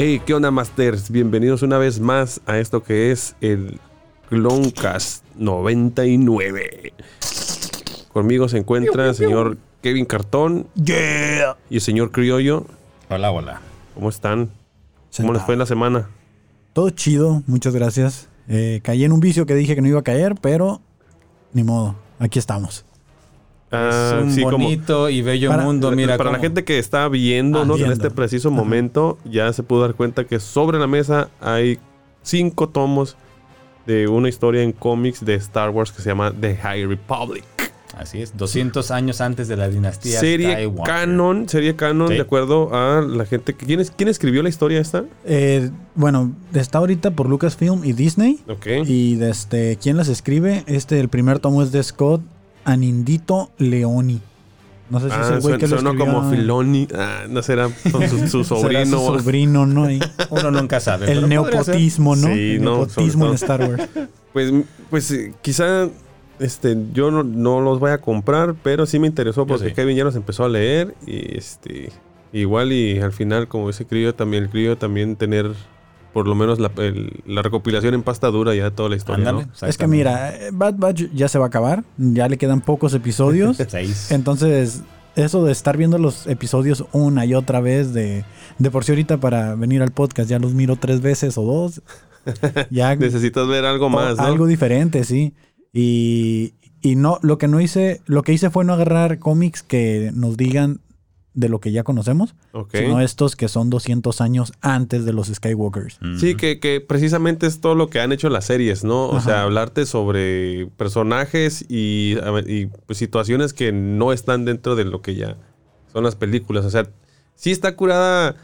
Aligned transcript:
Hey, 0.00 0.22
¿qué 0.24 0.32
onda, 0.32 0.52
Masters? 0.52 1.10
Bienvenidos 1.10 1.62
una 1.62 1.76
vez 1.76 1.98
más 1.98 2.40
a 2.46 2.58
esto 2.58 2.84
que 2.84 3.10
es 3.10 3.34
el 3.40 3.80
Cloncast 4.28 5.24
99. 5.36 6.92
Conmigo 8.12 8.48
se 8.48 8.58
encuentra 8.58 9.08
el 9.08 9.16
señor 9.16 9.58
Kevin 9.82 10.04
Cartón 10.04 10.68
Yeah. 10.76 11.56
y 11.68 11.76
el 11.76 11.80
señor 11.80 12.12
Criollo. 12.12 12.64
Hola, 13.10 13.32
hola. 13.32 13.60
¿Cómo 13.94 14.08
están? 14.08 14.50
¿Cómo 15.16 15.32
les 15.32 15.42
fue 15.42 15.54
en 15.54 15.58
la 15.58 15.66
semana? 15.66 16.08
Todo 16.74 16.90
chido, 16.90 17.42
muchas 17.48 17.74
gracias. 17.74 18.28
Eh, 18.46 18.80
caí 18.84 19.02
en 19.02 19.10
un 19.10 19.18
vicio 19.18 19.46
que 19.46 19.56
dije 19.56 19.74
que 19.74 19.82
no 19.82 19.88
iba 19.88 19.98
a 19.98 20.04
caer, 20.04 20.36
pero 20.40 20.80
ni 21.52 21.64
modo, 21.64 21.96
aquí 22.20 22.38
estamos. 22.38 22.84
Ah, 23.70 24.14
es 24.18 24.22
un 24.24 24.32
sí, 24.32 24.42
como- 24.42 24.58
bonito 24.58 25.10
y 25.10 25.20
bello 25.22 25.50
Para- 25.50 25.62
mundo, 25.64 25.90
mira. 25.92 26.16
para 26.16 26.32
la 26.32 26.38
gente 26.38 26.64
que 26.64 26.78
está 26.78 27.08
viéndonos 27.08 27.80
Ah, 27.80 27.84
en 27.86 27.92
este 27.92 28.10
preciso 28.10 28.50
momento, 28.50 29.18
ya 29.24 29.52
se 29.52 29.62
pudo 29.62 29.82
dar 29.82 29.94
cuenta 29.94 30.24
que 30.24 30.40
sobre 30.40 30.78
la 30.78 30.86
mesa 30.86 31.28
hay 31.40 31.78
cinco 32.22 32.68
tomos 32.68 33.16
de 33.86 34.06
una 34.08 34.28
historia 34.28 34.62
en 34.62 34.72
cómics 34.72 35.24
de 35.24 35.34
Star 35.34 35.70
Wars 35.70 35.92
que 35.92 36.02
se 36.02 36.08
llama 36.10 36.32
The 36.38 36.56
High 36.56 36.86
Republic. 36.86 37.44
Así 37.96 38.22
es, 38.22 38.36
200 38.36 38.90
años 38.92 39.20
antes 39.20 39.48
de 39.48 39.56
la 39.56 39.68
dinastía 39.68 40.20
Serie 40.20 40.52
Skywalker. 40.52 40.94
canon, 40.94 41.48
serie 41.48 41.74
canon, 41.74 42.08
Sí. 42.08 42.14
de 42.14 42.20
acuerdo 42.20 42.72
a 42.72 43.00
la 43.00 43.24
gente 43.26 43.54
que... 43.54 43.66
¿Quién, 43.66 43.80
es- 43.80 43.90
quién 43.90 44.08
escribió 44.08 44.42
la 44.42 44.48
historia 44.50 44.78
esta? 44.80 45.04
Eh, 45.24 45.70
bueno, 45.96 46.32
está 46.54 46.78
ahorita 46.78 47.10
por 47.10 47.28
Lucasfilm 47.28 47.84
y 47.84 47.94
Disney. 47.94 48.38
Ok. 48.48 48.66
Y 48.86 49.16
desde 49.16 49.78
quién 49.82 49.96
las 49.96 50.08
escribe, 50.08 50.62
este 50.66 51.00
el 51.00 51.08
primer 51.08 51.40
tomo 51.40 51.60
es 51.62 51.72
de 51.72 51.82
Scott 51.82 52.20
Anindito 52.72 53.50
Leoni. 53.58 54.20
No 54.90 55.00
sé 55.00 55.10
si 55.10 55.14
es 55.14 55.18
Ah, 55.20 55.34
el 55.34 55.40
güey 55.40 55.42
suena, 55.42 55.58
que 55.58 55.66
lo 55.68 55.76
escribió. 55.76 55.98
como 56.06 56.30
Filoni. 56.30 56.88
Ah, 56.94 57.24
no 57.28 57.42
será 57.42 57.68
con 57.92 58.08
su, 58.08 58.26
su 58.28 58.44
Será 58.44 58.84
sobrino. 58.84 58.98
su 58.98 59.18
sobrino, 59.18 59.66
¿no? 59.66 59.90
Y 59.90 60.00
Uno 60.30 60.50
nunca 60.50 60.80
sabe. 60.80 61.12
el 61.12 61.28
neopotismo, 61.28 62.16
¿no? 62.16 62.26
Sí, 62.28 62.54
el 62.54 62.62
no, 62.62 62.76
neopotismo 62.76 63.26
en 63.26 63.34
Star 63.34 63.60
Wars. 63.68 63.88
Pues, 64.32 64.52
pues 64.90 65.10
eh, 65.10 65.32
quizá 65.42 65.88
este, 66.38 66.76
yo 66.92 67.10
no, 67.10 67.24
no 67.24 67.60
los 67.62 67.80
voy 67.80 67.90
a 67.90 67.98
comprar, 67.98 68.54
pero 68.62 68.84
sí 68.86 68.98
me 68.98 69.06
interesó 69.08 69.46
porque 69.46 69.70
sí. 69.70 69.74
Kevin 69.74 69.96
ya 69.96 70.04
los 70.04 70.14
empezó 70.16 70.44
a 70.44 70.48
leer 70.48 70.94
y 71.06 71.36
este 71.36 71.90
igual 72.32 72.70
y 72.72 73.00
al 73.00 73.12
final 73.12 73.48
como 73.48 73.70
ese 73.70 73.86
crío 73.86 74.14
también 74.14 74.44
el 74.44 74.50
crío 74.50 74.76
también 74.78 75.16
tener 75.16 75.50
por 76.12 76.26
lo 76.26 76.34
menos 76.34 76.58
la, 76.58 76.70
el- 76.78 77.20
la 77.26 77.42
recopilación 77.42 77.94
en 77.94 78.02
pasta 78.02 78.28
dura 78.28 78.54
ya 78.54 78.64
de 78.64 78.70
toda 78.70 78.88
la 78.88 78.96
historia. 78.96 79.28
Ándale, 79.28 79.48
¿no? 79.60 79.68
Es 79.68 79.76
que 79.78 79.86
mira, 79.86 80.34
eh, 80.34 80.50
Bad 80.52 80.74
Batch 80.76 81.04
ya 81.14 81.28
se 81.28 81.38
va 81.38 81.44
a 81.46 81.48
acabar. 81.48 81.84
Ya 81.96 82.28
le 82.28 82.38
quedan 82.38 82.60
pocos 82.60 82.94
episodios. 82.94 83.56
Seis. 83.68 84.10
Entonces, 84.10 84.82
eso 85.16 85.44
de 85.44 85.52
estar 85.52 85.76
viendo 85.76 85.98
los 85.98 86.26
episodios 86.26 86.84
una 86.92 87.26
y 87.26 87.34
otra 87.34 87.60
vez, 87.60 87.92
de, 87.92 88.24
de 88.58 88.70
por 88.70 88.84
sí 88.84 88.92
ahorita 88.92 89.18
para 89.18 89.54
venir 89.54 89.82
al 89.82 89.90
podcast 89.90 90.30
ya 90.30 90.38
los 90.38 90.54
miro 90.54 90.76
tres 90.76 91.00
veces 91.00 91.36
o 91.38 91.42
dos. 91.42 91.82
Ya 92.70 92.94
Necesitas 92.94 93.48
ver 93.48 93.64
algo 93.64 93.88
más, 93.88 94.16
¿no? 94.18 94.24
algo 94.24 94.46
diferente, 94.46 95.04
sí. 95.04 95.32
Y, 95.72 96.54
y 96.82 96.94
no, 96.96 97.18
lo 97.22 97.38
que 97.38 97.48
no 97.48 97.60
hice, 97.60 98.02
lo 98.06 98.22
que 98.22 98.32
hice 98.32 98.50
fue 98.50 98.64
no 98.64 98.72
agarrar 98.74 99.18
cómics 99.18 99.62
que 99.62 100.10
nos 100.14 100.36
digan 100.36 100.80
de 101.38 101.48
lo 101.48 101.60
que 101.60 101.70
ya 101.70 101.84
conocemos, 101.84 102.34
Ok. 102.52 102.74
sino 102.74 103.00
estos 103.00 103.36
que 103.36 103.46
son 103.48 103.70
200 103.70 104.20
años 104.20 104.52
antes 104.60 105.04
de 105.04 105.12
los 105.12 105.28
Skywalkers. 105.28 105.98
Mm. 106.00 106.18
Sí, 106.18 106.34
que, 106.34 106.58
que 106.58 106.80
precisamente 106.80 107.46
es 107.46 107.60
todo 107.60 107.76
lo 107.76 107.88
que 107.88 108.00
han 108.00 108.10
hecho 108.10 108.28
las 108.28 108.46
series, 108.46 108.82
¿no? 108.82 109.06
O 109.06 109.16
Ajá. 109.16 109.24
sea, 109.24 109.42
hablarte 109.42 109.86
sobre 109.86 110.66
personajes 110.76 111.64
y, 111.68 112.16
y, 112.46 112.66
pues, 112.86 112.98
situaciones 112.98 113.52
que 113.52 113.70
no 113.70 114.12
están 114.12 114.44
dentro 114.44 114.74
de 114.74 114.84
lo 114.84 115.00
que 115.00 115.14
ya 115.14 115.36
son 115.92 116.02
las 116.02 116.16
películas. 116.16 116.64
O 116.64 116.70
sea, 116.70 116.88
sí 117.36 117.52
está 117.52 117.76
curada, 117.76 118.34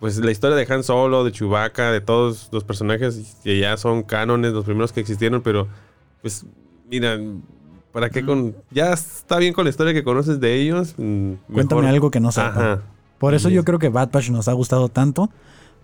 pues, 0.00 0.16
la 0.18 0.30
historia 0.30 0.56
de 0.56 0.72
Han 0.72 0.82
Solo, 0.84 1.24
de 1.24 1.32
Chewbacca, 1.32 1.92
de 1.92 2.00
todos 2.00 2.48
los 2.50 2.64
personajes 2.64 3.36
que 3.44 3.58
ya 3.58 3.76
son 3.76 4.04
cánones, 4.04 4.52
los 4.54 4.64
primeros 4.64 4.92
que 4.92 5.00
existieron, 5.00 5.42
pero, 5.42 5.68
pues, 6.22 6.46
mira, 6.90 7.18
¿para 8.00 8.10
qué 8.10 8.24
con...? 8.24 8.54
Ya 8.70 8.92
está 8.92 9.38
bien 9.38 9.52
con 9.52 9.64
la 9.64 9.70
historia 9.70 9.92
que 9.92 10.04
conoces 10.04 10.40
de 10.40 10.54
ellos. 10.60 10.94
mm, 10.98 11.32
Cuéntame 11.52 11.88
algo 11.88 12.10
que 12.10 12.20
no 12.20 12.30
sepa. 12.32 12.48
Ajá. 12.48 12.82
Por 13.18 13.34
eso 13.34 13.48
Sí. 13.48 13.54
yo 13.54 13.64
creo 13.64 13.78
que 13.78 13.88
Bad 13.88 14.10
Batch 14.12 14.30
nos 14.30 14.46
ha 14.48 14.52
gustado 14.52 14.88
tanto, 14.88 15.28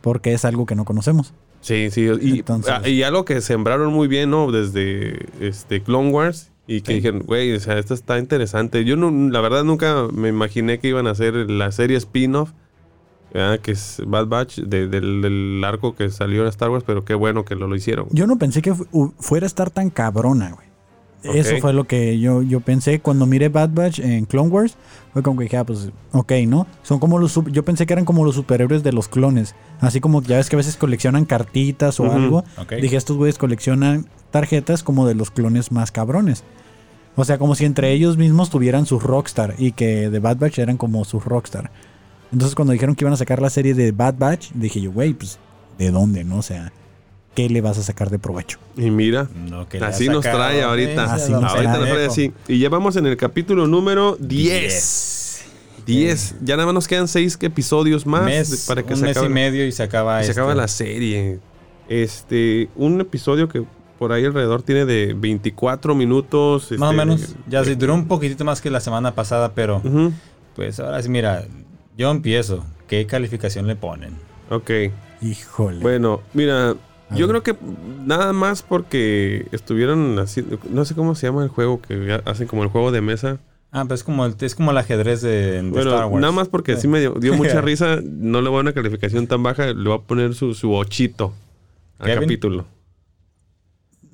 porque 0.00 0.32
es 0.34 0.44
algo 0.44 0.66
que 0.66 0.74
no 0.74 0.84
conocemos. 0.84 1.34
Sí, 1.60 1.90
sí. 1.90 2.06
Y, 2.20 2.38
Entonces- 2.40 2.72
ah, 2.72 2.86
y 2.88 3.02
algo 3.02 3.24
que 3.24 3.40
sembraron 3.40 3.92
muy 3.92 4.06
bien, 4.06 4.30
¿no? 4.30 4.52
Desde 4.52 5.26
este 5.40 5.82
Clone 5.82 6.10
Wars. 6.10 6.50
Y 6.66 6.80
que 6.80 6.92
Sí. 6.92 6.96
dijeron, 6.96 7.20
güey, 7.26 7.54
o 7.54 7.60
sea, 7.60 7.78
esto 7.78 7.92
está 7.92 8.18
interesante. 8.18 8.84
Yo 8.84 8.96
no, 8.96 9.10
la 9.30 9.40
verdad 9.42 9.64
nunca 9.64 10.06
me 10.12 10.28
imaginé 10.30 10.78
que 10.78 10.88
iban 10.88 11.06
a 11.06 11.10
hacer 11.10 11.34
la 11.50 11.70
serie 11.72 11.96
spin-off. 11.96 12.50
¿verdad? 13.32 13.58
Que 13.58 13.72
es 13.72 14.00
Bad 14.06 14.28
Batch 14.28 14.58
de- 14.60 14.86
del, 14.86 15.20
del 15.20 15.60
arco 15.64 15.96
que 15.96 16.08
salió 16.10 16.42
en 16.42 16.48
Star 16.50 16.70
Wars, 16.70 16.84
pero 16.86 17.04
qué 17.04 17.14
bueno 17.14 17.44
que 17.44 17.56
lo, 17.56 17.66
lo 17.66 17.74
hicieron. 17.74 18.06
Yo 18.12 18.28
no 18.28 18.38
pensé 18.38 18.62
que 18.62 18.72
fu- 18.72 19.12
fuera 19.18 19.44
a 19.44 19.48
estar 19.48 19.70
tan 19.70 19.90
cabrona, 19.90 20.52
güey. 20.52 20.68
Eso 21.24 21.56
fue 21.58 21.72
lo 21.72 21.84
que 21.84 22.18
yo, 22.18 22.42
yo 22.42 22.60
pensé 22.60 23.00
cuando 23.00 23.26
miré 23.26 23.48
Bad 23.48 23.70
Batch 23.70 23.98
en 24.00 24.26
Clone 24.26 24.50
Wars. 24.50 24.76
Fue 25.12 25.22
como 25.22 25.38
que 25.38 25.44
dije, 25.44 25.56
ah, 25.56 25.64
pues, 25.64 25.90
ok, 26.12 26.32
¿no? 26.46 26.66
Son 26.82 26.98
como 26.98 27.18
los... 27.18 27.38
Yo 27.50 27.64
pensé 27.64 27.86
que 27.86 27.92
eran 27.92 28.04
como 28.04 28.24
los 28.24 28.34
superhéroes 28.34 28.82
de 28.82 28.92
los 28.92 29.08
clones. 29.08 29.54
Así 29.80 30.00
como 30.00 30.22
ya 30.22 30.36
ves 30.36 30.48
que 30.48 30.56
a 30.56 30.58
veces 30.58 30.76
coleccionan 30.76 31.24
cartitas 31.24 31.98
o 32.00 32.12
algo. 32.12 32.44
Ok. 32.58 32.74
Dije, 32.74 32.96
estos 32.96 33.16
güeyes 33.16 33.38
coleccionan 33.38 34.06
tarjetas 34.30 34.82
como 34.82 35.06
de 35.06 35.14
los 35.14 35.30
clones 35.30 35.72
más 35.72 35.92
cabrones. 35.92 36.44
O 37.16 37.24
sea, 37.24 37.38
como 37.38 37.54
si 37.54 37.64
entre 37.64 37.92
ellos 37.92 38.16
mismos 38.16 38.50
tuvieran 38.50 38.86
sus 38.86 39.02
Rockstar 39.02 39.54
y 39.58 39.72
que 39.72 40.10
de 40.10 40.18
Bad 40.18 40.38
Batch 40.38 40.58
eran 40.58 40.76
como 40.76 41.04
sus 41.04 41.24
Rockstar. 41.24 41.70
Entonces 42.32 42.56
cuando 42.56 42.72
dijeron 42.72 42.96
que 42.96 43.04
iban 43.04 43.12
a 43.12 43.16
sacar 43.16 43.40
la 43.40 43.50
serie 43.50 43.74
de 43.74 43.92
Bad 43.92 44.16
Batch, 44.18 44.50
dije 44.54 44.80
yo, 44.80 44.90
güey, 44.90 45.14
pues, 45.14 45.38
¿de 45.78 45.92
dónde, 45.92 46.24
no? 46.24 46.38
O 46.38 46.42
sea, 46.42 46.72
¿qué 47.34 47.48
le 47.48 47.60
vas 47.60 47.78
a 47.78 47.82
sacar 47.82 48.10
de 48.10 48.18
provecho? 48.18 48.58
Y 48.76 48.90
mira, 48.90 49.28
No, 49.34 49.66
así 49.82 50.08
nos 50.08 50.22
trae 50.22 50.62
ahorita. 50.62 51.02
¿ves? 51.02 51.10
Así 51.10 51.32
nos 51.32 51.44
ahorita 51.44 51.78
nos 51.78 51.88
trae 51.88 52.06
así. 52.06 52.32
Y 52.48 52.58
ya 52.58 52.68
vamos 52.68 52.96
en 52.96 53.06
el 53.06 53.16
capítulo 53.16 53.66
número 53.66 54.16
10. 54.20 54.26
10. 54.26 55.44
10. 55.86 56.34
Ya 56.42 56.56
nada 56.56 56.66
más 56.66 56.74
nos 56.74 56.88
quedan 56.88 57.08
6 57.08 57.38
episodios 57.42 58.06
más 58.06 58.24
Mes, 58.24 58.64
para 58.66 58.82
que 58.82 58.94
un 58.94 59.00
se 59.00 59.06
mes 59.06 59.16
acabe. 59.16 59.30
y 59.30 59.34
medio 59.34 59.66
y 59.66 59.72
se 59.72 59.82
acaba 59.82 60.20
Y 60.20 60.24
se 60.24 60.30
este. 60.30 60.40
acaba 60.40 60.54
la 60.54 60.68
serie. 60.68 61.40
Este, 61.88 62.68
un 62.76 63.00
episodio 63.00 63.48
que 63.48 63.64
por 63.98 64.12
ahí 64.12 64.24
alrededor 64.24 64.62
tiene 64.62 64.84
de 64.86 65.14
24 65.14 65.94
minutos. 65.94 66.70
Más 66.72 66.88
o 66.88 66.92
este, 66.92 66.96
menos. 66.96 67.34
Ya 67.46 67.60
eh, 67.60 67.64
sí, 67.66 67.74
duró 67.74 67.94
un 67.94 68.08
poquitito 68.08 68.44
más 68.44 68.60
que 68.60 68.70
la 68.70 68.80
semana 68.80 69.14
pasada, 69.14 69.52
pero 69.54 69.82
pues 70.56 70.80
ahora 70.80 71.02
sí, 71.02 71.08
mira, 71.08 71.44
yo 71.96 72.10
empiezo. 72.10 72.64
¿Qué 72.88 73.06
calificación 73.06 73.66
le 73.66 73.76
ponen? 73.76 74.14
Ok. 74.50 74.70
Híjole. 75.22 75.80
Bueno, 75.80 76.20
mira, 76.34 76.74
yo 77.16 77.28
creo 77.28 77.42
que 77.42 77.56
nada 78.04 78.32
más 78.32 78.62
porque 78.62 79.46
estuvieron 79.52 80.18
haciendo. 80.18 80.58
No 80.70 80.84
sé 80.84 80.94
cómo 80.94 81.14
se 81.14 81.26
llama 81.26 81.42
el 81.42 81.48
juego 81.48 81.80
que 81.80 82.20
hacen 82.24 82.46
como 82.46 82.62
el 82.62 82.68
juego 82.68 82.92
de 82.92 83.00
mesa. 83.00 83.38
Ah, 83.72 83.84
pues 83.86 84.00
es 84.00 84.04
como 84.04 84.24
el, 84.24 84.34
es 84.38 84.54
como 84.54 84.70
el 84.70 84.78
ajedrez 84.78 85.20
de, 85.20 85.62
de 85.62 85.70
Bueno, 85.70 85.90
Star 85.90 86.06
Wars. 86.06 86.20
nada 86.20 86.32
más 86.32 86.48
porque 86.48 86.76
Sí. 86.76 86.82
sí 86.82 86.88
me 86.88 87.00
dio, 87.00 87.14
dio 87.14 87.34
mucha 87.36 87.60
risa. 87.60 87.98
No 88.04 88.40
le 88.40 88.48
voy 88.48 88.58
a 88.58 88.60
una 88.60 88.72
calificación 88.72 89.26
tan 89.26 89.42
baja. 89.42 89.66
Le 89.72 89.88
voy 89.88 89.98
a 89.98 90.02
poner 90.02 90.34
su, 90.34 90.54
su 90.54 90.72
ochito 90.72 91.32
al 91.98 92.06
Kevin. 92.06 92.20
capítulo. 92.22 92.66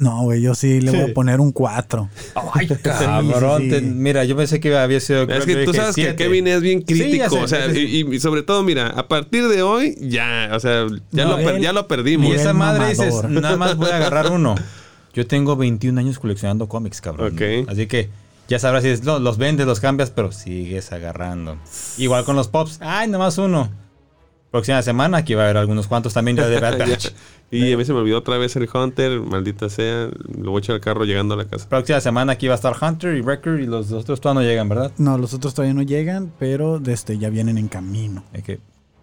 No, 0.00 0.22
güey, 0.22 0.41
yo 0.41 0.55
sí 0.55 0.81
le 0.81 0.91
voy 0.93 1.11
a 1.11 1.15
poner 1.15 1.41
un 1.41 1.53
4. 1.53 2.09
Ay, 2.55 2.66
cabrón. 2.83 3.59
Sí, 3.61 3.65
sí, 3.65 3.71
te- 3.71 3.81
mira, 3.83 4.25
yo 4.25 4.34
pensé 4.34 4.59
que 4.59 4.75
había 4.77 4.99
sido. 4.99 5.22
Es 5.25 5.44
que 5.44 5.65
tú 5.65 5.75
sabes 5.75 5.94
que 5.94 6.16
Kevin 6.16 6.47
es 6.49 6.63
bien 6.63 6.80
crítico, 6.83 7.28
sé, 7.28 7.39
o 7.42 7.47
sea, 7.47 7.66
y, 7.66 8.07
y 8.10 8.19
sobre 8.19 8.42
todo, 8.42 8.63
mira, 8.63 8.89
a 8.89 9.07
partir 9.09 9.47
de 9.47 9.63
hoy, 9.63 9.95
ya, 10.01 10.48
o 10.54 10.59
sea, 10.59 10.86
ya, 11.13 11.24
No, 11.27 11.36
lo, 11.36 11.39
él- 11.51 11.60
ya 11.60 11.72
lo 11.74 11.80
Y 11.80 11.84
perdimos. 11.84 12.24
Nivel 12.24 12.41
esa 12.41 12.53
madre 12.54 12.89
dices, 12.89 13.22
nada 13.28 13.57
más 13.57 13.77
voy 13.77 13.91
a 13.91 13.97
agarrar 13.97 14.33
uno. 14.33 14.54
Yo 15.13 15.27
tengo 15.27 15.54
21 15.57 16.01
años 16.01 16.19
coleccionando 16.19 16.66
cómics, 16.66 17.01
cabrón. 17.03 17.34
Ok. 17.34 17.69
Así 17.69 17.86
que 17.86 18.09
ya 18.48 18.59
sabrás 18.59 18.83
si 18.84 18.89
es- 18.89 19.03
no, 19.04 19.19
los 19.19 19.36
vendes, 19.36 19.66
los 19.66 19.80
cambias, 19.80 20.10
pero 20.10 20.33
sigues 20.33 20.92
agarrando. 20.92 21.59
Igual 21.98 22.24
con 22.24 22.36
los 22.36 22.48
pops. 22.48 22.78
Ay, 22.80 23.07
nada 23.09 23.24
más 23.24 23.36
uno. 23.36 23.69
Próxima 24.51 24.83
semana 24.83 25.19
aquí 25.19 25.34
va 25.34 25.42
a 25.42 25.45
haber 25.45 25.59
algunos 25.59 25.86
cuantos 25.86 26.13
también 26.15 26.36
ya 26.39 26.48
de 26.48 26.59
Bad 26.60 26.78
Ya. 26.78 26.86
Batch. 26.86 27.09
Y 27.52 27.72
a 27.72 27.76
mí 27.76 27.84
se 27.84 27.92
me 27.92 27.98
olvidó 27.98 28.18
otra 28.18 28.38
vez 28.38 28.54
el 28.54 28.68
Hunter, 28.72 29.20
maldita 29.20 29.68
sea, 29.68 30.08
lo 30.41 30.52
voy 30.52 30.58
a 30.58 30.60
echar 30.60 30.74
al 30.74 30.80
carro 30.80 31.04
llegando 31.04 31.34
a 31.34 31.36
la 31.36 31.47
casa. 31.47 31.68
Próxima 31.68 32.00
semana 32.00 32.32
aquí 32.32 32.47
va 32.47 32.54
a 32.54 32.56
estar 32.56 32.76
Hunter 32.80 33.16
y 33.16 33.20
Wrecker 33.22 33.58
y 33.60 33.66
los 33.66 33.91
otros 33.91 34.20
todavía 34.20 34.42
no 34.42 34.48
llegan, 34.48 34.68
¿verdad? 34.68 34.92
No, 34.98 35.18
los 35.18 35.34
otros 35.34 35.52
todavía 35.54 35.74
no 35.74 35.82
llegan, 35.82 36.32
pero 36.38 36.78
desde 36.78 37.18
ya 37.18 37.28
vienen 37.28 37.58
en 37.58 37.66
camino. 37.66 38.22
Es 38.32 38.44
que 38.44 38.60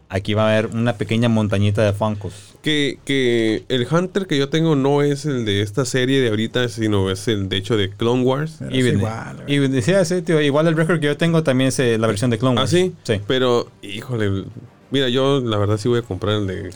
aquí 0.09 0.33
va 0.33 0.47
a 0.47 0.51
haber 0.57 0.67
una 0.73 0.93
pequeña 0.93 1.27
montañita 1.27 1.83
de 1.83 1.91
Funkos. 1.91 2.55
Que, 2.61 2.99
que 3.03 3.65
el 3.67 3.85
Hunter 3.91 4.25
que 4.27 4.37
yo 4.37 4.47
tengo 4.47 4.77
no 4.77 5.01
es 5.01 5.25
el 5.25 5.43
de 5.43 5.61
esta 5.61 5.83
serie 5.83 6.21
de 6.21 6.29
ahorita, 6.29 6.69
sino 6.69 7.11
es 7.11 7.27
el 7.27 7.49
de 7.49 7.57
hecho 7.57 7.75
de 7.75 7.89
Clone 7.89 8.23
Wars. 8.23 8.55
Pero 8.59 8.73
Y 8.73 8.79
es 8.79 8.85
ven- 8.85 8.97
igual, 8.99 9.43
y 9.47 9.57
decía 9.57 9.99
ese, 9.99 10.21
tío, 10.21 10.39
igual 10.39 10.67
el 10.67 10.75
Wrecker 10.75 11.01
que 11.01 11.07
yo 11.07 11.17
tengo 11.17 11.43
también 11.43 11.67
es 11.67 11.79
eh, 11.79 11.97
la 11.97 12.07
versión 12.07 12.29
de 12.31 12.37
Clone 12.37 12.55
¿Ah, 12.59 12.61
Wars. 12.61 12.71
sí? 12.71 12.93
Sí. 13.03 13.19
Pero, 13.27 13.69
híjole, 13.81 14.45
mira, 14.89 15.09
yo 15.09 15.41
la 15.41 15.57
verdad 15.57 15.75
sí 15.77 15.89
voy 15.89 15.99
a 15.99 16.03
comprar 16.03 16.35
el 16.35 16.47
de... 16.47 16.69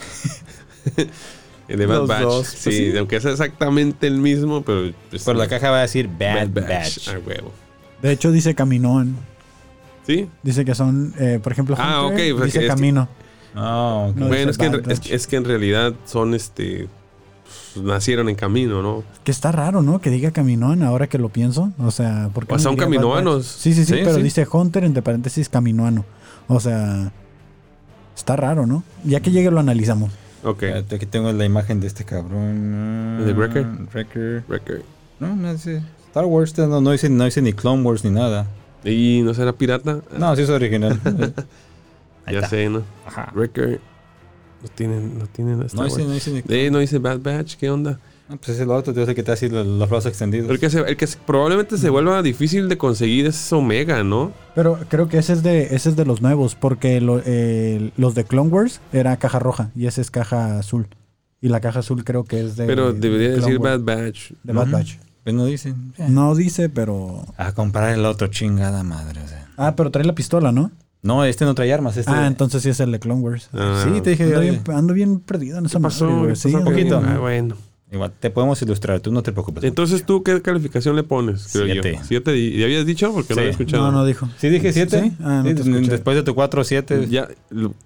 el 1.71 1.77
de 1.79 1.85
Bad 1.85 1.97
Los 1.99 2.07
Batch. 2.07 2.21
dos, 2.21 2.47
sí, 2.47 2.57
pues 2.63 2.75
sí. 2.75 2.97
aunque 2.97 3.15
es 3.17 3.25
exactamente 3.25 4.07
el 4.07 4.19
mismo, 4.19 4.61
pero... 4.63 4.91
pues, 5.09 5.23
Por 5.23 5.35
la 5.35 5.47
caja 5.47 5.71
va 5.71 5.79
a 5.79 5.81
decir 5.81 6.07
Bad, 6.07 6.49
Bad 6.49 6.67
Batch. 6.67 7.07
A 7.09 7.19
huevo. 7.19 7.51
De 8.01 8.11
hecho, 8.11 8.31
dice 8.31 8.53
caminón. 8.55 9.15
¿Sí? 10.07 10.27
Dice 10.43 10.65
que 10.65 10.73
son, 10.75 11.13
eh, 11.19 11.39
por 11.41 11.51
ejemplo, 11.51 11.75
Ah, 11.79 12.05
Hunter, 12.07 12.31
ok, 12.33 12.37
pues 12.39 12.45
dice 12.53 12.59
que- 12.61 12.67
camino. 12.67 13.07
No 13.53 14.13
bueno, 14.15 14.49
es 14.51 14.57
que, 14.57 14.65
en, 14.67 14.89
es, 14.91 15.01
es 15.11 15.27
que 15.27 15.35
realidad 15.45 15.93
son 16.05 16.33
este. 16.33 16.87
pues, 17.73 17.85
nacieron 17.85 18.29
en 18.29 18.35
camino, 18.35 18.81
¿no? 18.81 19.03
Que 19.23 19.31
está 19.31 19.51
raro, 19.51 19.81
¿no? 19.81 19.99
Que 19.99 20.09
diga 20.09 20.31
Caminoan 20.31 20.83
ahora 20.83 21.07
que 21.07 21.17
lo 21.17 21.27
pienso. 21.29 21.71
O 21.77 21.91
sea, 21.91 22.29
porque 22.33 22.53
O 22.55 22.59
son 22.59 22.75
caminoanos. 22.77 23.45
Sí, 23.45 23.73
sí, 23.73 23.83
sí, 23.85 23.93
Sí, 23.95 23.99
pero 24.03 24.15
sí. 24.15 24.23
dice 24.23 24.47
Hunter 24.49 24.85
entre 24.85 25.01
paréntesis 25.01 25.49
caminoano. 25.49 26.05
O 26.47 26.59
sea, 26.61 27.11
está 28.15 28.35
raro, 28.37 28.65
¿no? 28.65 28.83
Ya 29.03 29.19
que 29.19 29.31
llegue 29.31 29.51
lo 29.51 29.59
analizamos. 29.59 30.11
Ok. 30.43 30.63
Espérate, 30.63 30.95
Aquí 30.95 31.05
tengo 31.05 31.31
la 31.31 31.45
imagen 31.45 31.79
de 31.79 31.87
este 31.87 32.03
cabrón. 32.03 33.17
¿El 33.19 33.25
de 33.25 33.33
Wrecker? 33.33 33.65
Wrecker. 33.93 34.43
Record. 34.47 34.81
No, 35.19 35.35
no 35.35 35.53
dice. 35.53 35.81
Star 36.07 36.25
Wars 36.25 36.57
no, 36.57 36.81
no, 36.81 36.91
dice, 36.91 37.09
no 37.09 37.23
dice 37.25 37.41
ni 37.41 37.53
Clone 37.53 37.83
Wars 37.83 38.03
ni 38.03 38.11
nada. 38.11 38.47
¿Y 38.83 39.21
no 39.23 39.33
será 39.33 39.53
pirata? 39.53 40.01
No, 40.17 40.35
sí 40.35 40.41
es 40.43 40.49
original. 40.49 40.99
Ya 42.27 42.37
está. 42.37 42.49
sé, 42.49 42.69
¿no? 42.69 42.83
Ajá. 43.05 43.31
Record. 43.35 43.79
No 44.61 44.69
tienen, 44.75 45.17
no 45.17 45.25
tienen 45.25 45.61
Star 45.63 45.79
No 45.79 45.85
dice, 45.85 45.97
Wars. 45.97 46.07
no 46.07 46.13
dice 46.13 46.31
ni 46.47 46.55
Eh, 46.55 46.69
no 46.71 46.77
dice 46.79 46.99
Bad 46.99 47.19
Batch, 47.19 47.55
¿qué 47.55 47.69
onda? 47.69 47.99
Ah, 48.31 48.37
pues 48.37 48.49
es 48.55 48.59
el 48.61 48.71
otro, 48.71 48.93
te 48.93 49.01
dice 49.01 49.13
que 49.13 49.23
te 49.23 49.31
hace 49.33 49.49
los, 49.49 49.67
los 49.67 49.89
brazos 49.89 50.05
extendidos. 50.07 50.49
El 50.49 50.59
que, 50.59 50.69
se- 50.69 50.79
el 50.79 50.95
que 50.95 51.05
se- 51.07 51.17
probablemente 51.25 51.77
se 51.77 51.89
vuelva 51.89 52.21
difícil 52.21 52.69
de 52.69 52.77
conseguir 52.77 53.25
es 53.25 53.51
Omega, 53.51 54.03
¿no? 54.05 54.31
Pero 54.55 54.79
creo 54.87 55.09
que 55.09 55.17
ese 55.17 55.33
es 55.33 55.43
de, 55.43 55.75
ese 55.75 55.89
es 55.89 55.95
de 55.95 56.05
los 56.05 56.21
nuevos, 56.21 56.55
porque 56.55 57.01
lo- 57.01 57.21
eh, 57.25 57.91
los 57.97 58.15
de 58.15 58.23
Clone 58.23 58.49
Wars 58.49 58.79
era 58.93 59.17
caja 59.17 59.39
roja 59.39 59.71
y 59.75 59.87
ese 59.87 59.99
es 60.01 60.11
caja 60.11 60.59
azul. 60.59 60.87
Y 61.41 61.49
la 61.49 61.59
caja 61.59 61.79
azul 61.79 62.03
creo 62.05 62.23
que 62.23 62.39
es 62.45 62.55
de. 62.55 62.67
Pero 62.67 62.93
debería 62.93 63.29
de 63.31 63.35
decir 63.37 63.57
Clone 63.59 63.77
Bad 63.77 63.81
Batch. 64.05 64.31
De 64.43 64.53
Bad. 64.53 64.67
Batch. 64.69 64.97
Pues 65.23 65.35
no 65.35 65.45
dice. 65.45 65.69
Eh. 65.97 66.05
No 66.07 66.33
dice, 66.35 66.69
pero. 66.69 67.25
A 67.37 67.51
comprar 67.53 67.93
el 67.93 68.05
otro, 68.05 68.27
chingada 68.27 68.83
madre. 68.83 69.21
o 69.23 69.27
sea. 69.27 69.47
Ah, 69.57 69.75
pero 69.75 69.91
trae 69.91 70.05
la 70.05 70.13
pistola, 70.15 70.51
¿no? 70.51 70.71
No, 71.03 71.25
este 71.25 71.45
no 71.45 71.55
trae 71.55 71.73
armas. 71.73 71.97
Este 71.97 72.11
Ah, 72.11 72.27
entonces 72.27 72.61
sí 72.61 72.69
es 72.69 72.79
el 72.79 72.91
de 72.91 72.99
Clone 72.99 73.21
Wars. 73.21 73.49
Ah, 73.53 73.83
Sí, 73.83 74.01
te 74.01 74.11
dije. 74.11 74.23
Ando 74.25 74.39
bien, 74.41 74.61
ando 74.67 74.93
bien 74.93 75.19
perdido 75.19 75.57
en 75.57 75.65
esa 75.65 75.79
¿Qué 75.79 75.83
pasó? 75.83 76.05
madre, 76.05 76.17
güey. 76.19 76.29
¿Qué 76.29 76.35
Sí, 76.35 76.47
pasó? 76.51 76.57
ando 76.59 76.71
poquito. 76.71 77.01
Ah, 77.03 77.17
bueno. 77.17 77.55
Igual, 77.91 78.13
te 78.19 78.29
podemos 78.29 78.61
ilustrar, 78.61 79.01
tú 79.01 79.11
no 79.11 79.21
te 79.21 79.33
preocupes. 79.33 79.65
Entonces, 79.65 80.05
¿tú 80.05 80.23
qué 80.23 80.41
calificación 80.41 80.95
le 80.95 81.03
pones? 81.03 81.49
Creo 81.51 81.65
Siete. 81.65 81.93
yo. 81.97 82.03
¿Siete? 82.05 82.37
¿Y 82.37 82.63
habías 82.63 82.85
dicho? 82.85 83.11
Porque 83.11 83.33
no 83.33 83.35
Sí. 83.35 83.39
había 83.41 83.51
escuchado. 83.51 83.83
No, 83.83 83.91
no 83.91 84.05
dijo. 84.05 84.29
¿Sí 84.37 84.47
dije 84.49 84.71
7? 84.71 85.01
¿Sí? 85.01 85.11
Ah, 85.21 85.43
no 85.45 85.81
después 85.81 86.15
de 86.15 86.23
tu 86.23 86.33
4 86.33 86.63
7. 86.63 87.07
Ya, 87.09 87.27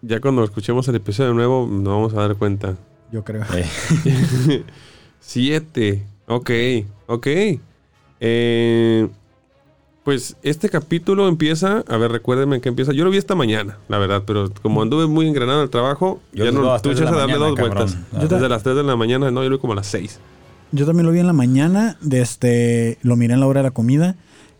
ya 0.03 0.19
cuando 0.21 0.43
escuchemos 0.43 0.87
el 0.87 0.95
episodio 0.95 1.29
de 1.29 1.35
nuevo, 1.35 1.67
nos 1.67 1.83
vamos 1.85 2.13
a 2.13 2.17
dar 2.27 2.35
cuenta. 2.35 2.75
Yo 3.11 3.23
creo. 3.23 3.43
Eh, 3.55 4.63
Siete. 5.19 6.05
Ok, 6.27 6.51
ok. 7.07 7.27
Eh, 8.19 9.07
pues 10.05 10.37
este 10.43 10.69
capítulo 10.69 11.27
empieza. 11.27 11.83
A 11.89 11.97
ver, 11.97 12.11
recuérdenme 12.11 12.61
que 12.61 12.69
empieza. 12.69 12.93
Yo 12.93 13.03
lo 13.03 13.09
vi 13.09 13.17
esta 13.17 13.35
mañana, 13.35 13.79
la 13.89 13.97
verdad, 13.97 14.23
pero 14.25 14.49
como 14.61 14.81
anduve 14.81 15.07
muy 15.07 15.27
engranado 15.27 15.61
al 15.61 15.69
trabajo, 15.69 16.21
Yo 16.31 16.45
ya 16.45 16.51
no 16.51 16.61
tuve 16.79 16.95
chance 16.95 17.11
de 17.11 17.17
darle 17.17 17.33
mañana, 17.33 17.45
dos 17.47 17.55
cabrón. 17.55 17.75
vueltas. 17.87 17.97
Yo 18.21 18.27
Desde 18.29 18.47
las 18.47 18.63
3 18.63 18.75
de 18.77 18.83
la 18.83 18.95
mañana, 18.95 19.31
no, 19.31 19.43
yo 19.43 19.49
lo 19.49 19.57
vi 19.57 19.61
como 19.61 19.73
a 19.73 19.77
las 19.77 19.87
6. 19.87 20.19
Yo 20.71 20.85
también 20.85 21.05
lo 21.05 21.11
vi 21.11 21.19
en 21.19 21.27
la 21.27 21.33
mañana, 21.33 21.97
de 22.01 22.21
este, 22.21 22.97
lo 23.01 23.15
miré 23.17 23.33
en 23.33 23.39
la 23.41 23.47
hora 23.47 23.59
de 23.59 23.65
la 23.65 23.71
comida. 23.71 24.15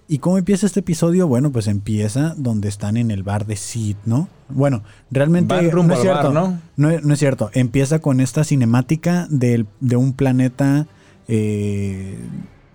¿Y 0.08 0.20
cómo 0.20 0.38
empieza 0.38 0.66
este 0.68 0.82
episodio? 0.82 1.28
Bueno, 1.28 1.52
pues 1.52 1.68
empieza 1.68 2.34
donde 2.38 2.68
están 2.68 2.96
en 2.98 3.10
el 3.12 3.24
bar 3.24 3.46
de 3.48 3.56
Sid, 3.56 3.96
¿no? 4.06 4.28
Bueno, 4.50 4.84
realmente 5.12 5.60
rumbo 5.72 5.94
no 5.96 6.00
es 6.02 6.06
bar, 6.08 6.22
cierto. 6.22 6.32
¿no? 6.34 6.60
No, 6.78 6.90
es- 6.92 7.04
no 7.04 7.14
es 7.14 7.20
cierto. 7.20 7.50
Empieza 7.54 8.00
con 8.00 8.20
esta 8.20 8.44
cinemática 8.44 9.28
del- 9.30 9.66
de 9.80 9.96
un 9.96 10.14
planeta 10.14 10.86
eh, 11.28 12.20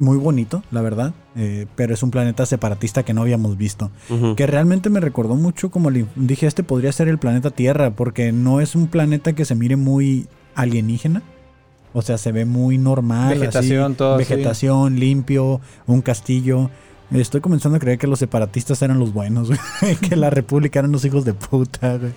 muy 0.01 0.17
bonito, 0.17 0.63
la 0.73 0.81
verdad. 0.83 1.15
eh, 1.37 1.67
pero 1.77 1.95
es 1.95 2.03
un 2.03 2.11
planeta 2.11 2.45
separatista 2.47 3.05
que 3.05 3.15
no 3.15 3.23
habíamos 3.23 3.57
visto. 3.57 3.91
Que 4.37 4.47
realmente 4.49 4.91
me 4.91 4.99
recordó 5.01 5.37
mucho 5.37 5.71
como 5.71 5.91
le 5.91 6.07
dije, 6.17 6.47
este 6.49 6.63
podría 6.65 6.91
ser 6.93 7.07
el 7.09 7.19
planeta 7.19 7.51
Tierra, 7.51 7.91
porque 7.93 8.33
no 8.33 8.61
es 8.61 8.75
un 8.75 8.89
planeta 8.89 9.33
que 9.35 9.45
se 9.45 9.55
mire 9.55 9.77
muy 9.77 10.27
alienígena. 10.57 11.23
O 11.93 12.03
sea, 12.03 12.19
se 12.19 12.31
ve 12.33 12.45
muy 12.45 12.79
normal. 12.79 13.33
así, 13.33 13.39
Vegetación, 13.41 13.95
todo 13.95 14.15
así. 14.17 14.25
Vegetación, 14.33 14.99
limpio, 15.01 15.61
un 15.87 16.03
castillo. 16.03 16.71
Estoy 17.13 17.41
comenzando 17.41 17.77
a 17.77 17.81
creer 17.81 17.99
que 17.99 18.07
los 18.07 18.21
separatistas 18.21 18.81
eran 18.83 18.99
los 19.01 19.13
buenos, 19.13 19.49
güey. 19.49 19.97
que 20.01 20.15
la 20.17 20.31
república 20.31 20.79
eran 20.79 20.93
los 20.93 21.05
hijos 21.05 21.25
de 21.25 21.35
puta, 21.35 21.97
güey. 21.99 22.13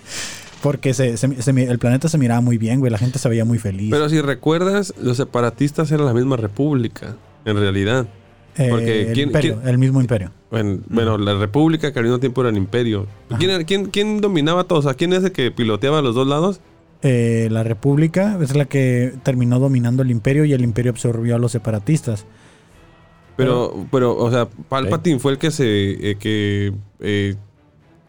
Porque 0.62 0.94
se- 0.94 1.16
se- 1.16 1.42
se 1.42 1.50
el 1.50 1.78
planeta 1.78 2.08
se 2.08 2.16
miraba 2.18 2.40
muy 2.40 2.56
bien, 2.58 2.78
güey. 2.80 2.90
La 2.92 2.98
gente 2.98 3.18
se 3.18 3.28
veía 3.28 3.44
muy 3.44 3.58
feliz. 3.58 3.90
Pero 3.90 4.08
si 4.08 4.20
recuerdas, 4.20 4.94
los 5.00 5.16
separatistas 5.16 5.90
eran 5.92 6.06
la 6.06 6.14
misma 6.14 6.36
república, 6.36 7.16
en 7.44 7.56
realidad. 7.58 8.06
Eh, 8.56 8.68
porque 8.70 9.08
el, 9.08 9.12
¿quién- 9.14 9.28
imperio, 9.28 9.56
quién- 9.56 9.68
el 9.68 9.78
mismo 9.78 10.00
imperio. 10.00 10.30
Bueno, 10.50 10.78
bueno, 10.88 11.18
la 11.18 11.34
república 11.34 11.92
que 11.92 11.98
al 11.98 12.04
mismo 12.04 12.20
tiempo 12.20 12.40
era 12.42 12.50
el 12.50 12.56
imperio. 12.56 13.06
¿Quién, 13.38 13.50
era- 13.50 13.64
quién, 13.64 13.86
quién 13.86 14.20
dominaba 14.20 14.60
a 14.62 14.64
todos? 14.64 14.86
¿A 14.86 14.94
quién 14.94 15.12
es 15.12 15.24
el 15.24 15.32
que 15.32 15.50
piloteaba 15.50 15.98
a 15.98 16.02
los 16.02 16.14
dos 16.14 16.26
lados? 16.28 16.60
Eh, 17.02 17.48
la 17.50 17.62
república 17.64 18.38
es 18.40 18.54
la 18.56 18.64
que 18.64 19.12
terminó 19.24 19.58
dominando 19.58 20.02
el 20.02 20.10
imperio 20.10 20.44
y 20.44 20.52
el 20.52 20.62
imperio 20.62 20.90
absorbió 20.92 21.34
a 21.34 21.38
los 21.38 21.52
separatistas. 21.52 22.24
Pero, 23.36 23.86
pero, 23.90 24.16
o 24.16 24.30
sea, 24.30 24.46
Palpatine 24.68 25.18
fue 25.18 25.32
el 25.32 25.38
que 25.38 25.50
se 25.50 26.10
eh, 26.12 26.16
que 26.16 26.72
eh, 27.00 27.34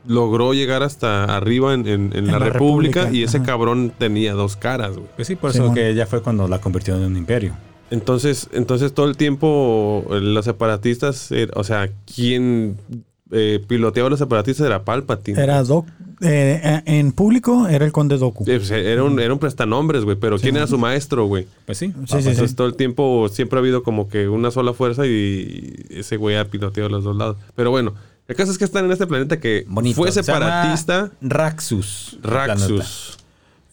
logró 0.08 0.54
llegar 0.54 0.84
hasta 0.84 1.24
arriba 1.36 1.74
en, 1.74 1.88
en- 1.88 2.12
en 2.16 2.28
la, 2.28 2.34
la 2.34 2.40
república, 2.50 3.02
República, 3.06 3.12
y 3.12 3.24
ese 3.24 3.38
ajá. 3.38 3.46
cabrón 3.48 3.92
tenía 3.98 4.34
dos 4.34 4.56
caras, 4.56 4.96
güey. 4.96 5.08
Pues 5.16 5.28
sí, 5.28 5.36
por 5.36 5.50
eso 5.50 5.74
que 5.74 5.96
ya 5.96 6.06
fue 6.06 6.22
cuando 6.22 6.48
la 6.48 6.62
convirtió 6.62 6.96
en 6.96 7.04
un 7.06 7.18
imperio. 7.18 7.54
Entonces, 7.92 8.50
entonces 8.52 8.94
todo 8.94 9.08
el 9.08 9.16
tiempo 9.18 10.06
eh, 10.12 10.20
los 10.22 10.46
separatistas, 10.46 11.32
eh, 11.32 11.48
o 11.54 11.64
sea, 11.64 11.90
quien 12.14 12.78
eh, 13.32 13.64
piloteaba 13.68 14.08
a 14.08 14.10
los 14.10 14.20
separatistas 14.20 14.66
era 14.66 14.84
Palpatine. 14.84 15.42
Era 15.42 15.64
Doc. 15.64 15.88
eh, 16.22 16.82
en 16.86 17.12
público 17.12 17.68
era 17.68 17.86
el 17.86 17.92
conde 17.92 18.18
Doku. 18.18 18.46
Pues, 18.46 18.72
era 18.72 19.04
un, 19.04 19.20
era 19.20 19.34
un 19.34 19.40
prestanombres, 19.40 20.04
güey, 20.04 20.16
pero 20.18 20.38
¿quién 20.40 20.56
era 20.56 20.66
su 20.68 20.78
maestro, 20.78 21.26
güey? 21.26 21.48
Pues 21.66 21.78
sí. 21.78 21.88
Sí, 21.88 21.94
sí, 22.08 22.16
Entonces 22.18 22.50
sí. 22.52 22.56
todo 22.56 22.68
el 22.68 22.76
tiempo 22.76 23.28
siempre 23.30 23.60
ha 23.60 23.62
habido 23.62 23.84
como 23.84 24.08
que 24.10 24.28
una 24.30 24.50
sola 24.52 24.74
fuerza 24.74 25.06
y 25.06 25.86
ese 25.90 26.18
güey 26.18 26.38
ha 26.38 26.46
piloteado 26.46 26.90
los 26.90 27.04
dos 27.04 27.16
lados. 27.16 27.38
Pero 27.56 27.70
bueno, 27.70 27.94
el 28.28 28.36
caso 28.36 28.52
es 28.52 28.58
que 28.58 28.66
están 28.66 28.86
en 28.86 28.92
este 28.92 29.06
planeta 29.06 29.40
que 29.40 29.66
Bonito. 29.68 29.96
fue 29.96 30.12
Se 30.12 30.24
llama 30.24 30.40
separatista. 30.40 31.12
Raxus. 31.22 32.18
planeta. 32.22 32.54
Raxus. 32.56 33.18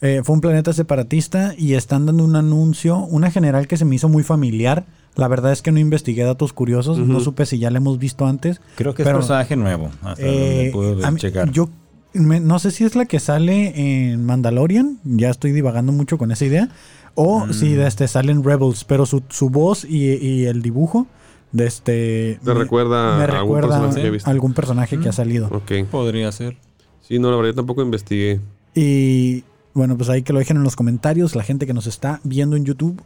Eh, 0.05 0.21
fue 0.23 0.35
un 0.35 0.41
planeta 0.41 0.73
separatista 0.73 1.53
y 1.57 1.75
están 1.75 2.05
dando 2.05 2.25
un 2.25 2.35
anuncio, 2.35 2.97
una 2.97 3.31
general 3.31 3.67
que 3.67 3.77
se 3.77 3.85
me 3.85 3.95
hizo 3.95 4.09
muy 4.09 4.21
familiar. 4.23 4.85
La 5.15 5.29
verdad 5.29 5.53
es 5.53 5.61
que 5.61 5.71
no 5.71 5.79
investigué 5.79 6.23
datos 6.23 6.51
curiosos, 6.51 6.97
no 6.99 7.19
supe 7.21 7.45
si 7.45 7.57
ya 7.57 7.71
la 7.71 7.77
hemos 7.77 7.99
visto 7.99 8.25
antes. 8.25 8.59
Creo 8.75 8.93
que 8.93 9.03
es 9.03 9.07
Pero, 9.07 9.19
personaje 9.19 9.55
nuevo. 9.55 9.91
Hasta 10.01 10.21
Eh, 10.25 10.71
donde 10.73 10.93
pude 10.95 11.05
a 11.05 11.11
mí- 11.11 11.19
checar. 11.21 11.51
Yo 11.51 11.69
me- 12.13 12.41
no 12.41 12.59
sé 12.59 12.71
si 12.71 12.83
es 12.83 12.95
la 12.97 13.05
que 13.05 13.19
sale 13.21 14.11
en 14.11 14.25
Mandalorian, 14.25 14.99
ya 15.05 15.29
estoy 15.29 15.53
divagando 15.53 15.93
mucho 15.93 16.17
con 16.17 16.31
esa 16.33 16.43
idea, 16.43 16.67
o 17.15 17.45
Mm. 17.45 17.53
si 17.53 17.73
de 17.73 17.87
este 17.87 18.07
sale 18.09 18.33
en 18.33 18.43
Rebels, 18.43 18.83
pero 18.83 19.05
su, 19.05 19.23
su 19.29 19.49
voz 19.49 19.85
y, 19.85 20.15
y 20.15 20.45
el 20.47 20.61
dibujo 20.61 21.07
de 21.53 21.65
este 21.67 22.39
¿Te 22.43 22.53
recuerda 22.53 23.15
me 23.17 23.23
a 23.23 23.25
algún 23.37 23.55
recuerda 23.55 23.79
personaje 23.81 24.09
visto? 24.09 24.29
algún 24.29 24.53
personaje 24.53 24.99
que 24.99 25.07
ha 25.07 25.13
salido. 25.13 25.47
Ok. 25.51 25.71
Podría 25.89 26.29
ser. 26.33 26.57
Sí, 27.01 27.19
no, 27.19 27.29
la 27.29 27.37
verdad 27.37 27.51
yo 27.51 27.55
tampoco 27.55 27.81
investigué. 27.83 28.41
Y 28.75 29.43
bueno, 29.73 29.97
pues 29.97 30.09
ahí 30.09 30.21
que 30.23 30.33
lo 30.33 30.39
dejen 30.39 30.57
en 30.57 30.63
los 30.63 30.75
comentarios, 30.75 31.35
la 31.35 31.43
gente 31.43 31.65
que 31.65 31.73
nos 31.73 31.87
está 31.87 32.19
viendo 32.23 32.55
en 32.55 32.65
YouTube 32.65 33.01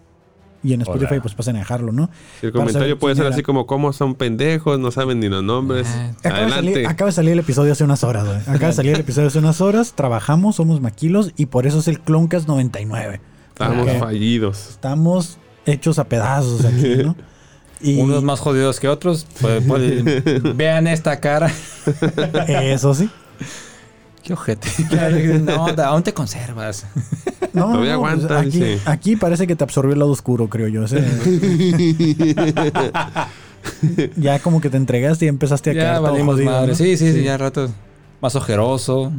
y 0.64 0.74
en 0.74 0.82
Spotify, 0.82 1.14
Hola. 1.14 1.22
pues 1.22 1.34
pasen 1.36 1.56
a 1.56 1.60
dejarlo, 1.60 1.92
¿no? 1.92 2.10
Si 2.42 2.48
el 2.48 2.52
Para 2.52 2.64
comentario 2.64 2.88
saber 2.88 3.00
puede 3.00 3.16
ser 3.16 3.26
era. 3.26 3.34
así 3.34 3.44
como, 3.44 3.68
¿cómo 3.68 3.94
son 3.94 4.16
pendejos? 4.16 4.80
No 4.80 4.92
saben 4.92 5.20
ni 5.20 5.30
los 5.30 5.44
nombres. 5.44 5.88
Ah, 5.88 6.12
Acaba 6.24 6.46
de, 6.46 6.50
salir, 6.52 6.88
acaba 6.88 7.10
de 7.10 7.12
salir 7.14 7.32
el 7.34 7.40
episodio 7.40 7.72
hace 7.74 7.84
unas 7.84 8.04
horas, 8.04 8.26
güey. 8.26 8.38
Acaba 8.42 8.68
de 8.68 8.74
salir 8.74 8.94
el 8.96 9.02
episodio 9.02 9.28
hace 9.28 9.40
unas 9.40 9.62
horas, 9.62 9.94
trabajamos, 9.94 10.56
somos 10.56 10.82
maquilos 10.82 11.32
y 11.38 11.46
por 11.46 11.68
eso 11.68 11.80
es 11.80 11.88
el 11.88 12.00
Cloncast 12.02 12.48
99. 12.48 13.22
Estamos 13.50 13.92
fallidos. 14.00 14.70
Estamos 14.72 15.38
hechos 15.66 16.00
a 16.00 16.06
pedazos 16.10 16.66
aquí, 16.66 16.96
¿no? 17.04 17.16
Y 17.80 18.02
Unos 18.02 18.24
más 18.24 18.40
jodidos 18.40 18.80
que 18.80 18.88
otros. 18.88 19.28
Pues, 19.40 19.64
pues, 19.68 20.04
vean 20.58 20.88
esta 20.88 21.20
cara. 21.20 21.52
eso 22.48 22.96
sí. 22.96 23.10
Qué 24.24 24.34
ojete. 24.34 24.68
no, 25.40 25.68
aún 25.84 26.04
te 26.04 26.14
conservas. 26.14 26.86
No, 27.54 27.72
Todavía 27.72 27.94
no, 27.94 28.02
pues 28.02 28.24
aguanta, 28.30 28.92
aquí, 28.92 29.16
parece 29.16 29.48
que 29.48 29.56
te 29.56 29.64
absorbió 29.64 29.94
el 29.94 30.00
lado 30.00 30.12
oscuro, 30.12 30.48
creo 30.48 30.68
yo. 30.68 30.84
Ese- 30.84 31.04
ya 34.16 34.38
como 34.40 34.62
que 34.62 34.70
te 34.70 34.78
entregaste 34.78 35.26
y 35.26 35.28
empezaste 35.28 35.72
a 35.72 35.74
ya 35.74 35.80
quedar 35.80 35.96
todo 35.98 36.12
valimos 36.12 36.36
jodido, 36.36 36.52
madre. 36.52 36.68
¿no? 36.70 36.76
Sí, 36.76 36.98
sí, 36.98 37.14
sí, 37.14 37.24
ya 37.24 37.38
rato. 37.38 37.70
Más 38.22 38.36
ojeroso. 38.36 39.12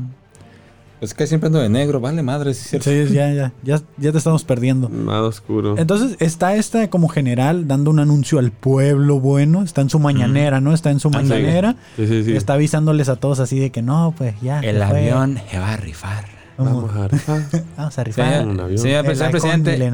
Pues 0.98 1.14
que 1.14 1.26
siempre 1.28 1.46
ando 1.46 1.60
de 1.60 1.68
negro, 1.68 2.00
vale 2.00 2.22
madre, 2.24 2.54
sí, 2.54 2.76
es 2.76 2.82
cierto. 2.84 3.08
Sí, 3.08 3.14
ya, 3.14 3.32
ya, 3.32 3.52
ya, 3.62 3.80
ya 3.98 4.10
te 4.12 4.18
estamos 4.18 4.42
perdiendo. 4.44 4.88
Nada 4.88 5.22
oscuro. 5.22 5.76
Entonces 5.78 6.16
está 6.18 6.56
esta 6.56 6.90
como 6.90 7.06
general 7.08 7.68
dando 7.68 7.90
un 7.92 8.00
anuncio 8.00 8.40
al 8.40 8.50
pueblo 8.50 9.20
bueno, 9.20 9.62
está 9.62 9.80
en 9.80 9.90
su 9.90 10.00
mañanera, 10.00 10.60
¿no? 10.60 10.74
Está 10.74 10.90
en 10.90 10.98
su 10.98 11.06
Ándale. 11.08 11.28
mañanera, 11.42 11.76
Sí, 11.96 12.06
sí, 12.08 12.24
sí. 12.24 12.36
está 12.36 12.54
avisándoles 12.54 13.08
a 13.08 13.14
todos 13.16 13.38
así 13.38 13.60
de 13.60 13.70
que 13.70 13.80
no, 13.80 14.12
pues 14.18 14.34
ya. 14.40 14.58
El 14.60 14.76
fue. 14.76 14.84
avión 14.84 15.38
se 15.50 15.58
va 15.58 15.74
a 15.74 15.76
rifar. 15.76 16.24
Vamos, 16.58 16.92
a 16.96 17.06
rifar. 17.06 17.42
vamos 17.76 17.98
a 17.98 18.04
rifar. 18.04 18.42
Señor, 18.78 19.04
presidente. 19.04 19.92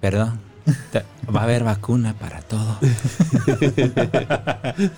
Perdón. 0.00 0.40
Va 1.34 1.40
a 1.40 1.44
haber 1.44 1.62
vacuna 1.62 2.14
para 2.14 2.40
todo. 2.42 2.78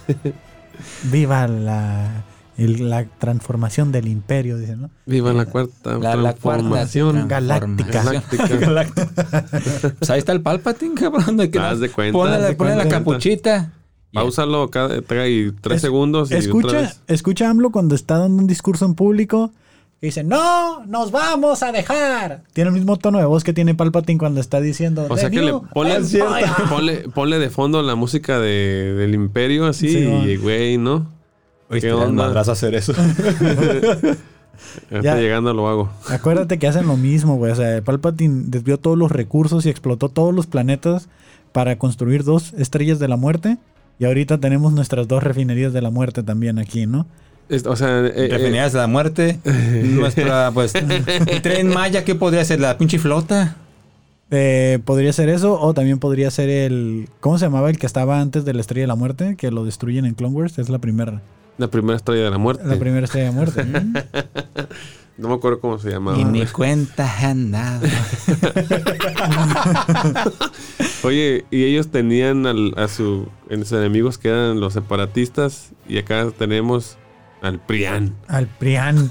Viva 1.04 1.46
la 1.46 2.24
El- 2.64 2.90
la 2.90 3.04
transformación 3.06 3.90
del 3.92 4.06
imperio, 4.08 4.58
dice, 4.58 4.76
¿no? 4.76 4.90
Viva 5.06 5.32
la 5.32 5.46
cuarta 5.46 5.98
La, 5.98 6.14
la 6.16 6.34
cuarta. 6.34 6.86
Galáctica. 7.26 8.02
Galáctica. 8.02 8.46
Galáctica. 8.60 9.44
pues 9.98 10.10
ahí 10.10 10.18
está 10.18 10.32
el 10.32 10.42
Palpatine, 10.42 10.94
cabrón. 10.94 11.36
De 11.36 11.50
que 11.50 11.58
Haz 11.58 11.74
no- 11.74 11.78
de 11.80 11.90
cuenta, 11.90 12.12
Ponle, 12.18 12.38
la- 12.38 12.46
de 12.48 12.54
ponle 12.54 12.72
la 12.76 12.82
cuenta. 12.82 12.98
capuchita. 12.98 13.72
Pausalo 14.12 14.68
cada 14.70 15.00
trae 15.02 15.52
tres 15.60 15.76
Es- 15.76 15.82
segundos 15.82 16.30
y 16.30 16.34
otra 16.34 16.44
Escucha, 16.44 16.76
vez. 16.80 17.00
escucha 17.06 17.46
a 17.46 17.50
AMLO 17.50 17.70
cuando 17.70 17.94
está 17.94 18.18
dando 18.18 18.42
un 18.42 18.48
discurso 18.48 18.84
en 18.84 18.94
público 18.94 19.52
y 20.02 20.06
dice, 20.06 20.24
no, 20.24 20.84
nos 20.86 21.12
vamos 21.12 21.62
a 21.62 21.70
dejar. 21.72 22.42
Tiene 22.52 22.68
el 22.70 22.74
mismo 22.74 22.96
tono 22.96 23.18
de 23.18 23.24
voz 23.26 23.44
que 23.44 23.52
tiene 23.52 23.74
Palpatine 23.74 24.18
cuando 24.18 24.40
está 24.40 24.60
diciendo, 24.60 25.06
O 25.08 25.16
sea 25.16 25.30
"The 25.30 25.36
que 25.36 25.42
le 25.42 25.52
ponle, 25.72 25.94
empire". 25.96 26.24
ponle, 26.68 26.96
ponle 27.14 27.38
de 27.38 27.50
fondo 27.50 27.82
la 27.82 27.94
música 27.94 28.40
de, 28.40 28.94
del 28.94 29.14
imperio 29.14 29.66
así 29.66 29.88
Sí, 29.90 29.98
y 30.04 30.36
güey, 30.36 30.76
¿no? 30.76 31.06
¿Qué 31.70 31.88
el 31.88 31.94
onda? 31.94 32.24
madrazo 32.24 32.52
hacer 32.52 32.74
eso. 32.74 32.92
Ya 34.90 35.16
llegando 35.16 35.54
lo 35.54 35.68
hago. 35.68 35.90
Acuérdate 36.08 36.58
que 36.58 36.68
hacen 36.68 36.86
lo 36.86 36.96
mismo, 36.96 37.36
güey. 37.36 37.52
O 37.52 37.54
sea, 37.54 37.80
Palpatine 37.82 38.44
desvió 38.46 38.78
todos 38.78 38.96
los 38.96 39.10
recursos 39.10 39.64
y 39.64 39.70
explotó 39.70 40.08
todos 40.08 40.34
los 40.34 40.46
planetas 40.46 41.08
para 41.52 41.78
construir 41.78 42.24
dos 42.24 42.52
estrellas 42.54 42.98
de 42.98 43.08
la 43.08 43.16
muerte. 43.16 43.56
Y 43.98 44.04
ahorita 44.04 44.38
tenemos 44.38 44.72
nuestras 44.72 45.08
dos 45.08 45.22
refinerías 45.22 45.72
de 45.72 45.82
la 45.82 45.90
muerte 45.90 46.22
también 46.22 46.58
aquí, 46.58 46.86
¿no? 46.86 47.06
O 47.66 47.76
sea, 47.76 48.06
eh, 48.06 48.12
eh, 48.14 48.28
Definidas 48.28 48.72
de 48.72 48.78
la 48.78 48.86
muerte. 48.86 49.40
Nuestra, 49.44 50.50
pues, 50.52 50.72
tren 51.42 51.68
Maya, 51.68 52.04
¿qué 52.04 52.14
podría 52.14 52.44
ser? 52.44 52.60
La 52.60 52.78
pinche 52.78 52.98
flota. 52.98 53.56
Eh, 54.30 54.78
podría 54.84 55.12
ser 55.12 55.28
eso, 55.28 55.60
o 55.60 55.74
también 55.74 55.98
podría 55.98 56.30
ser 56.30 56.48
el. 56.48 57.08
¿Cómo 57.18 57.38
se 57.38 57.46
llamaba 57.46 57.68
el 57.68 57.78
que 57.78 57.86
estaba 57.86 58.20
antes 58.20 58.44
de 58.44 58.54
la 58.54 58.60
estrella 58.60 58.82
de 58.84 58.88
la 58.88 58.94
muerte? 58.94 59.36
Que 59.36 59.50
lo 59.50 59.64
destruyen 59.64 60.04
en 60.04 60.14
Clone 60.14 60.34
Wars. 60.34 60.58
Es 60.58 60.68
la 60.68 60.78
primera. 60.78 61.20
La 61.60 61.68
primera 61.68 61.96
estrella 61.96 62.24
de 62.24 62.30
la 62.30 62.38
muerte. 62.38 62.64
La 62.66 62.76
primera 62.78 63.04
estrella 63.04 63.26
de 63.26 63.32
muerte. 63.32 63.64
No 65.18 65.28
me 65.28 65.34
acuerdo 65.34 65.60
cómo 65.60 65.78
se 65.78 65.90
llamaba. 65.90 66.16
Y 66.18 66.24
ni 66.24 66.46
cuenta 66.46 67.06
han 67.28 67.50
dado. 67.50 67.86
Oye, 71.02 71.44
y 71.50 71.64
ellos 71.64 71.88
tenían 71.90 72.46
al- 72.46 72.72
a 72.78 72.88
su, 72.88 73.28
en 73.50 73.60
sus 73.66 73.72
enemigos 73.72 74.16
que 74.18 74.28
eran 74.28 74.60
los 74.60 74.72
separatistas 74.72 75.72
y 75.86 75.98
acá 75.98 76.26
tenemos 76.38 76.96
al 77.42 77.58
Prián. 77.58 78.14
Al 78.28 78.46
Prián. 78.46 79.10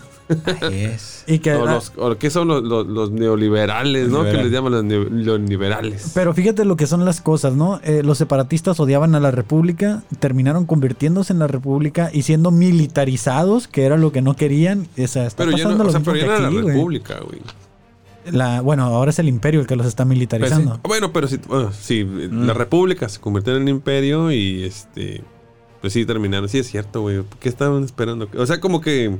Ahí 0.61 0.83
es. 0.93 1.23
Y 1.27 1.39
que, 1.39 1.53
O 1.53 1.65
los, 1.65 1.91
o 1.97 2.17
¿Qué 2.17 2.29
son 2.29 2.47
los, 2.47 2.63
los- 2.63 2.87
los 2.87 3.11
neoliberales, 3.11 4.09
no? 4.09 4.23
Que 4.23 4.33
les 4.33 4.51
llaman 4.51 4.71
los, 4.71 4.83
neo- 4.83 5.07
los 5.09 5.39
liberales. 5.41 6.11
Pero 6.13 6.33
fíjate 6.33 6.65
lo 6.65 6.75
que 6.75 6.87
son 6.87 7.05
las 7.05 7.21
cosas, 7.21 7.53
¿no? 7.53 7.79
Eh, 7.83 8.01
los 8.03 8.17
separatistas 8.17 8.79
odiaban 8.79 9.15
a 9.15 9.19
la 9.19 9.31
República, 9.31 10.03
terminaron 10.19 10.65
convirtiéndose 10.65 11.33
en 11.33 11.39
la 11.39 11.47
República 11.47 12.09
y 12.13 12.23
siendo 12.23 12.51
militarizados, 12.51 13.67
que 13.67 13.83
era 13.85 13.97
lo 13.97 14.11
que 14.11 14.21
no 14.21 14.35
querían. 14.35 14.87
O 15.01 15.07
sea, 15.07 15.25
está 15.25 15.43
Pero 15.45 15.57
ya 15.57 15.63
pasando 15.65 15.77
no, 15.77 15.83
o 15.83 15.85
lo 15.85 15.91
sea, 15.91 15.99
mismo 15.99 16.13
pero 16.13 16.25
ya 16.25 16.35
que 16.35 16.41
no 16.41 16.47
aquí, 16.47 16.55
la 16.55 16.61
güey. 16.61 16.75
república, 16.75 17.19
güey. 17.19 17.41
La- 18.31 18.61
bueno, 18.61 18.83
ahora 18.85 19.09
es 19.11 19.19
el 19.19 19.27
imperio 19.27 19.61
el 19.61 19.67
que 19.67 19.75
los 19.75 19.85
está 19.87 20.03
Pues 20.03 20.09
sí. 20.13 20.19
militarizando. 20.19 20.79
Bueno, 20.83 21.11
pero 21.13 21.27
sí, 21.27 21.39
bueno, 21.47 21.71
sí, 21.71 22.03
Mm. 22.03 22.45
la 22.45 22.53
república 22.53 23.07
se 23.09 23.19
convirtió 23.19 23.55
en 23.55 23.63
el 23.63 23.69
imperio 23.69 24.31
y 24.31 24.63
este... 24.63 25.23
Pues 25.81 25.93
sí, 25.93 26.05
terminaron. 26.05 26.49
Sí, 26.49 26.59
es 26.59 26.67
cierto, 26.67 27.01
güey. 27.01 27.21
¿Qué 27.39 27.47
estaban 27.47 27.83
esperando? 27.83 28.27
O 28.37 28.45
sea, 28.45 28.59
como 28.59 28.81
que... 28.81 29.17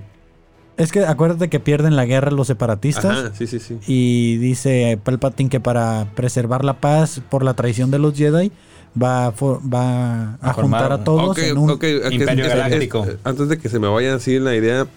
Es 0.79 0.91
que 0.91 1.05
acuérdate 1.05 1.49
que 1.49 1.59
pierden 1.59 1.95
la 1.95 2.05
guerra 2.05 2.31
los 2.31 2.47
separatistas. 2.47 3.05
Ajá, 3.05 3.31
sí, 3.35 3.45
sí, 3.45 3.59
sí. 3.59 3.77
Y 3.85 4.37
dice 4.37 4.97
Palpatine 5.03 5.49
que 5.49 5.59
para 5.59 6.07
preservar 6.15 6.65
la 6.65 6.79
paz 6.81 7.21
por 7.29 7.43
la 7.43 7.53
traición 7.53 7.91
de 7.91 7.99
los 7.99 8.15
Jedi 8.15 8.51
va 8.99 9.27
a, 9.27 9.31
for- 9.31 9.59
va 9.61 10.35
a 10.41 10.53
juntar 10.53 10.91
a 10.91 11.03
todos 11.03 11.29
Ok, 11.31 11.37
en 11.39 11.57
un... 11.57 11.69
ok, 11.69 11.83
ok, 12.05 12.11
Imperio 12.11 12.45
es- 12.45 12.49
Galáctico. 12.55 13.03
es- 13.05 13.17
antes 13.23 13.49
de 13.49 13.57
que 13.59 13.69
se 13.69 13.77
me 13.77 13.87
vaya 13.87 14.15
así 14.15 14.39
la 14.39 14.55
idea, 14.55 14.87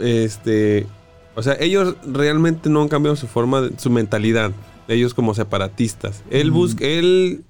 este, 0.00 0.86
o 1.34 1.42
sea, 1.42 1.56
ellos 1.60 1.96
realmente 2.06 2.70
no 2.70 2.82
han 2.82 2.88
cambiado 2.88 3.14
su 3.16 3.26
forma, 3.26 3.60
de- 3.62 3.78
su 3.78 3.90
mentalidad. 3.90 4.52
Ellos 4.88 5.12
como 5.14 5.34
separatistas. 5.34 6.22
Él 6.30 6.50
Mm. 6.50 6.54
busca, 6.54 6.84
él 6.84 7.44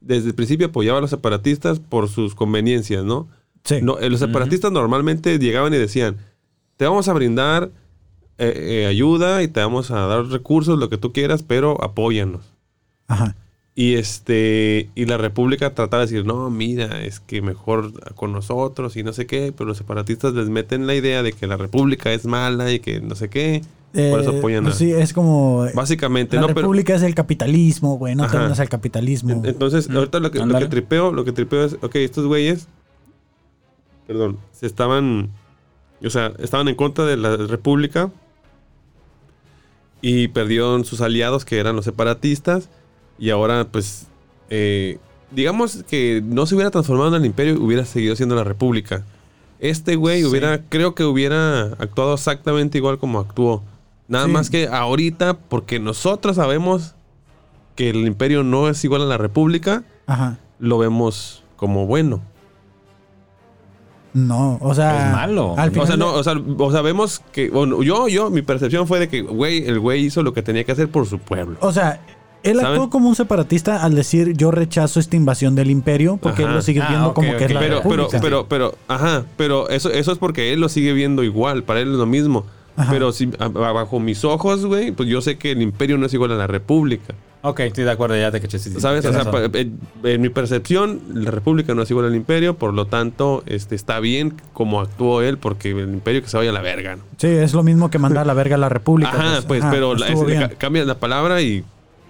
desde 0.00 0.28
el 0.28 0.34
principio 0.34 0.68
apoyaba 0.68 0.98
a 0.98 1.00
los 1.00 1.10
separatistas 1.10 1.80
por 1.80 2.08
sus 2.08 2.34
conveniencias, 2.34 3.04
¿no? 3.04 3.26
Sí. 3.64 3.76
No, 3.82 3.98
eh, 3.98 4.10
los 4.10 4.20
separatistas 4.20 4.70
normalmente 4.70 5.38
llegaban 5.38 5.72
y 5.74 5.78
decían, 5.78 6.16
te 6.76 6.84
vamos 6.86 7.08
a 7.08 7.12
brindar 7.12 7.70
eh, 8.38 8.82
eh, 8.82 8.86
ayuda 8.86 9.42
y 9.42 9.48
te 9.48 9.60
vamos 9.60 9.90
a 9.90 10.00
dar 10.06 10.26
recursos, 10.26 10.78
lo 10.78 10.88
que 10.88 10.98
tú 10.98 11.12
quieras, 11.12 11.42
pero 11.42 11.82
apóyanos. 11.82 12.42
Ajá. 13.06 13.36
Y 13.76 13.94
este 13.94 14.88
y 14.94 15.06
la 15.06 15.16
República 15.18 15.74
trataba 15.74 16.04
de 16.06 16.10
decir, 16.12 16.26
no, 16.26 16.48
mira, 16.48 17.02
es 17.02 17.18
que 17.20 17.42
mejor 17.42 17.92
con 18.14 18.32
nosotros 18.32 18.96
y 18.96 19.02
no 19.02 19.12
sé 19.12 19.26
qué, 19.26 19.52
pero 19.56 19.66
los 19.68 19.78
separatistas 19.78 20.32
les 20.34 20.48
meten 20.48 20.86
la 20.86 20.94
idea 20.94 21.22
de 21.24 21.32
que 21.32 21.46
la 21.48 21.56
República 21.56 22.12
es 22.12 22.24
mala 22.24 22.70
y 22.72 22.78
que 22.78 23.00
no 23.00 23.16
sé 23.16 23.28
qué. 23.28 23.62
por 23.92 24.20
eso 24.20 24.32
Eh, 24.32 24.38
apoyan 24.38 24.66
a... 24.68 24.72
Sí, 24.72 24.92
es 24.92 25.12
como... 25.12 25.66
Básicamente, 25.74 26.36
La 26.36 26.42
no, 26.42 26.46
pero... 26.48 26.60
república 26.60 26.94
es 26.94 27.02
el 27.02 27.16
capitalismo, 27.16 27.98
güey. 27.98 28.14
No 28.14 28.22
te 28.24 28.28
Ajá. 28.30 28.38
vendas 28.40 28.60
al 28.60 28.68
capitalismo. 28.68 29.30
en- 29.32 29.44
Entonces, 29.46 29.90
ahorita 29.90 30.20
lo 30.20 30.30
que, 30.30 30.38
lo 30.38 30.56
que 30.58 30.66
tripeo, 30.66 31.12
lo 31.12 31.24
que 31.24 31.32
tripeo 31.32 31.64
es, 31.64 31.76
ok, 31.82 31.96
estos 31.96 32.26
güeyes, 32.26 32.68
perdón, 34.06 34.38
se 34.52 34.66
estaban, 34.66 35.30
o 36.06 36.10
sea, 36.10 36.32
estaban 36.38 36.68
en 36.68 36.74
contra 36.74 37.04
de 37.04 37.16
la 37.16 37.36
República 37.36 38.10
y 40.00 40.28
perdieron 40.28 40.84
sus 40.84 41.00
aliados 41.00 41.44
que 41.44 41.58
eran 41.58 41.76
los 41.76 41.84
separatistas 41.84 42.68
y 43.18 43.30
ahora 43.30 43.66
pues 43.70 44.06
eh, 44.50 44.98
digamos 45.30 45.82
que 45.84 46.22
no 46.24 46.46
se 46.46 46.54
hubiera 46.54 46.70
transformado 46.70 47.08
en 47.16 47.22
el 47.22 47.26
imperio 47.26 47.58
hubiera 47.60 47.84
seguido 47.84 48.14
siendo 48.16 48.34
la 48.34 48.44
república 48.44 49.04
este 49.60 49.96
güey 49.96 50.18
Sí. 50.20 50.24
hubiera 50.26 50.60
creo 50.68 50.94
que 50.94 51.04
hubiera 51.04 51.62
actuado 51.78 52.14
exactamente 52.14 52.76
igual 52.78 52.98
como 52.98 53.18
actuó 53.20 53.62
nada 54.08 54.26
Sí. 54.26 54.32
más 54.32 54.50
que 54.50 54.68
ahorita 54.68 55.34
porque 55.38 55.78
nosotros 55.80 56.36
sabemos 56.36 56.94
que 57.76 57.90
el 57.90 58.06
imperio 58.06 58.42
no 58.42 58.68
es 58.68 58.84
igual 58.84 59.02
a 59.02 59.06
la 59.06 59.16
república 59.16 59.84
Ajá. 60.06 60.38
lo 60.58 60.76
vemos 60.78 61.42
como 61.56 61.86
bueno 61.86 62.20
No, 64.14 64.58
o 64.60 64.74
sea... 64.74 65.08
Es 65.08 65.12
malo. 65.12 65.54
Al 65.58 65.76
o 65.76 65.86
sea, 65.86 65.96
no, 65.96 66.14
o 66.14 66.22
sea, 66.22 66.34
o 66.58 66.72
sea, 66.72 66.82
vemos 66.82 67.20
que, 67.32 67.50
bueno, 67.50 67.82
yo, 67.82 68.08
yo, 68.08 68.30
mi 68.30 68.42
percepción 68.42 68.86
fue 68.86 69.00
de 69.00 69.08
que, 69.08 69.22
güey, 69.22 69.66
el 69.66 69.80
güey 69.80 70.04
hizo 70.06 70.22
lo 70.22 70.32
que 70.32 70.42
tenía 70.42 70.62
que 70.64 70.70
hacer 70.72 70.88
por 70.88 71.06
su 71.06 71.18
pueblo. 71.18 71.56
O 71.60 71.72
sea, 71.72 72.00
él 72.44 72.58
¿Saben? 72.60 72.72
actuó 72.72 72.90
como 72.90 73.08
un 73.08 73.16
separatista 73.16 73.82
al 73.82 73.94
decir 73.94 74.36
yo 74.36 74.50
rechazo 74.50 75.00
esta 75.00 75.16
invasión 75.16 75.54
del 75.54 75.70
imperio 75.70 76.18
porque 76.18 76.42
él 76.42 76.52
lo 76.52 76.60
sigue 76.62 76.82
Ah, 76.82 76.88
viendo 76.90 77.14
como 77.14 77.36
que 77.36 77.46
es 77.46 77.52
la 77.52 77.58
pero, 77.58 77.82
pero, 77.82 78.08
pero, 78.20 78.46
pero, 78.48 78.74
ajá, 78.86 79.24
pero 79.36 79.68
eso, 79.70 79.90
eso 79.90 80.12
es 80.12 80.18
porque 80.18 80.52
él 80.52 80.60
lo 80.60 80.68
sigue 80.68 80.92
viendo 80.92 81.24
igual, 81.24 81.64
para 81.64 81.80
él 81.80 81.90
es 81.90 81.96
lo 81.98 82.06
mismo. 82.06 82.44
Ajá. 82.76 82.90
Pero 82.92 83.12
si 83.12 83.26
bajo 83.26 84.00
mis 84.00 84.24
ojos, 84.24 84.66
güey, 84.66 84.90
pues 84.92 85.08
yo 85.08 85.20
sé 85.20 85.36
que 85.38 85.52
el 85.52 85.62
imperio 85.62 85.96
no 85.98 86.06
es 86.06 86.14
igual 86.14 86.32
a 86.32 86.36
la 86.36 86.46
república. 86.46 87.14
Ok, 87.46 87.60
estoy 87.60 87.84
de 87.84 87.90
acuerdo, 87.90 88.16
ya 88.16 88.30
te 88.32 88.40
caché. 88.40 88.58
sí, 88.58 88.70
¿Sabes? 88.78 89.04
O 89.04 89.12
sea, 89.12 89.30
pa- 89.30 89.44
en, 89.44 89.78
en 90.02 90.20
mi 90.22 90.30
percepción, 90.30 91.00
la 91.12 91.30
república 91.30 91.74
no 91.74 91.82
es 91.82 91.90
igual 91.90 92.06
al 92.06 92.14
imperio, 92.16 92.56
por 92.56 92.72
lo 92.72 92.86
tanto, 92.86 93.42
este, 93.46 93.74
está 93.74 94.00
bien 94.00 94.32
como 94.54 94.80
actuó 94.80 95.20
él, 95.20 95.36
porque 95.36 95.70
el 95.72 95.90
imperio 95.90 96.22
que 96.22 96.28
se 96.28 96.38
vaya 96.38 96.48
a 96.50 96.52
la 96.54 96.62
verga, 96.62 96.96
¿no? 96.96 97.02
Sí, 97.18 97.26
es 97.26 97.52
lo 97.52 97.62
mismo 97.62 97.90
que 97.90 97.98
mandar 97.98 98.22
a 98.22 98.26
la 98.26 98.32
verga 98.34 98.54
a 98.54 98.58
la 98.58 98.70
república. 98.70 99.10
Ajá, 99.12 99.42
pues, 99.46 99.62
Ajá, 99.62 99.70
pero 99.70 99.94
la- 99.94 100.08
es- 100.08 100.18
ca- 100.24 100.48
cambias 100.56 100.86
la 100.86 100.94
palabra 100.98 101.42
y 101.42 101.62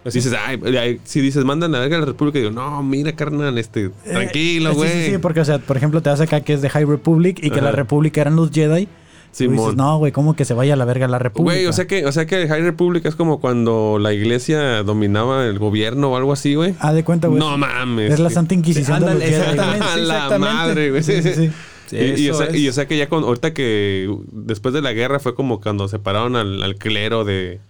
Pues 0.04 0.14
dices, 0.14 0.34
ay, 0.46 1.00
si 1.02 1.20
dices, 1.20 1.44
mandan 1.44 1.74
a 1.74 1.78
la 1.78 1.80
verga 1.80 1.96
a 1.96 2.00
la 2.00 2.06
república, 2.06 2.38
digo, 2.38 2.50
no, 2.52 2.80
mira, 2.84 3.12
carnal, 3.16 3.58
este, 3.58 3.86
Eh, 3.86 3.90
tranquilo, 4.04 4.70
sí, 4.70 4.76
güey. 4.76 4.90
Sí, 5.06 5.10
sí, 5.12 5.18
porque, 5.18 5.40
o 5.40 5.44
sea, 5.44 5.58
por 5.58 5.76
ejemplo, 5.76 6.00
te 6.00 6.10
das 6.10 6.20
acá 6.20 6.42
que 6.42 6.52
es 6.52 6.62
de 6.62 6.68
High 6.70 6.84
Republic 6.84 7.38
y 7.42 7.50
que 7.50 7.56
Ajá. 7.56 7.64
la 7.64 7.72
república 7.72 8.20
eran 8.20 8.36
los 8.36 8.50
Jedi. 8.52 8.86
Dices, 9.36 9.74
no, 9.76 9.98
güey, 9.98 10.12
¿cómo 10.12 10.34
que 10.36 10.44
se 10.44 10.54
vaya 10.54 10.74
a 10.74 10.76
la 10.76 10.84
verga 10.84 11.08
la 11.08 11.18
república? 11.18 11.54
Güey, 11.54 11.66
o 11.66 11.72
sea 11.72 11.86
que, 11.86 12.06
o 12.06 12.12
sea 12.12 12.26
que 12.26 12.46
High 12.46 12.62
Republic 12.62 13.04
es 13.04 13.16
como 13.16 13.40
cuando 13.40 13.98
la 14.00 14.12
iglesia 14.12 14.82
dominaba 14.84 15.46
el 15.46 15.58
gobierno 15.58 16.12
o 16.12 16.16
algo 16.16 16.32
así, 16.32 16.54
güey. 16.54 16.74
Haz 16.78 16.94
de 16.94 17.02
cuenta, 17.02 17.26
güey. 17.28 17.40
No 17.40 17.58
mames. 17.58 18.12
es 18.12 18.20
la 18.20 18.30
Santa 18.30 18.54
Inquisición 18.54 19.00
de 19.00 19.06
ándale, 19.10 19.28
exactamente. 19.28 19.84
A 19.84 19.96
la 19.96 20.38
madre, 20.38 20.90
güey. 20.90 21.02
Sí, 21.02 21.20
sí, 21.22 21.34
sí. 21.34 21.50
Sí, 21.86 21.96
y, 21.96 22.26
y 22.26 22.30
o 22.30 22.34
sea, 22.34 22.46
es. 22.46 22.54
y 22.54 22.68
o 22.68 22.72
sea 22.72 22.86
que 22.86 22.96
ya 22.96 23.08
con, 23.08 23.24
ahorita 23.24 23.52
que 23.52 24.08
después 24.32 24.72
de 24.72 24.80
la 24.80 24.92
guerra 24.92 25.18
fue 25.20 25.34
como 25.34 25.60
cuando 25.60 25.86
separaron 25.88 26.34
al, 26.34 26.62
al 26.62 26.76
clero 26.76 27.24
de, 27.24 27.60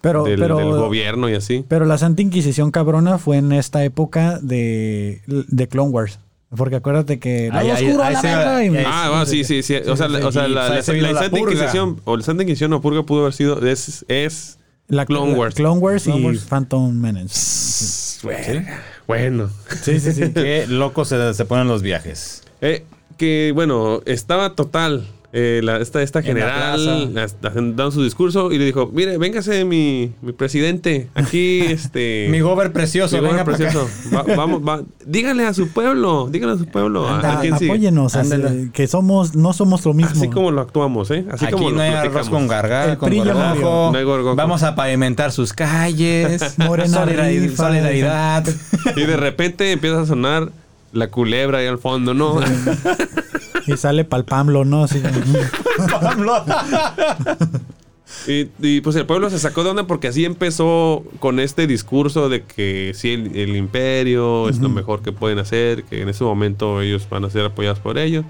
Pero, 0.00 0.24
del, 0.24 0.40
pero, 0.40 0.56
del 0.56 0.70
gobierno 0.70 1.28
y 1.28 1.34
así. 1.34 1.64
pero 1.68 1.84
la 1.84 1.98
Santa 1.98 2.22
Inquisición 2.22 2.70
cabrona 2.70 3.18
fue 3.18 3.36
en 3.36 3.52
esta 3.52 3.84
época 3.84 4.38
de, 4.40 5.20
de 5.26 5.68
Clone 5.68 5.90
Wars. 5.90 6.18
Porque 6.56 6.76
acuérdate 6.76 7.18
que 7.18 7.50
ahí- 7.52 7.70
oscuro 7.70 8.02
a 8.02 8.06
ahí 8.06 8.14
la 8.14 8.20
se- 8.22 8.26
verga. 8.28 8.64
y- 8.64 8.84
Ah, 8.86 9.06
bueno, 9.10 9.26
sí, 9.26 9.44
sí, 9.44 9.62
sí. 9.62 9.76
O 9.76 9.96
sea, 9.96 10.08
la, 10.08 10.26
o 10.26 10.32
sea, 10.32 10.48
la, 10.48 10.68
la- 10.70 10.82
se 10.82 10.94
la 10.94 11.12
la 11.12 11.20
Santa 11.20 11.36
purga. 11.36 11.52
Inquisición 11.54 12.00
o 12.04 12.16
la 12.16 12.22
Santa 12.22 12.42
Inquisición 12.42 12.72
o 12.72 12.80
purga 12.80 13.02
pudo 13.04 13.20
haber 13.22 13.34
sido 13.34 13.66
es, 13.66 14.04
es 14.08 14.58
La 14.88 15.04
Clone 15.04 15.32
la- 15.32 15.38
Wars. 15.38 15.54
Clone 15.54 15.78
Wars 15.78 16.06
y 16.06 16.10
Clone 16.10 16.26
Wars. 16.26 16.44
Phantom 16.48 16.94
Menace. 16.98 18.26
Bueno. 19.06 19.50
Sí, 19.82 20.00
sí, 20.00 20.12
sí. 20.12 20.22
Qué 20.34 20.66
locos 20.68 21.08
se, 21.08 21.34
se 21.34 21.44
ponen 21.44 21.68
los 21.68 21.82
viajes. 21.82 22.42
Eh, 22.60 22.84
que, 23.16 23.52
bueno, 23.54 24.00
estaba 24.06 24.54
total. 24.54 25.06
Eh, 25.32 25.60
la- 25.62 25.76
esta, 25.78 26.02
esta 26.02 26.22
general 26.22 27.12
dando 27.52 27.90
su 27.90 28.02
discurso 28.02 28.50
y 28.50 28.58
le 28.58 28.64
dijo, 28.64 28.90
mire, 28.92 29.18
véngase 29.18 29.64
mi, 29.64 30.12
mi 30.22 30.32
presidente, 30.32 31.08
aquí 31.14 31.60
este... 31.68 32.28
Mi 32.30 32.40
gober 32.40 32.72
precioso, 32.72 33.16
mi 33.16 33.22
venga 33.22 33.42
acá. 33.42 33.44
precioso. 33.44 33.88
Va- 34.14 34.22
vamos, 34.22 34.62
va- 34.66 34.82
dígale 35.04 35.44
a 35.44 35.52
su 35.52 35.68
pueblo, 35.68 36.28
dígale 36.30 36.54
a 36.54 36.56
su 36.56 36.66
pueblo. 36.66 37.06
Anda, 37.08 37.40
a 37.40 37.56
apóyenos, 37.56 38.14
así, 38.16 38.70
que 38.72 38.86
somos, 38.86 39.34
no 39.34 39.52
somos 39.52 39.84
lo 39.84 39.92
mismo. 39.94 40.12
Así 40.12 40.28
como 40.28 40.50
lo 40.50 40.60
actuamos, 40.62 41.10
¿eh? 41.10 41.26
Así 41.30 41.44
Aquí 41.44 41.52
como 41.52 41.70
no 41.70 41.76
lo 41.76 41.82
hay 41.82 41.92
arroz 41.92 42.28
con 42.30 42.48
gargara, 42.48 42.92
El 42.92 42.98
con 42.98 43.14
gorgojo. 43.14 43.48
murió. 43.54 43.92
No 43.92 43.98
hay 43.98 44.04
gorgojo. 44.04 44.36
Vamos 44.36 44.62
a 44.62 44.74
pavimentar 44.74 45.32
sus 45.32 45.52
calles. 45.52 46.58
Morena 46.58 47.04
solidaridad. 47.54 48.44
Y 48.96 49.00
de 49.04 49.16
repente 49.16 49.72
empieza 49.72 50.00
a 50.02 50.06
sonar 50.06 50.50
la 50.92 51.10
culebra 51.10 51.58
ahí 51.58 51.66
al 51.66 51.78
fondo, 51.78 52.14
¿no? 52.14 52.40
Y 53.66 53.76
sale 53.76 54.04
palpamlo, 54.04 54.64
¿no? 54.64 54.84
Así, 54.84 55.02
Y, 58.26 58.48
y, 58.60 58.80
pues 58.80 58.96
el 58.96 59.04
pueblo 59.04 59.28
se 59.28 59.38
sacó 59.38 59.62
de 59.64 59.70
onda 59.70 59.86
porque 59.86 60.08
así 60.08 60.24
empezó 60.24 61.04
con 61.18 61.38
este 61.40 61.66
discurso 61.66 62.30
de 62.30 62.42
que 62.42 62.92
sí, 62.94 63.12
el, 63.12 63.36
el 63.36 63.54
imperio 63.54 64.48
es 64.48 64.58
lo 64.60 64.70
mejor 64.70 65.02
que 65.02 65.12
pueden 65.12 65.38
hacer, 65.38 65.84
que 65.84 66.00
en 66.00 66.08
ese 66.08 66.24
momento 66.24 66.80
ellos 66.80 67.06
van 67.08 67.26
a 67.26 67.30
ser 67.30 67.44
apoyados 67.44 67.80
por 67.80 67.98
ellos. 67.98 68.24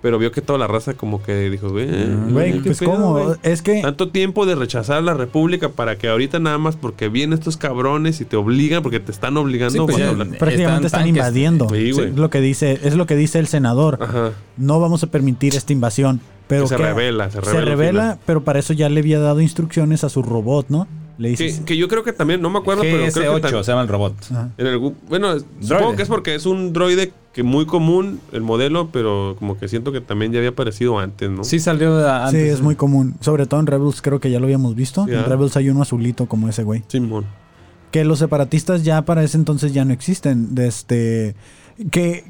Pero 0.00 0.18
vio 0.18 0.30
que 0.30 0.40
toda 0.42 0.58
la 0.60 0.68
raza 0.68 0.94
como 0.94 1.20
que 1.22 1.50
dijo, 1.50 1.70
güey, 1.70 1.88
Güey, 2.30 2.52
¿qué 2.54 2.60
pues 2.66 2.78
pedo, 2.78 2.90
cómo, 2.92 3.12
güey? 3.14 3.36
es 3.42 3.62
que 3.62 3.82
Tanto 3.82 4.10
tiempo 4.10 4.46
de 4.46 4.54
rechazar 4.54 5.02
la 5.02 5.14
república 5.14 5.70
para 5.70 5.96
que 5.98 6.08
ahorita 6.08 6.38
nada 6.38 6.56
más 6.58 6.76
porque 6.76 7.08
vienen 7.08 7.36
estos 7.38 7.56
cabrones 7.56 8.20
y 8.20 8.24
te 8.24 8.36
obligan, 8.36 8.82
porque 8.82 9.00
te 9.00 9.10
están 9.10 9.36
obligando 9.36 9.72
Sí, 9.86 9.92
pues 9.92 10.00
a 10.06 10.10
hablar. 10.10 10.28
prácticamente 10.38 10.86
están, 10.86 11.08
invadiendo. 11.08 11.68
Sí, 11.70 11.90
güey. 11.92 12.08
es 12.10 12.16
lo 12.16 12.30
que 12.30 12.40
dice, 12.40 12.78
es 12.84 12.94
lo 12.94 13.06
que 13.06 13.16
dice 13.16 13.38
el 13.40 13.48
senador. 13.48 13.98
Ajá. 14.00 14.30
No 14.56 14.78
vamos 14.78 15.02
a 15.02 15.08
permitir 15.08 15.54
esta 15.56 15.72
invasión. 15.72 16.20
Pero 16.46 16.62
Que 16.62 16.68
se 16.68 16.76
que- 16.76 16.82
revela, 16.82 17.30
se 17.30 17.40
revela 17.42 17.58
Se 17.60 17.64
revela, 17.66 18.18
pero 18.24 18.42
para 18.44 18.58
eso 18.60 18.72
ya 18.72 18.88
le 18.88 19.00
había 19.00 19.18
dado 19.18 19.40
instrucciones 19.42 20.02
a 20.04 20.08
su 20.08 20.22
robot, 20.22 20.66
¿no? 20.70 20.86
Le 21.18 21.30
dice. 21.30 21.46
Que, 21.58 21.64
que 21.64 21.76
yo 21.76 21.88
creo 21.88 22.04
que 22.04 22.12
también, 22.12 22.40
no 22.40 22.48
me 22.48 22.58
acuerdo, 22.60 22.82
pero 22.82 22.96
creo 23.12 23.34
que 23.34 23.42
GS8 23.42 23.50
tam- 23.52 23.62
se 23.64 23.70
llama 23.72 23.82
el 23.82 23.88
robot. 23.88 24.14
Ajá. 24.30 24.50
en 24.56 24.66
algún- 24.68 24.96
bueno, 25.08 25.34
supongo 25.60 25.96
que 25.96 26.02
es 26.02 26.08
porque 26.08 26.34
es 26.36 26.46
un 26.46 26.72
droide 26.72 27.12
que 27.38 27.44
muy 27.44 27.66
común 27.66 28.18
el 28.32 28.42
modelo, 28.42 28.88
pero 28.90 29.36
como 29.38 29.56
que 29.56 29.68
siento 29.68 29.92
que 29.92 30.00
también 30.00 30.32
ya 30.32 30.38
había 30.38 30.50
aparecido 30.50 30.98
antes, 30.98 31.30
¿no? 31.30 31.44
Sí 31.44 31.60
salió 31.60 31.96
de 31.96 32.02
Sí, 32.02 32.10
antes. 32.10 32.54
es 32.54 32.60
muy 32.62 32.74
común. 32.74 33.14
Sobre 33.20 33.46
todo 33.46 33.60
en 33.60 33.68
Rebels, 33.68 34.02
creo 34.02 34.18
que 34.18 34.28
ya 34.28 34.40
lo 34.40 34.46
habíamos 34.46 34.74
visto. 34.74 35.04
Sí, 35.04 35.12
en. 35.12 35.24
Rebels 35.24 35.56
hay 35.56 35.70
uno 35.70 35.80
azulito 35.82 36.26
como 36.26 36.48
ese 36.48 36.64
güey. 36.64 36.82
Simón. 36.88 37.26
Que 37.92 38.04
los 38.04 38.18
separatistas 38.18 38.82
ya 38.82 39.02
para 39.02 39.22
ese 39.22 39.36
entonces 39.36 39.72
ya 39.72 39.84
no 39.84 39.92
existen. 39.92 40.56
De 40.56 40.66
este, 40.66 41.36
que, 41.92 42.24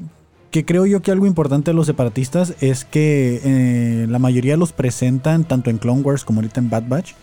que 0.51 0.63
creo 0.63 0.85
yo 0.85 1.01
que 1.01 1.09
algo 1.09 1.25
importante 1.25 1.71
de 1.71 1.75
los 1.75 1.87
separatistas 1.87 2.53
es 2.61 2.85
que 2.85 3.41
eh, 3.43 4.05
la 4.07 4.19
mayoría 4.19 4.57
los 4.57 4.73
presentan, 4.73 5.43
tanto 5.43 5.71
en 5.71 5.79
Clone 5.79 6.01
Wars 6.03 6.23
como 6.23 6.39
ahorita 6.41 6.59
en 6.59 6.69
Bad 6.69 6.83
Batch, 6.87 7.13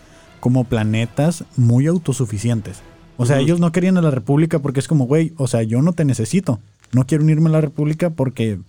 como 0.41 0.65
planetas 0.65 1.45
muy 1.55 1.87
autosuficientes. 1.87 2.81
O 3.15 3.25
sea, 3.25 3.39
ellos 3.39 3.61
no 3.61 3.71
querían 3.71 3.97
a 3.97 4.01
la 4.01 4.11
República 4.11 4.59
porque 4.59 4.81
es 4.81 4.89
como, 4.89 5.05
güey, 5.05 5.31
o 5.37 5.47
sea, 5.47 5.63
yo 5.63 5.81
no 5.81 5.93
te 5.93 6.03
necesito. 6.03 6.59
No 6.93 7.05
quiero 7.05 7.23
unirme 7.23 7.49
a 7.49 7.53
la 7.53 7.61
República 7.61 8.09
porque 8.09 8.59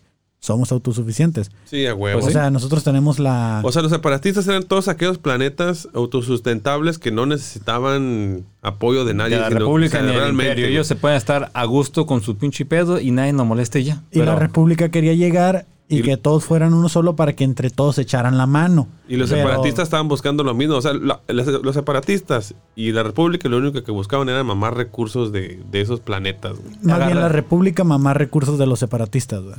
somos 0.40 0.70
autosuficientes. 0.70 1.50
Sí, 1.64 1.84
a 1.86 1.94
huevo. 1.94 2.24
O 2.24 2.30
sea, 2.30 2.50
nosotros 2.50 2.84
tenemos 2.84 3.18
la... 3.18 3.60
O 3.64 3.72
sea, 3.72 3.82
los 3.82 3.90
separatistas 3.90 4.46
eran 4.46 4.62
todos 4.62 4.86
aquellos 4.86 5.18
planetas 5.18 5.88
autosustentables 5.94 6.98
que 6.98 7.10
no 7.10 7.26
necesitaban 7.26 8.44
apoyo 8.62 9.04
de 9.04 9.14
nadie. 9.14 9.34
de 9.34 9.40
la 9.40 9.48
sino- 9.48 9.60
República 9.60 9.98
o 9.98 10.00
sea, 10.00 10.02
ni 10.02 10.08
del 10.12 10.16
realmente, 10.20 10.52
Imperio. 10.52 10.66
Ellos 10.70 10.86
se 10.86 10.94
pueden 10.94 11.16
estar 11.16 11.50
a 11.54 11.64
gusto 11.64 12.06
con 12.06 12.22
su 12.22 12.36
pinche 12.36 12.64
pedo 12.64 13.00
y 13.00 13.10
nadie 13.10 13.32
nos 13.32 13.46
moleste 13.46 13.82
ya. 13.82 14.02
Y 14.12 14.18
la 14.20 14.26
Pero- 14.26 14.38
República 14.38 14.90
quería 14.90 15.14
llegar 15.14 15.66
y, 15.90 16.00
Y- 16.00 16.02
que 16.02 16.16
todos 16.18 16.44
fueran 16.44 16.74
uno 16.74 16.88
solo 16.90 17.16
para 17.16 17.32
que 17.34 17.44
entre 17.44 17.70
todos 17.70 17.94
se 17.96 18.02
echaran 18.02 18.36
la 18.36 18.46
mano. 18.46 18.88
Y 19.08 19.16
los 19.16 19.30
Pero- 19.30 19.42
separatistas 19.48 19.84
estaban 19.84 20.06
buscando 20.08 20.44
lo 20.44 20.52
mismo. 20.54 20.74
O 20.76 20.82
sea, 20.82 20.92
la- 20.92 21.20
los, 21.28 21.46
los 21.46 21.74
separatistas 21.74 22.54
y 22.76 22.92
la 22.92 23.02
República 23.02 23.48
lo 23.48 23.56
único 23.56 23.82
que 23.82 23.90
buscaban 23.90 24.28
era 24.28 24.44
mamar 24.44 24.76
recursos 24.76 25.32
de, 25.32 25.62
de 25.70 25.80
esos 25.80 26.00
planetas. 26.00 26.58
güey. 26.58 26.74
Más 26.82 26.96
Agarra- 26.96 27.06
bien 27.06 27.20
la 27.20 27.28
República 27.30 27.84
mamá 27.84 28.12
recursos 28.14 28.58
de 28.58 28.66
los 28.66 28.78
separatistas, 28.78 29.42
güey. 29.42 29.56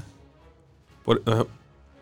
Por- 1.03 1.21
ajá. 1.25 1.45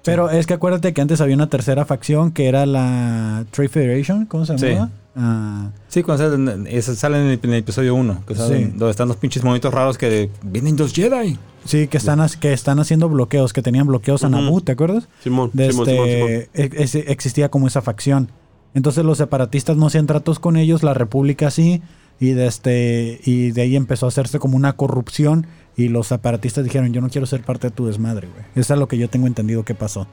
Pero 0.03 0.29
es 0.29 0.47
que 0.47 0.53
acuérdate 0.53 0.93
que 0.93 1.01
antes 1.01 1.19
había 1.21 1.35
una 1.35 1.49
tercera 1.49 1.83
facción 1.85 2.31
que 2.31 2.47
era 2.47 2.65
la 2.65 3.45
Trade 3.51 3.69
Federation, 3.69 4.25
¿cómo 4.25 4.45
se 4.45 4.57
Sí. 4.57 4.77
Ah, 5.19 5.71
Sí, 5.87 6.03
cuando 6.03 6.29
salen, 6.29 6.67
ese 6.69 6.95
salen 6.95 7.21
en 7.21 7.27
el, 7.31 7.39
en 7.41 7.49
el 7.49 7.55
episodio 7.59 7.95
1, 7.95 8.23
que 8.27 8.35
salen- 8.35 8.71
Sí. 8.71 8.77
donde 8.77 8.91
están 8.91 9.07
los 9.07 9.17
pinches 9.17 9.43
monitos 9.43 9.73
raros 9.73 9.97
que 9.97 10.29
vienen 10.43 10.77
los 10.77 10.93
Jedi. 10.93 11.37
sí, 11.65 11.87
que 11.87 11.97
están, 11.97 12.25
que 12.39 12.53
están 12.53 12.79
haciendo 12.79 13.09
bloqueos, 13.09 13.51
que 13.51 13.61
tenían 13.63 13.87
bloqueos 13.87 14.23
a. 14.23 14.29
Naboo, 14.29 14.61
¿te 14.61 14.73
acuerdas? 14.73 15.09
Simón, 15.23 15.49
De 15.53 15.71
Simón, 15.71 15.85
Simón, 15.87 16.07
Simón. 16.07 16.29
este, 16.53 16.99
e- 16.99 17.11
existía 17.11 17.49
como 17.49 17.65
esa 17.67 17.81
facción. 17.81 18.31
Entonces 18.73 19.03
los 19.03 19.17
separatistas 19.17 19.75
no 19.75 19.87
hacían 19.87 20.05
tratos 20.05 20.37
con 20.39 20.55
ellos, 20.55 20.83
la 20.83 20.93
República 20.93 21.49
sí, 21.49 21.81
y 22.19 22.31
de 22.31 22.45
este, 22.47 23.19
y 23.25 23.51
de 23.51 23.61
ahí 23.63 23.75
empezó 23.75 24.05
a 24.05 24.09
hacerse 24.09 24.37
como 24.37 24.55
una 24.55 24.73
corrupción, 24.73 25.47
y 25.75 25.87
los 25.89 26.07
separatistas 26.07 26.63
dijeron, 26.63 26.93
yo 26.93 27.01
no 27.01 27.09
quiero 27.09 27.25
ser 27.25 27.41
parte 27.43 27.67
de 27.67 27.71
tu 27.71 27.85
desmadre, 27.87 28.27
güey. 28.27 28.45
Eso 28.55 28.73
es 28.73 28.79
lo 28.79 28.87
que 28.87 28.97
yo 28.99 29.09
tengo 29.09 29.25
entendido 29.27 29.63
que 29.65 29.73
pasó. 29.73 30.07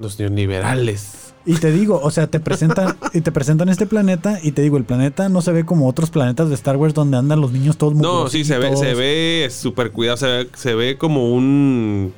Los 0.00 0.18
neoliberales. 0.18 1.34
Y 1.46 1.54
te 1.54 1.70
digo, 1.72 2.00
o 2.02 2.10
sea, 2.10 2.26
te 2.26 2.40
presentan, 2.40 2.96
y 3.14 3.20
te 3.22 3.32
presentan 3.32 3.68
este 3.68 3.86
planeta, 3.86 4.38
y 4.42 4.52
te 4.52 4.62
digo, 4.62 4.76
el 4.76 4.84
planeta 4.84 5.28
no 5.28 5.40
se 5.40 5.52
ve 5.52 5.64
como 5.64 5.88
otros 5.88 6.10
planetas 6.10 6.48
de 6.48 6.54
Star 6.54 6.76
Wars 6.76 6.92
donde 6.94 7.16
andan 7.16 7.40
los 7.40 7.52
niños 7.52 7.76
todos 7.76 7.94
No, 7.94 8.28
sí, 8.28 8.44
se 8.44 8.58
ve, 8.58 8.76
se 8.76 8.94
ve 8.94 9.48
súper 9.50 9.90
cuidado. 9.90 10.16
Se 10.16 10.26
ve, 10.26 10.48
se 10.54 10.74
ve 10.74 10.98
como 10.98 11.32
un. 11.32 12.12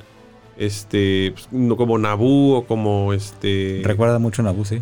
Este. 0.57 1.31
pues, 1.33 1.47
no, 1.51 1.77
como 1.77 1.97
Naboo 1.97 2.57
o 2.57 2.65
como 2.65 3.13
este. 3.13 3.81
Recuerda 3.83 4.19
mucho 4.19 4.41
a 4.41 4.45
Naboo, 4.45 4.65
sí. 4.65 4.81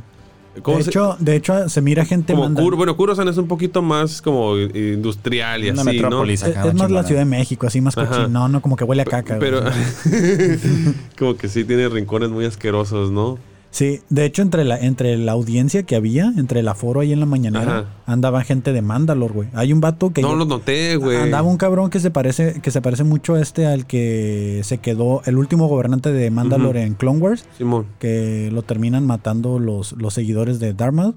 ¿Cómo 0.61 0.77
De 0.77 0.83
se- 0.83 0.89
hecho, 0.89 1.15
de 1.19 1.35
hecho, 1.35 1.69
se 1.69 1.81
mira 1.81 2.05
gente 2.05 2.33
como 2.33 2.45
manda- 2.45 2.61
Cur- 2.61 2.75
bueno, 2.75 2.95
Kurosan 2.97 3.27
es 3.27 3.37
un 3.37 3.47
poquito 3.47 3.81
más 3.81 4.21
como 4.21 4.57
eh, 4.57 4.93
industrial 4.95 5.63
y 5.63 5.69
Una 5.69 5.81
así, 5.81 5.91
metrópolis 5.91 6.41
Es, 6.43 6.49
acá. 6.49 6.59
es 6.67 6.73
más 6.73 6.75
la 6.75 6.87
chingona. 6.87 7.03
Ciudad 7.07 7.21
de 7.21 7.25
México, 7.25 7.67
así 7.67 7.81
más 7.81 7.97
Ajá. 7.97 8.07
cochino, 8.07 8.47
no 8.49 8.61
como 8.61 8.75
que 8.75 8.83
huele 8.83 9.01
a 9.03 9.05
¿no? 9.05 9.11
caca. 9.11 9.37
Pero. 9.39 9.61
como 11.17 11.35
que 11.37 11.47
sí 11.47 11.63
tiene 11.63 11.87
rincones 11.89 12.29
muy 12.29 12.45
asquerosos, 12.45 13.11
¿no? 13.11 13.37
Sí, 13.73 14.01
de 14.09 14.25
hecho, 14.25 14.41
entre 14.41 14.65
la, 14.65 14.77
entre 14.77 15.17
la 15.17 15.31
audiencia 15.31 15.83
que 15.83 15.95
había, 15.95 16.33
entre 16.37 16.59
el 16.59 16.67
aforo 16.67 16.99
ahí 16.99 17.13
en 17.13 17.21
la 17.21 17.25
mañanera, 17.25 17.77
Ajá. 17.79 17.85
andaba 18.05 18.43
gente 18.43 18.73
de 18.73 18.81
Mandalor, 18.81 19.31
güey. 19.31 19.47
Hay 19.53 19.71
un 19.71 19.79
vato 19.79 20.11
que 20.11 20.21
No 20.21 20.31
yo- 20.31 20.35
lo 20.35 20.45
noté, 20.45 20.97
güey. 20.97 21.15
andaba 21.17 21.47
un 21.47 21.55
cabrón 21.55 21.89
que 21.89 22.01
se 22.01 22.11
parece, 22.11 22.59
que 22.61 22.69
se 22.69 22.81
parece 22.81 23.05
mucho 23.05 23.35
a 23.35 23.41
este 23.41 23.65
al 23.65 23.85
que 23.87 24.59
se 24.65 24.79
quedó, 24.79 25.21
el 25.25 25.37
último 25.37 25.67
gobernante 25.69 26.11
de 26.11 26.29
Mandalor 26.31 26.75
en 26.75 26.95
Clone 26.95 27.19
Wars, 27.19 27.45
Simón. 27.57 27.85
que 27.97 28.49
lo 28.51 28.61
terminan 28.63 29.05
matando 29.05 29.57
los, 29.57 29.93
los 29.93 30.13
seguidores 30.13 30.59
de 30.59 30.73
Dharma. 30.73 31.13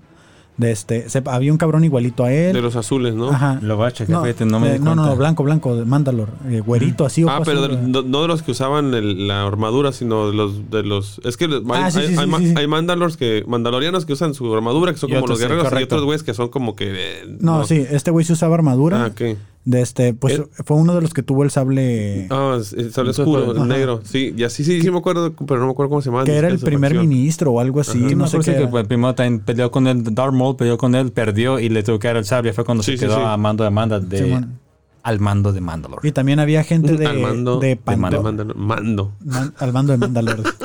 De 0.57 0.71
este, 0.71 1.09
se- 1.11 1.21
había 1.27 1.51
un 1.51 1.59
cabrón 1.59 1.83
igualito 1.83 2.23
a 2.23 2.33
él. 2.33 2.53
De 2.53 2.63
los 2.63 2.77
azules, 2.77 3.13
¿no? 3.15 3.31
Ajá. 3.31 3.59
Lo 3.61 3.77
voy 3.77 3.89
a 3.89 3.91
checar, 3.91 4.15
No, 4.15 4.23
fíjate, 4.23 4.45
no 4.47 4.61
me 4.61 4.69
eh, 4.69 4.73
di 4.75 4.79
no, 4.79 4.95
no, 4.95 5.03
cuenta. 5.03 5.11
no, 5.11 5.17
blanco, 5.17 5.43
blanco, 5.43 5.75
de 5.77 5.85
Mandalor, 5.85 6.29
eh, 6.49 6.61
güerito, 6.61 7.05
así. 7.05 7.23
Ah, 7.23 7.37
ojo 7.39 7.43
pero 7.45 7.67
de- 7.67 7.77
no, 7.77 8.03
no 8.03 8.23
de 8.23 8.29
los 8.29 8.43
que 8.43 8.53
usaban 8.53 8.95
el- 8.95 9.27
la 9.27 9.45
armadura, 9.45 9.91
sino 9.91 10.29
de 10.31 10.37
los 10.37 10.71
de 10.71 10.85
los 10.85 11.21
es 11.25 11.37
que 11.37 11.47
hay, 11.47 11.51
Ah, 11.71 11.91
sí, 11.91 11.99
hay, 11.99 12.07
sí, 12.07 12.13
hay 12.17 12.25
sí, 12.25 12.31
ma- 12.31 12.39
sí, 12.39 12.47
sí. 12.51 12.55
hay 12.57 12.67
mandalors 12.69 13.17
que 13.17 13.43
mandalorianos 13.49 14.07
que 14.07 14.13
usan 14.13 14.33
su 14.35 14.55
armadura, 14.55 14.93
que 14.93 14.99
son 14.99 15.11
Y 15.11 15.15
como 15.15 15.25
otros, 15.25 15.41
los 15.41 15.49
guerreros 15.49 15.69
sí, 15.73 15.77
y 15.81 15.83
otros 15.83 16.05
güeyes 16.05 16.23
que 16.23 16.35
son 16.35 16.49
como 16.51 16.77
que 16.77 16.93
eh, 16.95 17.37
No, 17.41 17.65
sí, 17.65 17.85
este 17.91 18.13
güey 18.13 18.25
se 18.25 18.35
usaba 18.35 18.55
armadura. 18.55 19.03
Ah, 19.03 19.07
ok. 19.09 19.37
De 19.67 19.81
este, 19.81 20.13
pues 20.13 20.39
Eh. 20.41 20.47
fue 20.65 20.77
uno 20.77 20.95
de 20.95 21.01
los 21.01 21.15
que 21.15 21.23
tuvo 21.23 21.43
el 21.43 21.51
sable. 21.51 22.27
Ah, 22.31 22.59
es 22.61 22.93
sable 22.93 23.11
oscuro, 23.13 23.47
pues, 23.47 23.57
el 23.57 23.63
ajá. 23.63 23.73
negro. 23.73 24.01
Sí, 24.05 24.35
ya 24.37 24.51
sí, 24.51 24.63
sí, 24.63 24.83
sí 24.83 24.91
me 24.91 24.99
acuerdo, 24.99 25.33
pero 25.33 25.59
no 25.61 25.67
me 25.67 25.73
acuerdo 25.73 25.89
cómo 25.89 26.03
se 26.03 26.11
llama. 26.11 26.25
que 26.25 26.37
era 26.37 26.49
el 26.49 26.59
primer 26.59 26.95
ministro 26.95 27.53
o 27.53 27.61
algo 27.61 27.81
así. 27.81 28.07
Sí, 28.09 28.15
no 28.15 28.27
sé 28.27 28.41
qué. 28.41 28.57
que 28.57 28.67
pues, 28.67 28.87
primero 28.87 29.15
también 29.15 29.41
peleó 29.41 29.71
con 29.71 29.87
él, 29.87 30.05
Darth 30.15 30.35
Maul 30.35 30.57
peleó 30.57 30.77
con 30.77 30.95
él, 30.95 31.13
perdió 31.13 31.59
y 31.61 31.71
le 31.71 31.83
tuvo 31.83 31.99
que 31.99 32.09
dar 32.09 32.19
el 32.19 32.27
sable. 32.27 32.53
Fue 32.53 32.65
cuando 32.65 32.83
Sí, 32.83 32.93
se 32.93 32.99
sí, 32.99 33.05
quedó 33.07 33.17
sí. 33.17 33.23
a 33.25 33.37
mando 33.39 33.65
de 33.65 33.71
Manda 33.71 34.01
de, 34.01 34.19
Simón. 34.19 34.59
al 35.03 35.21
mando 35.21 35.51
de 35.53 35.61
Mandalore. 35.63 36.07
Y 36.09 36.13
también 36.13 36.41
había 36.41 36.63
gente 36.63 36.97
de, 36.99 37.07
Al 37.07 37.19
mando 37.21 37.59
de 37.59 37.69
de. 37.69 37.81
Mandalor- 37.87 38.55
mando. 38.55 39.13
Man- 39.25 39.55
al 39.59 39.73
mando 39.73 39.93
de 39.93 39.99
Mandalore. 39.99 40.43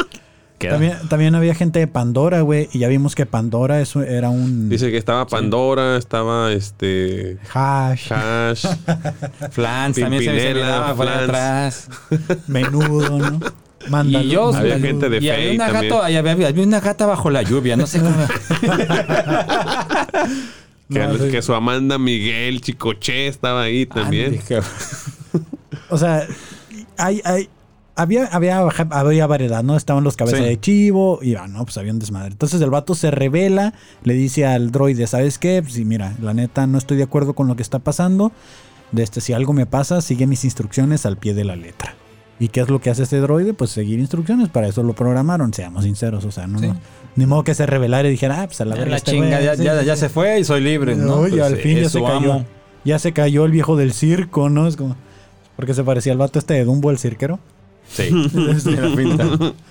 Queda. 0.60 0.72
también, 0.74 0.94
también 1.10 1.36
había 1.36 1.56
gente 1.56 1.80
de 1.80 1.88
Pandora, 1.88 2.42
güey. 2.42 2.70
Y 2.74 2.80
ya 2.80 2.88
vimos 2.88 3.16
que 3.16 3.26
Pandora 3.26 3.82
eso 3.82 4.02
era 4.04 4.30
un 4.30 4.70
Dice 4.70 4.92
que 4.92 4.98
estaba 4.98 5.26
Pandora, 5.26 5.98
estaba 5.98 6.52
este 6.52 7.38
hash, 7.54 8.12
Hash. 8.12 8.66
Flans 9.52 9.98
también 9.98 10.24
se 10.24 10.32
me 10.32 10.54
miraba 10.54 10.94
por 10.94 11.08
atrás. 11.08 11.88
menudo, 12.48 13.18
¿no? 13.18 13.40
Mandalor- 13.90 14.26
Y 14.26 14.30
yo 14.30 14.54
Había 14.54 14.78
gente 14.80 15.10
de 15.10 15.18
y 15.20 15.30
había 15.30 15.54
una, 15.54 15.68
también. 15.72 15.94
gato, 15.94 16.10
y 16.10 16.16
había, 16.18 16.32
había 16.50 16.64
una 16.64 16.80
gata 16.82 17.06
bajo 17.06 17.30
la 17.30 17.42
lluvia, 17.44 17.78
no 17.78 17.88
sé 17.88 18.00
cómo. 18.02 18.16
Que, 20.92 21.00
No, 21.06 21.18
sí. 21.20 21.30
que 21.30 21.42
su 21.44 21.54
Amanda 21.54 22.00
Miguel 22.00 22.62
Chicoche 22.62 23.28
estaba 23.28 23.62
ahí 23.64 23.86
también. 23.86 24.40
O 25.90 25.98
sea, 26.00 26.26
hay, 26.98 27.22
hay, 27.24 27.48
había, 28.02 28.26
había, 28.26 28.60
había 28.92 29.28
variedad, 29.28 29.64
¿no? 29.64 29.76
Estaban 29.78 30.04
los 30.04 30.16
cabezas 30.18 30.40
Sí. 30.40 30.46
de 30.46 30.60
chivo 30.60 31.20
y 31.22 31.36
ah, 31.36 31.48
no, 31.48 31.64
pues 31.66 31.78
había 31.78 31.92
un 31.92 32.00
desmadre. 32.00 32.32
Entonces 32.32 32.62
el 32.62 32.70
vato 32.70 32.96
se 32.96 33.12
revela, 33.12 33.74
le 34.04 34.14
dice 34.16 34.46
al 34.46 34.72
droide, 34.72 35.08
¿sabes 35.08 35.38
qué? 35.38 35.62
Pues 35.62 35.74
sí, 35.74 35.86
mira, 35.86 36.14
la 36.22 36.34
neta 36.34 36.68
no 36.68 36.78
estoy 36.78 36.98
de 36.98 37.04
acuerdo 37.04 37.34
con 37.34 37.48
lo 37.48 37.56
que 37.56 37.62
está 37.64 37.80
pasando. 37.80 38.32
De 38.92 39.04
este, 39.04 39.22
si 39.22 39.34
algo 39.34 39.54
me 39.54 39.66
pasa, 39.68 40.02
sigue 40.02 40.26
mis 40.28 40.44
instrucciones 40.46 41.06
al 41.06 41.18
pie 41.18 41.34
de 41.34 41.44
la 41.44 41.56
letra. 41.56 41.94
¿Y 42.40 42.48
qué 42.48 42.62
es 42.62 42.70
lo 42.70 42.80
que 42.80 42.90
hace 42.90 43.04
este 43.04 43.18
droide? 43.20 43.54
Pues 43.54 43.70
seguir 43.70 44.00
instrucciones. 44.00 44.48
Para 44.50 44.68
eso 44.68 44.82
lo 44.82 44.94
programaron, 44.94 45.54
seamos 45.54 45.84
sinceros. 45.84 46.24
O 46.26 46.32
sea, 46.32 46.48
no. 46.48 46.60
Sí. 46.60 46.72
Ni 47.18 47.26
modo 47.26 47.44
que 47.44 47.54
se 47.54 47.66
revelara 47.66 48.08
y 48.08 48.12
dijera, 48.12 48.42
ah, 48.42 48.46
pues 48.48 48.62
a 48.62 48.66
la 48.66 48.76
La, 48.76 48.82
verga. 48.82 48.96
este 48.96 49.12
chinga, 49.12 49.42
ya, 49.42 49.56
sí, 49.58 49.64
ya- 49.64 49.84
ya 49.84 49.96
se 49.98 50.08
fue 50.10 50.40
y 50.40 50.44
soy 50.46 50.62
libre, 50.62 50.96
¿no? 50.96 51.18
No, 51.18 51.28
y 51.28 51.32
Pues, 51.32 51.42
al 51.44 51.58
fin 51.58 51.80
ya 51.80 51.90
se 51.90 52.02
cayó. 52.02 52.34
amo. 52.34 52.46
Ya 52.86 52.98
se 52.98 53.12
cayó 53.12 53.44
el 53.46 53.52
viejo 53.52 53.76
del 53.76 53.92
circo, 53.92 54.50
¿no? 54.50 54.68
Es 54.68 54.78
como. 54.78 54.96
Porque 55.58 55.74
se 55.74 55.84
parecía 55.84 56.14
al 56.14 56.18
vato 56.18 56.40
este 56.40 56.54
de 56.54 56.64
Dumbo, 56.64 56.90
el 56.92 56.98
cirquero. 56.98 57.40
Sí, 57.90 58.10
tiene 58.64 58.96
pinta. 58.96 59.54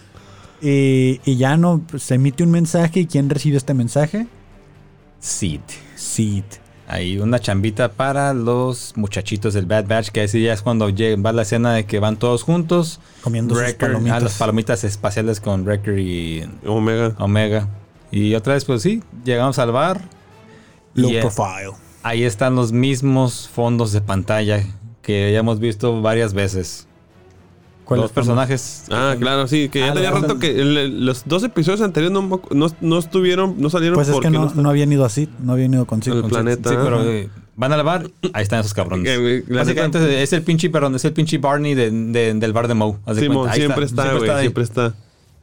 Y, 0.61 1.21
y 1.25 1.37
ya 1.37 1.57
no, 1.57 1.81
pues, 1.89 2.03
se 2.03 2.17
emite 2.17 2.43
un 2.43 2.51
mensaje. 2.51 2.99
¿Y 2.99 3.07
quién 3.07 3.31
recibe 3.31 3.57
este 3.57 3.75
mensaje? 3.75 4.27
Sid. 5.21 5.61
Sid. 5.95 6.43
Hay 6.89 7.19
una 7.19 7.39
chambita 7.39 7.93
para 7.93 8.35
los 8.35 8.95
muchachitos 8.97 9.55
del 9.55 9.67
Bad 9.67 9.87
Batch, 9.87 10.09
que 10.09 10.23
así 10.23 10.43
ya 10.43 10.55
es 10.55 10.63
cuando 10.63 10.89
va 10.89 11.33
la 11.33 11.43
escena 11.43 11.75
de 11.75 11.85
que 11.87 12.01
van 12.01 12.17
todos 12.17 12.43
juntos. 12.43 12.99
Comiendo 13.21 13.55
sus 13.55 13.63
Wrecker, 13.63 13.89
palomitas. 13.89 14.17
ah, 14.17 14.21
las 14.21 14.39
palomitas 14.39 14.83
espaciales 14.85 15.39
con 15.41 15.65
Wrecker 15.65 15.99
y 15.99 16.45
Omega. 16.67 17.15
Omega. 17.19 17.69
Y 18.11 18.35
otra 18.35 18.55
vez, 18.55 18.65
pues 18.65 18.83
sí, 18.83 19.03
llegamos 19.25 19.61
al 19.61 19.71
bar. 19.71 20.01
Low 20.95 21.13
y, 21.13 21.21
profile. 21.21 21.73
ahí 22.03 22.25
están 22.25 22.57
los 22.57 22.73
mismos 22.73 23.49
fondos 23.49 23.93
de 23.93 24.01
pantalla 24.01 24.65
que 25.03 25.31
ya 25.33 25.39
hemos 25.39 25.61
visto 25.61 26.03
varias 26.03 26.33
veces. 26.35 26.88
¿Cuáles 27.89 28.03
Los 28.03 28.13
personajes. 28.13 28.85
Ah, 28.91 29.17
claro, 29.19 29.49
sí, 29.49 29.71
que 29.71 29.79
ya 29.81 29.93
Ah, 29.93 29.95
tenía 29.95 30.11
rato 30.11 30.39
que 30.39 30.61
el- 30.61 31.07
los 31.07 31.23
dos 31.25 31.43
episodios 31.43 31.81
anteriores 31.81 32.13
no, 32.13 32.41
no, 32.51 32.67
no 32.83 32.99
estuvieron, 32.99 33.55
no 33.59 33.71
salieron 33.71 33.95
Pues 33.95 34.09
es 34.09 34.13
porque 34.13 34.29
que 34.29 34.35
no, 34.35 34.53
no 34.55 34.61
no 34.63 34.69
habían 34.69 34.93
ido 34.93 35.07
así. 35.07 35.27
No 35.43 35.55
habían 35.55 35.73
ido 35.73 35.87
con 35.87 36.03
Sid. 36.03 36.13
El 36.13 36.21
con 36.21 36.29
planeta. 36.31 36.69
Sí, 36.69 36.77
pero 36.85 37.03
eh, 37.03 37.31
van 37.57 37.73
al 37.73 37.83
bar, 37.85 38.11
ahí 38.35 38.43
están 38.43 38.61
esos 38.61 38.75
cabrones. 38.75 39.09
La 39.49 39.61
Básicamente 39.61 40.23
es 40.23 40.33
el 40.35 40.43
pinche, 40.43 40.69
perdón, 40.69 40.97
es 40.97 41.05
el 41.07 41.15
pinche 41.15 41.39
Barney 41.39 41.75
de- 41.75 41.91
de- 41.91 42.35
del 42.35 42.53
bar 42.53 42.69
de 42.69 42.75
Moe. 42.75 42.97
Simón, 43.15 43.37
cuenta. 43.37 43.53
Ahí 43.53 43.61
siempre 43.61 43.85
está, 43.87 44.15
güey, 44.15 44.29
ahí. 44.31 44.41
siempre 44.43 44.65
está. 44.65 44.95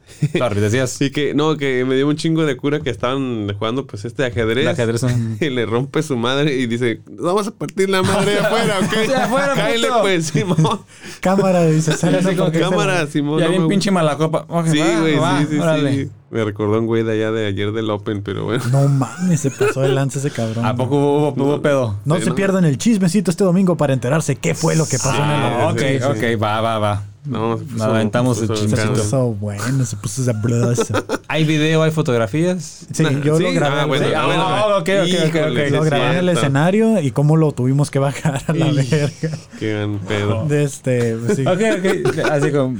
Claro, 0.32 0.60
decías. 0.60 1.00
Y 1.00 1.10
que, 1.10 1.34
no, 1.34 1.56
que 1.56 1.84
me 1.84 1.94
dio 1.96 2.06
un 2.08 2.16
chingo 2.16 2.44
de 2.44 2.56
cura 2.56 2.80
que 2.80 2.90
estaban 2.90 3.52
jugando 3.58 3.86
pues 3.86 4.04
este 4.04 4.24
ajedrez. 4.24 4.66
Ajedrez. 4.66 5.02
Y 5.40 5.50
le 5.50 5.66
rompe 5.66 6.02
su 6.02 6.16
madre 6.16 6.54
y 6.56 6.66
dice, 6.66 7.00
vamos 7.06 7.46
a 7.48 7.50
partir 7.50 7.90
la 7.90 8.02
madre 8.02 8.38
afuera, 8.40 8.78
¿ok? 8.80 8.94
Sí, 9.06 9.12
afuera, 9.12 9.54
Cáele, 9.54 9.88
pues, 10.00 10.26
Simón. 10.26 10.80
Cámara, 11.20 11.64
dice. 11.66 11.92
"Sale, 11.96 12.18
así 12.18 12.34
como 12.36 12.52
Cámara, 12.52 13.04
va". 13.04 13.06
Simón. 13.06 13.38
Ya 13.40 13.46
no 13.46 13.50
bien 13.50 13.62
me- 13.64 13.68
pinche 13.68 13.90
mala 13.90 14.16
copa. 14.16 14.44
Ok, 14.48 14.66
Sí, 14.68 14.78
güey, 15.00 15.14
sí, 15.16 15.46
sí, 15.50 15.58
órale. 15.58 15.94
sí. 16.04 16.10
Me 16.28 16.44
recordó 16.44 16.78
un 16.80 16.86
güey 16.86 17.04
de 17.04 17.12
allá 17.12 17.30
de 17.30 17.46
ayer 17.46 17.70
del 17.72 17.88
Open, 17.88 18.20
pero 18.22 18.44
bueno. 18.44 18.62
No 18.72 18.88
mames, 18.88 19.40
se 19.40 19.50
pasó 19.50 19.80
de 19.82 19.90
lanza 19.90 20.18
ese 20.18 20.30
cabrón. 20.30 20.64
¿A 20.66 20.74
poco 20.74 20.96
hubo, 20.96 21.28
hubo 21.44 21.62
pedo? 21.62 22.00
No 22.04 22.16
Sí, 22.16 22.22
se 22.22 22.28
no. 22.30 22.34
pierdan 22.34 22.64
el 22.64 22.78
chismecito 22.78 23.30
este 23.30 23.44
domingo 23.44 23.76
para 23.76 23.92
enterarse 23.92 24.34
qué 24.36 24.54
fue 24.54 24.74
lo 24.74 24.86
que 24.86 24.98
pasó 24.98 25.14
en 25.16 25.22
el 25.22 25.30
Ah, 25.30 25.68
ok, 25.72 25.78
sí, 25.78 25.98
sí. 25.98 26.04
ok, 26.34 26.42
va, 26.42 26.60
va, 26.60 26.78
va. 26.78 27.04
No, 27.26 27.58
se 27.58 27.64
Nos 27.64 27.72
puso- 27.72 27.84
aventamos 27.84 28.38
el 28.40 28.46
puso 28.48 28.56
Se 28.56 28.62
chismecito. 28.62 28.92
caro. 28.92 29.02
puso 29.04 29.26
bueno, 29.32 29.84
se 29.84 29.96
puso 29.96 30.24
sabroso. 30.24 30.84
¿Hay 31.28 31.44
video, 31.44 31.82
hay 31.82 31.90
fotografías? 31.90 32.86
Sí, 32.92 33.04
yo 33.24 33.36
Sí, 33.38 33.42
lo 33.44 33.52
grabé. 33.52 33.80
ah, 33.80 33.84
bueno, 33.86 34.06
ah, 34.16 34.26
bueno. 34.26 34.42
Ah, 34.46 34.66
ok, 34.78 34.80
ok, 34.80 34.88
ok, 34.88 35.26
Híjole, 35.28 35.60
ok. 35.62 35.66
sí 35.68 35.74
lo 35.74 35.82
grabé 35.82 36.10
en 36.12 36.16
el 36.18 36.28
escenario 36.30 37.00
y 37.00 37.10
cómo 37.10 37.36
lo 37.36 37.52
tuvimos 37.52 37.90
que 37.90 37.98
bajar 37.98 38.42
a 38.46 38.52
la 38.52 38.66
verga. 38.72 39.10
Qué 39.58 39.72
gran 39.72 39.98
pedo. 40.00 40.46
De 40.46 40.64
este, 40.64 41.16
pues, 41.16 41.36
sí. 41.36 41.44
Ok, 41.46 41.60
ok. 41.78 42.18
Así 42.30 42.50
como. 42.52 42.76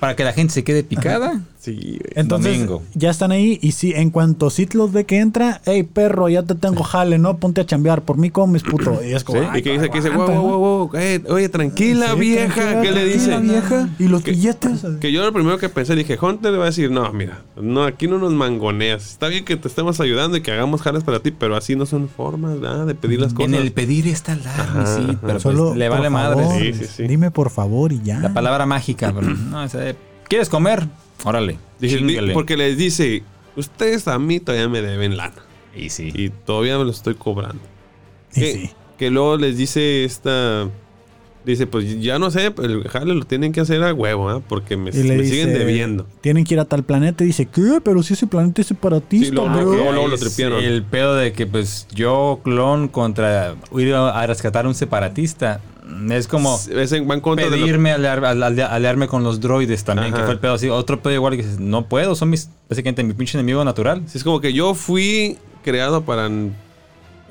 Para 0.00 0.16
que 0.16 0.24
la 0.24 0.32
gente 0.32 0.54
se 0.54 0.64
quede 0.64 0.82
picada. 0.82 1.40
Sí. 1.60 1.98
Entonces, 2.14 2.54
Domingo. 2.54 2.82
ya 2.94 3.10
están 3.10 3.32
ahí. 3.32 3.58
Y 3.60 3.72
sí, 3.72 3.92
en 3.94 4.08
cuanto 4.10 4.48
Sid 4.48 4.72
los 4.72 4.92
ve 4.92 5.04
que 5.04 5.18
entra, 5.18 5.60
hey 5.66 5.82
perro, 5.82 6.28
ya 6.30 6.42
te 6.42 6.54
tengo 6.54 6.82
jale, 6.82 7.18
¿no? 7.18 7.36
Ponte 7.36 7.60
a 7.60 7.66
chambear. 7.66 8.00
Por 8.02 8.16
mí 8.16 8.30
comes, 8.30 8.62
puto. 8.62 8.98
Y 9.06 9.12
es 9.12 9.24
como. 9.24 9.40
Sí, 9.42 9.46
"Ay, 9.50 9.60
Y 9.60 9.62
que 9.62 9.72
dice, 9.72 9.90
que 9.90 9.98
dice, 9.98 10.08
wow, 10.08 10.26
wow, 10.26 10.42
wow, 10.42 10.58
wow, 10.88 10.90
eh, 10.94 11.22
oye, 11.28 11.50
tranquila, 11.50 12.14
Sí, 12.14 12.18
vieja, 12.20 12.54
tranquila, 12.54 12.80
¿qué 12.82 12.90
le 12.92 13.10
tranquila, 13.12 13.40
dice? 13.40 13.52
vieja? 13.52 13.88
¿Y 13.98 14.04
los 14.08 14.22
Que- 14.22 14.30
billetes? 14.30 14.86
Que 15.00 15.12
yo 15.12 15.22
lo 15.22 15.32
primero 15.34 15.58
que 15.58 15.68
pensé, 15.68 15.94
dije, 15.94 16.18
Hunter 16.20 16.50
le 16.52 16.56
va 16.58 16.64
a 16.64 16.68
decir, 16.68 16.90
no, 16.90 17.12
mira, 17.12 17.42
no, 17.60 17.84
aquí 17.84 18.08
no 18.08 18.16
nos 18.18 18.32
mangoneas. 18.32 19.06
Está 19.10 19.28
bien 19.28 19.44
que 19.44 19.56
te 19.56 19.68
estemos 19.68 20.00
ayudando 20.00 20.38
y 20.38 20.40
que 20.40 20.52
hagamos 20.52 20.80
jales 20.80 21.04
para 21.04 21.20
ti, 21.20 21.30
pero 21.30 21.56
así 21.56 21.76
no 21.76 21.84
son 21.84 22.08
formas, 22.08 22.58
¿verdad? 22.58 22.86
De 22.86 22.94
pedir 22.94 23.20
las 23.20 23.34
cosas. 23.34 23.52
En 23.52 23.54
el 23.60 23.72
pedir 23.72 24.08
está 24.08 24.34
la 24.34 24.54
Ajá, 24.54 24.86
sí, 24.96 25.02
ajá. 25.02 25.18
pero 25.20 25.32
pues, 25.34 25.42
Solo, 25.42 25.74
le 25.74 25.88
vale 25.90 26.08
madre. 26.08 26.46
Sí, 26.58 26.72
sí, 26.72 26.90
sí. 26.96 27.02
Dime 27.06 27.30
por 27.30 27.50
favor 27.50 27.92
y 27.92 28.00
ya. 28.02 28.18
La 28.18 28.32
palabra 28.32 28.64
mágica, 28.64 29.12
no, 29.12 29.62
esa 29.62 29.78
de, 29.78 29.94
¿quieres 30.26 30.48
comer? 30.48 30.86
Órale. 31.24 31.58
Dije, 31.78 32.00
porque 32.32 32.56
les 32.56 32.76
dice, 32.76 33.22
ustedes 33.56 34.08
a 34.08 34.18
mí 34.18 34.40
todavía 34.40 34.68
me 34.68 34.82
deben 34.82 35.16
lana. 35.16 35.34
Y 35.74 35.90
sí. 35.90 36.10
Y 36.14 36.30
todavía 36.30 36.78
me 36.78 36.84
lo 36.84 36.90
estoy 36.90 37.14
cobrando. 37.14 37.62
Y 38.34 38.40
que, 38.40 38.52
sí. 38.52 38.70
que 38.98 39.10
luego 39.10 39.36
les 39.36 39.56
dice 39.56 40.04
esta... 40.04 40.68
Dice, 41.42 41.66
pues 41.66 41.98
ya 42.02 42.18
no 42.18 42.30
sé, 42.30 42.52
el 42.62 42.86
jale 42.88 43.14
lo 43.14 43.24
tienen 43.24 43.52
que 43.52 43.60
hacer 43.62 43.82
a 43.82 43.94
huevo, 43.94 44.28
¿ah? 44.28 44.42
Porque 44.46 44.76
me, 44.76 44.90
dice, 44.90 45.24
siguen 45.24 45.54
debiendo. 45.54 46.06
Tienen 46.20 46.44
que 46.44 46.52
ir 46.52 46.60
a 46.60 46.66
tal 46.66 46.82
planeta 46.84 47.24
y 47.24 47.28
dice, 47.28 47.46
¿qué? 47.46 47.80
Pero 47.82 48.02
si 48.02 48.12
ese 48.12 48.26
planeta 48.26 48.60
es 48.60 48.66
separatista, 48.66 49.24
Sí, 49.24 49.30
bro. 49.32 49.48
luego- 49.48 49.72
luego 49.90 50.06
lo. 50.08 50.58
El 50.58 50.82
pedo 50.82 51.14
de 51.14 51.32
que, 51.32 51.46
pues, 51.46 51.86
yo, 51.94 52.40
clon, 52.44 52.88
contra 52.88 53.54
ir 53.74 53.94
a 53.94 54.26
rescatar 54.26 54.66
a 54.66 54.68
un 54.68 54.74
separatista. 54.74 55.62
Es 56.10 56.28
como 56.28 56.58
Es 56.70 56.92
en- 56.92 57.08
va 57.10 57.14
en 57.14 57.20
contra 57.20 57.44
de 57.46 57.50
lo- 57.56 57.56
pedirme 57.64 57.92
aliar- 57.92 58.24
al- 58.24 58.42
al- 58.42 58.60
aliarme 58.60 59.08
con 59.08 59.22
los 59.24 59.40
droides 59.40 59.84
también, 59.84 60.08
Ajá. 60.12 60.18
que 60.18 60.24
fue 60.24 60.34
el 60.34 60.40
pedo 60.40 60.54
así. 60.54 60.68
Otro 60.68 61.00
pedo 61.02 61.14
igual 61.14 61.36
que 61.36 61.42
dices, 61.42 61.58
no 61.60 61.86
puedo, 61.86 62.14
son 62.14 62.30
mis, 62.30 62.48
básicamente 62.68 63.02
mi 63.04 63.12
pinche 63.14 63.36
enemigo 63.38 63.64
natural. 63.64 64.02
Sí, 64.06 64.18
es 64.18 64.24
como 64.24 64.40
que 64.40 64.52
yo 64.52 64.74
fui 64.74 65.38
creado 65.64 66.02
para 66.02 66.28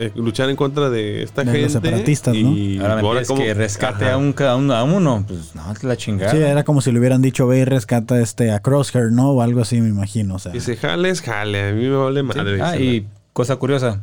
eh, 0.02 0.12
luchar 0.16 0.50
en 0.50 0.56
contra 0.56 0.90
de 0.90 1.24
esta 1.24 1.42
De 1.44 1.48
los 1.48 1.56
gente. 1.56 1.70
separatistas, 1.74 2.34
¿no? 2.34 2.52
y 2.52 2.80
Ahora 2.80 2.96
me 2.96 3.02
pides 3.02 3.28
como- 3.28 3.42
que 3.42 3.54
rescate 3.54 4.10
a, 4.10 4.16
un, 4.18 4.34
a 4.40 4.56
un- 4.56 4.72
a 4.72 4.84
uno. 4.84 5.26
Pues 5.28 5.54
no, 5.56 5.74
te 5.74 5.88
la 5.88 5.98
chingada. 5.98 6.32
Sí, 6.32 6.38
era 6.38 6.64
como 6.64 6.80
si 6.80 6.94
le 6.94 7.00
hubieran 7.00 7.22
dicho, 7.22 7.48
ve 7.48 7.60
y 7.60 7.66
rescata 7.66 8.18
este, 8.22 8.52
a 8.52 8.60
Crosshair, 8.60 9.12
¿no? 9.12 9.32
O 9.32 9.42
algo 9.42 9.60
así, 9.62 9.82
me 9.82 9.90
imagino. 9.90 10.36
O 10.36 10.40
sea, 10.40 10.54
Dice, 10.54 10.78
jale 10.78 11.10
es 11.10 11.22
jale, 11.22 11.70
a 11.70 11.74
mí 11.74 11.84
me 11.84 11.96
vale 11.98 12.22
Sí. 12.22 12.26
madre. 12.28 12.62
Ah, 12.62 12.72
dice, 12.74 12.84
y 12.86 13.08
cosa 13.34 13.58
curiosa, 13.58 14.00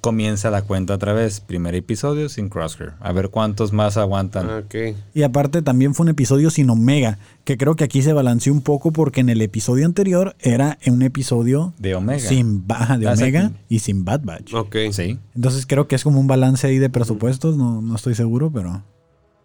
comienza 0.00 0.50
la 0.50 0.62
cuenta 0.62 0.94
otra 0.94 1.12
vez. 1.12 1.40
Primer 1.40 1.74
episodio 1.74 2.28
sin 2.28 2.48
Crosshair. 2.48 2.92
A 3.00 3.12
ver 3.12 3.30
cuántos 3.30 3.72
más 3.72 3.96
aguantan. 3.96 4.48
Ah, 4.50 4.62
ok. 4.64 4.96
Y 5.14 5.22
aparte 5.22 5.62
también 5.62 5.94
fue 5.94 6.04
un 6.04 6.10
episodio 6.10 6.50
sin 6.50 6.70
Omega, 6.70 7.18
que 7.44 7.56
creo 7.56 7.76
que 7.76 7.84
aquí 7.84 8.02
se 8.02 8.12
balanceó 8.12 8.52
un 8.52 8.60
poco 8.60 8.92
porque 8.92 9.20
en 9.20 9.28
el 9.28 9.40
episodio 9.42 9.86
anterior 9.86 10.36
era 10.40 10.78
un 10.86 11.02
episodio 11.02 11.72
De 11.78 11.94
Omega. 11.94 12.20
sin 12.20 12.66
ba- 12.66 12.96
de 12.98 13.06
Omega 13.08 13.52
y 13.68 13.78
sin 13.80 14.04
Bad 14.04 14.20
Batch. 14.24 14.54
Ok. 14.54 14.76
Sí. 14.92 15.18
Entonces 15.34 15.66
creo 15.66 15.88
que 15.88 15.96
es 15.96 16.04
como 16.04 16.20
un 16.20 16.26
balance 16.26 16.66
ahí 16.66 16.78
de 16.78 16.90
presupuestos, 16.90 17.56
no, 17.56 17.80
no 17.82 17.96
estoy 17.96 18.14
seguro, 18.14 18.50
pero... 18.50 18.82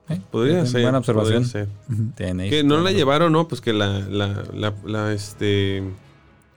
Eh, 0.09 0.19
Podría 0.31 0.65
ser. 0.65 0.81
Buena 0.81 0.97
observación. 0.97 1.43
podría 1.43 1.65
ser. 1.65 1.69
Tenéis 2.15 2.51
Que 2.51 2.63
no 2.65 2.81
la 2.81 2.91
llevaron, 2.91 3.31
¿no? 3.31 3.47
Pues 3.47 3.61
que 3.61 3.71
la, 3.71 3.99
la, 3.99 4.43
la, 4.53 4.73
la, 4.85 5.13
este... 5.13 5.81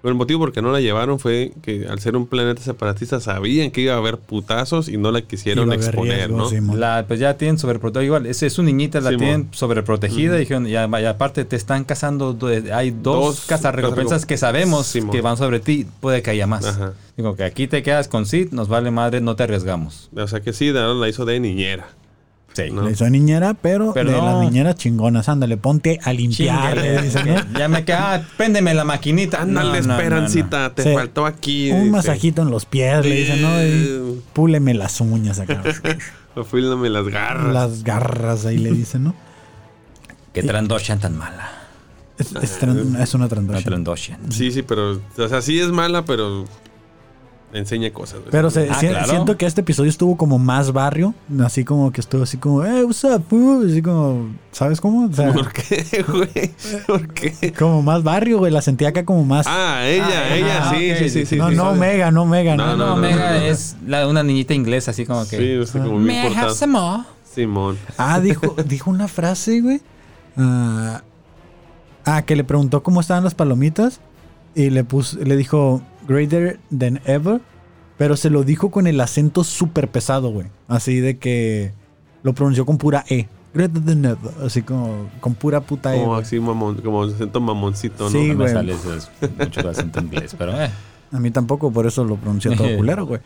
bueno, 0.06 0.14
el 0.14 0.18
motivo 0.18 0.38
por 0.38 0.52
qué 0.52 0.62
no 0.62 0.70
la 0.70 0.80
llevaron 0.80 1.18
fue 1.18 1.50
que 1.62 1.86
al 1.88 1.98
ser 1.98 2.16
un 2.16 2.28
planeta 2.28 2.62
separatista 2.62 3.18
sabían 3.18 3.72
que 3.72 3.80
iba 3.80 3.94
a 3.94 3.96
haber 3.96 4.18
putazos 4.18 4.88
y 4.88 4.96
no 4.98 5.10
la 5.10 5.20
quisieron 5.22 5.72
exponer, 5.72 6.30
riesgo, 6.30 6.36
¿no? 6.36 6.74
La, 6.76 7.04
pues 7.08 7.18
ya 7.18 7.36
tienen 7.36 7.58
sobreprotegida. 7.58 8.04
Igual, 8.04 8.26
es, 8.26 8.40
es 8.44 8.52
su 8.52 8.62
niñita, 8.62 9.00
la 9.00 9.10
Simón. 9.10 9.18
tienen 9.18 9.48
sobreprotegida. 9.50 10.36
Dijeron, 10.36 10.66
ya, 10.66 10.88
y 11.00 11.04
aparte 11.04 11.44
te 11.44 11.56
están 11.56 11.82
cazando. 11.84 12.32
do- 12.34 12.46
Hay 12.72 12.92
dos, 12.92 13.36
Dos 13.36 13.44
cazarrecompensas 13.46 14.22
cazarrecomp- 14.22 14.26
que 14.28 14.36
sabemos 14.36 14.92
que 15.10 15.20
van 15.20 15.36
sobre 15.36 15.58
ti. 15.58 15.86
Puede 16.00 16.22
que 16.22 16.30
haya 16.30 16.46
más. 16.46 16.64
Ajá. 16.64 16.92
Digo 17.16 17.34
que 17.34 17.42
aquí 17.42 17.66
te 17.66 17.82
quedas 17.82 18.06
con 18.06 18.26
Sid, 18.26 18.52
nos 18.52 18.68
vale 18.68 18.92
madre, 18.92 19.20
no 19.20 19.34
te 19.34 19.42
arriesgamos. 19.42 20.08
O 20.16 20.28
sea 20.28 20.40
que 20.40 20.52
sí, 20.52 20.70
la 20.72 21.08
hizo 21.08 21.24
de 21.24 21.40
niñera. 21.40 21.88
Sí. 22.56 22.70
No. 22.72 22.82
Le 22.82 22.92
hizo 22.92 23.08
niñera, 23.10 23.52
pero, 23.54 23.92
Pero 23.92 24.10
de 24.12 24.16
no. 24.16 24.24
las 24.24 24.40
niñeras 24.40 24.76
chingonas. 24.76 25.28
Ándale, 25.28 25.58
ponte 25.58 26.00
a 26.02 26.12
limpiar. 26.14 27.02
dicen, 27.02 27.26
¿no? 27.28 27.34
ya 27.58 27.68
me 27.68 27.84
queda. 27.84 28.14
Ah, 28.14 28.22
préndeme 28.38 28.72
la 28.72 28.84
maquinita. 28.84 29.42
Ándale, 29.42 29.68
No, 29.68 29.74
no, 29.74 29.80
no, 29.82 29.86
no. 29.88 29.94
Esperancita, 29.98 30.74
te 30.74 30.82
Sí. 30.84 30.94
faltó 30.94 31.26
aquí. 31.26 31.70
Un 31.70 31.80
dice. 31.80 31.90
masajito 31.90 32.40
en 32.42 32.50
los 32.50 32.64
pies, 32.64 33.04
le 33.04 33.14
dicen, 33.14 33.42
¿no? 33.42 33.62
Y 33.62 34.22
púleme 34.32 34.72
las 34.72 35.00
uñas 35.02 35.38
acá. 35.38 35.62
Afílame 36.34 36.88
las 36.90 37.06
garras. 37.08 37.52
las 37.52 37.82
garras 37.84 38.46
ahí 38.46 38.58
le 38.58 38.70
dicen, 38.72 39.04
¿no? 39.04 39.14
Que 40.32 40.42
Trandoshan 40.42 40.98
tan 41.00 41.16
mala. 41.16 41.50
Es, 42.18 42.32
es 42.42 42.60
tran- 42.60 42.98
es 43.00 43.14
una. 43.14 43.28
Trandoshan. 43.28 44.32
Sí, 44.32 44.50
sí, 44.50 44.62
pero. 44.62 45.00
O 45.18 45.28
sea, 45.28 45.42
sí 45.42 45.58
es 45.60 45.68
mala, 45.68 46.04
pero. 46.06 46.44
Enseña 47.52 47.90
cosas. 47.90 48.18
güey. 48.20 48.30
Pero 48.32 48.50
se- 48.50 48.68
Ah, 48.70 48.74
si- 48.80 48.88
claro. 48.88 49.06
siento 49.08 49.36
que 49.38 49.46
este 49.46 49.60
episodio 49.62 49.88
estuvo 49.88 50.16
como 50.16 50.38
más 50.38 50.72
barrio, 50.72 51.14
así 51.44 51.64
como 51.64 51.90
que 51.92 52.00
estuvo 52.00 52.24
así 52.24 52.36
como, 52.36 52.64
eh, 52.64 52.84
what's 52.84 53.02
up, 53.04 53.22
fool?", 53.30 53.70
así 53.70 53.80
como, 53.80 54.30
¿sabes 54.52 54.80
cómo? 54.80 55.06
O 55.06 55.12
sea, 55.12 55.32
¿Por 55.32 55.52
qué, 55.52 56.04
güey? 56.06 56.52
¿Por 56.86 57.08
qué? 57.14 57.52
como 57.56 57.82
más 57.82 58.02
barrio, 58.02 58.38
güey, 58.38 58.52
la 58.52 58.60
sentía 58.60 58.88
acá 58.88 59.04
como 59.04 59.24
más... 59.24 59.46
Ah, 59.48 59.82
ella, 59.86 60.04
Ah, 60.06 60.34
ella, 60.36 60.68
ah, 60.70 60.74
sí, 60.76 60.90
sí, 60.98 61.08
sí, 61.08 61.24
sí. 61.26 61.36
no, 61.36 61.48
sí, 61.50 61.54
no, 61.56 61.72
sí. 61.72 61.78
Mega, 61.80 62.10
no, 62.10 62.26
Mega, 62.26 62.56
No, 62.56 62.66
no, 62.66 62.76
No, 62.76 62.86
no, 62.88 62.94
Omega 62.94 63.30
no. 63.30 63.36
es 63.46 63.76
la- 63.86 64.06
una 64.08 64.22
niñita 64.22 64.52
inglesa, 64.52 64.90
así 64.90 65.06
como 65.06 65.26
que. 65.26 65.38
Sí, 65.38 65.54
o 65.56 65.66
sea, 65.66 65.82
como 65.82 65.98
muy 66.00 66.08
May 66.08 66.32
I 66.32 66.34
have 66.36 66.52
some 66.52 66.72
more? 66.78 67.04
Simón. 67.32 67.78
Ah, 67.96 68.20
dijo, 68.20 68.54
dijo 68.66 68.90
una 68.90 69.08
frase, 69.08 69.60
güey. 69.60 69.80
Ah, 70.36 71.02
ah, 72.04 72.22
que 72.22 72.36
le 72.36 72.44
preguntó 72.44 72.82
cómo 72.82 73.00
estaban 73.00 73.24
las 73.24 73.34
palomitas 73.34 74.00
y 74.54 74.70
le 74.70 74.84
puso, 74.84 75.18
le 75.18 75.36
dijo 75.36 75.80
greater 76.06 76.58
than 76.76 77.00
ever, 77.04 77.40
pero 77.98 78.16
se 78.16 78.30
lo 78.30 78.42
dijo 78.44 78.70
con 78.70 78.86
el 78.86 79.00
acento 79.00 79.44
súper 79.44 79.88
pesado, 79.88 80.30
güey. 80.30 80.46
Así 80.68 81.00
de 81.00 81.18
que 81.18 81.72
lo 82.22 82.34
pronunció 82.34 82.66
con 82.66 82.78
pura 82.78 83.04
E. 83.08 83.28
Greta 83.54 83.80
de 83.80 83.96
Ned, 83.96 84.16
así 84.44 84.60
como 84.60 85.08
con 85.20 85.34
pura 85.34 85.62
puta 85.62 85.96
E, 85.96 86.00
Como 86.00 86.16
así, 86.16 86.38
mamón, 86.38 86.76
como 86.82 87.04
acento 87.04 87.40
mamoncito, 87.40 88.04
¿no? 88.04 88.10
Sí, 88.10 88.28
No 88.28 88.34
me 88.44 88.48
sale 88.50 88.74
mucho 89.38 89.60
el 89.60 89.68
acento 89.68 90.00
inglés, 90.00 90.34
pero 90.36 90.60
eh, 90.60 90.70
A 91.10 91.18
mí 91.18 91.30
tampoco, 91.30 91.70
por 91.70 91.86
eso 91.86 92.04
lo 92.04 92.16
pronuncié 92.16 92.54
todo 92.54 92.68
culero, 92.76 93.06
güey. 93.06 93.20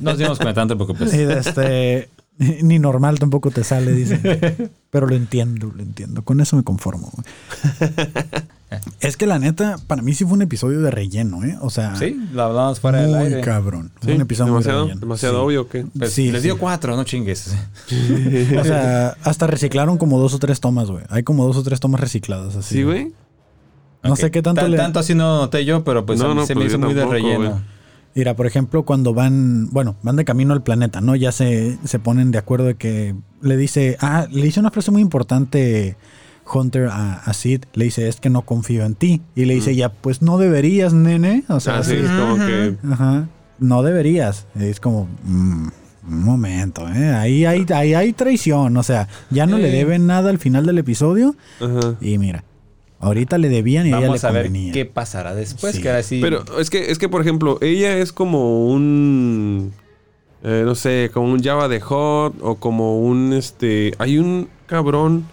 nos 0.00 0.16
dimos 0.16 0.38
cuenta, 0.38 0.62
no 0.62 0.68
te 0.68 0.76
preocupes. 0.76 1.12
Y 1.12 1.18
de 1.18 1.38
este, 1.38 2.08
ni 2.62 2.78
normal 2.78 3.18
tampoco 3.18 3.50
te 3.50 3.64
sale, 3.64 3.92
dice. 3.92 4.70
Pero 4.90 5.06
lo 5.06 5.14
entiendo, 5.16 5.72
lo 5.74 5.82
entiendo. 5.82 6.22
Con 6.22 6.40
eso 6.40 6.56
me 6.56 6.62
conformo. 6.62 7.10
güey. 7.12 7.90
Es 9.00 9.16
que 9.16 9.26
la 9.26 9.38
neta, 9.38 9.76
para 9.86 10.02
mí 10.02 10.12
sí 10.12 10.24
fue 10.24 10.34
un 10.34 10.42
episodio 10.42 10.80
de 10.80 10.90
relleno, 10.90 11.44
¿eh? 11.44 11.56
O 11.60 11.70
sea, 11.70 11.94
Sí, 11.94 12.20
lo 12.32 12.42
hablamos 12.42 12.80
fuera 12.80 13.00
del 13.00 13.10
muy 13.12 13.18
aire. 13.26 13.40
cabrón. 13.40 13.92
Fue 14.00 14.10
Sí, 14.10 14.16
un 14.16 14.22
episodio 14.22 14.52
muy 14.52 14.58
demasiado, 14.62 14.82
relleno. 14.86 15.00
demasiado 15.00 15.34
Sí. 15.36 15.40
obvio 15.44 15.68
que. 15.68 15.86
Pues, 15.96 16.12
Sí, 16.12 16.32
les 16.32 16.42
dio 16.42 16.58
cuatro, 16.58 16.96
no 16.96 17.04
chingues. 17.04 17.54
O 18.58 18.64
sea, 18.64 19.16
hasta 19.22 19.46
reciclaron 19.46 19.98
como 19.98 20.18
dos 20.18 20.34
o 20.34 20.40
tres 20.40 20.58
tomas, 20.60 20.90
güey. 20.90 21.04
Hay 21.10 21.22
como 21.22 21.46
dos 21.46 21.56
o 21.56 21.62
tres 21.62 21.78
tomas 21.78 22.00
recicladas 22.00 22.56
así. 22.56 22.74
Sí, 22.74 22.82
güey. 22.82 23.12
No 24.02 24.16
sé 24.16 24.32
qué 24.32 24.42
tanto 24.42 24.62
Tan- 24.62 24.70
le- 24.72 24.76
Tanto 24.76 24.98
así 24.98 25.14
no 25.14 25.38
noté 25.42 25.64
yo, 25.64 25.84
pero 25.84 26.04
pues 26.04 26.18
No, 26.18 26.26
a 26.26 26.28
mí 26.30 26.34
no, 26.34 26.46
se 26.46 26.54
me 26.56 26.62
pues 26.62 26.72
hizo 26.72 26.78
muy 26.80 26.92
de 26.92 27.06
relleno. 27.06 27.62
Mira, 28.16 28.34
por 28.34 28.46
ejemplo, 28.46 28.84
cuando 28.84 29.12
van, 29.14 29.68
bueno, 29.70 29.94
van 30.02 30.16
de 30.16 30.24
camino 30.24 30.54
al 30.54 30.62
planeta, 30.62 31.00
¿no? 31.02 31.14
Ya 31.14 31.30
se, 31.32 31.76
se 31.84 31.98
ponen 31.98 32.30
de 32.32 32.38
acuerdo 32.38 32.64
de 32.64 32.74
que 32.74 33.14
le 33.42 33.56
dice, 33.58 33.98
ah, 34.00 34.26
le 34.30 34.42
dice 34.42 34.58
una 34.58 34.70
frase 34.70 34.90
muy 34.90 35.02
importante 35.02 35.96
Hunter 36.52 36.88
a, 36.90 37.14
a 37.16 37.32
Sid, 37.34 37.64
le 37.74 37.84
dice, 37.84 38.08
es 38.08 38.18
que 38.18 38.30
no 38.30 38.42
confío 38.42 38.86
en 38.86 38.94
ti. 38.94 39.20
Y 39.34 39.44
le 39.44 39.54
dice, 39.54 39.76
ya, 39.76 39.90
pues 39.90 40.22
no 40.22 40.38
deberías, 40.38 40.94
nene. 40.94 41.44
O 41.48 41.60
sea, 41.60 41.78
Ah, 41.78 41.84
sí, 41.84 41.90
sí, 41.90 41.96
es 42.04 42.10
como 42.10 42.36
que. 42.36 42.76
ajá, 42.90 43.28
no 43.58 43.82
deberías. 43.82 44.46
Es 44.58 44.80
como, 44.80 45.08
mm, 45.24 45.68
un 46.08 46.22
momento, 46.24 46.88
¿eh? 46.88 47.10
Ahí 47.10 47.44
hay, 47.44 47.66
ahí 47.74 47.92
hay 47.92 48.12
traición, 48.14 48.76
o 48.78 48.82
sea, 48.82 49.08
ya 49.28 49.44
no 49.46 49.58
le 49.58 49.70
deben 49.70 50.06
nada 50.06 50.30
al 50.30 50.38
final 50.38 50.64
del 50.64 50.78
episodio. 50.78 51.34
Ajá. 51.60 51.96
Y 52.00 52.16
mira, 52.16 52.44
ahorita 53.00 53.38
le 53.38 53.48
debían 53.48 53.86
y 53.86 53.90
a 53.90 53.98
ella 53.98 54.00
le 54.00 54.06
Vamos 54.08 54.24
a 54.24 54.30
ver 54.30 54.46
convenía. 54.46 54.72
qué 54.72 54.84
pasará 54.86 55.34
después. 55.34 55.74
Sí. 55.76 55.82
Que 55.82 55.88
ahora 55.90 56.02
sí. 56.02 56.20
Pero 56.22 56.44
es 56.58 56.70
que, 56.70 56.90
es 56.90 56.98
que, 56.98 57.08
por 57.08 57.20
ejemplo, 57.20 57.58
ella 57.60 57.96
es 57.98 58.12
como 58.12 58.66
un. 58.66 59.72
eh, 60.42 60.62
no 60.64 60.74
sé, 60.74 61.10
como 61.12 61.32
un 61.32 61.42
Java 61.42 61.68
de 61.68 61.80
Hot 61.80 62.34
o 62.40 62.54
como 62.56 63.00
un. 63.00 63.32
Este. 63.32 63.92
Hay 63.98 64.18
un 64.18 64.48
cabrón 64.66 65.24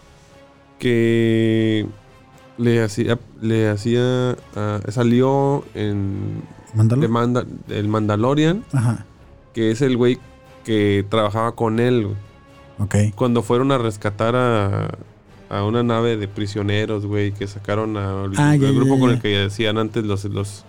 que 0.80 1.86
le 2.58 2.84
hacía. 2.84 3.17
Le 3.41 3.69
hacía. 3.69 4.36
ah, 4.56 4.80
salió 4.89 5.63
en. 5.73 6.41
Mándalo. 6.76 7.02
de 7.04 7.08
Manda- 7.08 7.45
el 7.69 7.88
Mandalorian, 7.88 8.63
Ajá, 8.73 9.06
que 9.54 9.69
es 9.69 9.82
el 9.84 9.95
güey 9.95 10.17
que 10.65 11.06
trabajaba 11.08 11.54
con 11.56 11.80
él. 11.80 12.08
ok. 12.80 12.95
Cuando 13.15 13.43
fueron 13.43 13.71
a 13.71 13.78
rescatar 13.78 14.36
a, 14.36 14.89
a 15.54 15.63
una 15.66 15.84
nave 15.84 16.18
de 16.18 16.28
prisioneros, 16.28 17.06
güey, 17.06 17.32
que 17.32 17.48
sacaron 17.48 17.96
a- 17.98 18.24
al 18.24 18.32
Ah, 18.38 18.56
grupo 18.58 18.96
ya, 18.96 19.00
con 19.00 19.10
ya. 19.10 19.16
el 19.16 19.22
que 19.22 19.28
decían 19.30 19.78
antes 19.78 20.04
los, 20.04 20.26
los... 20.26 20.66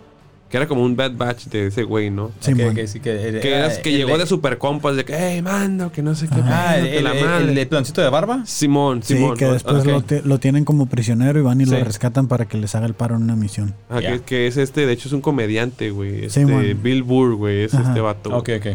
Que 0.51 0.59
era 0.59 0.69
como 0.69 0.85
un 0.85 0.95
bad 0.95 1.13
batch 1.17 1.47
de 1.47 1.67
ese 1.67 1.83
güey, 1.83 2.11
¿no? 2.11 2.31
Sí, 2.39 2.53
ok, 2.53 2.79
sí, 2.87 3.01
que, 3.01 3.11
el- 3.29 3.41
Que, 3.41 3.69
que 3.83 3.91
el- 3.91 3.97
llegó 3.97 4.17
de 4.19 4.25
super 4.27 4.57
compas, 4.59 4.95
de 4.95 5.05
que, 5.05 5.15
hey, 5.19 5.43
mando, 5.43 5.91
que 5.91 6.01
no 6.01 6.15
sé 6.15 6.29
qué. 6.29 6.41
Ah, 6.45 6.79
el, 6.79 6.91
que 6.91 7.03
la 7.03 7.13
el, 7.13 7.25
madre". 7.25 7.51
el, 7.53 7.59
el 7.59 7.67
plancito 7.67 8.03
de 8.03 8.09
barba. 8.11 8.43
Simón, 8.47 9.03
Sí, 9.03 9.15
Simón. 9.17 9.37
que 9.37 9.47
¿no? 9.47 9.53
después 9.55 9.81
Ok. 9.81 9.87
lo, 9.87 10.03
te- 10.03 10.23
lo 10.23 10.39
tienen 10.39 10.65
como 10.65 10.87
prisionero 10.87 11.41
y 11.41 11.43
van 11.43 11.61
y 11.61 11.65
Sí. 11.65 11.73
lo 11.73 11.83
rescatan 11.83 12.29
para 12.29 12.45
que 12.47 12.57
les 12.59 12.73
haga 12.77 12.87
el 12.87 12.95
paro 12.95 13.17
en 13.17 13.23
una 13.23 13.35
misión. 13.35 13.75
Ah, 13.91 14.01
Ya. 14.01 14.13
que, 14.13 14.21
que 14.21 14.47
es 14.47 14.57
este, 14.57 14.87
de 14.87 14.93
hecho 14.93 15.09
es 15.09 15.13
un 15.15 15.23
comediante, 15.23 15.91
güey. 15.91 16.27
Este, 16.27 16.41
Simón. 16.45 16.79
Bill 16.83 17.03
Burr, 17.03 17.35
güey, 17.35 17.63
es 17.65 17.75
Ajá. 17.75 17.89
este 17.89 18.01
vato. 18.01 18.37
Ok, 18.37 18.51
ok. 18.59 18.67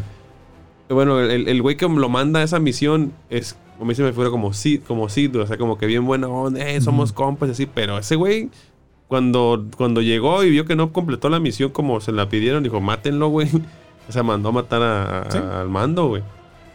Bueno, 0.89 1.19
el, 1.21 1.47
el 1.47 1.61
güey 1.61 1.77
que 1.77 1.87
lo 1.87 2.09
manda 2.09 2.39
a 2.39 2.43
esa 2.43 2.59
misión 2.59 3.13
es, 3.29 3.55
a 3.79 3.85
mí 3.85 3.95
se 3.95 4.03
me 4.03 4.13
fuera 4.13 4.29
como 4.29 4.53
Sid, 4.53 4.81
como 4.87 5.09
Sid, 5.09 5.35
o 5.39 5.47
sea, 5.47 5.57
como 5.57 5.77
que 5.77 5.85
bien 5.85 6.05
buena 6.05 6.27
onda, 6.27 6.67
eh, 6.67 6.81
somos 6.81 7.13
compas 7.13 7.49
y 7.49 7.51
así, 7.53 7.65
pero 7.65 7.97
ese 7.97 8.15
güey, 8.15 8.49
cuando, 9.07 9.65
cuando 9.77 10.01
llegó 10.01 10.43
y 10.43 10.49
vio 10.51 10.65
que 10.65 10.75
no 10.75 10.91
completó 10.93 11.29
la 11.29 11.39
misión 11.39 11.71
como 11.71 11.99
se 12.01 12.11
la 12.11 12.29
pidieron, 12.29 12.63
dijo, 12.63 12.79
mátenlo, 12.81 13.29
güey. 13.29 13.47
O 14.07 14.11
sea, 14.11 14.23
mandó 14.23 14.49
a 14.49 14.51
matar 14.51 14.81
a- 14.81 15.19
a- 15.21 15.31
Sí. 15.31 15.37
al 15.37 15.69
mando, 15.69 16.07
güey. 16.07 16.23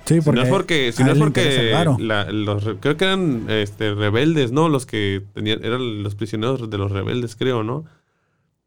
Sí, 0.05 0.14
Si 0.17 0.21
porque, 0.21 0.38
no 0.38 0.45
es 0.45 0.51
porque, 0.53 0.93
si 0.93 1.03
no 1.03 1.11
es 1.11 1.19
porque 1.19 1.75
la- 1.99 2.31
los, 2.31 2.62
creo 2.79 2.97
que 2.97 3.05
eran 3.07 3.47
este, 3.49 3.93
rebeldes, 3.93 4.53
¿no? 4.53 4.69
Los 4.69 4.87
que 4.87 5.21
tenían, 5.35 5.64
eran 5.64 6.05
los 6.05 6.14
prisioneros 6.14 6.71
de 6.71 6.79
los 6.79 6.93
rebeldes, 6.93 7.35
creo, 7.35 7.64
¿no? 7.64 7.87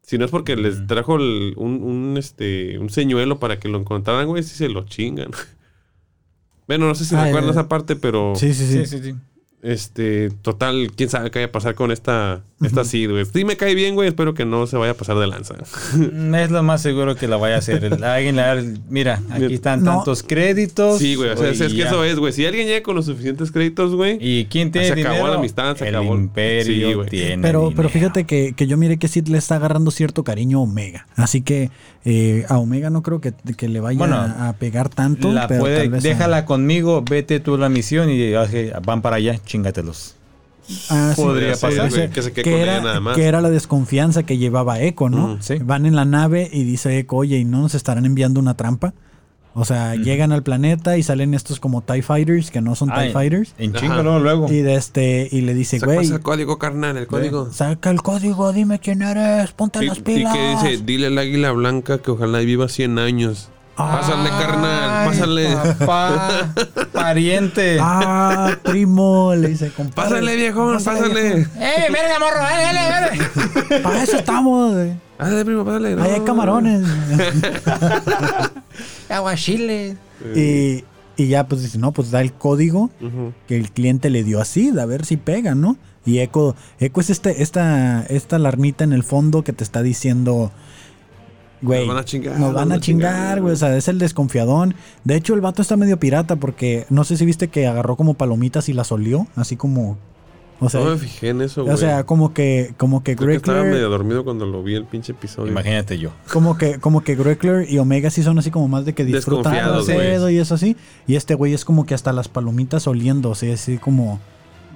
Si 0.02 0.18
no 0.18 0.26
es 0.26 0.30
porque 0.30 0.54
les 0.56 0.86
trajo 0.86 1.16
el- 1.16 1.54
un, 1.56 1.82
un, 1.82 2.16
este, 2.18 2.78
un 2.78 2.90
señuelo 2.90 3.38
para 3.38 3.58
que 3.58 3.68
lo 3.68 3.78
encontraran, 3.78 4.26
güey, 4.26 4.42
sí 4.42 4.54
se 4.54 4.68
lo 4.68 4.84
chingan. 4.84 5.30
Bueno, 6.68 6.86
no 6.86 6.94
sé 6.94 7.04
si 7.06 7.14
Ah, 7.16 7.24
recuerdas 7.24 7.56
eh, 7.56 7.60
esa 7.60 7.68
parte, 7.68 7.96
pero 7.96 8.34
Sí, 8.36 8.54
sí, 8.54 8.66
sí. 8.66 8.86
Sí, 8.86 8.98
sí, 8.98 9.02
sí. 9.02 9.16
Este, 9.62 10.30
total, 10.42 10.90
quién 10.96 11.08
sabe 11.10 11.30
qué 11.30 11.40
vaya 11.40 11.48
a 11.48 11.52
pasar 11.52 11.74
con 11.74 11.90
esta, 11.90 12.42
esta 12.62 12.84
Sid, 12.84 13.10
güey. 13.10 13.24
Sí 13.24 13.44
me 13.44 13.56
cae 13.56 13.74
bien, 13.74 13.94
güey, 13.94 14.08
espero 14.08 14.32
que 14.34 14.44
no 14.44 14.66
se 14.66 14.76
vaya 14.76 14.92
a 14.92 14.94
pasar 14.94 15.18
de 15.18 15.26
lanza. 15.26 15.54
Mm, 15.94 16.34
Es 16.36 16.50
lo 16.50 16.62
más 16.62 16.80
seguro 16.82 17.16
que 17.16 17.26
la 17.28 17.36
vaya 17.36 17.56
a 17.56 17.58
hacer. 17.58 17.82
El- 17.84 18.04
Alguien 18.04 18.36
le 18.36 18.42
va 18.42 18.50
a 18.52 18.54
dar- 18.54 18.64
Mira, 18.88 19.20
aquí 19.30 19.52
están 19.54 19.82
No. 19.82 19.96
tantos 19.96 20.22
créditos. 20.22 20.98
Sí, 20.98 21.14
güey, 21.16 21.30
o 21.30 21.36
sea, 21.36 21.50
es, 21.50 21.58
que 21.58 21.82
eso 21.82 22.04
es, 22.04 22.18
güey. 22.18 22.32
Si 22.32 22.46
alguien 22.46 22.66
llega 22.68 22.82
con 22.82 22.94
los 22.96 23.06
suficientes 23.06 23.50
créditos, 23.50 23.94
güey, 23.94 24.18
¿Y 24.20 24.44
quién 24.46 24.70
tiene 24.70 24.86
Se 24.88 24.92
acabó 24.94 25.14
dinero? 25.16 25.32
la 25.32 25.38
amistad, 25.38 25.76
se 25.76 25.88
el 25.88 25.96
acabó. 25.96 26.14
imperio 26.14 26.88
Sí, 26.88 26.94
güey. 26.94 27.08
tiene 27.08 27.42
Pero, 27.42 27.72
pero 27.74 27.88
fíjate 27.88 28.24
que, 28.24 28.52
que 28.56 28.66
yo 28.66 28.76
miré 28.76 28.96
que 28.98 29.08
Sid 29.08 29.28
le 29.28 29.38
está 29.38 29.56
agarrando 29.56 29.90
cierto 29.90 30.24
cariño 30.24 30.58
a 30.58 30.62
Omega. 30.62 31.06
Así 31.16 31.42
que 31.42 31.70
eh, 32.04 32.44
a 32.48 32.58
Omega 32.58 32.90
no 32.90 33.02
creo 33.02 33.20
que, 33.20 33.32
que 33.56 33.68
le 33.68 33.80
vaya 33.80 33.98
Bueno, 33.98 34.16
a, 34.16 34.54
pegar 34.58 34.88
tanto. 34.88 35.32
La 35.32 35.46
pero 35.48 35.60
puede- 35.60 35.78
tal 35.78 35.90
vez 35.90 36.04
a- 36.04 36.08
déjala 36.08 36.44
conmigo, 36.44 37.02
vete 37.08 37.40
tú 37.40 37.56
a 37.56 37.58
la 37.58 37.68
misión 37.68 38.08
y 38.10 38.34
ok, 38.34 38.82
van 38.84 39.02
para 39.02 39.16
allá, 39.16 39.38
chingatelos. 39.48 40.14
Ah, 40.90 41.14
sí, 41.16 41.22
podría 41.22 41.54
sí, 41.54 41.62
pasar, 41.62 41.90
sí, 41.90 41.96
güey, 41.96 42.10
que 42.10 42.22
se 42.22 42.32
quede 42.32 42.44
que 42.44 42.50
con 42.52 42.60
era, 42.60 42.74
ella 42.74 42.84
nada 42.84 43.00
más. 43.00 43.16
que 43.16 43.24
era 43.24 43.40
la 43.40 43.48
desconfianza 43.50 44.22
que 44.24 44.36
llevaba 44.38 44.80
Echo, 44.80 45.08
¿no? 45.08 45.36
Mm, 45.36 45.36
sí. 45.40 45.54
Van 45.62 45.86
en 45.86 45.96
la 45.96 46.04
nave 46.04 46.48
y 46.52 46.62
dice 46.64 46.98
Echo, 46.98 47.16
oye, 47.16 47.38
¿y 47.38 47.44
no 47.44 47.62
nos 47.62 47.74
estarán 47.74 48.04
enviando 48.04 48.38
una 48.38 48.54
trampa? 48.54 48.92
O 49.54 49.64
sea, 49.64 49.96
llegan 49.96 50.30
al 50.30 50.42
planeta 50.44 50.98
y 50.98 51.02
salen 51.02 51.32
estos 51.34 51.58
como 51.58 51.80
TIE 51.82 52.02
Fighters, 52.02 52.50
que 52.52 52.60
no 52.60 52.76
son 52.76 52.90
TIE 52.90 53.10
Fighters. 53.12 53.54
En 53.58 53.72
chingo 53.72 54.02
luego, 54.02 54.18
luego. 54.20 54.52
Y 54.52 54.60
de 54.60 54.74
este, 54.76 55.26
y 55.32 55.40
le 55.40 55.54
dice, 55.54 55.78
güey, 55.80 55.96
pasa 55.96 56.14
el 56.16 56.20
código, 56.20 56.58
carnal, 56.58 56.96
el 56.98 57.06
código. 57.08 57.50
saca 57.50 57.90
el 57.90 58.02
código, 58.02 58.52
dime 58.52 58.78
quién 58.78 59.02
eres, 59.02 59.50
ponte 59.52 59.82
Y, 59.82 59.88
las 59.88 59.98
y 59.98 60.02
pilas. 60.02 60.36
que 60.36 60.48
dice, 60.68 60.84
dile 60.84 61.06
al 61.08 61.18
águila 61.18 61.50
blanca 61.52 61.98
que 61.98 62.10
ojalá 62.10 62.40
y 62.42 62.46
viva 62.46 62.68
100 62.68 62.98
años. 62.98 63.48
Pásale, 63.78 64.28
carnal, 64.30 65.06
pásale. 65.08 65.56
Papá, 65.78 66.52
pariente. 66.92 67.78
Ah, 67.80 68.56
primo, 68.64 69.32
le 69.36 69.48
dice, 69.50 69.70
compadre. 69.70 70.10
Pásale, 70.10 70.34
viejón, 70.36 70.72
pásale. 70.74 71.42
¡Eh, 71.42 71.46
verga, 71.92 72.18
morro! 72.18 72.38
¡Dale, 72.40 72.62
dale, 72.64 72.80
dale! 72.88 73.18
Para 73.82 74.02
eso 74.02 74.16
estamos. 74.16 74.74
güey. 74.74 74.94
Pásale, 75.16 75.44
primo, 75.44 75.64
pásale. 75.64 75.94
Ahí 76.02 76.10
hay 76.10 76.18
no. 76.18 76.24
camarones. 76.24 76.82
Aguachile. 79.08 79.96
y, 80.34 80.84
y 81.16 81.28
ya, 81.28 81.46
pues 81.46 81.62
dice, 81.62 81.78
no, 81.78 81.92
pues 81.92 82.10
da 82.10 82.20
el 82.20 82.32
código 82.32 82.90
que 83.46 83.56
el 83.56 83.70
cliente 83.70 84.10
le 84.10 84.24
dio 84.24 84.40
así, 84.40 84.72
a 84.78 84.84
ver 84.86 85.04
si 85.04 85.16
pega, 85.16 85.54
¿no? 85.54 85.76
Y 86.04 86.18
Eco, 86.20 86.56
Eco 86.80 87.00
es 87.00 87.10
este, 87.10 87.42
esta, 87.42 88.02
esta 88.08 88.36
alarmita 88.36 88.84
en 88.84 88.92
el 88.92 89.04
fondo 89.04 89.44
que 89.44 89.52
te 89.52 89.62
está 89.64 89.82
diciendo, 89.82 90.50
güey, 91.62 91.80
Nos 91.86 91.88
van 91.94 92.02
a 92.02 92.04
chingar, 92.04 92.38
nos 92.40 92.54
van 92.54 92.72
a 92.72 92.80
chingar, 92.80 93.40
güey, 93.40 93.54
o 93.54 93.56
sea, 93.56 93.76
es 93.76 93.88
el 93.88 93.98
desconfiadón. 93.98 94.74
De 95.04 95.16
hecho, 95.16 95.34
el 95.34 95.40
vato 95.40 95.62
está 95.62 95.76
medio 95.76 95.98
pirata 95.98 96.36
porque 96.36 96.86
no 96.90 97.04
sé 97.04 97.16
si 97.16 97.24
viste 97.24 97.48
que 97.48 97.66
agarró 97.66 97.96
como 97.96 98.14
palomitas 98.14 98.68
y 98.68 98.72
las 98.72 98.92
olió, 98.92 99.26
así 99.36 99.56
como, 99.56 99.96
o 100.60 100.68
sea, 100.68 100.80
No 100.80 100.90
me 100.90 100.96
fijé 100.98 101.28
en 101.28 101.40
eso, 101.42 101.62
güey. 101.62 101.74
o 101.74 101.76
sea, 101.76 102.04
como 102.04 102.34
que, 102.34 102.74
como 102.76 103.04
que 103.04 103.14
Creo 103.16 103.28
que 103.28 103.36
estaba 103.36 103.60
Greckler- 103.62 103.70
medio 103.72 103.90
dormido 103.90 104.24
cuando 104.24 104.44
lo 104.46 104.62
vi 104.62 104.74
el 104.74 104.84
pinche 104.84 105.12
episodio. 105.12 105.50
Imagínate 105.52 105.98
yo. 105.98 106.10
como 106.32 106.58
que, 106.58 106.78
como 106.78 107.02
que 107.04 107.14
Greckler 107.14 107.70
y 107.70 107.78
Omega 107.78 108.10
sí 108.10 108.22
son 108.22 108.38
así 108.38 108.50
como 108.50 108.66
más 108.68 108.84
de 108.84 108.92
que 108.92 109.04
disfrutan 109.04 109.54
güey. 109.84 110.34
y 110.34 110.38
eso 110.38 110.54
así. 110.54 110.76
Y 111.06 111.14
este 111.16 111.34
güey 111.34 111.54
es 111.54 111.64
como 111.64 111.86
que 111.86 111.94
hasta 111.94 112.12
las 112.12 112.28
palomitas 112.28 112.86
oliendo, 112.86 113.30
o 113.30 113.34
sea, 113.34 113.54
así 113.54 113.78
como. 113.78 114.18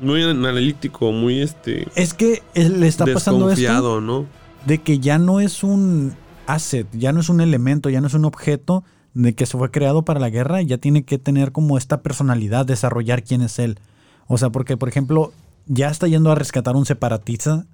Muy 0.00 0.22
analítico, 0.22 1.12
muy 1.12 1.40
este. 1.42 1.86
Es 1.94 2.12
que 2.14 2.42
le 2.54 2.86
está 2.88 3.04
pasando 3.06 3.50
esto 3.50 3.60
desconfiado, 3.60 4.00
¿no? 4.00 4.26
de 4.66 4.78
que 4.78 5.00
ya 5.00 5.18
no 5.18 5.40
es 5.40 5.64
un 5.64 6.14
asset, 6.46 6.86
ya 6.92 7.12
no 7.12 7.20
es 7.20 7.28
un 7.28 7.40
elemento, 7.40 7.90
ya 7.90 8.00
no 8.00 8.06
es 8.06 8.14
un 8.14 8.24
objeto 8.24 8.84
de 9.14 9.34
que 9.34 9.46
se 9.46 9.58
fue 9.58 9.70
creado 9.70 10.04
para 10.04 10.20
la 10.20 10.30
guerra, 10.30 10.62
ya 10.62 10.78
tiene 10.78 11.04
que 11.04 11.18
tener 11.18 11.52
como 11.52 11.76
esta 11.76 12.02
personalidad, 12.02 12.64
desarrollar 12.66 13.22
quién 13.22 13.42
es 13.42 13.58
él. 13.58 13.78
O 14.26 14.38
sea, 14.38 14.50
porque 14.50 14.76
por 14.76 14.88
ejemplo, 14.88 15.32
ya 15.66 15.88
está 15.88 16.08
yendo 16.08 16.30
a 16.30 16.34
rescatar 16.34 16.76
un 16.76 16.86
separatista. 16.86 17.66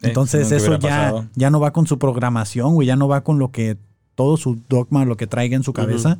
Entonces 0.00 0.50
eso 0.50 0.72
ya, 0.78 0.88
pasado. 0.88 1.26
ya 1.36 1.50
no 1.50 1.60
va 1.60 1.72
con 1.72 1.86
su 1.86 1.98
programación, 1.98 2.74
güey, 2.74 2.88
ya 2.88 2.96
no 2.96 3.06
va 3.06 3.22
con 3.22 3.38
lo 3.38 3.52
que 3.52 3.76
todo 4.16 4.36
su 4.36 4.60
dogma, 4.68 5.04
lo 5.04 5.16
que 5.16 5.28
traiga 5.28 5.54
en 5.56 5.62
su 5.62 5.72
cabeza. 5.72 6.18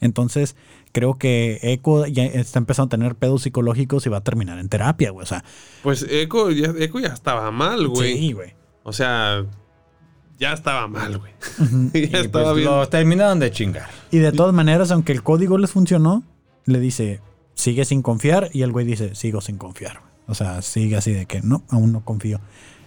Entonces, 0.00 0.56
creo 0.92 1.14
que 1.14 1.58
Echo 1.62 2.06
ya 2.06 2.24
está 2.24 2.58
empezando 2.58 2.86
a 2.86 2.98
tener 2.98 3.14
pedos 3.16 3.42
psicológicos 3.42 4.06
y 4.06 4.10
va 4.10 4.18
a 4.18 4.24
terminar 4.24 4.58
en 4.58 4.68
terapia, 4.68 5.10
güey. 5.10 5.24
O 5.24 5.26
sea, 5.26 5.42
Pues 5.82 6.06
Echo 6.08 6.50
ya, 6.50 6.72
Echo 6.78 7.00
ya 7.00 7.08
estaba 7.08 7.50
mal, 7.50 7.88
güey. 7.88 8.16
sí, 8.16 8.32
güey. 8.32 8.52
O 8.84 8.92
sea, 8.92 9.44
ya 10.38 10.52
estaba 10.52 10.86
mal, 10.88 11.18
güey. 11.18 11.32
Y 11.94 12.08
ya 12.08 12.20
estaba 12.20 12.52
pues 12.52 12.56
bien. 12.56 12.70
lo 12.70 12.88
terminaron 12.88 13.38
de 13.38 13.50
chingar. 13.50 13.88
Y 14.10 14.18
de 14.18 14.32
todas 14.32 14.54
maneras, 14.54 14.90
aunque 14.90 15.12
el 15.12 15.22
código 15.22 15.58
les 15.58 15.70
funcionó, 15.70 16.22
le 16.64 16.80
dice, 16.80 17.20
sigue 17.54 17.84
sin 17.84 18.02
confiar 18.02 18.50
y 18.52 18.62
el 18.62 18.72
güey 18.72 18.86
dice, 18.86 19.14
sigo 19.14 19.40
sin 19.40 19.56
confiar. 19.58 20.00
O 20.26 20.34
sea, 20.34 20.62
sigue 20.62 20.96
así 20.96 21.12
de 21.12 21.26
que 21.26 21.40
no, 21.42 21.62
aún 21.68 21.92
no 21.92 22.04
confío. 22.04 22.40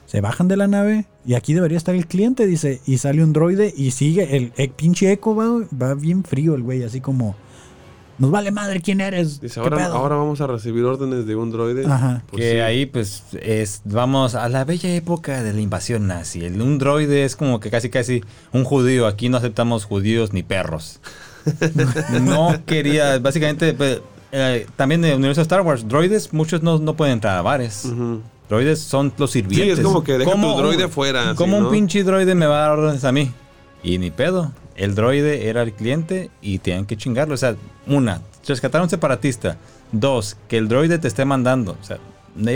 Se 0.05 0.21
bajan 0.21 0.47
de 0.47 0.57
la 0.57 0.67
nave 0.67 1.05
y 1.25 1.35
aquí 1.35 1.53
debería 1.53 1.77
estar 1.77 1.95
el 1.95 2.07
cliente, 2.07 2.47
dice, 2.47 2.81
y 2.85 2.97
sale 2.97 3.23
un 3.23 3.31
droide 3.31 3.73
y 3.75 3.91
sigue 3.91 4.35
el, 4.35 4.53
el 4.57 4.69
pinche 4.71 5.11
eco, 5.11 5.35
va, 5.35 5.45
va 5.81 5.93
bien 5.93 6.23
frío 6.23 6.55
el 6.55 6.63
güey, 6.63 6.83
así 6.83 6.99
como, 6.99 7.35
nos 8.19 8.29
vale 8.31 8.51
madre 8.51 8.81
quién 8.81 9.01
eres. 9.01 9.41
Dice, 9.41 9.55
¿qué 9.55 9.59
ahora, 9.61 9.77
pedo?". 9.77 9.95
ahora 9.95 10.15
vamos 10.15 10.39
a 10.41 10.47
recibir 10.47 10.83
órdenes 10.83 11.25
de 11.25 11.35
un 11.35 11.51
droide. 11.51 11.85
Ajá. 11.85 12.21
Pues 12.29 12.41
que 12.43 12.51
sí. 12.51 12.57
ahí, 12.59 12.85
pues, 12.85 13.23
es, 13.41 13.81
vamos 13.85 14.35
a 14.35 14.47
la 14.49 14.65
bella 14.65 14.93
época 14.93 15.41
de 15.41 15.53
la 15.53 15.61
invasión 15.61 16.07
nazi. 16.07 16.45
El, 16.45 16.61
un 16.61 16.77
droide 16.77 17.23
es 17.25 17.35
como 17.35 17.59
que 17.59 17.71
casi, 17.71 17.89
casi 17.89 18.23
un 18.51 18.63
judío. 18.63 19.07
Aquí 19.07 19.29
no 19.29 19.37
aceptamos 19.37 19.85
judíos 19.85 20.33
ni 20.33 20.43
perros. 20.43 20.99
no 22.21 22.53
quería, 22.65 23.17
básicamente, 23.19 23.73
pues, 23.73 24.01
eh, 24.31 24.67
también 24.75 25.03
en 25.05 25.11
el 25.11 25.17
universo 25.17 25.41
de 25.41 25.43
Star 25.43 25.61
Wars, 25.61 25.87
droides, 25.87 26.33
muchos 26.33 26.61
no, 26.61 26.77
no 26.79 26.95
pueden 26.95 27.13
entrar 27.13 27.37
a 27.37 27.41
bares. 27.41 27.87
Droides 28.47 28.79
son 28.79 29.13
los 29.17 29.31
sirvientes. 29.31 29.75
Sí, 29.77 29.81
es 29.81 29.85
como 29.85 30.03
que 30.03 30.17
deja 30.17 30.29
¿Cómo 30.31 30.55
tu 30.55 30.61
droide 30.61 30.85
un- 30.85 30.91
fuera, 30.91 31.29
así, 31.29 31.37
¿Cómo 31.37 31.59
¿no? 31.59 31.67
un 31.67 31.71
pinche 31.71 32.03
droide 32.03 32.35
me 32.35 32.45
va 32.45 32.57
a 32.57 32.67
dar 32.69 32.79
órdenes 32.79 33.03
a 33.03 33.11
mí? 33.11 33.31
Y 33.83 33.97
ni 33.97 34.11
pedo. 34.11 34.51
El 34.79 34.95
droide 34.95 35.47
era 35.49 35.61
el 35.61 35.73
cliente 35.73 36.31
y 36.41 36.57
tenían 36.59 36.85
que 36.85 36.97
chingarlo. 36.97 37.33
O 37.33 37.37
sea, 37.37 37.55
una, 37.85 38.21
rescatar 38.47 38.81
a 38.81 38.85
un 38.85 38.89
separatista. 38.89 39.57
Dos, 39.91 40.37
que 40.47 40.57
el 40.57 40.67
droide 40.67 40.97
te 40.99 41.07
esté 41.07 41.25
mandando. 41.25 41.75
O 41.79 41.83
sea, 41.83 41.97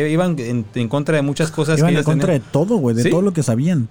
iban 0.08 0.36
en, 0.40 0.66
en 0.74 0.88
contra 0.88 1.16
de 1.18 1.22
muchas 1.22 1.52
cosas 1.52 1.78
Iban 1.80 1.92
que 1.94 2.00
en 2.00 2.04
contra 2.06 2.34
de 2.34 2.40
todo, 2.40 2.78
güey, 2.78 2.96
de 2.96 3.04
Sí. 3.04 3.10
todo 3.10 3.22
lo 3.22 3.34
que 3.34 3.44
sabían. 3.44 3.90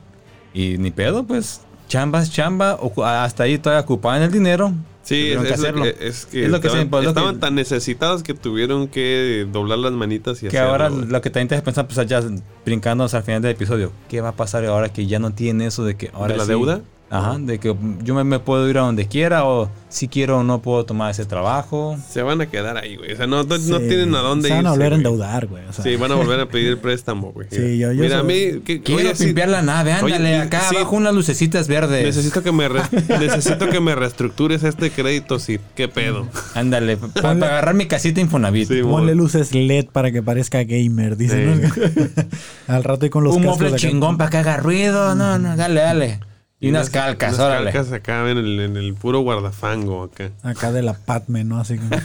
Y 0.54 0.78
ni 0.78 0.90
pedo, 0.90 1.24
pues, 1.24 1.60
chamba 1.88 2.22
es 2.22 2.30
chamba. 2.32 2.78
Hasta 3.04 3.42
ahí 3.44 3.58
todavía 3.58 3.82
ocupaban 3.82 4.22
el 4.22 4.32
dinero. 4.32 4.72
Sí, 5.02 5.32
es, 5.32 5.38
que 5.42 5.52
es 5.54 5.60
lo 5.60 5.82
que, 5.82 5.96
es 6.00 6.26
que 6.26 6.44
Es 6.44 6.50
lo 6.50 6.60
que 6.60 6.68
estaban, 6.68 6.86
se- 6.86 6.90
pues, 6.90 7.04
lo 7.04 7.12
que- 7.12 7.18
estaban 7.20 7.40
tan 7.40 7.54
necesitados 7.56 8.22
que 8.22 8.34
tuvieron 8.34 8.86
que 8.86 9.46
doblar 9.52 9.78
las 9.80 9.92
manitas 9.92 10.38
y 10.38 10.48
Que 10.48 10.58
hacerlo, 10.58 10.70
ahora 10.70 10.88
lo 10.90 11.20
que 11.20 11.28
también 11.28 11.48
te 11.48 11.56
hace 11.56 11.64
pensar, 11.64 11.86
pues 11.86 11.98
allá 11.98 12.22
brincándonos 12.64 13.12
al 13.14 13.24
final 13.24 13.42
del 13.42 13.50
episodio, 13.50 13.90
¿qué 14.08 14.20
va 14.20 14.28
a 14.28 14.36
pasar 14.36 14.64
ahora 14.64 14.90
que 14.90 15.06
ya 15.08 15.18
no 15.18 15.32
tiene 15.32 15.66
eso 15.66 15.84
de 15.84 15.96
que 15.96 16.10
ahora 16.14 16.34
¿De 16.34 16.38
la 16.38 16.44
sí- 16.44 16.50
deuda? 16.50 16.80
Ajá, 17.14 17.36
de 17.38 17.58
que 17.60 17.76
yo 18.02 18.14
me, 18.14 18.24
me 18.24 18.38
puedo 18.38 18.68
ir 18.70 18.78
a 18.78 18.80
donde 18.80 19.06
quiera 19.06 19.44
o 19.44 19.68
si 19.90 20.08
quiero 20.08 20.38
o 20.38 20.42
no 20.44 20.62
puedo 20.62 20.86
tomar 20.86 21.10
ese 21.10 21.26
trabajo. 21.26 21.98
Se 22.08 22.22
van 22.22 22.40
a 22.40 22.46
quedar 22.46 22.78
ahí, 22.78 22.96
güey. 22.96 23.12
O 23.12 23.16
sea, 23.18 23.26
no, 23.26 23.42
no, 23.44 23.58
tienen 23.58 24.14
a 24.14 24.20
dónde 24.20 24.48
Se 24.48 24.54
irse. 24.54 24.62
van 24.62 24.66
a 24.66 24.70
volver 24.70 24.92
a 24.92 24.96
endeudar, 24.96 25.46
güey. 25.46 25.62
o 25.68 25.72
sea. 25.74 25.84
Sí, 25.84 25.96
van 25.96 26.10
a 26.10 26.14
volver 26.14 26.40
a 26.40 26.46
pedir 26.46 26.78
préstamo, 26.78 27.30
güey. 27.32 27.48
Sí, 27.50 27.76
yo- 27.78 27.92
yo 27.92 28.02
Mira, 28.02 28.20
a 28.20 28.22
mí... 28.22 28.60
Que, 28.64 28.80
Quiero 28.80 29.10
oye, 29.10 29.24
limpiar 29.26 29.50
la 29.50 29.60
nave, 29.60 29.92
ándale, 29.92 30.36
acá 30.38 30.60
sí. 30.70 30.76
abajo 30.76 30.96
unas 30.96 31.14
lucecitas 31.14 31.68
verdes. 31.68 32.02
Necesito 32.02 32.42
que 32.42 32.50
me 32.52 32.66
re- 32.70 32.80
necesito 33.20 33.68
que 33.68 33.80
me 33.80 33.94
reestructures 33.94 34.62
este 34.64 34.90
crédito, 34.90 35.38
sí. 35.38 35.58
¿Qué 35.74 35.88
pedo? 35.88 36.26
Ándale, 36.54 36.96
pa- 36.96 37.08
para 37.08 37.32
agarrar 37.32 37.74
mi 37.74 37.84
casita 37.86 38.22
Infonavit. 38.22 38.68
Sí, 38.68 38.80
Ponle 38.82 39.14
luces 39.14 39.54
LED 39.54 39.88
para 39.92 40.10
que 40.12 40.22
parezca 40.22 40.64
gamer, 40.64 41.18
dice. 41.18 41.54
Sí. 41.54 41.60
¿no? 41.84 42.24
Al 42.74 42.84
rato 42.84 43.04
y 43.04 43.10
con 43.10 43.22
los 43.24 43.36
Un 43.36 43.42
mofle 43.44 43.74
chingón 43.76 44.16
para 44.16 44.30
que 44.30 44.38
haga 44.38 44.56
ruido. 44.56 45.14
No, 45.14 45.38
no, 45.38 45.56
dale, 45.56 45.80
dale. 45.82 46.20
Y 46.62 46.70
unas 46.70 46.90
calcas, 46.90 47.34
unas 47.34 47.46
órale. 47.46 47.72
calcas 47.72 47.92
acá 47.92 48.30
en 48.30 48.38
el, 48.38 48.60
en 48.60 48.76
el 48.76 48.94
puro 48.94 49.20
guardafango 49.20 50.04
acá. 50.04 50.30
Acá 50.42 50.70
de 50.72 50.82
la 50.82 50.94
Padme, 50.94 51.44
¿no? 51.44 51.58
Así 51.58 51.76
como- 51.76 51.90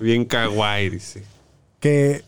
Bien 0.00 0.24
kawaii, 0.24 0.90
dice. 0.90 1.24
que 1.80 2.24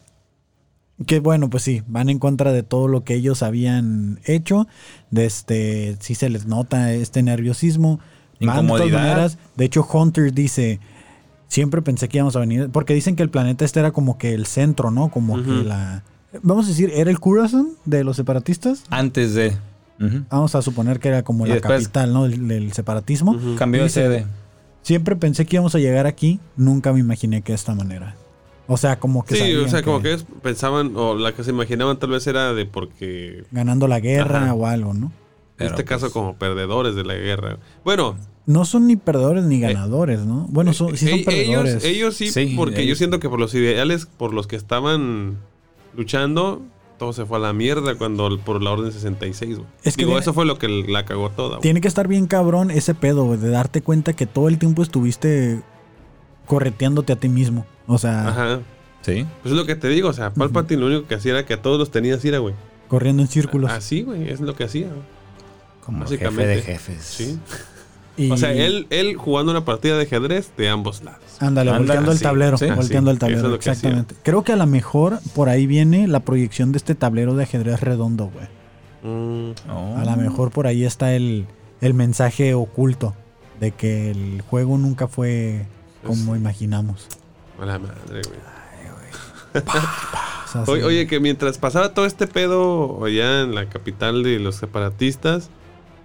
que 1.07 1.19
bueno, 1.19 1.49
pues 1.49 1.63
sí, 1.63 1.83
van 1.87 2.11
en 2.11 2.19
contra 2.19 2.53
de 2.53 2.63
todo 2.63 2.87
lo 2.87 3.05
que 3.05 3.15
ellos 3.15 3.43
habían 3.43 4.21
hecho. 4.27 4.67
De 5.11 5.25
este, 5.25 5.97
sí 6.01 6.15
se 6.15 6.29
les 6.29 6.45
nota 6.45 6.93
este 6.93 7.23
nerviosismo. 7.23 7.99
Van 7.99 8.01
de 8.41 8.47
todas 8.47 8.63
Incomodidad. 8.65 8.99
maneras. 9.01 9.39
De 9.57 9.65
hecho, 9.65 9.87
Hunter 9.91 10.35
dice, 10.35 10.79
siempre 11.49 11.81
pensé 11.81 12.09
que 12.09 12.19
íbamos 12.19 12.37
a 12.37 12.41
venir, 12.41 12.69
porque 12.71 12.93
dicen 12.93 13.17
que 13.17 13.23
el 13.23 13.31
planeta 13.31 13.65
este 13.65 13.81
era 13.81 13.93
como 13.93 14.19
que 14.19 14.35
el 14.35 14.45
centro, 14.45 14.91
¿no? 14.91 15.09
Como 15.11 15.43
que 15.43 15.51
la... 15.65 16.03
Vamos 16.43 16.67
a 16.67 16.69
decir, 16.69 16.93
¿era 16.95 17.11
el 17.11 17.19
Curazon 17.19 17.71
de 17.87 18.05
los 18.05 18.17
separatistas? 18.17 18.85
Antes 18.91 19.33
de. 19.35 19.57
Vamos 20.31 20.55
a 20.55 20.63
suponer 20.63 20.99
que 20.99 21.09
era 21.09 21.23
como 21.23 21.45
Y 21.47 21.51
la 21.51 21.55
después- 21.57 21.83
capital, 21.83 22.13
¿no? 22.13 22.25
Del, 22.27 22.49
del 22.49 22.73
separatismo. 22.73 23.39
Cambió 23.59 23.83
de 23.83 23.89
sede. 23.91 24.27
Siempre 24.83 25.15
pensé 25.15 25.45
que 25.45 25.57
íbamos 25.57 25.75
a 25.75 25.79
llegar 25.79 26.07
aquí, 26.07 26.41
nunca 26.57 26.93
me 26.93 27.01
imaginé 27.01 27.43
que 27.43 27.53
de 27.53 27.57
esta 27.57 27.75
manera. 27.75 28.17
O 28.67 28.77
sea, 28.79 28.99
como 28.99 29.25
que... 29.25 29.37
Sí, 29.37 29.55
o 29.57 29.69
sea, 29.69 29.83
como 29.83 30.01
que 30.01 30.09
ellos 30.09 30.25
pensaban, 30.43 30.93
o 30.97 31.15
la 31.17 31.33
que 31.33 31.45
se 31.45 31.51
imaginaban 31.51 31.99
tal 31.99 32.11
vez 32.11 32.27
era 32.27 32.55
de 32.55 32.65
porque, 32.67 33.45
Ganando 33.51 33.89
la 33.89 34.01
guerra 34.01 34.45
Ajá. 34.45 34.55
o 34.55 34.67
algo, 34.67 34.95
¿no? 34.95 35.13
en 35.59 35.67
este 35.67 35.85
caso, 35.85 36.07
pues, 36.07 36.13
como 36.15 36.37
perdedores 36.37 36.95
de 36.95 37.05
la 37.05 37.13
guerra. 37.15 37.59
Bueno, 37.85 38.17
No 38.47 38.65
son 38.65 38.87
ni 38.87 38.97
perdedores 38.97 39.45
ni 39.45 39.61
ganadores, 39.61 40.21
¿no? 40.21 40.47
Bueno, 40.49 40.73
son, 40.73 40.97
sí 40.97 41.07
son 41.11 41.19
eh, 41.19 41.23
perdedores. 41.27 41.85
ellos, 41.85 41.85
ellos 41.85 42.17
sí, 42.17 42.31
Sí, 42.31 42.55
porque 42.57 42.87
yo 42.87 42.95
siento 42.95 43.21
que 43.21 43.29
por 43.29 43.39
los 43.39 43.53
ideales 43.55 44.07
por 44.07 44.33
los 44.33 44.47
que 44.47 44.57
estaban 44.57 45.37
luchando, 45.95 46.63
todo 47.01 47.15
se 47.15 47.25
fue 47.25 47.39
a 47.39 47.41
la 47.41 47.55
mierda 47.55 47.95
cuando 47.95 48.39
por 48.41 48.63
la 48.63 48.73
orden 48.73 48.93
66, 48.93 49.57
güey. 49.57 49.69
Es 49.83 49.97
que 49.97 50.05
Digo, 50.05 50.19
eso 50.19 50.35
fue 50.35 50.45
lo 50.45 50.59
que 50.59 50.69
la 50.69 51.07
cagó 51.07 51.31
toda, 51.31 51.49
güey. 51.57 51.61
Tiene 51.63 51.81
que 51.81 51.89
estar 51.89 52.07
bien 52.07 52.27
cabrón 52.27 52.71
ese 52.71 52.95
pedo, 52.95 53.25
güey, 53.25 53.41
de 53.41 53.49
darte 53.49 53.81
cuenta 53.81 54.13
que 54.13 54.27
todo 54.27 54.49
el 54.49 54.59
tiempo 54.59 54.83
estuviste 54.83 55.63
correteándote 56.45 57.15
a 57.15 57.17
ti 57.17 57.31
mismo. 57.31 57.65
O 57.87 57.97
sea, 57.97 58.29
Ajá. 58.29 58.61
Sí. 59.01 59.27
Pues 59.43 59.53
es 59.53 59.59
lo 59.59 59.65
que 59.65 59.77
te 59.77 59.89
digo, 59.89 60.11
o 60.11 60.13
sea, 60.13 60.35
Palpatine 60.35 60.79
lo 60.79 60.89
único 60.89 61.09
que 61.09 61.15
hacía 61.15 61.33
era 61.33 61.47
que 61.47 61.55
a 61.55 61.63
todos 61.63 61.79
los 61.79 61.91
tenía 61.91 62.17
así, 62.17 62.29
era, 62.29 62.39
güey. 62.39 62.55
corriendo 62.89 63.23
en 63.23 63.29
círculos. 63.29 63.71
Así, 63.73 64.03
güey, 64.03 64.29
es 64.29 64.41
lo 64.41 64.55
que 64.55 64.65
hacía. 64.65 64.89
güey. 64.89 65.01
Como 65.83 66.05
jefe 66.07 66.47
de 66.47 66.61
jefes. 66.61 67.03
Sí. 67.03 67.39
Y- 68.21 68.31
O 68.31 68.37
sea, 68.37 68.53
él, 68.53 68.87
él 68.91 69.17
jugando 69.17 69.51
una 69.53 69.65
partida 69.65 69.97
de 69.97 70.03
ajedrez 70.05 70.51
de 70.57 70.69
ambos 70.69 71.03
lados. 71.03 71.21
Ándale, 71.41 71.71
volteando 71.73 72.13
el 72.13 72.21
tablero. 72.21 72.59
sí, 72.59 72.67
volteando 72.71 73.11
así. 73.11 73.15
el 73.17 73.19
tablero, 73.19 73.55
es 73.55 73.65
que 73.65 73.71
exactamente. 73.71 74.15
Creo 74.23 74.45
que 74.45 74.53
a 74.53 74.57
lo 74.57 74.67
mejor 74.67 75.21
por 75.35 75.49
ahí 75.49 75.67
viene 75.67 76.07
la 76.07 76.21
proyección 76.21 76.73
de 76.73 76.79
este 76.79 76.95
tablero 76.95 77.35
de 77.35 77.45
ajedrez 77.45 77.81
redondo, 77.81 78.27
güey. 78.33 78.47
Mm, 79.03 79.53
Oh. 79.71 79.97
A 79.97 80.05
lo 80.05 80.17
mejor 80.17 80.51
por 80.51 80.67
ahí 80.67 80.85
está 80.85 81.15
el, 81.15 81.47
el 81.81 81.95
mensaje 81.95 82.53
oculto 82.55 83.15
de 83.59 83.71
que 83.73 84.11
el 84.11 84.43
juego 84.43 84.77
nunca 84.79 85.09
fue 85.09 85.67
como 86.07 86.37
imaginamos. 86.37 87.07
a 87.61 87.65
la 87.67 87.79
madre, 87.79 88.21
güey. 88.29 88.41
O 90.45 90.53
sea, 90.53 90.63
Oye, 90.67 90.81
sí. 90.81 90.87
oye, 90.87 91.07
que 91.07 91.21
mientras 91.21 91.59
pasaba 91.59 91.95
todo 91.95 92.07
este 92.07 92.27
pedo 92.27 93.05
allá 93.05 93.43
en 93.43 93.55
la 93.55 93.69
capital 93.69 94.23
de 94.25 94.41
los 94.41 94.57
separatistas, 94.57 95.49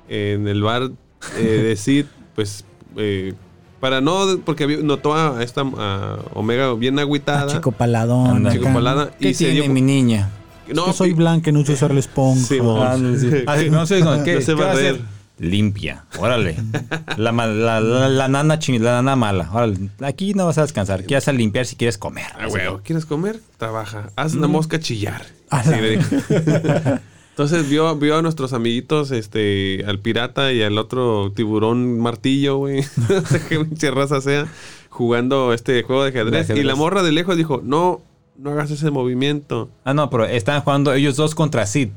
en 0.07 0.47
el 0.47 0.61
bar 0.61 0.91
eh, 1.37 1.41
de 1.41 1.75
Sid, 1.75 2.05
pues 2.35 2.63
eh, 2.97 3.33
para 3.79 4.01
no, 4.01 4.39
porque 4.45 4.65
notó 4.83 5.13
a 5.15 5.43
esta 5.43 5.61
a 5.61 6.17
Omega 6.33 6.73
bien 6.73 6.97
Ah, 6.97 7.03
chico, 7.03 7.47
chico 7.53 7.71
paladón. 7.71 8.47
Acá. 8.47 8.55
chico 8.57 8.73
palada 8.73 9.11
¿Qué 9.19 9.29
y 9.29 9.33
se 9.33 9.45
tiene 9.45 9.61
dio 9.61 9.73
mi 9.73 9.81
niña? 9.81 10.29
no, 10.73 10.85
que 10.85 10.93
soy 10.93 11.13
blanca 11.13 11.49
y 11.49 11.53
no 11.53 11.63
sé 11.65 11.73
usar 11.73 11.91
el 11.91 11.99
esponja. 11.99 12.45
Sí, 12.47 12.59
mo. 12.61 12.81
Ah, 12.81 12.97
no, 12.97 13.17
sí. 13.17 13.29
Ah, 13.45 13.57
sí, 13.59 13.69
no 13.69 13.85
sé, 13.85 13.97
¿qué, 14.23 14.35
No 14.35 14.41
sé 14.41 14.45
qué 14.45 14.53
va 14.61 14.69
a 14.69 14.73
hacer? 14.73 14.99
Limpia, 15.37 16.05
órale. 16.17 16.55
La, 17.17 17.31
la, 17.33 17.79
la, 17.81 18.07
la 18.09 18.27
nana 18.29 18.57
ching- 18.57 18.79
la 18.79 18.93
nana 18.93 19.15
mala, 19.17 19.49
órale. 19.53 19.89
Aquí 20.01 20.33
no 20.33 20.45
vas 20.45 20.57
a 20.57 20.61
descansar, 20.61 21.01
aquí 21.01 21.13
vas 21.13 21.27
a 21.27 21.33
limpiar 21.33 21.65
si 21.65 21.75
quieres 21.75 21.97
comer. 21.97 22.25
Ah, 22.39 22.47
¿quieres 22.83 23.05
comer? 23.05 23.41
Trabaja. 23.57 24.11
Haz 24.15 24.33
Mm. 24.33 24.37
una 24.39 24.47
mosca 24.47 24.79
chillar. 24.79 25.25
A 25.49 25.61
Entonces 27.35 27.67
vio, 27.67 27.93
vio 27.97 28.15
a 28.17 28.21
nuestros 28.21 28.53
amiguitos, 28.53 29.11
este, 29.11 29.83
al 29.85 29.99
pirata 29.99 30.53
y 30.53 30.63
al 30.63 30.77
otro 30.77 31.33
tiburón 31.35 31.99
martillo, 31.99 32.55
güey. 32.59 32.81
no 33.09 33.21
sé 33.25 33.41
qué 33.49 33.59
pinche 33.59 33.91
raza 33.91 34.21
sea, 34.21 34.47
jugando 34.89 35.51
este 35.51 35.83
juego 35.83 36.03
de 36.03 36.11
ajedrez. 36.11 36.31
De 36.31 36.39
ajedrez. 36.39 36.63
Y 36.63 36.65
la 36.65 36.75
morra 36.75 37.03
de 37.03 37.11
lejos 37.11 37.35
dijo, 37.35 37.59
no, 37.61 37.99
no 38.37 38.51
hagas 38.51 38.71
ese 38.71 38.89
movimiento. 38.89 39.67
Ah, 39.83 39.93
no, 39.93 40.09
pero 40.09 40.23
están 40.23 40.61
jugando 40.61 40.93
ellos 40.93 41.17
dos 41.17 41.35
contra 41.35 41.65
Sid. 41.65 41.89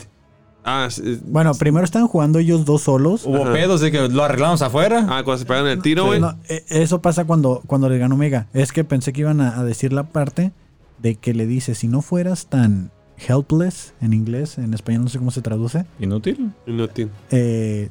Ah, 0.64 0.88
sí, 0.90 1.20
Bueno, 1.24 1.54
primero 1.54 1.84
estaban 1.84 2.08
jugando 2.08 2.40
ellos 2.40 2.64
dos 2.64 2.82
solos. 2.82 3.24
Hubo 3.24 3.44
Ajá. 3.44 3.52
pedos 3.52 3.80
de 3.80 3.92
que 3.92 4.08
lo 4.08 4.24
arreglamos 4.24 4.60
afuera. 4.60 5.06
ah, 5.08 5.22
cuando 5.22 5.38
se 5.38 5.44
pegan 5.46 5.68
el 5.68 5.80
tiro, 5.82 6.06
güey. 6.06 6.18
No, 6.20 6.36
e- 6.48 6.64
eso 6.68 7.00
pasa 7.00 7.26
cuando, 7.26 7.62
cuando 7.68 7.88
le 7.88 7.98
ganó 7.98 8.16
Omega. 8.16 8.48
Es 8.54 8.72
que 8.72 8.82
pensé 8.82 9.12
que 9.12 9.20
iban 9.20 9.40
a, 9.40 9.60
a 9.60 9.62
decir 9.62 9.92
la 9.92 10.02
parte 10.02 10.50
de 10.98 11.14
que 11.14 11.32
le 11.32 11.46
dice, 11.46 11.76
si 11.76 11.86
no 11.86 12.02
fueras 12.02 12.46
tan 12.48 12.90
helpless 13.26 13.94
en 14.00 14.12
inglés, 14.12 14.58
en 14.58 14.74
español 14.74 15.04
no 15.04 15.08
sé 15.10 15.18
cómo 15.18 15.30
se 15.30 15.42
traduce, 15.42 15.84
Inútil. 15.98 16.50
Inútil. 16.66 17.10
eh, 17.30 17.88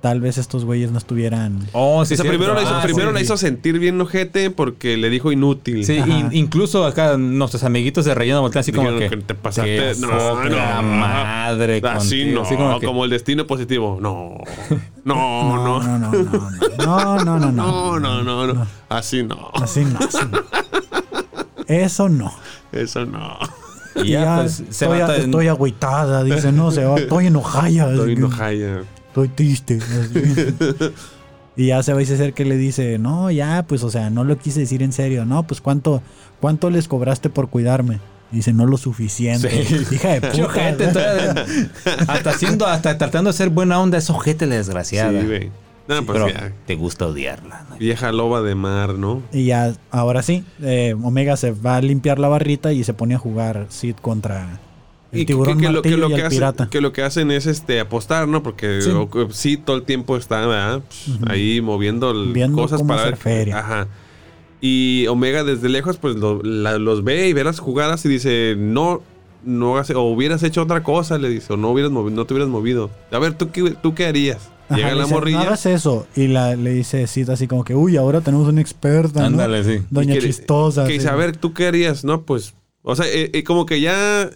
tal 0.00 0.22
vez 0.22 0.38
estos 0.38 0.64
güeyes 0.64 0.90
no 0.92 0.96
estuvieran... 0.96 1.58
Oh, 1.72 2.06
sí, 2.06 2.14
o 2.14 2.16
sea, 2.16 2.24
primero, 2.26 2.54
la 2.54 2.62
hizo, 2.62 2.74
Ah, 2.74 2.80
primero 2.82 3.08
sí. 3.08 3.14
la 3.14 3.20
hizo 3.20 3.36
sentir 3.36 3.78
bien 3.78 4.00
ojete 4.00 4.50
porque 4.50 4.96
le 4.96 5.10
dijo 5.10 5.30
inútil. 5.30 5.84
Sí, 5.84 5.96
in- 5.98 6.30
incluso 6.32 6.86
acá 6.86 7.18
nuestros 7.18 7.64
amiguitos 7.64 8.06
de 8.06 8.14
relleno 8.14 8.40
voltean 8.40 8.60
así 8.60 8.72
como 8.72 8.96
que. 8.98 9.10
que 9.10 9.16
te 9.18 9.34
pasaste. 9.34 9.92
No, 10.00 10.42
no. 10.44 10.82
madre. 10.82 11.82
Así 11.84 12.20
contigo. 12.22 12.34
no, 12.34 12.46
Así 12.46 12.56
como 12.56 12.80
que- 12.80 12.86
como 12.86 13.04
el 13.04 13.10
destino 13.10 13.46
positivo. 13.46 13.98
No, 14.00 14.36
no, 15.04 15.56
no. 15.56 15.82
no, 15.82 15.98
no, 15.98 15.98
no, 15.98 16.12
no, 16.78 17.24
no, 17.24 17.38
no, 17.38 17.38
no, 17.38 17.50
No, 17.52 18.00
no, 18.00 18.22
no, 18.24 18.54
no. 18.54 18.66
Así 18.88 19.22
no. 19.22 19.50
Así 19.52 19.84
no, 19.84 19.98
así 19.98 20.18
no. 20.32 20.38
Eso 21.66 22.08
no. 22.08 22.32
Eso 22.72 23.04
no. 23.04 23.38
Y 23.96 24.10
ya, 24.10 24.36
pues, 24.42 24.54
se 24.54 24.62
estoy, 24.84 24.98
va 25.00 25.06
a- 25.06 25.16
estoy 25.16 25.48
agüitada, 25.48 26.22
dice, 26.24 26.52
no, 26.52 26.70
se 26.70 26.84
va, 26.84 26.96
estoy 26.98 27.26
enojada. 27.26 27.68
Estoy 27.92 28.12
enojada. 28.12 28.82
Estoy 29.08 29.28
triste. 29.28 29.78
Y 31.56 31.66
ya 31.66 31.82
se 31.82 31.92
va 31.92 31.98
a 31.98 32.02
hacer 32.02 32.32
que 32.32 32.44
le 32.44 32.56
dice, 32.56 32.98
no, 32.98 33.30
ya, 33.30 33.64
pues, 33.68 33.82
o 33.82 33.90
sea, 33.90 34.08
no 34.08 34.24
lo 34.24 34.38
quise 34.38 34.60
decir 34.60 34.82
en 34.82 34.92
serio. 34.92 35.26
No, 35.26 35.42
pues, 35.46 35.60
¿cuánto, 35.60 36.00
cuánto 36.40 36.70
les 36.70 36.88
cobraste 36.88 37.28
por 37.28 37.50
cuidarme? 37.50 37.98
Dice, 38.30 38.52
no 38.54 38.64
lo 38.64 38.78
suficiente. 38.78 39.50
Sí. 39.64 39.84
Hija 39.94 40.20
de 40.20 40.20
puta. 40.22 40.76
todavía- 40.76 41.44
hasta 42.06 42.30
haciendo, 42.30 42.66
hasta 42.66 42.96
tratando 42.96 43.30
de 43.30 43.36
ser 43.36 43.50
buena 43.50 43.78
onda, 43.80 43.98
es 43.98 44.08
ojete 44.08 44.46
la 44.46 44.54
desgraciada. 44.54 45.20
Sí, 45.20 45.26
güey. 45.26 45.50
No, 45.90 46.06
pues 46.06 46.18
Pero 46.22 46.28
ya. 46.32 46.52
te 46.66 46.74
gusta 46.76 47.06
odiarla. 47.06 47.66
¿no? 47.68 47.76
Vieja 47.76 48.12
loba 48.12 48.40
de 48.42 48.54
mar, 48.54 48.94
¿no? 48.94 49.22
Y 49.32 49.44
ya, 49.46 49.74
ahora 49.90 50.22
sí, 50.22 50.44
eh, 50.62 50.94
Omega 51.02 51.36
se 51.36 51.50
va 51.50 51.76
a 51.76 51.82
limpiar 51.82 52.18
la 52.18 52.28
barrita 52.28 52.72
y 52.72 52.84
se 52.84 52.94
pone 52.94 53.14
a 53.14 53.18
jugar 53.18 53.66
Sid 53.70 53.96
contra 54.00 54.60
el 55.12 55.18
Y 55.18 55.22
que, 55.22 55.32
tiburón 55.32 55.58
que 55.60 55.68
lo, 55.68 55.82
que, 55.82 55.96
lo 55.96 56.06
y 56.08 56.14
que 56.14 56.20
el 56.20 56.26
hacen, 56.26 56.38
pirata. 56.38 56.68
que 56.70 56.80
lo 56.80 56.92
que 56.92 57.02
hacen 57.02 57.30
es 57.32 57.46
este 57.46 57.80
apostar, 57.80 58.28
¿no? 58.28 58.42
Porque 58.42 58.80
Sí. 59.32 59.56
todo 59.56 59.76
el 59.76 59.82
tiempo 59.82 60.16
está. 60.16 60.80
Pues, 60.86 61.18
ahí 61.28 61.60
moviendo 61.60 62.12
el- 62.12 62.32
Viendo 62.32 62.62
cosas 62.62 62.78
cómo 62.78 62.88
para 62.90 63.00
hacer 63.02 63.12
ver. 63.14 63.18
feria. 63.22 63.58
Ajá. 63.58 63.88
Y 64.60 65.06
Omega 65.08 65.42
desde 65.42 65.68
lejos, 65.68 65.96
pues 65.96 66.16
lo- 66.16 66.42
la- 66.42 66.78
los 66.78 67.02
ve 67.02 67.28
y 67.28 67.32
ve 67.32 67.42
las 67.44 67.58
jugadas 67.58 68.04
y 68.04 68.08
dice, 68.08 68.54
no, 68.58 69.02
no 69.42 69.74
hagas, 69.76 69.90
o 69.90 70.02
hubieras 70.02 70.42
hecho 70.42 70.62
otra 70.62 70.82
cosa, 70.82 71.16
le 71.18 71.30
dice, 71.30 71.54
o 71.54 71.56
no 71.56 71.70
hubieras 71.70 71.90
movi- 71.90 72.12
no 72.12 72.26
te 72.26 72.34
hubieras 72.34 72.50
movido. 72.50 72.90
A 73.10 73.18
ver, 73.18 73.32
¿tú 73.34 73.50
qué, 73.50 73.70
tú 73.82 73.94
qué 73.94 74.06
harías? 74.06 74.50
Ajá, 74.70 74.76
Llega 74.76 74.90
le 74.90 74.96
la 74.96 75.02
dice, 75.02 75.14
morrilla. 75.14 75.38
No 75.38 75.44
hagas 75.44 75.66
eso. 75.66 76.06
Y 76.16 76.28
la, 76.28 76.56
le 76.56 76.70
dice 76.72 77.06
Sid 77.06 77.28
así 77.30 77.46
como 77.46 77.64
que, 77.64 77.74
uy, 77.74 77.96
ahora 77.96 78.20
tenemos 78.22 78.48
una 78.48 78.60
experta, 78.60 79.20
¿no? 79.20 79.26
Ándale, 79.26 79.64
sí. 79.64 79.84
Doña 79.90 80.14
que- 80.14 80.20
Chistosa. 80.20 80.86
Que 80.86 80.94
dice, 80.94 81.08
a 81.08 81.14
ver, 81.16 81.36
¿tú 81.36 81.52
qué 81.52 81.66
harías? 81.66 82.04
No, 82.04 82.22
pues, 82.22 82.54
o 82.82 82.96
sea, 82.96 83.06
eh, 83.06 83.30
eh, 83.34 83.44
como 83.44 83.66
que 83.66 83.80
ya 83.80 84.30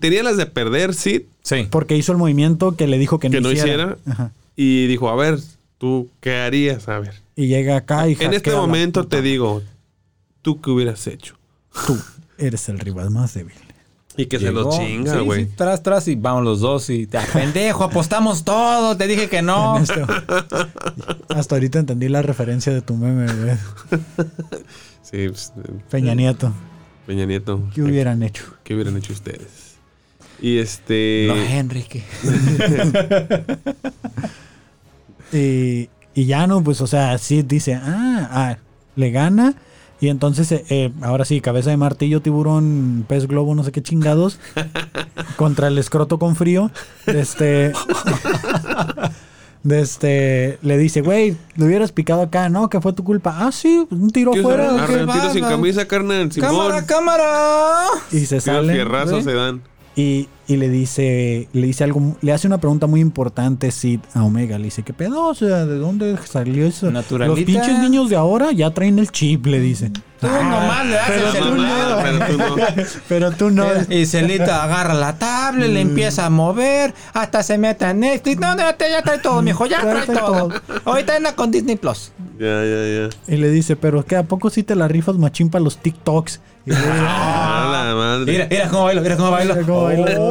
tenía 0.00 0.22
las 0.22 0.36
de 0.36 0.46
perder, 0.46 0.94
sí, 0.94 1.26
Sí. 1.42 1.66
Porque 1.70 1.96
hizo 1.96 2.12
el 2.12 2.18
movimiento 2.18 2.76
que 2.76 2.86
le 2.86 2.98
dijo 2.98 3.18
que 3.18 3.28
no, 3.30 3.32
Que 3.32 3.40
no 3.40 3.50
hiciera. 3.50 3.96
hiciera. 3.96 3.96
Ajá. 4.06 4.32
y 4.54 4.86
dijo, 4.88 5.08
a 5.08 5.16
ver, 5.16 5.38
¿tú 5.78 6.08
qué 6.20 6.36
harías? 6.36 6.88
A 6.88 6.98
ver. 6.98 7.14
Y 7.36 7.46
llega 7.46 7.76
acá 7.76 8.06
y 8.08 8.16
En 8.20 8.34
este 8.34 8.50
momento 8.52 9.06
te 9.06 9.22
digo, 9.22 9.62
¿tú 10.42 10.60
qué 10.60 10.70
hubieras 10.70 11.06
hecho? 11.06 11.36
Tú 11.86 11.96
eres 12.36 12.68
el 12.68 12.78
rival 12.78 13.10
más 13.10 13.32
débil. 13.34 13.54
Y 14.18 14.26
que 14.26 14.38
se 14.38 14.50
lo 14.52 14.68
chinga, 14.70 15.20
güey. 15.20 15.44
sí, 15.46 15.52
tras, 15.56 15.82
tras 15.82 16.06
y 16.08 16.16
vamos 16.16 16.42
los 16.44 16.60
dos 16.60 16.90
y 16.90 17.06
te 17.06 17.18
pendejo, 17.32 17.84
apostamos 17.84 18.44
todo, 18.44 18.96
te 18.96 19.06
dije 19.06 19.28
que 19.30 19.40
no. 19.40 19.78
Este- 19.82 20.04
Hasta 21.28 21.54
ahorita 21.54 21.78
entendí 21.78 22.08
la 22.08 22.20
referencia 22.20 22.72
de 22.74 22.82
tu 22.82 22.96
meme, 22.96 23.32
güey. 23.32 23.56
Sí, 25.02 25.28
pues, 25.28 25.52
eh, 25.56 25.72
Peña 25.90 26.14
Nieto. 26.14 26.52
Peña 27.06 27.24
Nieto. 27.24 27.62
¿Qué 27.74 27.82
hubieran 27.82 28.22
hecho? 28.22 28.44
¿Qué 28.64 28.74
hubieran 28.74 28.96
hecho 28.96 29.12
ustedes? 29.14 29.76
Y 30.42 30.58
este... 30.58 31.26
No, 31.28 31.36
Enrique. 31.36 32.04
Y, 35.32 35.90
y 36.14 36.24
ya 36.26 36.46
no, 36.46 36.62
pues, 36.64 36.80
o 36.80 36.86
sea, 36.86 37.18
sí 37.18 37.42
dice, 37.42 37.74
ah, 37.74 38.28
ah, 38.30 38.56
le 38.96 39.10
gana. 39.10 39.54
Y 40.00 40.08
entonces, 40.08 40.52
eh, 40.52 40.64
eh, 40.70 40.92
ahora 41.02 41.24
sí, 41.24 41.40
cabeza 41.40 41.70
de 41.70 41.76
martillo, 41.76 42.22
tiburón, 42.22 43.04
pez 43.08 43.26
globo, 43.26 43.54
no 43.54 43.64
sé 43.64 43.72
qué 43.72 43.82
chingados, 43.82 44.38
contra 45.36 45.68
el 45.68 45.78
escroto 45.78 46.18
con 46.18 46.36
frío. 46.36 46.70
Este. 47.06 47.72
de 49.64 49.80
este, 49.80 50.58
le 50.62 50.78
dice, 50.78 51.00
güey, 51.00 51.36
le 51.56 51.64
hubieras 51.64 51.90
picado 51.92 52.22
acá, 52.22 52.48
¿no? 52.48 52.68
Que 52.70 52.80
fue 52.80 52.92
tu 52.92 53.02
culpa. 53.04 53.36
Ah, 53.40 53.52
sí, 53.52 53.86
un 53.90 54.10
tiro 54.10 54.30
¿Qué 54.32 54.40
afuera. 54.40 54.72
un 54.72 54.86
tiro 54.86 55.32
sin 55.32 55.44
va, 55.44 55.48
camisa, 55.48 55.86
carnal, 55.86 56.30
Simón. 56.30 56.50
¡Cámara, 56.50 56.86
cámara! 56.86 57.86
Y 58.12 58.20
se 58.20 58.40
Tiro 58.40 58.54
sale. 58.56 58.72
fierrazos 58.72 59.18
¿sí? 59.18 59.24
se 59.24 59.34
dan. 59.34 59.62
Y, 59.96 60.28
y 60.48 60.56
le 60.56 60.70
dice, 60.70 61.46
le 61.52 61.66
dice 61.66 61.84
algo, 61.84 62.16
le 62.22 62.32
hace 62.32 62.46
una 62.46 62.56
pregunta 62.56 62.86
muy 62.86 63.00
importante 63.00 63.70
Sid 63.70 64.00
a 64.14 64.24
Omega. 64.24 64.56
Le 64.56 64.64
dice, 64.64 64.82
¿qué 64.82 64.94
pedo? 64.94 65.26
O 65.26 65.34
sea, 65.34 65.66
¿de 65.66 65.76
dónde 65.76 66.16
salió 66.24 66.66
eso? 66.66 66.90
Naturalita. 66.90 67.36
Los 67.36 67.44
pinches 67.44 67.78
niños 67.80 68.08
de 68.08 68.16
ahora 68.16 68.50
ya 68.52 68.70
traen 68.70 68.98
el 68.98 69.12
chip, 69.12 69.44
le 69.44 69.60
dice. 69.60 69.92
Tú 70.20 70.26
nomás 70.26 70.86
le 70.86 70.94
das 70.94 71.04
pero 71.06 71.26
el 71.26 71.32
tú 71.32 71.44
celular. 71.44 72.02
Pero 72.02 72.26
tú 72.26 72.38
no. 72.38 72.56
Pero 73.08 73.30
tú 73.32 73.50
no. 73.50 73.66
Y 73.94 74.06
Celita 74.06 74.64
agarra 74.64 74.94
la 74.94 75.18
tablet, 75.18 75.70
le 75.70 75.80
empieza 75.82 76.26
a 76.26 76.30
mover, 76.30 76.94
hasta 77.12 77.42
se 77.42 77.58
mete 77.58 77.84
a 77.84 77.92
Netflix. 77.92 78.40
No, 78.40 78.54
no, 78.54 78.62
ya, 78.62 79.02
trae 79.02 79.18
todo, 79.18 79.42
mijo, 79.42 79.66
ya 79.66 79.82
Ya 79.82 80.04
trae 80.04 80.18
todo. 80.18 80.48
Ahorita 80.84 81.14
anda 81.14 81.36
con 81.36 81.50
Disney 81.50 81.76
Plus. 81.76 82.10
Ya, 82.38 82.64
ya, 82.64 83.08
ya. 83.08 83.34
Y 83.34 83.36
le 83.36 83.50
dice, 83.50 83.76
pero 83.76 84.04
¿qué? 84.04 84.16
¿A 84.16 84.22
poco 84.22 84.48
sí 84.50 84.62
te 84.62 84.74
la 84.74 84.88
rifas 84.88 85.16
machín 85.16 85.50
para 85.50 85.62
los 85.62 85.78
TikToks? 85.78 86.40
Y 86.66 86.70
le 86.70 86.76
dice, 86.76 86.88
Ah, 87.00 87.84
la 87.86 87.94
madre. 87.94 88.32
Mira, 88.32 88.46
mira 88.50 88.68
cómo 88.68 88.84
bailo, 88.84 89.02
mira 89.02 89.16
cómo 89.16 89.30
bailo. 89.30 89.54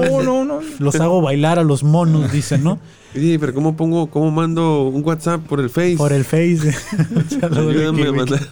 No, 0.08 0.45
no. 0.45 0.60
los 0.80 0.99
hago 0.99 1.22
bailar 1.22 1.60
a 1.60 1.64
los 1.64 1.84
monos, 1.84 2.32
dice, 2.32 2.58
¿no? 2.58 2.80
Oye, 3.16 3.39
pero 3.39 3.53
¿cómo 3.53 3.76
pongo, 3.76 4.08
cómo 4.08 4.32
mando 4.32 4.84
un 4.84 5.03
WhatsApp 5.03 5.41
por 5.41 5.60
el 5.60 5.70
Face? 5.70 5.95
Por 5.97 6.14
el 6.14 6.26
Face. 6.26 6.60
Ayúdame 7.41 8.08
a 8.08 8.12
mandar. 8.12 8.41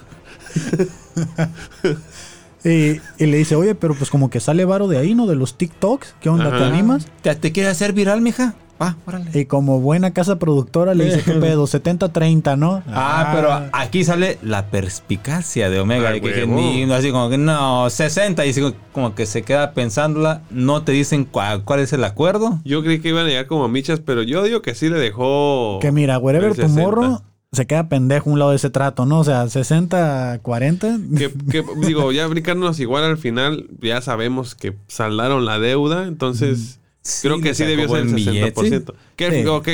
Y, 2.68 3.00
y 3.20 3.28
le 3.28 3.38
dice, 3.38 3.56
oye, 3.56 3.76
pero 3.76 3.94
pues 3.94 4.10
como 4.10 4.32
que 4.32 4.40
sale 4.40 4.66
varo 4.66 4.88
de 4.88 4.98
ahí, 4.98 5.14
¿no? 5.14 5.28
De 5.28 5.36
los 5.36 5.56
TikToks. 5.56 6.16
¿Qué 6.20 6.30
onda? 6.30 6.50
¿Te 6.50 6.64
animas? 6.64 7.06
¿Te, 7.22 7.36
te 7.36 7.52
quieres 7.52 7.74
hacer 7.74 7.94
viral, 7.94 8.22
mija? 8.22 8.56
Órale. 9.06 9.32
Y 9.34 9.46
como 9.46 9.80
buena 9.80 10.12
casa 10.12 10.38
productora 10.38 10.94
le 10.94 11.06
dice, 11.06 11.22
¿qué 11.24 11.32
pedo? 11.40 11.66
70-30, 11.66 12.58
¿no? 12.58 12.84
Ah, 12.88 13.32
pero 13.34 13.70
aquí 13.74 14.04
sale 14.04 14.38
la 14.42 14.68
perspicacia 14.68 15.70
de 15.70 15.80
Omega. 15.80 16.10
Ah, 16.10 16.12
de 16.14 16.22
que, 16.22 16.46
ni- 16.46 16.84
así 16.92 17.12
como 17.12 17.30
que 17.30 17.38
no, 17.38 17.90
60. 17.90 18.46
Y 18.46 18.50
así 18.50 18.62
como- 18.92 19.16
que 19.16 19.26
se 19.26 19.44
queda 19.44 19.72
pensándola. 19.74 20.42
No 20.50 20.84
te 20.84 20.92
dicen 20.92 21.30
cua- 21.32 21.64
cuál 21.64 21.80
es 21.80 21.94
el 21.94 22.04
acuerdo. 22.04 22.60
Yo 22.66 22.84
creí 22.84 23.00
que 23.00 23.10
iban 23.10 23.26
a 23.26 23.30
llegar 23.30 23.48
como 23.48 23.64
a 23.66 23.68
michas, 23.68 24.00
pero 24.00 24.24
yo 24.24 24.44
digo 24.44 24.62
que 24.62 24.76
sí 24.76 24.90
le 24.90 25.00
dejó. 25.00 25.80
Que 25.82 25.92
mira, 25.92 26.18
wherever 26.18 26.50
tu 26.54 26.62
60. 26.62 26.82
morro 26.82 27.22
se 27.52 27.66
queda 27.68 27.88
pendejo 27.88 28.30
a 28.30 28.34
un 28.34 28.40
lado 28.40 28.52
de 28.52 28.58
ese 28.58 28.70
trato, 28.70 29.06
¿no? 29.06 29.20
O 29.20 29.24
sea, 29.24 29.46
60-40. 29.48 31.18
Que, 31.18 31.32
que, 31.50 31.64
digo, 31.86 32.12
ya 32.12 32.28
brincándonos 32.28 32.80
igual 32.80 33.04
al 33.04 33.18
final, 33.18 33.68
ya 33.82 34.02
sabemos 34.02 34.56
que 34.56 34.76
saldaron 34.88 35.46
la 35.46 35.60
deuda, 35.60 36.08
entonces 36.08 36.80
Sí, 37.06 37.30
que 37.42 37.54
sí 37.54 37.64
debió 37.64 37.88
ser 37.88 38.00
el 38.00 38.04
buen 38.08 38.16
billete. 38.16 38.54
60%. 38.62 38.94
Que, 39.16 39.44
Sí. 39.44 39.48
Ok, 39.48 39.70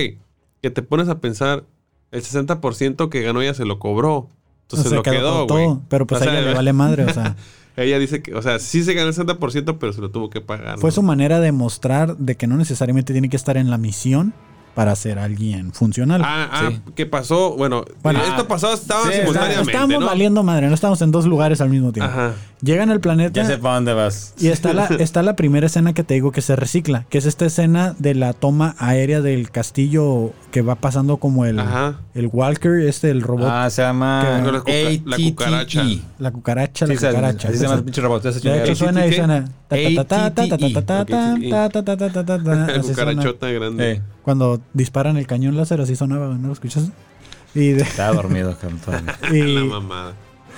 que 0.61 0.69
te 0.69 0.81
pones 0.83 1.07
a 1.07 1.19
pensar, 1.21 1.63
el 2.11 2.21
60% 2.21 3.09
que 3.09 3.21
ganó 3.21 3.41
ella 3.41 3.53
se 3.53 3.63
lo 3.65 3.79
cobró. 3.79 4.27
Entonces 4.63 4.89
se 4.89 4.95
lo 4.95 5.01
quedó 5.01 5.47
güey. 5.47 5.77
Pero 5.89 6.05
pues 6.05 6.21
O 6.21 6.25
a 6.25 6.27
ella 6.27 6.41
le 6.41 6.53
vale 6.53 6.73
madre, 6.73 7.05
o 7.05 7.13
sea. 7.13 7.35
Ella 7.77 7.99
dice 7.99 8.21
que, 8.21 8.35
o 8.35 8.41
sea, 8.41 8.59
sí 8.59 8.83
se 8.83 8.93
ganó 8.93 9.07
el 9.07 9.15
60%, 9.15 9.77
pero 9.79 9.93
se 9.93 10.01
lo 10.01 10.11
tuvo 10.11 10.29
que 10.29 10.41
pagar. 10.41 10.77
Fue 10.77 10.89
¿no? 10.89 10.91
su 10.91 11.03
manera 11.03 11.39
de 11.39 11.53
mostrar 11.53 12.17
de 12.17 12.35
que 12.35 12.45
no 12.45 12.57
necesariamente 12.57 13.13
tiene 13.13 13.29
que 13.29 13.37
estar 13.37 13.55
en 13.55 13.69
la 13.69 13.77
misión 13.77 14.33
para 14.75 14.93
ser 14.95 15.19
alguien 15.19 15.71
funcional. 15.73 16.21
Ah, 16.23 16.49
ah. 16.51 16.71
¿qué 16.95 17.05
pasó? 17.05 17.55
Bueno, 17.55 17.85
Bueno, 18.03 18.21
esto 18.23 18.45
pasó, 18.45 18.73
estaba 18.73 19.05
sí, 19.05 19.19
simultáneamente, 19.19 19.71
Estábamos 19.71 19.99
¿no? 20.01 20.05
valiendo 20.05 20.43
madre, 20.43 20.67
no 20.67 20.75
estamos 20.75 21.01
en 21.01 21.11
dos 21.11 21.25
lugares 21.25 21.61
al 21.61 21.69
mismo 21.69 21.91
tiempo. 21.91 22.11
Ajá. 22.11 22.33
Llegan 22.61 22.91
al 22.91 22.99
planeta. 22.99 23.41
Ya 23.41 23.47
sé 23.47 23.57
para 23.57 23.75
dónde 23.75 23.93
vas. 23.93 24.35
Y 24.39 24.49
está 24.49 24.73
la, 24.73 24.85
está 24.85 25.23
la 25.23 25.35
primera 25.35 25.65
escena 25.65 25.93
que 25.93 26.03
te 26.03 26.13
digo 26.13 26.31
que 26.31 26.41
se 26.41 26.55
recicla, 26.55 27.05
que 27.09 27.17
es 27.17 27.25
esta 27.25 27.45
escena 27.45 27.95
de 27.97 28.13
la 28.13 28.33
toma 28.33 28.75
aérea 28.77 29.21
del 29.21 29.49
castillo 29.49 30.33
que 30.51 30.61
va 30.61 30.75
pasando 30.75 31.17
como 31.17 31.45
el, 31.45 31.59
el 32.13 32.29
Walker, 32.31 32.81
este, 32.81 33.09
el 33.09 33.21
robot. 33.21 33.49
Ah, 33.49 33.69
se 33.69 33.81
llama 33.81 34.41
la, 34.43 34.59
cuca 34.59 34.71
ATTE. 34.71 35.01
la, 35.05 35.17
cucaracha. 35.17 35.83
La 36.19 36.31
cucaracha, 36.31 36.85
sí, 36.85 36.93
la 36.93 36.99
cucaracha. 36.99 37.47
Así 37.47 37.57
se 37.57 37.63
llama 37.63 37.75
el 37.75 37.83
pinche 37.83 38.01
robot. 38.01 38.23
De 38.23 38.63
hecho, 38.63 38.75
suena 38.75 39.07
y 39.07 39.13
suena. 39.13 39.45
La 39.69 40.05
cucarachota 42.81 43.49
grande. 43.49 44.01
Cuando 44.21 44.61
disparan 44.73 45.17
el 45.17 45.25
cañón 45.25 45.57
láser, 45.57 45.81
así 45.81 45.95
sonaba, 45.95 46.27
¿no 46.27 46.47
lo 46.47 46.53
escuchas? 46.53 46.91
Estaba 47.53 48.15
dormido, 48.15 48.55
y, 49.31 49.41
la 49.41 49.65
mamada 49.65 50.13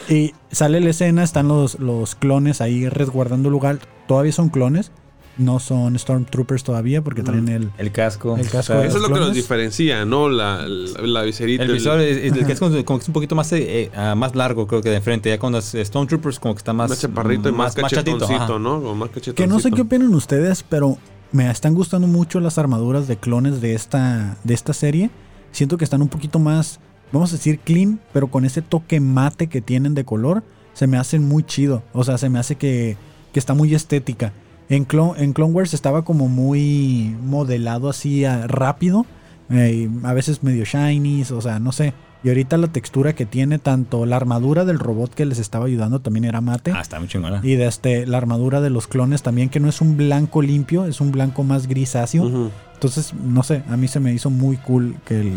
y 0.09 0.33
sale 0.51 0.79
la 0.79 0.89
escena, 0.89 1.23
están 1.23 1.47
los, 1.47 1.79
los 1.79 2.15
clones 2.15 2.61
ahí 2.61 2.89
resguardando 2.89 3.49
el 3.49 3.53
lugar. 3.53 3.79
Todavía 4.07 4.31
son 4.31 4.49
clones, 4.49 4.91
no 5.37 5.59
son 5.59 5.97
Stormtroopers 5.97 6.63
todavía 6.63 7.01
porque 7.01 7.23
traen 7.23 7.47
el... 7.47 7.71
El 7.77 7.91
casco. 7.91 8.37
El 8.37 8.49
casco 8.49 8.59
O 8.59 8.63
sea, 8.63 8.77
de 8.77 8.87
Eso 8.87 8.97
es 8.97 9.03
lo 9.03 9.13
que 9.13 9.19
los 9.19 9.33
diferencia, 9.33 10.05
¿no? 10.05 10.29
La, 10.29 10.67
la, 10.67 11.01
la 11.01 11.21
viserita. 11.23 11.63
El 11.63 11.71
visor 11.71 11.99
el 11.99 12.45
que 12.45 12.51
es 12.51 12.59
como, 12.59 12.71
que 12.71 12.81
es 12.81 13.07
un 13.07 13.13
poquito 13.13 13.35
más, 13.35 13.51
eh, 13.53 13.91
ah, 13.95 14.15
más 14.15 14.35
largo, 14.35 14.67
creo 14.67 14.81
que 14.81 14.89
de 14.89 15.01
frente. 15.01 15.29
Ya 15.29 15.39
cuando 15.39 15.59
es 15.59 15.73
Stone 15.73 16.07
Troopers, 16.07 16.39
como 16.39 16.53
que 16.53 16.59
está 16.59 16.73
más. 16.73 16.89
más 16.89 17.01
chaparrito 17.01 17.49
y 17.49 17.51
más, 17.51 17.75
machatito, 17.77 18.19
cachetoncito. 18.19 18.59
¿no? 18.59 18.81
Como 18.81 18.95
más 18.95 19.09
cachetoncito. 19.09 19.35
Que 19.35 19.47
no 19.47 19.59
sé 19.59 19.71
qué 19.71 19.81
opinan 19.81 20.13
ustedes, 20.13 20.63
pero 20.63 20.97
me 21.31 21.49
están 21.49 21.73
gustando 21.73 22.07
mucho 22.07 22.39
las 22.39 22.57
armaduras 22.57 23.07
de 23.07 23.17
clones 23.17 23.59
de 23.59 23.73
esta, 23.73 24.37
de 24.43 24.53
esta 24.53 24.73
serie. 24.73 25.09
Siento 25.51 25.77
que 25.77 25.83
están 25.83 26.01
un 26.01 26.09
poquito 26.09 26.39
más, 26.39 26.79
vamos 27.13 27.31
a 27.31 27.37
decir, 27.37 27.59
clean, 27.59 27.99
pero 28.11 28.27
con 28.27 28.43
ese 28.43 28.61
toque 28.61 28.99
mate 28.99 29.47
que 29.47 29.61
tienen 29.61 29.93
de 29.93 30.03
color, 30.03 30.43
se 30.73 30.87
me 30.87 30.97
hacen 30.97 31.25
muy 31.27 31.43
chido. 31.43 31.83
O 31.93 32.03
sea, 32.03 32.17
se 32.17 32.29
me 32.29 32.39
hace 32.39 32.55
que, 32.55 32.97
que 33.31 33.39
está 33.39 33.53
muy 33.53 33.73
estética. 33.73 34.33
En, 34.69 34.85
Clone- 34.85 35.19
en 35.21 35.33
Clone 35.33 35.53
Wars 35.53 35.73
estaba 35.73 36.03
como 36.03 36.27
muy 36.27 37.15
modelado 37.23 37.89
así 37.89 38.25
rápido, 38.47 39.05
eh, 39.49 39.89
a 40.03 40.13
veces 40.13 40.41
medio 40.43 40.65
shiny, 40.65 41.23
o 41.31 41.41
sea, 41.41 41.59
no 41.59 41.71
sé. 41.71 41.93
Y 42.23 42.29
ahorita 42.29 42.55
la 42.57 42.67
textura 42.69 43.13
que 43.13 43.25
tiene, 43.25 43.59
tanto 43.59 44.05
la 44.05 44.15
armadura 44.15 44.63
del 44.63 44.79
robot 44.79 45.13
que 45.13 45.25
les 45.25 45.39
estaba 45.39 45.65
ayudando 45.65 45.99
también 45.99 46.23
era 46.23 46.39
mate. 46.39 46.71
Ah, 46.73 46.79
está 46.79 46.97
muy 46.97 47.09
chingona. 47.09 47.41
Y 47.43 47.55
de 47.55 47.65
este, 47.67 48.07
la 48.07 48.17
armadura 48.17 48.61
de 48.61 48.69
los 48.69 48.87
clones 48.87 49.21
también, 49.23 49.49
que 49.49 49.59
no 49.59 49.67
es 49.67 49.81
un 49.81 49.97
blanco 49.97 50.41
limpio, 50.41 50.85
es 50.85 51.01
un 51.01 51.11
blanco 51.11 51.43
más 51.43 51.67
grisáceo. 51.67 52.49
Entonces, 52.75 53.13
no 53.13 53.43
sé, 53.43 53.63
a 53.69 53.75
mí 53.75 53.89
se 53.89 53.99
me 53.99 54.13
hizo 54.13 54.29
muy 54.29 54.55
cool 54.55 54.95
que 55.05 55.19
el, 55.19 55.33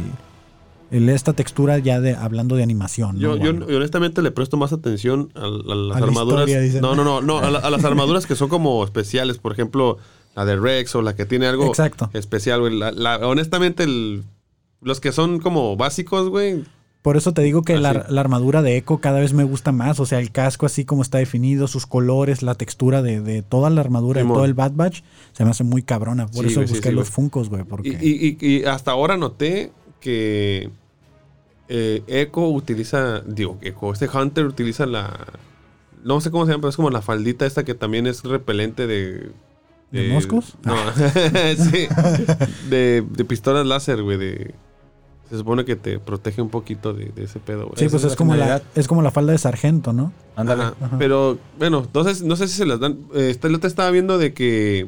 el- 0.91 1.09
esta 1.09 1.33
textura 1.33 1.79
ya 1.79 2.01
de 2.01 2.15
hablando 2.15 2.57
de 2.57 2.63
animación. 2.63 3.19
Yo, 3.19 3.37
¿no? 3.37 3.67
yo 3.69 3.77
honestamente 3.77 4.23
le 4.23 4.31
presto 4.31 4.57
más 4.57 4.73
atención 4.73 5.31
a, 5.35 5.41
a 5.45 5.49
las 5.49 5.97
A 5.97 6.01
la 6.01 6.07
armaduras. 6.07 6.49
historia, 6.49 6.81
no, 6.81 6.95
no, 6.95 7.05
no, 7.05 7.21
no, 7.21 7.39
a, 7.39 7.51
la- 7.51 7.59
a 7.61 7.71
las 7.71 7.85
armaduras 7.85 8.27
que 8.27 8.37
son 8.37 8.49
como 8.49 8.83
especiales, 8.85 9.39
por 9.39 9.53
ejemplo, 9.53 9.99
la 10.35 10.45
de 10.45 10.57
Rex 10.57 10.95
o 10.95 11.03
la 11.03 11.15
que 11.17 11.25
tiene 11.27 11.47
algo 11.47 11.67
Exacto. 11.67 12.11
especial, 12.13 12.61
güey. 12.61 12.79
La- 12.79 13.19
honestamente, 13.27 13.85
el- 13.85 14.25
los 14.83 15.01
que 15.01 15.13
son 15.13 15.41
como 15.41 15.77
básicos, 15.77 16.29
güey. 16.29 16.65
Por 17.03 17.17
eso 17.17 17.33
te 17.33 17.43
digo 17.43 17.63
que 17.63 17.79
la, 17.79 17.91
armadura 18.19 18.63
de 18.63 18.77
Echo 18.77 18.99
cada 18.99 19.21
vez 19.21 19.33
me 19.33 19.45
gusta 19.45 19.71
más. 19.71 20.01
O 20.01 20.07
sea, 20.07 20.19
el 20.19 20.33
casco 20.33 20.67
así 20.67 20.85
como 20.85 21.03
está 21.03 21.19
definido, 21.19 21.69
sus 21.69 21.87
colores, 21.87 22.43
la 22.43 22.57
textura 22.57 23.01
de, 23.01 23.21
de 23.21 23.43
toda 23.43 23.71
la 23.71 23.81
armadura, 23.81 24.23
de 24.23 24.27
todo 24.29 24.45
el 24.45 24.55
Bad 24.55 24.73
Batch, 24.75 25.03
se 25.33 25.45
me 25.45 25.51
hace 25.51 25.63
muy 25.63 25.83
cabrona. 25.83 26.27
Por 26.27 26.45
Sí, 26.47 26.51
eso 26.51 26.61
güey, 26.63 26.69
busqué 26.69 26.89
sí, 26.89 26.95
los. 26.97 27.09
Funcos, 27.09 27.49
güey. 27.49 27.63
Porque... 27.63 27.91
Y, 27.91 27.93
y- 27.93 28.37
y- 28.41 28.57
y 28.57 28.65
hasta 28.65 28.91
ahora 28.91 29.17
noté 29.17 29.71
que 30.07 30.71
eh, 31.69 32.05
Echo 32.07 32.49
utiliza, 32.49 33.23
digo, 33.27 33.59
Echo, 33.61 33.93
este 33.93 34.09
Hunter 34.09 34.47
utiliza 34.47 34.87
la, 34.87 35.19
no 36.05 36.21
sé 36.21 36.31
cómo 36.31 36.47
se 36.47 36.53
llama, 36.53 36.61
pero 36.61 36.71
es 36.71 36.77
como 36.77 36.91
la 36.91 37.03
faldita 37.03 37.45
esta 37.45 37.65
que 37.65 37.75
también 37.75 38.07
es 38.07 38.23
repelente 38.23 38.87
de... 38.87 39.33
¿De 39.91 40.09
moscos? 40.09 40.57
No, 40.65 40.77
sí, 41.57 41.89
de, 42.71 43.05
de 43.09 43.25
pistolas 43.25 43.67
láser, 43.67 44.03
güey, 44.03 44.17
de... 44.17 44.55
Se 45.29 45.39
supone 45.39 45.65
que 45.65 45.75
te 45.75 45.99
protege 45.99 46.41
un 46.41 46.51
poquito 46.51 46.93
de, 46.93 47.07
de 47.07 47.25
ese 47.25 47.41
pedo, 47.41 47.67
güey. 47.67 47.77
sí, 47.77 47.89
pues 47.89 48.05
es 48.05 48.15
como, 48.15 48.37
la, 48.37 48.63
es 48.77 48.87
como 48.87 49.03
la 49.03 49.11
falda 49.11 49.33
de 49.33 49.39
sargento, 49.39 49.93
¿no? 49.93 50.13
Ándale. 50.37 50.67
Pero 51.01 51.37
bueno, 51.59 51.83
entonces 51.85 52.23
no 52.23 52.37
sé 52.37 52.47
si 52.47 52.55
se 52.55 52.65
las 52.65 52.79
dan. 52.79 52.99
Eh, 53.13 53.31
este 53.31 53.49
lo 53.49 53.59
te 53.59 53.67
estaba 53.67 53.91
viendo 53.91 54.19
de 54.19 54.33
que. 54.33 54.87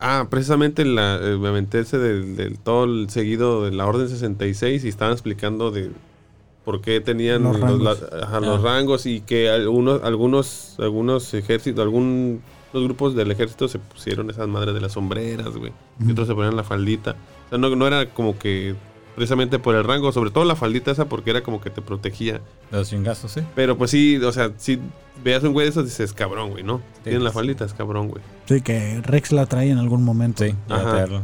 Ah, 0.00 0.26
precisamente 0.28 0.84
la, 0.84 1.16
eh, 1.22 1.36
me 1.38 1.48
aventé 1.48 1.80
ese 1.80 1.98
del, 1.98 2.36
del 2.36 2.58
todo 2.58 2.84
el 2.84 3.08
seguido 3.08 3.64
de 3.64 3.72
la 3.72 3.86
Orden 3.86 4.08
66 4.08 4.84
y 4.84 4.88
estaban 4.88 5.12
explicando 5.14 5.70
de 5.70 5.90
por 6.64 6.80
qué 6.82 7.00
tenían 7.00 7.44
Los 7.44 7.58
los, 7.58 7.70
rangos. 7.70 7.82
la- 8.12 8.24
ajá, 8.24 8.40
los 8.40 8.60
Ah. 8.60 8.62
rangos 8.64 9.06
y 9.06 9.20
que 9.20 9.48
algunos, 9.48 10.02
algunos, 10.02 10.74
algunos 10.78 11.32
ejércitos, 11.34 11.82
algunos 11.82 12.40
grupos 12.74 13.14
del 13.14 13.30
ejército 13.30 13.68
se 13.68 13.78
pusieron 13.78 14.28
esas 14.28 14.48
madres 14.48 14.74
de 14.74 14.80
las 14.80 14.92
sombreras, 14.92 15.56
güey. 15.56 15.72
Y 16.06 16.10
otros 16.10 16.26
se 16.28 16.34
ponían 16.34 16.56
la 16.56 16.64
faldita. 16.64 17.12
O 17.46 17.48
sea, 17.50 17.58
no, 17.58 17.74
no 17.74 17.86
era 17.86 18.10
como 18.10 18.38
que 18.38 18.74
precisamente 19.16 19.58
por 19.58 19.74
el 19.74 19.82
rango, 19.82 20.12
sobre 20.12 20.30
todo 20.30 20.44
la 20.44 20.54
faldita 20.54 20.92
esa 20.92 21.06
porque 21.06 21.30
era 21.30 21.42
como 21.42 21.60
que 21.60 21.70
te 21.70 21.82
protegía. 21.82 22.40
Los 22.70 22.90
chingazos, 22.90 23.32
sí. 23.32 23.40
Pero 23.56 23.76
pues 23.76 23.90
sí, 23.90 24.16
o 24.18 24.30
sea, 24.30 24.52
si 24.58 24.78
veas 25.24 25.42
un 25.42 25.52
güey 25.54 25.64
de 25.66 25.70
esos 25.70 25.84
dices, 25.86 26.12
cabrón, 26.12 26.50
güey, 26.50 26.62
¿no? 26.62 26.80
Tienen 27.02 27.24
la 27.24 27.30
sí. 27.30 27.34
faldita, 27.34 27.64
es 27.64 27.72
cabrón, 27.74 28.08
güey. 28.08 28.22
Sí, 28.46 28.60
que 28.60 29.00
Rex 29.02 29.32
la 29.32 29.46
trae 29.46 29.70
en 29.70 29.78
algún 29.78 30.04
momento. 30.04 30.44
Sí, 30.44 30.54
Ajá. 30.68 30.82
traerlo. 30.90 31.22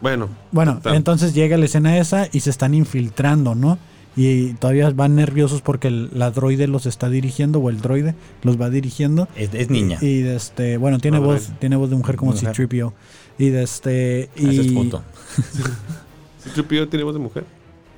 Bueno, 0.00 0.28
Bueno, 0.52 0.80
entonces 0.84 1.34
llega 1.34 1.56
la 1.56 1.64
escena 1.64 1.98
esa 1.98 2.28
y 2.30 2.40
se 2.40 2.50
están 2.50 2.74
infiltrando, 2.74 3.54
¿no? 3.54 3.78
Y 4.16 4.52
todavía 4.54 4.90
van 4.90 5.16
nerviosos 5.16 5.60
porque 5.60 5.88
el- 5.88 6.10
la 6.12 6.30
droide 6.30 6.68
los 6.68 6.86
está 6.86 7.08
dirigiendo 7.08 7.58
o 7.58 7.68
el 7.70 7.80
droide 7.80 8.14
los 8.42 8.60
va 8.60 8.70
dirigiendo. 8.70 9.26
Es, 9.34 9.52
es 9.54 9.70
niña. 9.70 9.98
Y, 10.00 10.20
de 10.20 10.36
este, 10.36 10.76
bueno, 10.76 10.98
tiene 11.00 11.18
voz, 11.18 11.50
tiene 11.58 11.74
voz 11.76 11.90
de 11.90 11.96
mujer 11.96 12.14
como 12.16 12.30
Mujer. 12.32 12.54
C-3PO. 12.54 12.92
Y 13.38 13.48
de 13.48 13.62
este 13.64 14.30
Ese 14.36 14.60
es 14.60 14.66
y 14.66 14.92
punto. 16.44 16.48
si 16.48 16.50
Tripio 16.50 16.88
tiene 16.88 17.04
voz 17.04 17.14
de 17.14 17.20
mujer. 17.20 17.44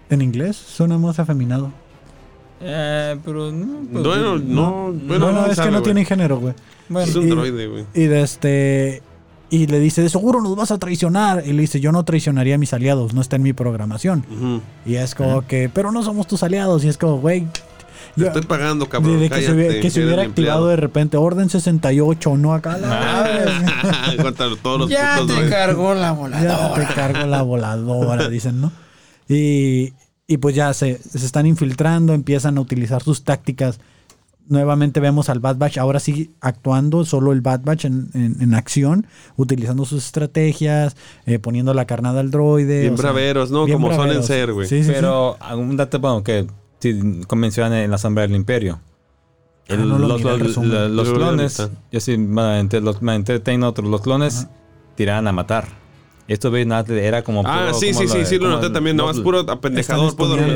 en 0.09 0.23
inglés 0.23 0.57
suena 0.57 0.99
más 0.99 1.19
afeminado. 1.19 1.71
Eh, 2.61 3.19
pero 3.25 3.53
no. 3.53 3.81
pues, 3.93 4.05
Bueno, 4.05 4.39
no, 4.39 4.73
bueno, 4.93 5.01
Bueno, 5.07 5.33
no 5.33 5.47
es 5.47 5.57
sabe, 5.57 5.69
que 5.69 5.73
no 5.73 5.79
güey. 5.81 5.85
tiene 5.85 6.05
género, 6.07 6.39
güey. 6.39 6.55
Bueno, 6.89 7.07
Es 7.09 7.15
un 7.17 7.27
y- 7.27 7.31
droide, 7.31 7.67
güey. 7.67 7.85
Y 7.95 8.05
de 8.05 8.23
este 8.23 9.03
y 9.51 9.67
le 9.69 9.79
dice, 9.79 10.03
"De 10.03 10.09
seguro 10.09 10.41
nos 10.41 10.57
vas 10.57 10.71
a 10.71 10.79
traicionar." 10.79 11.43
Y 11.47 11.53
le 11.53 11.61
dice, 11.61 11.81
"Yo 11.81 11.93
no 11.93 12.05
traicionaría 12.05 12.55
a 12.55 12.59
mis 12.59 12.73
aliados, 12.73 13.13
no 13.15 13.21
está 13.21 13.37
en 13.37 13.43
mi 13.43 13.53
programación." 13.53 14.25
Y 14.87 14.95
es 14.97 15.15
como 15.15 15.47
que, 15.47 15.69
"Pero 15.73 15.93
no 15.93 16.03
somos 16.03 16.27
tus 16.27 16.43
aliados." 16.43 16.83
Y 16.85 16.89
es 16.89 16.97
como, 16.99 17.19
"Güey, 17.19 17.47
Te 18.17 18.27
estoy 18.27 18.43
pagando, 18.43 18.89
cabrón. 18.89 19.21
de, 19.21 19.29
que, 19.31 19.43
se 19.43 19.53
hubiera, 19.53 19.75
que 19.81 19.91
se 19.91 20.01
eres 20.01 20.07
hubiera 20.09 20.23
mi 20.23 20.29
activado 20.29 20.67
de 20.69 20.77
repente 20.77 21.17
Orden 21.17 21.49
68, 21.51 22.37
no 22.37 22.55
acá 22.55 22.79
la. 22.79 24.17
Contra 24.23 24.47
todos 24.63 24.81
los 24.81 24.91
ya 24.91 25.19
putos 25.21 25.39
te 25.41 25.49
cargó 25.51 25.95
la 25.95 26.01
Ya 26.09 26.13
voladora. 26.13 26.89
te 26.89 26.95
cargo 26.95 27.27
la 27.27 27.43
voladora, 27.43 28.29
dicen, 28.29 28.61
¿no? 28.61 28.73
Y, 29.29 29.93
y 30.27 30.37
pues 30.39 30.55
ya 30.55 30.73
se, 30.73 30.99
se 30.99 31.25
están 31.27 31.47
infiltrando, 31.47 32.15
empiezan 32.15 32.59
a 32.59 32.61
utilizar 32.61 33.03
sus 33.03 33.23
tácticas. 33.25 33.79
Nuevamente 34.49 35.01
vemos 35.01 35.29
al 35.29 35.41
Bad 35.41 35.57
Batch, 35.57 35.77
ahora 35.79 35.99
sí 35.99 36.31
actuando, 36.41 37.05
solo 37.05 37.33
el 37.33 37.41
Bad 37.41 37.63
Batch 37.65 37.87
en, 37.87 38.11
en- 38.15 38.37
en 38.41 38.55
acción, 38.55 39.09
utilizando 39.37 39.85
sus 39.85 40.05
estrategias, 40.07 40.95
eh, 41.27 41.41
poniendo 41.41 41.75
la 41.75 41.85
carnada 41.85 42.21
al 42.21 42.31
droide. 42.31 42.83
Bien 42.83 42.95
o 42.95 42.97
sea, 42.97 43.11
braveros, 43.11 43.51
¿no? 43.51 43.65
bien 43.65 43.77
Como 43.79 43.89
suelen 43.89 44.05
braveros. 44.05 44.27
ser, 44.27 44.53
güey. 44.53 44.69
Sí, 44.69 44.79
sí, 44.79 44.85
sí. 44.85 44.93
Pero 44.95 45.37
algún 45.41 45.77
dato, 45.77 45.99
bueno, 45.99 46.23
que 46.23 46.47
sí, 46.79 46.99
en 47.73 47.91
la 47.91 47.99
sombra 47.99 48.23
del 48.27 48.35
imperio. 48.37 48.81
Ah, 49.69 49.75
El- 49.75 49.89
no 49.89 49.99
lo 49.99 50.09
los, 50.09 50.19
miré 50.19 50.31
la- 50.31 50.37
clones, 51.15 51.71
yo 51.91 52.01
sí 52.01 52.17
me 52.19 53.15
enteré 53.17 53.41
otros, 53.65 53.89
los 53.91 54.01
clones 54.01 54.45
Ajá. 54.45 54.51
tiraban 54.95 55.27
a 55.27 55.33
matar. 55.33 55.87
Esto 56.29 56.51
era 57.05 57.23
como. 57.23 57.43
Ah, 57.47 57.67
puro- 57.69 57.79
sí, 57.79 57.93
como 57.93 58.01
sí, 58.01 58.09
sí, 58.09 58.19
la- 58.19 58.25
sí, 58.25 58.39
lo 58.39 58.49
noté 58.49 58.71
también. 58.71 58.97
Nada 58.97 59.13
más 59.13 59.21
puro 59.21 59.41
apendejador. 59.49 60.07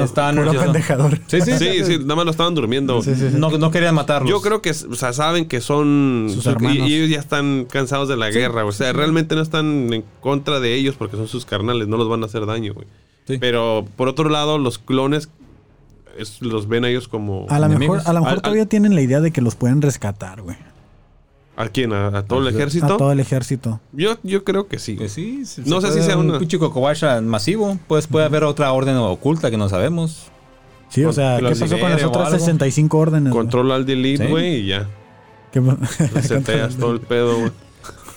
Estaban 0.04 0.34
puro 0.34 0.44
nerviosos. 0.50 0.64
pendejador. 0.66 1.20
Sí, 1.28 1.40
sí, 1.42 1.52
Sí, 1.58 1.84
sí, 1.84 1.98
nada 2.00 2.16
más 2.16 2.24
lo 2.24 2.30
estaban 2.32 2.54
durmiendo. 2.56 3.00
Sí, 3.02 3.14
sí, 3.14 3.30
sí. 3.30 3.36
No, 3.38 3.50
no 3.56 3.70
querían 3.70 3.94
matarlos. 3.94 4.28
Yo 4.28 4.40
creo 4.40 4.60
que, 4.62 4.70
o 4.70 4.94
sea, 4.96 5.12
saben 5.12 5.46
que 5.46 5.60
son. 5.60 6.26
Sus 6.34 6.42
su- 6.42 6.50
hermanos. 6.50 6.88
y, 6.88 6.94
ellos 6.96 7.10
ya 7.10 7.20
están 7.20 7.66
cansados 7.70 8.08
de 8.08 8.16
la 8.16 8.30
guerra. 8.30 8.64
O 8.64 8.72
sea, 8.72 8.92
realmente 8.92 9.36
no 9.36 9.42
están 9.42 9.92
en 9.92 10.04
contra 10.20 10.58
de 10.58 10.74
ellos 10.74 10.96
porque 10.98 11.16
son 11.16 11.28
sus 11.28 11.44
carnales. 11.44 11.86
No 11.86 11.96
los 11.98 12.08
van 12.08 12.24
a 12.24 12.26
hacer 12.26 12.46
daño, 12.46 12.74
güey. 12.74 12.88
Sí. 13.28 13.38
Pero 13.38 13.86
por 13.96 14.08
otro 14.08 14.28
lado, 14.28 14.58
los 14.58 14.78
clones 14.78 15.28
es- 16.18 16.40
los 16.42 16.68
ven 16.68 16.84
a 16.84 16.88
ellos 16.88 17.08
como. 17.08 17.46
A 17.48 17.58
lo 17.58 17.68
mejor, 17.68 18.00
a 18.04 18.12
lo 18.12 18.20
mejor 18.20 18.28
Al- 18.28 18.34
al- 18.36 18.42
todavía 18.42 18.66
tienen 18.66 18.94
la 18.94 19.00
idea 19.02 19.20
de 19.20 19.30
que 19.30 19.40
los 19.40 19.54
pueden 19.54 19.82
rescatar, 19.82 20.42
güey. 20.42 20.56
¿A 21.56 21.68
quién? 21.68 21.92
¿A, 21.92 22.06
a 22.08 22.22
todo 22.24 22.38
el 22.40 22.46
A 22.46 22.50
A 22.50 22.52
ejército? 22.52 22.96
todo 22.96 23.12
el 23.12 23.20
ejército. 23.20 23.80
Yo, 23.92 24.16
yo 24.22 24.44
creo 24.44 24.66
que 24.66 24.78
sí. 24.78 24.96
Que 24.96 25.08
sí, 25.10 25.42
No 25.66 25.80
se 25.82 25.88
sé 25.92 26.00
si 26.00 26.06
sea 26.06 26.16
un 26.16 26.38
pinche 26.38 26.58
Kokobasha 26.58 27.20
masivo. 27.20 27.78
Pues 27.86 28.06
puede 28.06 28.24
haber 28.24 28.44
otra 28.44 28.72
orden 28.72 28.96
oculta 28.96 29.50
que 29.50 29.58
no 29.58 29.68
sabemos. 29.68 30.28
Sí, 30.88 31.04
o 31.04 31.12
sea, 31.12 31.38
¿qué 31.38 31.44
pasó 31.54 31.78
con 31.78 31.90
las 31.90 32.02
otras 32.02 32.26
algo. 32.28 32.38
65 32.38 32.98
órdenes? 32.98 33.32
Controla 33.32 33.74
al 33.74 33.84
delete, 33.86 34.24
Sí. 34.24 34.30
güey, 34.30 34.54
y 34.62 34.66
ya. 34.68 34.88
Reseteas 36.14 36.76
todo 36.78 36.92
el 36.92 37.00
pedo, 37.00 37.38
güey. 37.38 37.52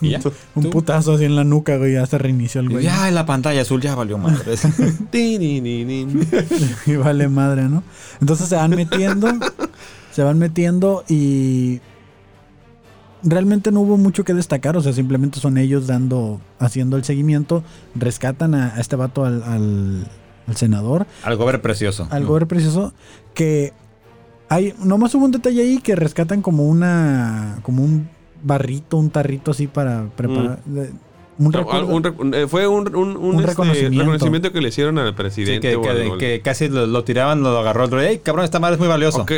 Y 0.08 0.12
ya. 0.12 0.22
Un 0.56 0.64
Tú- 0.64 0.70
putazo 0.70 1.14
así 1.14 1.26
en 1.26 1.36
la 1.36 1.44
nuca, 1.44 1.78
güey, 1.78 1.94
ya 1.94 2.06
se 2.06 2.18
reinició 2.18 2.62
el 2.62 2.70
güey. 2.70 2.84
ya 2.84 3.08
en 3.08 3.16
la 3.16 3.26
pantalla 3.26 3.62
azul 3.62 3.82
ya 3.82 3.96
valió 3.96 4.18
madre. 4.18 4.56
Y 6.86 6.96
vale 6.96 7.28
madre, 7.28 7.64
¿no? 7.64 7.84
Entonces 8.22 8.48
se 8.50 8.56
van 8.56 8.72
metiendo, 8.72 9.28
se 10.12 10.24
van 10.24 10.38
metiendo 10.40 11.04
y 11.08 11.80
realmente 13.24 13.72
no 13.72 13.82
hubo 13.82 13.98
mucho 13.98 14.24
que 14.24 14.34
destacar, 14.34 14.76
o 14.78 14.82
sea, 14.82 14.92
simplemente 14.94 15.40
son 15.40 15.58
ellos 15.58 15.88
dando, 15.88 16.42
haciendo 16.60 16.98
el 16.98 17.04
seguimiento, 17.04 17.64
rescatan 17.96 18.54
a, 18.56 18.76
a 18.76 18.80
este 18.82 18.96
vato 18.98 19.24
al, 19.26 19.42
al, 19.44 20.08
al 20.48 20.56
senador, 20.58 21.06
Algo 21.24 21.46
ver 21.46 21.62
precioso. 21.62 22.08
algo 22.12 22.34
ver 22.34 22.48
precioso, 22.48 22.94
que 23.34 23.72
hay, 24.50 24.74
nomás 24.84 25.16
hubo 25.16 25.26
un 25.26 25.32
detalle 25.32 25.62
ahí 25.62 25.78
que 25.80 25.96
rescatan 25.96 26.42
como 26.42 26.68
una, 26.68 27.60
como 27.64 27.84
un 27.84 28.10
barrito, 28.44 28.98
un 28.98 29.10
tarrito 29.10 29.52
así 29.52 29.68
para 29.68 30.06
preparar, 30.16 30.60
de- 30.66 30.92
un 31.40 31.50
No, 31.52 31.58
recuerdo. 31.60 31.88
un 31.88 32.34
eh, 32.36 32.46
fue 32.48 32.68
un, 32.68 32.96
un, 32.96 33.18
un, 33.18 33.18
Un 33.18 33.36
este, 33.38 33.48
reconocimiento. 33.48 34.00
reconocimiento 34.02 34.52
que 34.52 34.62
le 34.62 34.70
hicieron 34.70 35.00
al 35.00 35.08
Sí, 35.10 35.14
presidente. 35.16 35.68
que, 36.20 36.42
casi 36.44 36.70
lo, 36.70 36.86
lo 36.86 37.04
tiraban, 37.04 37.42
lo 37.42 37.58
agarró 37.58 37.86
el 37.86 37.90
droide. 37.90 38.10
¡Ey, 38.12 38.18
cabrón, 38.20 38.46
esta 38.46 38.60
madre 38.60 38.76
es 38.76 38.80
muy 38.80 38.88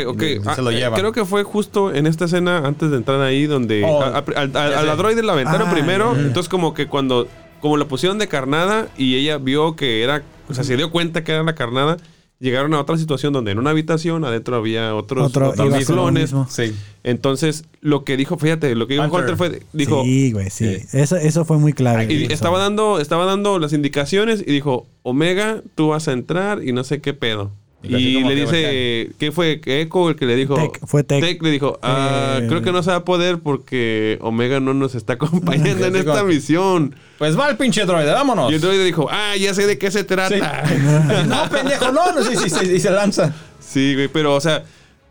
ok. 0.04 0.22
Y 0.22 0.40
Ah, 0.46 0.54
se 0.54 0.60
lo 0.60 0.70
eh, 0.72 0.74
lleva. 0.76 0.94
Creo 0.98 1.12
que 1.12 1.24
fue 1.24 1.42
justo 1.42 1.94
en 1.94 2.06
esta 2.06 2.26
escena 2.26 2.58
antes 2.58 2.90
de 2.90 2.98
entrar 2.98 3.22
ahí 3.22 3.46
donde 3.46 3.82
Oh, 3.82 4.02
a, 4.02 4.08
a- 4.08 4.18
al- 4.18 4.56
a- 4.56 4.70
ya 4.70 4.78
a 4.80 4.82
la 4.82 4.92
sé. 4.92 4.96
droide 4.98 5.22
la 5.22 5.32
aventaron 5.32 5.68
Ah, 5.68 5.72
primero. 5.72 6.14
Entonces 6.14 6.50
como 6.50 6.74
que 6.74 6.86
cuando 6.86 7.28
como 7.62 7.78
la 7.78 7.86
pusieron 7.86 8.18
de 8.18 8.28
carnada 8.28 8.88
y 8.98 9.16
ella 9.16 9.38
vio 9.38 9.74
que 9.74 10.02
era, 10.02 10.22
o 10.50 10.54
sea, 10.54 10.64
se 10.64 10.76
dio 10.76 10.90
cuenta 10.90 11.24
que 11.24 11.32
era 11.32 11.42
la 11.42 11.54
carnada, 11.54 11.96
llegaron 12.38 12.74
a 12.74 12.80
otra 12.80 12.98
situación 12.98 13.32
donde 13.32 13.52
en 13.52 13.58
una 13.58 13.70
habitación 13.70 14.24
adentro 14.24 14.56
había 14.56 14.94
otros, 14.94 15.26
Otro 15.26 15.50
otros 15.50 15.68
lo 15.68 15.86
clones. 15.86 16.34
Sí. 16.48 16.74
Entonces 17.02 17.64
lo 17.80 18.04
que 18.04 18.16
dijo, 18.16 18.36
fíjate, 18.36 18.74
lo 18.74 18.86
que 18.86 18.94
dijo 18.94 19.04
Hunter. 19.04 19.20
Hunter 19.20 19.36
fue, 19.36 19.62
dijo, 19.72 20.02
sí, 20.04 20.32
güey, 20.32 20.50
sí. 20.50 20.78
Eso, 20.92 21.16
eso 21.16 21.44
fue 21.44 21.58
muy 21.58 21.72
clave. 21.72 22.12
y 22.12 22.32
estaba 22.32 22.58
dando, 22.58 23.00
estaba 23.00 23.24
dando 23.24 23.58
las 23.58 23.72
indicaciones 23.72 24.42
y 24.46 24.50
dijo, 24.50 24.86
Omega, 25.02 25.62
tú 25.74 25.88
vas 25.88 26.08
a 26.08 26.12
entrar 26.12 26.62
y 26.62 26.72
no 26.72 26.84
sé 26.84 27.00
qué 27.00 27.14
pedo. 27.14 27.52
Y 27.82 28.24
le 28.24 28.34
dice, 28.34 29.12
¿qué 29.18 29.30
fue? 29.30 29.60
Echo 29.64 30.08
el 30.08 30.16
que 30.16 30.26
le 30.26 30.34
dijo. 30.34 30.54
Tech, 30.56 30.80
fue 30.86 31.04
Tech. 31.04 31.40
le 31.40 31.50
dijo, 31.50 31.78
ah, 31.82 32.40
Eh, 32.42 32.46
creo 32.48 32.60
que 32.62 32.72
no 32.72 32.82
se 32.82 32.90
va 32.90 32.96
a 32.96 33.04
poder 33.04 33.38
porque 33.38 34.18
Omega 34.22 34.58
no 34.58 34.74
nos 34.74 34.94
está 34.96 35.12
acompañando 35.14 35.86
en 35.86 35.94
esta 35.96 36.24
misión. 36.24 36.96
Pues 37.18 37.38
va 37.38 37.48
el 37.48 37.56
pinche 37.56 37.84
droide, 37.84 38.10
vámonos. 38.10 38.50
Y 38.50 38.56
el 38.56 38.60
droide 38.60 38.82
dijo, 38.84 39.06
ah, 39.10 39.36
ya 39.36 39.54
sé 39.54 39.66
de 39.66 39.78
qué 39.78 39.90
se 39.90 40.02
trata. 40.04 40.64
no, 41.28 41.48
pendejo, 41.50 41.92
no, 41.92 42.12
no, 42.12 42.24
sí, 42.24 42.34
sí, 42.36 42.50
sí, 42.50 42.72
y 42.74 42.80
se 42.80 42.90
lanza. 42.90 43.32
Sí, 43.60 43.94
güey, 43.94 44.08
pero 44.08 44.34
o 44.34 44.40
sea, 44.40 44.64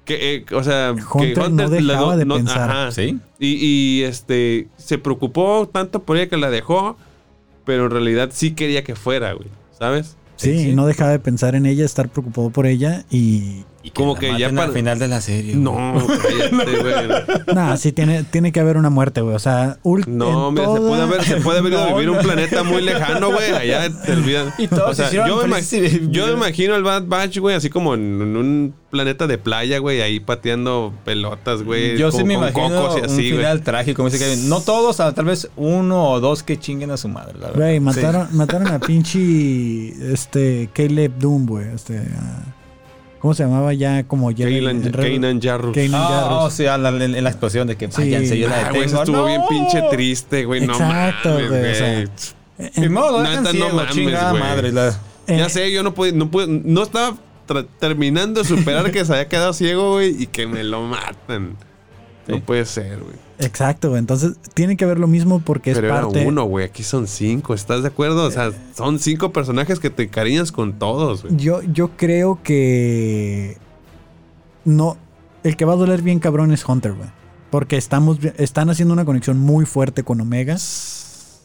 que, 0.04 0.36
eh, 0.36 0.46
o 0.54 0.64
sea, 0.64 0.94
Hunter 1.14 1.34
que 1.34 1.50
no 1.50 1.64
la 1.64 1.70
dejaba 1.70 2.14
do- 2.14 2.18
de 2.18 2.26
no- 2.26 2.36
pensar. 2.36 2.70
ajá. 2.70 2.92
Sí. 2.92 3.18
Y, 3.40 3.56
y, 4.00 4.04
este 4.04 4.68
se 4.78 4.98
preocupó 4.98 5.70
tanto 5.72 6.04
por 6.04 6.18
ella 6.18 6.28
que 6.30 6.38
la 6.38 6.50
dejó, 6.50 6.98
pero 7.64 7.86
en 7.86 7.92
realidad 7.92 8.32
sí 8.34 8.52
quería 8.52 8.84
que 8.84 8.96
fuera, 8.96 9.34
güey, 9.34 9.48
¿sabes? 9.78 10.18
Sí, 10.38 10.52
Sí, 10.58 10.64
sí. 10.64 10.70
y 10.70 10.76
no 10.76 10.86
dejaba 10.86 11.12
de 11.12 11.20
pensar 11.20 11.56
en 11.56 11.66
ella, 11.66 11.86
estar 11.86 12.10
preocupado 12.10 12.50
por 12.50 12.66
ella 12.68 13.04
y... 13.10 13.64
Y 13.86 13.92
Como 13.92 14.16
la 14.16 14.20
que 14.20 14.38
ya 14.40 14.50
para- 14.50 14.64
al 14.64 14.72
final 14.74 14.98
de 14.98 15.08
la 15.08 15.22
serie. 15.22 15.52
güey. 15.54 15.64
No, 15.64 16.08
cállate, 16.08 16.80
güey. 16.82 17.56
Nada, 17.56 17.78
sí 17.78 17.92
tiene, 17.92 18.24
tiene 18.24 18.52
que 18.52 18.60
haber 18.60 18.78
una 18.78 18.90
muerte, 18.90 19.22
güey. 19.22 19.36
O 19.36 19.40
sea, 19.40 19.78
No, 20.08 20.52
mira, 20.52 20.64
se 20.66 20.76
toda- 20.76 20.88
puede 20.90 21.02
haber, 21.04 21.24
se 21.24 21.36
puede 21.38 21.60
haber 21.60 21.74
ido 21.74 21.84
a 21.84 21.90
No, 21.92 21.96
vivir 21.96 22.10
un 22.10 22.18
no. 22.18 22.22
planeta 22.24 22.64
muy 22.64 22.82
lejano, 22.82 23.32
güey. 23.32 23.52
Allá 23.52 23.88
te 24.04 24.12
olvidan. 24.14 24.52
Y 24.58 24.68
todos 24.68 24.90
o 24.90 24.94
sea, 24.96 25.12
yo, 25.12 25.46
me 25.46 25.62
yo 26.10 26.34
imagino 26.34 26.74
al 26.74 26.82
Bad 26.84 27.04
Batch, 27.06 27.38
güey, 27.38 27.56
así 27.56 27.70
como 27.70 27.94
en, 27.94 28.02
en 28.22 28.36
un 28.38 28.74
planeta 28.90 29.28
de 29.28 29.38
playa, 29.38 29.78
güey, 29.80 30.02
ahí 30.02 30.20
pateando 30.20 30.92
pelotas, 31.04 31.62
güey. 31.62 31.96
Yo 31.98 32.12
sí 32.12 32.24
me 32.24 32.36
con 32.36 32.44
imagino 32.46 32.82
cocos 32.82 32.98
y 32.98 33.00
un 33.02 33.06
así, 33.06 33.16
güey. 33.18 33.32
final 33.32 33.62
trágico. 33.62 33.98
como 33.98 34.10
dice 34.10 34.24
Kevin. 34.26 34.50
No 34.50 34.62
todos, 34.62 35.00
ah, 35.00 35.14
tal 35.14 35.26
vez 35.26 35.50
uno 35.58 36.10
o 36.12 36.20
dos 36.20 36.42
que 36.44 36.58
chinguen 36.58 36.90
a 36.92 36.98
su 36.98 37.08
madre. 37.08 37.34
La 37.34 37.48
verdad. 37.50 37.56
Güey, 37.60 37.80
mataron, 37.80 38.28
mataron 38.32 38.68
a 38.70 38.80
pinche 39.36 39.90
este 40.14 40.70
Caleb 40.74 41.20
Doom, 41.20 41.46
güey. 41.46 41.68
Este, 41.76 42.02
¿cómo 43.26 43.34
se 43.34 43.42
llamaba 43.44 43.74
ya 43.74 44.04
como 44.04 44.30
ya 44.30 44.46
Kanan 44.48 44.84
Kanan 44.92 45.42
Jarrus. 45.42 45.74
Kanan 45.76 45.96
Ah, 45.96 46.08
Jarrus. 46.10 46.38
oh, 46.44 46.50
sí, 46.52 46.64
la- 46.66 46.90
en, 46.90 47.16
en 47.16 47.24
la 47.24 47.30
explosión 47.32 47.68
de 47.68 47.76
que 47.76 47.88
Sí. 47.90 48.02
váyanse, 48.02 48.38
yo 48.38 48.48
la 48.48 48.68
Ah, 48.68 48.70
güey, 48.70 48.84
eso 48.84 49.00
detengo. 49.00 49.02
estuvo 49.02 49.18
¡No! 49.18 49.26
bien 49.26 49.42
pinche 49.50 49.82
triste, 49.90 50.46
güey. 50.46 50.62
No 50.68 50.74
Exacto, 50.74 51.30
mames, 51.30 51.50
güey, 51.50 51.72
o 51.72 51.76
sea, 51.76 52.06
Neta, 53.24 53.54
no 53.54 53.70
mames, 53.70 53.96
chingada 53.96 54.30
güey. 54.30 54.44
madre. 54.44 54.72
la- 54.72 54.90
eh, 55.28 55.38
Ya 55.40 55.50
sé, 55.50 55.72
yo 55.72 55.82
no 55.82 55.96
pude, 55.96 56.12
no 56.14 56.30
pude, 56.30 56.46
no 56.48 56.84
estaba 56.84 57.18
terminando 57.80 58.42
de 58.44 58.48
superar 58.48 58.92
que 58.92 59.04
se 59.04 59.12
había 59.12 59.28
quedado 59.28 59.54
ciego, 59.54 59.94
güey, 59.94 60.16
y 60.22 60.28
que 60.28 60.46
me 60.46 60.64
lo 60.64 60.84
matan. 60.84 61.58
No 62.28 62.40
puede 62.40 62.66
ser, 62.66 63.00
güey. 63.00 63.16
Exacto, 63.40 63.90
güey. 63.90 64.00
Entonces 64.00 64.34
tiene 64.54 64.78
que 64.78 64.86
haber 64.86 65.00
lo 65.00 65.08
mismo 65.08 65.40
porque 65.40 65.72
es 65.72 65.78
Pero 65.78 65.90
parte. 65.90 66.20
era 66.20 66.30
uno, 66.30 66.46
güey. 66.46 66.66
Aquí 66.66 66.84
son 66.84 67.08
cinco. 67.08 67.54
¿Estás 67.54 67.82
de 67.82 67.90
acuerdo? 67.90 68.26
O 68.26 68.32
sea, 68.32 68.52
son 68.76 69.00
cinco 69.00 69.32
personajes 69.32 69.80
que 69.80 69.90
te 69.90 70.04
encariñas 70.04 70.52
con 70.52 70.74
todos, 70.74 71.24
güey. 71.24 71.36
Yo, 71.38 71.62
yo 71.62 71.92
creo 71.98 72.40
que. 72.44 73.58
No. 74.64 74.98
El 75.44 75.56
que 75.58 75.66
va 75.66 75.74
a 75.74 75.78
doler 75.78 76.02
bien 76.02 76.20
cabrón 76.20 76.52
es 76.52 76.68
Hunter, 76.68 76.94
güey. 76.94 77.10
Porque 77.52 77.78
estamos, 77.78 78.18
están 78.38 78.70
haciendo 78.70 78.94
una 78.94 79.06
conexión 79.06 79.38
muy 79.38 79.66
fuerte 79.66 80.04
con 80.04 80.20
Omega. 80.20 80.58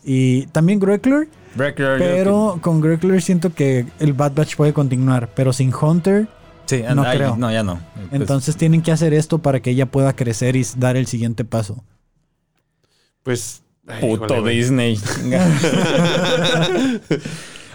Y 0.03 0.47
también 0.47 0.81
Greckler. 0.81 1.29
Breaker, 1.55 1.99
Pero 1.99 2.59
con 2.63 2.81
Greckler 2.81 3.21
siento 3.21 3.53
que 3.53 3.85
el 3.99 4.13
Bad 4.15 4.33
Batch 4.35 4.57
puede 4.57 4.73
continuar. 4.73 5.29
Pero 5.35 5.53
sin 5.53 5.73
Hunter. 5.75 6.29
Sí, 6.71 6.83
no 6.95 7.03
ay, 7.03 7.19
creo. 7.19 7.37
No, 7.37 7.51
ya 7.51 7.63
no. 7.65 7.81
Pues, 7.95 8.07
Entonces 8.13 8.57
tienen 8.57 8.81
que 8.83 8.93
hacer 8.93 9.13
esto 9.13 9.39
para 9.39 9.61
que 9.61 9.71
ella 9.71 9.87
pueda 9.87 10.15
crecer 10.15 10.55
y 10.57 10.65
dar 10.77 10.97
el 10.97 11.07
siguiente 11.07 11.45
paso. 11.45 11.83
Pues. 13.25 13.63
ay, 13.89 14.01
Puto 14.01 14.35
híjole. 14.37 14.53
Disney. 14.53 14.99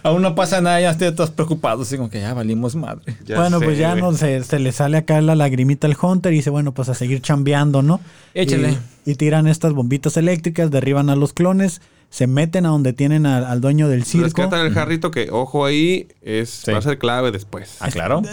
Aún 0.03 0.21
no 0.21 0.35
pasa 0.35 0.61
nada, 0.61 0.79
ya 0.79 0.91
estoy 0.91 1.11
todos 1.13 1.31
preocupados. 1.31 1.87
Así 1.87 1.97
como 1.97 2.09
que 2.11 2.21
ya 2.21 2.33
valimos 2.33 2.75
madre. 2.75 3.17
Ya 3.25 3.39
bueno, 3.39 3.57
sé, 3.59 3.65
pues 3.65 3.77
ya 3.79 3.91
güey. 3.91 4.01
no 4.03 4.13
se, 4.13 4.43
se 4.43 4.59
le 4.59 4.71
sale 4.71 4.97
acá 4.97 5.19
la 5.19 5.33
lagrimita 5.35 5.87
al 5.87 5.97
Hunter 5.99 6.31
y 6.31 6.37
dice, 6.37 6.51
bueno, 6.51 6.73
pues 6.73 6.89
a 6.89 6.93
seguir 6.93 7.21
chambeando, 7.21 7.81
¿no? 7.81 7.99
Échale. 8.35 8.77
Y, 9.05 9.11
y 9.11 9.15
tiran 9.15 9.47
estas 9.47 9.73
bombitas 9.73 10.15
eléctricas, 10.15 10.69
derriban 10.69 11.09
a 11.09 11.15
los 11.15 11.33
clones, 11.33 11.81
se 12.15 12.27
meten 12.27 12.65
a 12.65 12.69
donde 12.69 12.93
tienen 12.93 13.25
al, 13.25 13.43
al 13.43 13.59
dueño 13.59 13.89
del 13.89 14.05
circo. 14.05 14.23
Rescatan 14.23 14.65
el 14.65 14.73
jarrito 14.73 15.11
que, 15.11 15.27
ojo 15.31 15.65
ahí, 15.65 16.07
es, 16.21 16.49
Sí. 16.49 16.71
va 16.71 16.77
a 16.77 16.81
ser 16.81 16.97
clave 16.97 17.31
después. 17.31 17.75
Ah, 17.81 17.89
claro. 17.91 18.21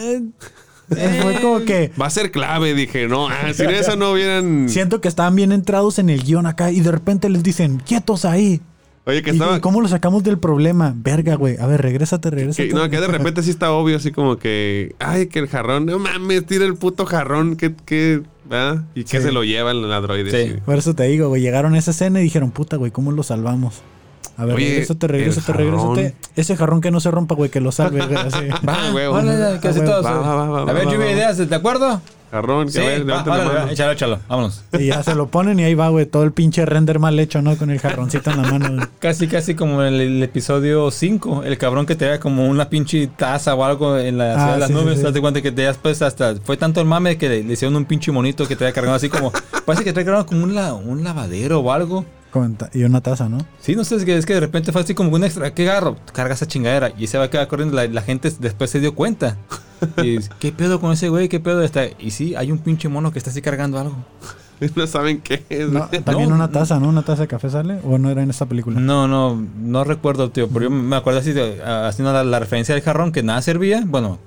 Eh, 0.94 0.98
eh, 0.98 1.18
fue 1.22 1.40
como 1.40 1.60
que 1.64 1.90
Va 1.98 2.06
a 2.06 2.10
ser 2.10 2.30
clave, 2.32 2.74
dije, 2.74 3.08
no. 3.08 3.28
Ah, 3.28 3.52
sin 3.54 3.70
eso 3.70 3.96
no 3.96 4.12
hubieran. 4.12 4.68
siento 4.68 5.00
que 5.00 5.08
estaban 5.08 5.34
bien 5.34 5.50
entrados 5.50 5.98
en 5.98 6.10
el 6.10 6.22
guion 6.22 6.44
acá 6.44 6.70
y 6.70 6.80
de 6.80 6.90
repente 6.92 7.30
les 7.30 7.42
dicen, 7.42 7.78
quietos 7.78 8.24
ahí. 8.26 8.60
Oye, 9.06 9.22
que 9.22 9.30
¿Y, 9.30 9.32
estaba. 9.32 9.56
y 9.56 9.60
cómo 9.60 9.80
lo 9.80 9.88
sacamos 9.88 10.22
del 10.22 10.38
problema? 10.38 10.92
Verga, 10.94 11.36
güey. 11.36 11.56
A 11.58 11.66
ver, 11.66 11.80
regrésate, 11.80 12.30
regrésate. 12.30 12.68
que- 12.68 12.74
no, 12.74 12.88
que 12.90 13.00
de 13.00 13.06
repente 13.06 13.42
sí 13.42 13.50
está 13.50 13.72
obvio, 13.72 13.96
así 13.96 14.10
como 14.12 14.36
que. 14.36 14.94
Ay, 14.98 15.26
que 15.28 15.38
el 15.38 15.48
jarrón. 15.48 15.86
No 15.86 15.98
mames, 15.98 16.44
tira 16.46 16.66
el 16.66 16.74
puto 16.74 17.06
jarrón. 17.06 17.56
Que. 17.56 17.74
que 17.86 18.22
¿verdad? 18.52 18.82
Y 18.94 19.02
que 19.04 19.18
Sí. 19.18 19.24
se 19.24 19.32
lo 19.32 19.42
lleva 19.42 19.72
el 19.72 19.90
androide. 19.92 20.30
Sí. 20.30 20.52
sí. 20.54 20.60
Por 20.64 20.78
eso 20.78 20.94
te 20.94 21.02
digo, 21.04 21.28
güey. 21.28 21.42
Llegaron 21.42 21.74
a 21.74 21.78
esa 21.78 21.90
escena 21.90 22.20
y 22.20 22.22
dijeron, 22.24 22.50
puta, 22.52 22.76
güey, 22.76 22.90
¿cómo 22.92 23.10
lo 23.10 23.22
salvamos? 23.24 23.82
A 24.36 24.44
ver, 24.46 24.54
Oye, 24.56 24.68
regrésate, 24.68 25.06
regrésate. 25.52 26.14
Ese 26.36 26.56
jarrón 26.56 26.80
que 26.80 26.90
no 26.90 27.00
se 27.00 27.10
rompa, 27.10 27.34
güey, 27.34 27.50
que 27.50 27.60
lo 27.60 27.70
salve. 27.72 28.00
güey, 28.06 28.16
así. 28.16 28.48
Va, 28.68 28.90
güey. 28.90 29.06
Ya, 29.26 29.60
casi 29.60 29.80
Ah, 29.80 29.84
todos. 29.84 30.06
va, 30.06 30.12
va, 30.20 30.34
va, 30.46 30.64
va, 30.64 30.70
a 30.70 30.74
ver, 30.74 30.84
lluvia 30.86 31.10
ideas, 31.10 31.36
¿de 31.36 31.54
acuerdo? 31.54 32.00
Jarrón, 32.32 32.66
que 32.66 32.72
Sí, 32.72 32.78
a 32.80 32.82
ver, 32.86 33.02
va, 33.02 33.04
levanta 33.04 33.30
la 33.30 33.36
órale, 33.44 33.58
mano. 33.60 33.70
échalo, 33.72 33.92
échalo. 33.92 34.18
Vámonos. 34.26 34.64
Y 34.72 34.86
ya 34.86 35.02
se 35.02 35.14
lo 35.14 35.26
ponen 35.28 35.60
y 35.60 35.64
ahí 35.64 35.74
va, 35.74 35.90
güey, 35.90 36.06
todo 36.06 36.22
el 36.24 36.32
pinche 36.32 36.64
render 36.66 36.98
mal 36.98 37.18
hecho, 37.20 37.42
¿no? 37.42 37.56
Con 37.58 37.70
el 37.70 37.78
jarroncito 37.78 38.30
en 38.30 38.42
la 38.42 38.50
mano. 38.50 38.68
güey. 38.74 38.86
Casi, 38.98 39.28
casi 39.28 39.54
como 39.54 39.82
en 39.84 39.92
el, 39.94 40.00
el 40.00 40.22
episodio 40.22 40.90
5, 40.90 41.42
el 41.44 41.58
cabrón 41.58 41.84
que 41.86 41.94
te 41.94 42.06
da 42.06 42.18
como 42.18 42.46
una 42.48 42.70
pinche 42.70 43.06
taza 43.06 43.54
o 43.54 43.64
algo 43.64 43.98
en 43.98 44.16
la 44.18 44.32
ciudad 44.32 44.48
Ah, 44.48 44.52
de 44.54 44.58
las 44.60 44.68
sí, 44.68 44.74
nubes. 44.74 44.94
sí. 44.98 45.04
Te 45.04 45.12
das 45.12 45.20
cuenta 45.20 45.42
que 45.42 45.52
te 45.52 45.62
das 45.62 45.76
pues 45.76 46.00
hasta. 46.02 46.34
Fue 46.36 46.56
tanto 46.56 46.80
el 46.80 46.86
mame 46.86 47.18
que 47.18 47.28
le, 47.28 47.44
le 47.44 47.52
hicieron 47.52 47.76
un 47.76 47.84
pinche 47.84 48.10
monito 48.12 48.48
que 48.48 48.56
te 48.56 48.64
había 48.64 48.72
cargado 48.74 48.96
así 48.96 49.08
como. 49.10 49.30
parece 49.66 49.84
que 49.84 49.92
trae 49.92 50.04
cargado 50.04 50.24
como 50.26 50.42
un, 50.44 50.54
la- 50.54 50.72
un 50.74 51.04
lavadero 51.04 51.60
o 51.60 51.70
algo. 51.70 52.04
Y 52.72 52.84
una 52.84 53.00
taza, 53.00 53.28
¿no? 53.28 53.38
Sí, 53.60 53.76
no 53.76 53.84
sé, 53.84 53.96
es 53.96 54.04
que, 54.04 54.16
es 54.16 54.24
que 54.26 54.34
de 54.34 54.40
repente 54.40 54.72
fue 54.72 54.80
así 54.80 54.94
como 54.94 55.10
un 55.14 55.22
extra. 55.24 55.52
¿Qué 55.54 55.68
agarro? 55.68 55.96
Carga 56.12 56.34
esa 56.34 56.46
chingadera 56.46 56.92
y 56.98 57.06
se 57.06 57.18
va 57.18 57.24
a 57.24 57.30
quedar 57.30 57.46
corriendo. 57.48 57.76
La, 57.76 57.86
la 57.86 58.02
gente 58.02 58.32
después 58.40 58.70
se 58.70 58.80
dio 58.80 58.94
cuenta. 58.94 59.36
Y 59.98 60.16
dice, 60.16 60.30
¿qué 60.38 60.52
pedo 60.52 60.80
con 60.80 60.92
ese 60.92 61.08
güey? 61.08 61.28
¿Qué 61.28 61.40
pedo 61.40 61.62
está? 61.62 61.82
Y 61.98 62.10
sí, 62.12 62.34
hay 62.34 62.50
un 62.52 62.58
pinche 62.58 62.88
mono 62.88 63.12
que 63.12 63.18
está 63.18 63.30
así 63.30 63.42
cargando 63.42 63.78
algo. 63.78 63.96
No 64.76 64.86
saben 64.86 65.20
qué 65.20 65.42
es. 65.48 65.68
No, 65.70 65.88
también 66.04 66.28
No. 66.28 66.36
una 66.36 66.48
taza, 66.52 66.78
¿no? 66.78 66.88
¿Una 66.88 67.02
taza 67.02 67.22
de 67.22 67.26
café 67.26 67.50
sale? 67.50 67.80
¿O 67.82 67.98
no 67.98 68.10
era 68.10 68.22
en 68.22 68.30
esta 68.30 68.46
película? 68.46 68.78
No, 68.78 69.08
no, 69.08 69.44
no 69.60 69.82
recuerdo, 69.82 70.30
tío. 70.30 70.46
Pero 70.48 70.66
yo 70.66 70.70
me 70.70 70.94
acuerdo 70.94 71.18
así, 71.18 71.32
de- 71.32 71.60
haciendo 71.64 72.12
la, 72.12 72.22
la 72.22 72.38
referencia 72.38 72.72
del 72.72 72.84
jarrón 72.84 73.10
que 73.10 73.24
nada 73.24 73.42
servía. 73.42 73.82
Bueno, 73.84 74.20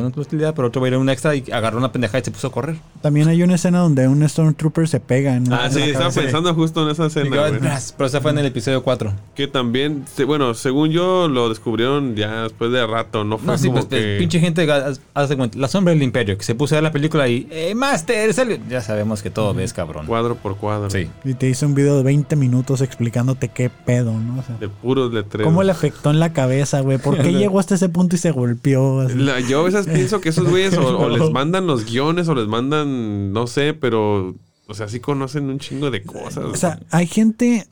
una 0.00 0.08
utilidad, 0.16 0.54
pero 0.54 0.68
otro 0.68 0.80
va 0.80 0.86
a 0.86 0.88
ir 0.88 0.94
a 0.94 0.98
un 0.98 1.08
extra 1.08 1.34
y 1.34 1.44
agarró 1.52 1.78
una 1.78 1.92
pendejada 1.92 2.18
y 2.20 2.24
se 2.24 2.30
puso 2.30 2.48
a 2.48 2.52
correr. 2.52 2.76
También 3.00 3.28
hay 3.28 3.42
una 3.42 3.54
escena 3.54 3.78
donde 3.78 4.06
un 4.08 4.26
Stormtrooper 4.28 4.88
se 4.88 5.00
pega 5.00 5.34
en 5.36 5.52
Ah, 5.52 5.66
en 5.66 5.72
sí, 5.72 5.78
la 5.80 5.86
estaba 5.86 6.04
cabeza. 6.06 6.20
pensando 6.22 6.54
justo 6.54 6.82
en 6.84 6.90
esa 6.90 7.06
escena. 7.06 7.28
güey. 7.48 7.60
Pero 7.96 8.06
esa 8.06 8.20
fue 8.20 8.30
en 8.32 8.38
el 8.38 8.46
episodio 8.46 8.82
4. 8.82 9.12
Que 9.34 9.46
también, 9.48 10.04
bueno, 10.26 10.54
según 10.54 10.90
yo 10.90 11.28
lo 11.28 11.48
descubrieron 11.48 12.14
ya 12.16 12.44
después 12.44 12.70
de 12.72 12.86
rato, 12.86 13.24
no 13.24 13.38
fue 13.38 13.46
No, 13.46 13.58
sí, 13.58 13.68
como 13.68 13.86
pues 13.86 13.86
que... 14.02 14.16
pinche 14.18 14.40
gente, 14.40 14.66
de 14.66 15.36
cuenta, 15.36 15.58
la 15.58 15.68
sombra 15.68 15.92
del 15.94 16.02
imperio, 16.02 16.36
que 16.36 16.44
se 16.44 16.54
puso 16.54 16.74
a 16.74 16.76
ver 16.76 16.82
la 16.84 16.92
película 16.92 17.28
y, 17.28 17.46
eh, 17.50 17.74
Master, 17.74 18.32
salió". 18.34 18.58
Ya 18.68 18.80
sabemos 18.80 19.22
que 19.22 19.30
todo 19.30 19.54
ves, 19.54 19.72
cabrón. 19.72 20.06
Cuadro 20.06 20.36
por 20.36 20.56
cuadro. 20.56 20.90
Sí. 20.90 21.08
Y 21.24 21.34
te 21.34 21.48
hizo 21.48 21.66
un 21.66 21.74
video 21.74 21.96
de 21.96 22.02
20 22.02 22.36
minutos 22.36 22.80
explicándote 22.80 23.48
qué 23.48 23.70
pedo, 23.70 24.12
¿no? 24.12 24.40
O 24.40 24.42
sea, 24.42 24.56
De 24.58 24.68
puros 24.68 25.12
letreros. 25.12 25.46
¿Cómo 25.46 25.62
le 25.62 25.72
afectó 25.72 26.10
en 26.10 26.20
la 26.20 26.32
cabeza, 26.32 26.80
güey? 26.80 26.98
¿Por 26.98 27.18
qué 27.18 27.32
llegó 27.32 27.58
hasta 27.58 27.74
ese 27.74 27.88
punto 27.88 28.16
y 28.16 28.18
se 28.18 28.30
golpeó? 28.30 29.00
así? 29.00 29.14
La- 29.16 29.40
yo 29.40 29.61
a 29.62 29.64
veces 29.70 29.86
pienso 29.94 30.20
que 30.20 30.28
esos 30.30 30.48
güeyes 30.48 30.76
o, 30.76 30.98
o 30.98 31.08
les 31.08 31.30
mandan 31.30 31.66
los 31.66 31.84
guiones 31.84 32.28
o 32.28 32.34
les 32.34 32.46
mandan, 32.48 33.32
no 33.32 33.46
sé, 33.46 33.74
pero, 33.74 34.34
o 34.66 34.74
sea, 34.74 34.88
sí 34.88 35.00
conocen 35.00 35.48
un 35.50 35.58
chingo 35.58 35.90
de 35.90 36.02
cosas. 36.02 36.44
O 36.44 36.54
sea, 36.56 36.80
hay 36.90 37.06
gente 37.06 37.66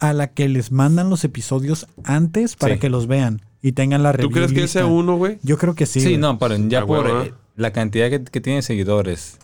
a 0.00 0.12
la 0.12 0.28
que 0.28 0.48
les 0.48 0.72
mandan 0.72 1.08
los 1.10 1.24
episodios 1.24 1.86
antes 2.04 2.56
para 2.56 2.74
Sí. 2.74 2.80
que 2.80 2.90
los 2.90 3.06
vean 3.06 3.40
y 3.62 3.72
tengan 3.72 4.02
la 4.02 4.12
¿Tú 4.12 4.28
review 4.28 4.32
crees 4.32 4.52
que 4.52 4.68
sea 4.68 4.86
uno, 4.86 5.16
güey? 5.16 5.38
Yo 5.42 5.56
creo 5.56 5.74
que 5.74 5.86
sí. 5.86 6.00
Sí, 6.00 6.06
güey. 6.08 6.18
no, 6.18 6.38
pero 6.38 6.56
ya 6.68 6.80
Ah, 6.80 6.86
por 6.86 7.06
eh, 7.08 7.32
la 7.56 7.72
cantidad 7.72 8.10
que, 8.10 8.22
que 8.24 8.40
tiene 8.40 8.60
seguidores. 8.62 9.38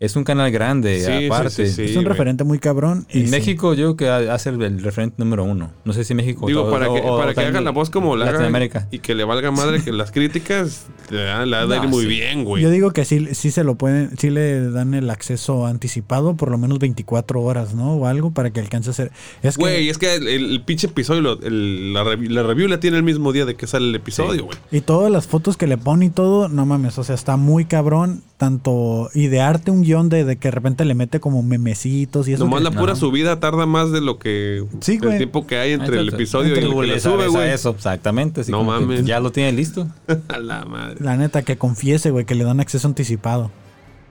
Es 0.00 0.14
un 0.14 0.22
canal 0.22 0.52
grande, 0.52 1.00
Sí, 1.04 1.26
aparte. 1.26 1.50
sí, 1.50 1.66
sí. 1.72 1.82
es 1.82 1.88
un 1.96 2.04
güey. 2.04 2.06
referente 2.06 2.44
muy 2.44 2.60
cabrón. 2.60 3.04
y 3.12 3.24
En. 3.24 3.30
México 3.30 3.74
yo 3.74 3.96
creo 3.96 4.22
que 4.24 4.30
hace 4.30 4.50
el, 4.50 4.80
referente 4.80 5.16
número 5.18 5.42
uno. 5.42 5.72
No 5.84 5.92
sé 5.92 6.04
si 6.04 6.14
México 6.14 6.46
Digo, 6.46 6.62
o- 6.66 6.70
para 6.70 6.88
o- 6.88 6.94
que, 6.94 7.00
o 7.00 7.18
para 7.18 7.30
que 7.30 7.34
también 7.34 7.54
hagan 7.54 7.64
la 7.64 7.72
voz 7.72 7.90
como 7.90 8.14
la 8.14 8.26
hagan 8.26 8.34
Latinoamérica. 8.34 8.86
y 8.92 9.00
que 9.00 9.16
le 9.16 9.24
valga 9.24 9.50
madre 9.50 9.82
que 9.82 9.90
las 9.90 10.12
críticas 10.12 10.86
le 11.10 11.24
da, 11.24 11.44
le 11.44 11.56
ha 11.56 11.66
de 11.66 11.76
ir 11.76 11.82
No, 11.82 11.88
muy 11.88 12.02
sí. 12.02 12.08
bien, 12.10 12.44
güey. 12.44 12.62
Yo 12.62 12.70
digo 12.70 12.92
que 12.92 13.04
sí, 13.04 13.26
sí 13.34 13.50
se 13.50 13.64
lo 13.64 13.74
pueden, 13.74 14.16
sí 14.18 14.30
le 14.30 14.70
dan 14.70 14.94
el 14.94 15.10
acceso 15.10 15.66
anticipado 15.66 16.36
por 16.36 16.52
lo 16.52 16.58
menos 16.58 16.78
24 16.78 17.42
horas, 17.42 17.74
¿no? 17.74 17.94
O 17.94 18.06
algo 18.06 18.30
para 18.30 18.50
que 18.52 18.60
alcance 18.60 18.90
a 18.90 18.92
ser. 18.92 19.10
Es 19.42 19.56
que, 19.56 19.62
Güey, 19.62 19.88
es 19.88 19.98
que 19.98 20.14
el, 20.14 20.28
el 20.28 20.62
pinche 20.64 20.86
episodio, 20.86 21.22
lo- 21.22 21.40
el- 21.42 21.92
la, 21.92 22.04
la 22.04 22.42
review 22.44 22.68
la 22.68 22.78
tiene 22.78 22.98
el 22.98 23.02
mismo 23.02 23.32
día 23.32 23.44
de 23.46 23.56
que 23.56 23.66
sale 23.66 23.88
el 23.88 23.94
episodio, 23.96 24.44
güey. 24.44 24.56
y 24.70 24.80
todas 24.80 25.10
las 25.10 25.26
fotos 25.26 25.56
que 25.56 25.66
le 25.66 25.76
pone 25.76 26.04
y 26.06 26.10
todo, 26.10 26.48
no 26.48 26.66
mames, 26.66 26.98
o 26.98 27.02
sea, 27.02 27.16
está 27.16 27.36
muy 27.36 27.64
cabrón. 27.64 28.22
Tanto 28.38 29.10
idearte 29.14 29.72
un 29.72 29.82
guion 29.88 30.08
de, 30.08 30.24
de 30.24 30.36
que 30.36 30.48
de 30.48 30.52
repente 30.52 30.84
le 30.84 30.94
mete 30.94 31.20
como 31.20 31.42
memecitos 31.42 32.28
y 32.28 32.34
eso. 32.34 32.44
Nomás 32.44 32.60
que- 32.60 32.64
la 32.64 32.70
pura 32.72 32.94
subida 32.94 33.40
tarda 33.40 33.66
más 33.66 33.90
de 33.90 34.00
lo 34.00 34.18
que... 34.18 34.64
Sí, 34.80 34.94
el 34.94 35.00
güey. 35.00 35.16
tiempo 35.18 35.46
que 35.46 35.56
hay 35.58 35.72
entre 35.72 35.98
el 35.98 36.08
episodio 36.10 36.48
entre 36.54 36.64
y 36.66 36.70
el 36.70 36.80
que 36.80 36.86
le 36.86 37.00
sube, 37.00 37.28
güey. 37.28 37.50
Eso, 37.50 37.70
exactamente. 37.70 38.42
así 38.42 38.50
No 38.52 38.64
mames. 38.64 39.04
Ya 39.04 39.20
lo 39.20 39.32
tiene 39.32 39.52
listo. 39.52 39.86
A 40.28 40.38
la 40.38 40.64
madre. 40.64 40.96
La 41.00 41.16
neta, 41.16 41.42
que 41.42 41.56
confiese, 41.58 42.10
güey, 42.10 42.24
que 42.24 42.34
le 42.34 42.44
dan 42.44 42.60
acceso 42.60 42.86
anticipado. 42.86 43.50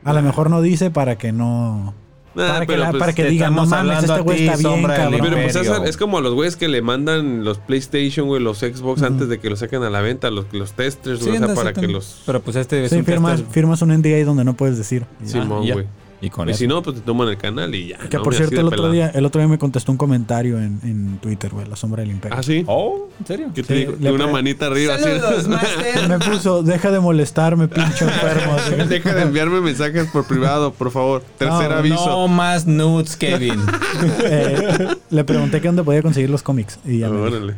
A 0.03 0.13
lo 0.13 0.21
mejor 0.21 0.49
no 0.49 0.61
dice 0.61 0.89
para 0.91 1.17
que 1.17 1.31
no. 1.31 1.93
Nah, 2.37 2.47
para, 2.47 2.59
que 2.61 2.65
pero 2.67 2.79
la- 2.83 2.89
pues 2.91 2.99
para 2.99 3.13
que 3.13 3.23
te 3.23 3.29
digan, 3.29 3.55
no 3.55 3.63
estamos 3.63 3.69
mames, 3.87 3.95
hablando 3.95 4.13
este 4.13 4.23
güey 4.23 4.47
está 4.47 4.57
bien, 4.69 4.83
cabrón. 4.83 5.19
Pero 5.21 5.41
pues 5.41 5.55
es, 5.55 5.67
es 5.89 5.97
como 5.97 6.17
a 6.19 6.21
los 6.21 6.33
güeyes 6.35 6.55
que 6.55 6.67
le 6.67 6.81
mandan 6.81 7.43
los 7.43 7.57
PlayStation, 7.57 8.27
güey, 8.27 8.41
los 8.41 8.59
Xbox 8.59 9.01
antes 9.01 9.27
de 9.27 9.39
que 9.39 9.49
los 9.49 9.59
saquen 9.59 9.81
a 9.83 9.89
la 9.89 10.01
venta, 10.01 10.29
los, 10.29 10.45
los 10.53 10.73
testers, 10.73 11.21
o 11.21 11.23
sea, 11.33 11.53
para 11.55 11.73
que 11.73 11.87
los... 11.87 12.21
Pero 12.25 12.41
pues 12.41 12.55
este 12.57 12.83
es 12.85 12.91
Sí, 12.91 12.97
un 12.97 13.05
firmas, 13.05 13.43
firmas 13.51 13.81
un 13.81 13.89
NDA 13.97 14.23
donde 14.23 14.43
no 14.43 14.53
puedes 14.55 14.77
decir. 14.77 15.05
Simón, 15.25 15.67
güey. 15.71 15.85
Y 16.19 16.31
con 16.31 16.47
Y 16.47 16.51
eso. 16.51 16.59
si 16.59 16.67
no, 16.67 16.81
pues 16.81 16.95
te 16.95 17.01
toman 17.03 17.27
el 17.27 17.37
canal 17.37 17.75
y 17.75 17.89
ya. 17.89 17.97
Que 18.09 18.17
¿no? 18.17 18.23
por 18.23 18.33
cierto, 18.33 18.55
así 18.55 18.59
el 18.61 18.67
otro, 18.67 18.89
día, 18.91 19.11
el 19.13 19.23
otro 19.23 19.39
día 19.39 19.47
me 19.47 19.59
contestó 19.59 19.91
un 19.91 19.99
comentario 19.99 20.57
en, 20.57 20.79
en 20.83 21.17
Twitter, 21.19 21.51
güey, 21.51 21.67
La 21.67 21.75
Sombra 21.75 22.01
del 22.01 22.09
Imperio. 22.11 22.35
Ah, 22.39 22.41
sí. 22.41 22.63
Oh, 22.65 23.07
¿en 23.19 23.25
serio? 23.27 23.51
¿Qué 23.53 23.61
te 23.61 23.73
Sí, 23.73 23.79
digo? 23.81 23.93
le 23.99 24.11
Una 24.11 24.25
manita 24.25 24.65
arriba 24.65 24.95
así. 24.95 25.03
Saludos, 25.03 25.47
master. 25.47 26.09
Me 26.09 26.17
puso, 26.19 26.63
deja 26.63 26.89
de 26.89 26.99
molestarme, 26.99 27.67
pinche 27.67 28.05
enfermo. 28.05 28.53
así. 28.55 28.73
Deja 28.89 29.13
de 29.13 29.21
enviarme 29.21 29.61
mensajes 29.61 30.07
por 30.07 30.25
privado, 30.25 30.73
por 30.73 30.89
favor. 30.89 31.23
Tercer 31.37 31.69
No, 31.69 31.75
aviso. 31.77 32.05
No 32.07 32.27
más 32.27 32.65
nudes, 32.65 33.15
Kevin. 33.15 33.59
Eh, 34.23 34.87
le 35.09 35.23
pregunté 35.23 35.61
que 35.61 35.67
dónde 35.67 35.83
podía 35.83 36.01
conseguir 36.01 36.29
los 36.29 36.41
cómics. 36.43 36.79
Y, 36.85 36.99
ya 36.99 37.09
me 37.09 37.17
dijo. 37.17 37.35
Órale. 37.35 37.55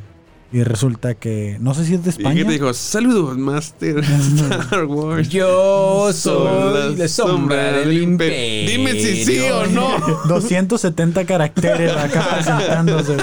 Y 0.51 0.63
resulta 0.63 1.13
que, 1.13 1.57
no 1.59 1.73
sé 1.75 1.85
si 1.85 1.93
es 1.93 2.03
de 2.03 2.09
¿Y 2.09 2.13
qué 2.13 2.21
España. 2.23 2.45
te 2.45 2.51
dijo? 2.53 2.73
Saludos, 2.73 3.37
Master 3.37 3.99
Star 4.03 4.85
Wars. 4.85 5.29
Yo 5.29 6.11
soy 6.11 6.95
la 6.95 7.07
sombra 7.07 7.73
del 7.73 8.01
imperio. 8.01 8.69
Dime 8.71 8.93
si 8.93 9.25
sí 9.25 9.39
o 9.49 9.67
no. 9.67 9.89
270 10.27 11.25
caracteres 11.25 11.95
acá 11.95 12.27
presentándose. 12.35 13.17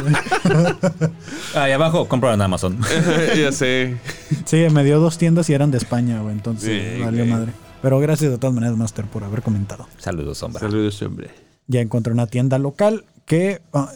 Ahí 1.55 1.73
abajo, 1.73 2.07
compro 2.07 2.33
en 2.33 2.41
Amazon. 2.41 2.79
ya 3.37 3.51
sé. 3.53 3.97
Sí, 4.45 4.65
me 4.71 4.85
dio 4.85 5.01
dos 5.01 5.19
tiendas 5.19 5.49
y 5.51 5.55
eran 5.55 5.71
de 5.71 5.79
España, 5.79 6.21
güey. 6.21 6.35
Entonces, 6.35 7.01
valió 7.03 7.27
madre. 7.27 7.53
Pero 7.83 7.99
gracias 8.01 8.31
de 8.31 8.39
todas 8.39 8.55
maneras, 8.55 8.77
Master, 8.77 9.05
por 9.07 9.25
haber 9.25 9.43
comentado. 9.43 9.87
Saludos, 9.99 10.39
sombra. 10.39 10.61
Saludos, 10.61 11.01
hombre. 11.03 11.31
Ya 11.67 11.81
encontré 11.81 12.13
una 12.13 12.27
tienda 12.27 12.59
local 12.59 13.05
que. 13.27 13.61
ah, 13.73 13.91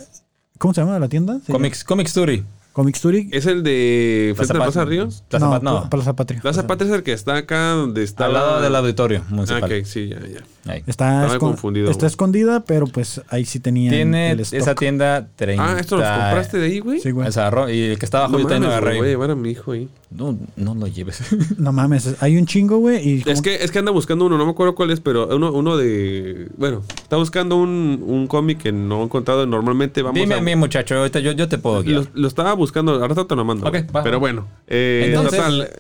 ¿Cómo 0.58 0.74
se 0.74 0.80
llama 0.82 0.98
la 0.98 1.08
tienda? 1.08 1.38
Comics, 1.50 1.84
Comics 1.84 2.10
Story. 2.10 2.44
Comic 2.80 2.96
Story. 2.96 3.28
¿Es 3.30 3.44
el 3.44 3.62
de 3.62 4.32
Plaza 4.36 4.54
Plaza 4.54 4.80
Pat- 4.80 4.88
Ríos? 4.88 5.22
Plaza 5.28 5.44
no, 5.46 5.52
Pat- 5.52 5.62
no. 5.62 5.80
Pla- 5.80 5.90
Plaza 5.90 6.16
Patria. 6.16 6.40
Plaza 6.40 6.66
Patria 6.66 6.88
es 6.90 6.96
el 6.96 7.02
que 7.02 7.12
está 7.12 7.36
acá 7.36 7.72
donde 7.72 8.02
está. 8.02 8.24
Al 8.24 8.32
lado 8.32 8.60
del 8.62 8.74
auditorio 8.74 9.22
Ah, 9.26 9.34
municipal. 9.34 9.64
ok, 9.64 9.84
sí, 9.84 10.08
ya, 10.08 10.18
ya. 10.20 10.40
Ahí. 10.66 10.82
Está, 10.86 11.38
confundido, 11.38 11.90
está 11.90 12.02
güey. 12.02 12.11
escondida, 12.11 12.61
pero 12.64 12.86
pues 12.86 13.22
ahí 13.30 13.44
sí 13.46 13.61
tenía 13.61 13.90
Tiene 13.90 14.32
el 14.32 14.40
stock. 14.40 14.61
esa 14.61 14.74
tienda 14.74 15.26
30. 15.36 15.64
Ah, 15.64 15.78
¿esto 15.80 15.96
los 15.96 16.06
compraste 16.06 16.58
de 16.58 16.66
ahí, 16.66 16.80
güey? 16.80 17.00
Sí, 17.00 17.11
güey. 17.12 17.28
Y 17.74 17.82
el 17.92 17.98
que 17.98 18.04
está 18.04 18.18
abajo 18.18 18.32
No 18.34 18.38
yo 18.40 18.46
también 18.46 18.64
lo 18.64 18.68
agarré. 18.76 18.98
voy 18.98 19.06
a 19.06 19.11
llevar 19.11 19.30
a 19.30 19.34
mi 19.36 19.50
hijo 19.50 19.72
ahí. 19.72 19.88
No, 20.11 20.36
no 20.56 20.74
lo 20.74 20.86
lleves. 20.86 21.20
No 21.58 21.72
mames, 21.72 22.16
hay 22.20 22.36
un 22.36 22.46
chingo, 22.46 22.78
güey. 22.78 23.08
Y 23.08 23.22
Es 23.30 23.40
que, 23.42 23.56
es 23.56 23.70
que 23.70 23.78
anda 23.78 23.90
buscando 23.90 24.26
uno, 24.26 24.36
no 24.38 24.44
me 24.44 24.50
acuerdo 24.50 24.74
cuál 24.74 24.90
es, 24.90 25.00
pero 25.00 25.34
uno, 25.34 25.52
uno 25.52 25.76
de. 25.76 26.48
Bueno, 26.56 26.82
está 27.02 27.16
buscando 27.16 27.56
un, 27.56 28.02
un 28.06 28.26
cómic 28.26 28.58
que 28.58 28.72
no 28.72 29.00
he 29.00 29.04
encontrado 29.04 29.46
normalmente. 29.46 30.02
Vamos 30.02 30.18
Dime 30.20 30.34
a, 30.34 30.38
a 30.38 30.40
mí, 30.42 30.56
muchacho, 30.56 30.94
ahorita 30.96 31.20
yo, 31.20 31.32
yo 31.32 31.48
te 31.48 31.58
puedo 31.58 31.82
guiar. 31.82 32.02
Lo, 32.02 32.06
lo 32.12 32.28
estaba 32.28 32.52
buscando, 32.54 32.92
ahora 32.94 33.14
te 33.26 33.34
lo 33.36 33.44
mando. 33.44 33.66
Ok, 33.66 33.72
güey. 33.72 33.86
va, 33.94 34.02
Pero 34.02 34.20
bueno. 34.20 34.46
Eh, 34.66 35.04
Entonces- 35.08 35.38
total, 35.38 35.70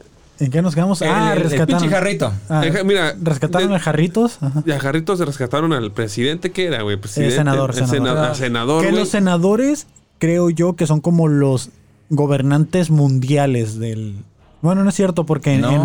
¿En 0.40 0.50
qué 0.50 0.62
nos 0.62 0.74
quedamos? 0.74 1.02
ah, 1.02 1.32
el, 1.32 1.38
el 1.38 1.44
rescataron. 1.44 1.80
pinche 1.82 1.94
jarrito. 1.94 2.32
Ah, 2.48 2.62
Eh, 2.66 2.82
mira, 2.84 3.14
rescataron 3.20 3.68
de- 3.70 3.76
a 3.76 3.78
jarritos. 3.78 4.38
Ajá. 4.40 4.62
Y 4.66 4.72
a 4.72 4.80
Jarritos 4.80 5.18
se 5.18 5.24
rescataron 5.26 5.72
al 5.72 5.92
presidente 5.92 6.50
que 6.50 6.64
era, 6.66 6.82
güey. 6.82 6.96
Presidente, 6.96 7.36
senador, 7.36 7.70
el 7.70 7.76
senador. 7.86 8.08
sena- 8.16 8.28
al 8.30 8.36
senador, 8.36 8.84
que 8.86 8.92
los 8.92 9.08
senadores, 9.10 9.86
creo 10.18 10.50
yo, 10.50 10.74
que 10.76 10.86
son 10.86 11.00
como 11.00 11.28
los 11.28 11.70
gobernantes 12.08 12.90
mundiales 12.90 13.78
del. 13.78 14.16
Bueno, 14.62 14.82
no 14.84 14.90
es 14.90 14.94
cierto, 14.96 15.24
porque 15.24 15.54
en, 15.54 15.62
No. 15.62 15.70
en 15.70 15.84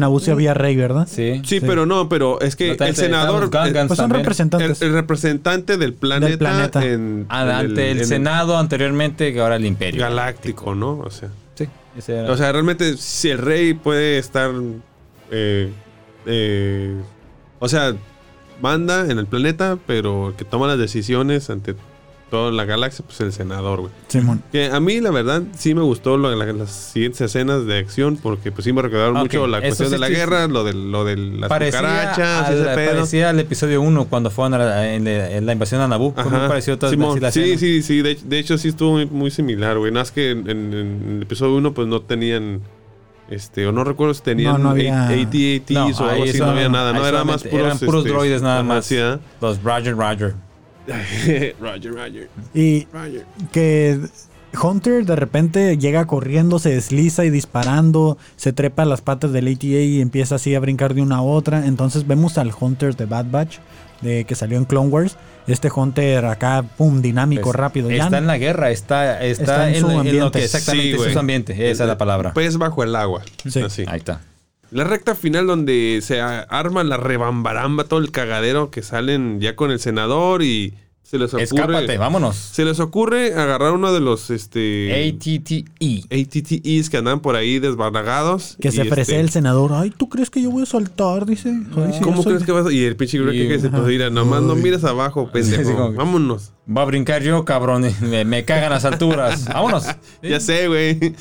Naboo 0.00 0.20
sí 0.20 0.30
había 0.30 0.54
rey, 0.54 0.74
¿verdad? 0.76 1.06
Sí. 1.10 1.42
Sí, 1.44 1.60
pero 1.60 1.84
no, 1.84 2.08
pero 2.08 2.40
es 2.40 2.56
que 2.56 2.74
No, 2.74 2.86
el 2.86 2.96
senador, 2.96 3.42
el, 3.44 3.50
Gangans 3.50 3.88
Pues 3.88 3.98
son 3.98 4.08
representantes. 4.10 4.80
el 4.80 4.94
representante 4.94 5.76
del 5.76 5.92
planeta, 5.92 6.38
planeta. 6.38 6.84
en, 6.86 7.26
Ah, 7.28 7.42
en 7.42 7.50
Ante 7.50 7.90
el, 7.90 7.98
en 8.00 8.06
Senado 8.06 8.56
anteriormente, 8.56 9.30
que 9.34 9.40
ahora 9.40 9.56
el 9.56 9.66
Imperio. 9.66 10.00
galáctico, 10.00 10.74
¿no? 10.74 10.98
O 11.00 11.10
sea. 11.10 11.28
O 11.98 12.36
sea, 12.36 12.52
realmente 12.52 12.96
si 12.96 13.30
el 13.30 13.38
rey 13.38 13.74
puede 13.74 14.18
estar, 14.18 14.52
eh, 15.30 15.72
eh, 16.26 16.96
o 17.58 17.68
sea, 17.68 17.94
manda 18.60 19.10
en 19.10 19.18
el 19.18 19.26
planeta, 19.26 19.78
pero 19.86 20.34
que 20.36 20.44
toma 20.44 20.66
las 20.66 20.78
decisiones 20.78 21.50
ante 21.50 21.74
toda 22.30 22.52
la 22.52 22.64
galaxia, 22.64 23.04
pues 23.06 23.20
el 23.20 23.32
senador, 23.32 23.80
güey. 23.80 23.92
Simón. 24.08 24.42
Que 24.52 24.66
a 24.66 24.80
mí, 24.80 25.00
la 25.00 25.10
verdad, 25.10 25.42
sí 25.56 25.74
me 25.74 25.82
gustó 25.82 26.16
lo- 26.16 26.34
la- 26.34 26.52
las 26.52 26.70
siguientes 26.70 27.20
escenas 27.20 27.66
de 27.66 27.78
acción 27.78 28.16
porque 28.22 28.52
pues 28.52 28.64
sí 28.64 28.72
me 28.72 28.82
recordaron 28.82 29.16
Ok, 29.16 29.22
mucho 29.22 29.46
la 29.46 29.58
eso 29.58 29.66
cuestión 29.68 29.88
sí, 29.88 29.92
de 29.94 29.98
la 29.98 30.06
sí, 30.08 30.12
guerra, 30.14 30.46
sí. 30.46 30.52
lo 30.52 30.64
de, 30.64 30.72
lo 30.74 31.04
de 31.04 31.16
las 31.16 31.48
parecía, 31.48 31.80
cucarachas, 31.80 32.50
ese 32.50 32.64
pedo. 32.74 32.92
parecía 32.94 33.30
al 33.30 33.40
episodio 33.40 33.80
1 33.82 34.04
cuando 34.06 34.30
fueron 34.30 34.54
a 34.54 34.58
la, 34.58 34.94
en 34.94 35.04
la- 35.04 35.30
en 35.30 35.46
la 35.46 35.52
invasión 35.52 35.80
a 35.80 35.88
Naboo. 35.88 36.12
Fue 36.14 36.24
muy 36.24 36.34
Ajá. 36.36 36.48
parecido 36.48 36.78
todo 36.78 36.90
Simón, 36.90 37.10
así 37.12 37.20
la 37.20 37.32
sí, 37.32 37.40
escena. 37.40 37.58
sí, 37.58 37.82
sí, 37.82 38.02
de, 38.02 38.14
de 38.22 38.38
hecho 38.38 38.58
sí 38.58 38.68
estuvo 38.68 38.92
muy, 38.92 39.06
muy 39.06 39.30
similar, 39.30 39.78
güey. 39.78 39.90
Nada 39.90 40.02
más 40.02 40.12
que 40.12 40.30
en, 40.30 40.48
en- 40.50 40.72
en 40.74 41.12
el 41.16 41.22
episodio 41.22 41.54
1 41.56 41.72
pues 41.74 41.88
no 41.88 42.02
tenían, 42.02 42.60
este, 43.30 43.66
o 43.66 43.72
no 43.72 43.84
recuerdo 43.84 44.14
si 44.14 44.22
tenían 44.22 44.54
No, 44.54 44.58
no 44.58 44.70
había- 44.70 45.06
AT-ATs 45.08 45.70
No, 45.70 45.86
o 45.86 46.08
algo 46.08 46.24
así, 46.24 46.38
no 46.38 46.46
había 46.46 46.68
nada, 46.68 46.92
no, 46.92 47.06
era 47.06 47.24
más 47.24 47.42
puros, 47.42 47.66
eran 47.66 47.78
puros 47.78 48.04
este, 48.04 48.08
droides 48.12 48.42
nada 48.42 48.56
ajá, 48.60 48.62
más. 48.64 48.92
¿ah? 48.92 49.20
Los 49.40 49.62
Roger 49.62 49.96
Roger. 49.96 50.34
Roger, 51.60 51.92
Roger, 51.94 52.28
Y 52.54 52.86
Roger. 52.92 53.24
que 53.52 53.98
Hunter 54.62 55.04
de 55.04 55.14
repente 55.16 55.76
llega 55.76 56.06
corriendo, 56.06 56.58
se 56.58 56.70
desliza 56.70 57.24
y 57.24 57.30
disparando, 57.30 58.16
se 58.36 58.52
trepa 58.52 58.82
a 58.82 58.86
las 58.86 59.02
patas 59.02 59.32
del 59.32 59.48
ATA 59.48 59.66
y 59.66 60.00
empieza 60.00 60.36
así 60.36 60.54
a 60.54 60.60
brincar 60.60 60.94
de 60.94 61.02
una 61.02 61.16
a 61.16 61.22
otra. 61.22 61.66
Entonces 61.66 62.06
vemos 62.06 62.38
al 62.38 62.52
Hunter 62.58 62.96
de 62.96 63.04
Bad 63.04 63.26
Batch, 63.30 63.58
de, 64.00 64.24
que 64.24 64.34
salió 64.34 64.56
en 64.58 64.64
Clone 64.64 64.88
Wars. 64.88 65.16
Este 65.46 65.70
Hunter 65.74 66.24
acá, 66.26 66.62
pum, 66.76 67.00
dinámico, 67.00 67.44
Pues, 67.44 67.56
rápido. 67.56 67.90
Ya 67.90 68.04
Está 68.04 68.18
en 68.18 68.26
la 68.26 68.36
guerra, 68.38 68.70
está, 68.70 69.22
está, 69.22 69.42
Está 69.42 69.68
en 69.70 69.74
en, 69.76 69.80
su 69.80 69.86
en 69.88 69.94
lo 69.94 70.00
ambiente. 70.00 70.38
que 70.38 70.44
exactamente 70.44 70.96
Sí, 70.98 71.04
es 71.06 71.12
su 71.12 71.18
ambiente. 71.18 71.70
Esa 71.70 71.84
es 71.84 71.88
la 71.88 71.98
palabra. 71.98 72.32
Pez 72.34 72.56
bajo 72.58 72.82
el 72.82 72.94
agua. 72.96 73.22
Sí. 73.46 73.60
Así. 73.60 73.84
Ahí 73.86 73.98
está. 73.98 74.20
La 74.70 74.84
recta 74.84 75.14
final 75.14 75.46
donde 75.46 76.00
se 76.02 76.20
a- 76.20 76.40
arma 76.40 76.84
la 76.84 76.96
rebambaramba, 76.98 77.84
todo 77.84 78.00
el 78.00 78.10
cagadero 78.10 78.70
que 78.70 78.82
salen 78.82 79.40
ya 79.40 79.56
con 79.56 79.70
el 79.70 79.80
senador 79.80 80.42
y 80.42 80.74
se 81.02 81.18
les 81.18 81.30
ocurre... 81.32 81.44
Escápate, 81.44 81.96
vámonos. 81.96 82.36
Se 82.36 82.66
les 82.66 82.78
ocurre 82.80 83.32
agarrar 83.32 83.72
uno 83.72 83.94
de 83.94 84.00
los 84.00 84.28
este 84.30 84.92
ATTE. 84.92 85.64
ATTEs 86.10 86.90
que 86.90 86.96
andan 86.98 87.20
por 87.20 87.34
ahí 87.34 87.58
desbarragados. 87.60 88.58
que 88.60 88.70
se 88.70 88.82
ofrece 88.82 89.12
este, 89.12 89.20
el 89.20 89.30
senador. 89.30 89.72
Ay, 89.72 89.88
¿tú 89.96 90.10
crees 90.10 90.28
que 90.28 90.42
yo 90.42 90.50
voy 90.50 90.64
a 90.64 90.66
saltar? 90.66 91.24
Dice. 91.24 91.48
Ay, 91.48 91.92
sí, 91.94 92.00
¿Cómo 92.02 92.22
soy 92.22 92.32
crees 92.34 92.44
que 92.44 92.52
vas 92.52 92.66
a...? 92.66 92.72
Y 92.72 92.84
el 92.84 92.94
pinche 92.96 93.16
Y- 93.16 93.20
que 93.48 93.54
dice, 93.54 93.70
pues 93.70 93.84
mira, 93.84 94.10
nomás 94.10 94.42
no 94.42 94.54
mires 94.54 94.84
abajo, 94.84 95.30
pendejo. 95.32 95.62
Sí, 95.64 95.72
como 95.74 95.92
que- 95.92 95.96
Vámonos. 95.96 96.52
Va 96.70 96.82
a 96.82 96.84
brincar 96.84 97.22
yo, 97.22 97.42
cabrón. 97.46 97.86
Me, 98.02 98.26
me 98.26 98.44
cagan 98.44 98.70
las 98.70 98.84
alturas. 98.84 99.44
Vámonos. 99.52 99.86
Ya 100.22 100.40
sé, 100.40 100.68
güey. 100.68 101.14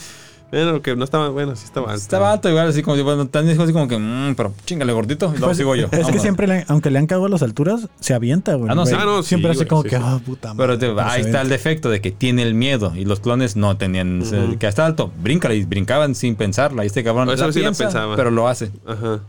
Bueno, 0.50 0.82
que 0.82 0.96
no 0.96 1.04
estaba... 1.04 1.28
Bueno, 1.30 1.56
sí 1.58 1.66
estaba 1.66 1.88
alto. 1.92 2.02
Estaba 2.02 2.32
alto 2.32 2.50
igual, 2.50 2.70
así 2.70 2.82
como, 2.82 3.02
bueno, 3.04 3.28
tan 3.28 3.48
así 3.50 3.74
como 3.74 3.88
que, 3.88 3.98
mmm, 3.98 4.34
pero 4.36 4.54
chingale 4.66 4.94
gordito. 4.94 5.26
Y 5.28 5.32
luego 5.32 5.48
Pues, 5.48 5.58
sigo 5.58 5.76
yo. 5.76 5.88
Es 5.92 6.08
que 6.08 6.20
siempre, 6.20 6.48
le- 6.48 6.64
aunque 6.70 6.90
le 6.90 7.00
han 7.00 7.06
cagado 7.06 7.26
a 7.26 7.30
las 7.30 7.42
alturas, 7.44 7.90
se 8.00 8.14
avienta, 8.14 8.56
güey. 8.56 8.72
Ah, 8.72 8.76
no, 8.76 8.86
sí. 8.86 8.94
Güey, 8.94 9.04
Ah, 9.04 9.06
no, 9.06 9.24
sí, 9.24 9.30
siempre 9.30 9.52
hace 9.52 9.58
güey, 9.60 9.68
como 9.68 9.84
sí, 9.84 9.90
que, 9.90 9.98
sí. 9.98 10.02
ah, 10.06 10.20
puta 10.26 10.54
madre. 10.54 10.78
Pero 10.78 10.96
te- 10.96 11.02
ahí 11.02 11.22
está 11.22 11.42
el 11.42 11.50
defecto 11.50 11.90
de 11.90 12.00
que 12.00 12.12
tiene 12.12 12.44
el 12.44 12.54
miedo 12.54 12.94
y 12.96 13.04
los 13.04 13.20
clones 13.20 13.56
no 13.58 13.76
tenían. 13.76 14.24
que 14.58 14.68
está 14.68 14.86
alto, 14.86 15.12
bríncale 15.22 15.56
y 15.58 15.66
brincaban 15.66 16.16
sin 16.16 16.36
pensarla. 16.36 16.84
Y 16.84 16.88
este 16.88 17.04
cabrón 17.04 17.30
Eso 17.30 17.46
la 17.48 17.52
sí 17.52 17.60
la 17.60 17.64
piensa, 17.66 17.84
pensaba. 17.86 18.16
pero 18.16 18.32
lo 18.32 18.48
hace. 18.48 18.72
Ajá. 18.86 19.20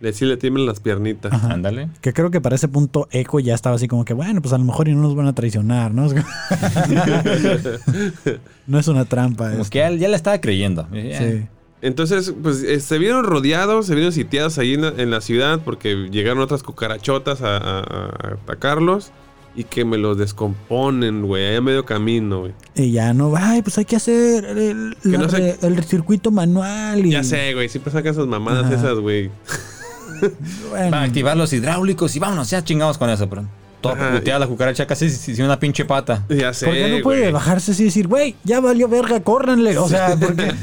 Le, 0.00 0.12
sí 0.12 0.26
le 0.26 0.36
tiemblan 0.36 0.66
las 0.66 0.80
piernitas. 0.80 1.32
Ándale. 1.44 1.88
Que 2.02 2.12
creo 2.12 2.30
que 2.30 2.42
para 2.42 2.56
ese 2.56 2.68
punto 2.68 3.08
Echo 3.10 3.38
ya 3.40 3.54
estaba 3.54 3.76
así 3.76 3.88
como 3.88 4.04
que, 4.04 4.12
bueno, 4.12 4.42
pues 4.42 4.52
a 4.52 4.58
lo 4.58 4.64
mejor 4.64 4.88
y 4.88 4.94
no 4.94 5.00
nos 5.00 5.16
van 5.16 5.26
a 5.26 5.34
traicionar, 5.34 5.94
¿no? 5.94 6.06
no 8.66 8.78
es 8.78 8.88
una 8.88 9.04
trampa. 9.04 9.50
Como 9.50 9.62
es- 9.62 9.70
que 9.70 9.78
ya, 9.78 9.90
ya 9.92 10.08
le 10.08 10.16
estaba 10.16 10.40
creyendo. 10.40 10.86
sí. 10.92 11.46
Entonces, 11.82 12.34
pues 12.42 12.62
eh, 12.62 12.80
se 12.80 12.98
vieron 12.98 13.24
rodeados, 13.24 13.86
se 13.86 13.94
vieron 13.94 14.10
sitiados 14.10 14.58
ahí 14.58 14.74
en 14.74 14.82
la, 14.82 14.88
en 14.96 15.10
la 15.10 15.20
ciudad 15.20 15.60
porque 15.64 16.08
llegaron 16.10 16.40
otras 16.40 16.62
cucarachotas 16.62 17.42
a, 17.42 17.58
a- 17.58 17.80
a 17.80 18.34
atacarlos 18.42 19.12
y 19.54 19.64
que 19.64 19.84
me 19.84 19.96
los 19.98 20.16
descomponen, 20.18 21.22
güey, 21.26 21.44
ahí 21.46 21.56
a 21.56 21.60
medio 21.60 21.84
camino, 21.84 22.40
güey. 22.40 22.52
Y 22.74 22.92
ya 22.92 23.12
no, 23.14 23.34
ay, 23.36 23.62
pues 23.62 23.78
hay 23.78 23.84
que 23.84 23.96
hacer 23.96 24.44
el, 24.46 24.96
Que 25.02 25.08
la 25.10 25.18
no 25.18 25.28
sé- 25.28 25.58
re- 25.60 25.66
el 25.68 25.84
circuito 25.84 26.30
manual. 26.30 27.04
Y, 27.06 27.10
Ya 27.10 27.22
sé, 27.22 27.54
güey, 27.54 27.68
siempre 27.68 27.92
sacan 27.92 28.12
esas 28.12 28.26
mamadas 28.26 28.64
Ajá. 28.66 28.74
esas, 28.74 28.98
güey. 28.98 29.30
Bueno, 30.70 30.96
a 30.96 31.02
activar 31.02 31.36
los 31.36 31.52
hidráulicos 31.52 32.14
y 32.16 32.18
vámonos, 32.18 32.50
ya 32.50 32.62
chingamos 32.64 32.98
con 32.98 33.10
eso. 33.10 33.28
Pero 33.28 33.44
puteada 33.94 34.40
la 34.40 34.46
cucaracha 34.46 34.86
casi 34.86 35.10
sin 35.10 35.44
una 35.44 35.58
pinche 35.58 35.84
pata. 35.84 36.24
Ya 36.28 36.52
sé, 36.52 36.66
¿Por 36.66 36.74
qué 36.74 36.88
no 36.96 37.02
puede 37.02 37.30
bajarse 37.30 37.72
así 37.72 37.82
y 37.82 37.86
decir, 37.86 38.08
güey, 38.08 38.34
ya 38.44 38.60
valió 38.60 38.88
verga, 38.88 39.20
córranle? 39.20 39.76
O 39.78 39.88
sea, 39.88 40.16
porque. 40.18 40.52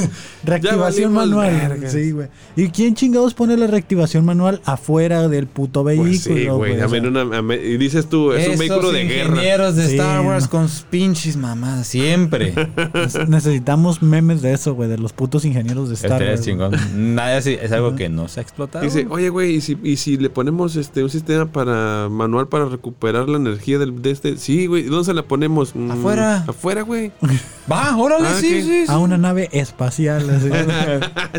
reactivación 0.44 1.12
manual. 1.12 1.50
verga. 1.52 1.90
Sí, 1.90 2.12
güey. 2.12 2.28
¿Y 2.56 2.68
quién 2.68 2.94
chingados 2.94 3.34
pone 3.34 3.56
la 3.56 3.66
reactivación 3.66 4.24
manual 4.24 4.60
afuera 4.64 5.28
del 5.28 5.46
puto 5.46 5.84
vehículo? 5.84 6.08
Pues 6.10 6.22
sí, 6.22 6.46
güey. 6.46 6.80
A 6.80 6.86
una- 6.86 7.38
a 7.38 7.54
y 7.54 7.76
dices 7.76 8.08
tú, 8.08 8.32
es 8.32 8.48
un 8.48 8.58
vehículo 8.58 8.90
de 8.92 9.04
guerra. 9.04 9.30
ingenieros 9.34 9.76
de 9.76 9.86
Sí, 9.86 9.92
Star 9.96 10.20
Wars 10.24 10.44
no. 10.44 10.50
con 10.50 10.68
sus 10.68 10.82
pinches 10.82 11.36
mamadas, 11.36 11.86
siempre. 11.86 12.54
necesitamos 13.28 14.02
memes 14.02 14.42
de 14.42 14.52
eso, 14.52 14.74
güey, 14.74 14.88
de 14.88 14.98
los 14.98 15.12
putos 15.12 15.44
ingenieros 15.44 15.88
de 15.88 15.94
Star 15.94 16.22
Este 16.22 16.30
Wars. 16.30 16.40
es 16.40 16.46
chingón. 16.46 17.14
Nada 17.14 17.36
así, 17.36 17.56
es 17.60 17.72
algo 17.72 17.94
que 17.96 18.08
no 18.08 18.28
se 18.28 18.40
ha 18.40 18.42
explotado. 18.42 18.84
Dice, 18.84 19.06
oye, 19.10 19.28
güey, 19.28 19.56
¿y 19.56 19.60
si, 19.60 19.78
y 19.82 19.96
si 19.96 20.16
le 20.16 20.30
ponemos 20.30 20.76
este 20.76 21.02
un 21.02 21.10
sistema 21.10 21.46
para 21.46 22.08
manual 22.10 22.39
para 22.48 22.64
recuperar 22.66 23.28
la 23.28 23.36
energía 23.36 23.78
del, 23.78 24.00
de 24.02 24.10
este? 24.10 24.36
Sí, 24.36 24.66
güey, 24.66 24.84
¿dónde 24.84 25.04
se 25.04 25.14
la 25.14 25.22
ponemos? 25.22 25.74
Mm, 25.74 25.90
Afuera. 25.90 26.44
Afuera, 26.48 26.82
güey. 26.82 27.12
Va, 27.70 27.96
órale, 27.96 28.28
Ah, 28.28 28.34
sí, 28.40 28.62
sí, 28.62 28.62
sí. 28.62 28.84
A 28.88 28.98
una 28.98 29.18
nave 29.18 29.48
espacial. 29.52 30.28
así. 30.30 30.50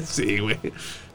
sí, 0.25 0.39
güey. 0.39 0.57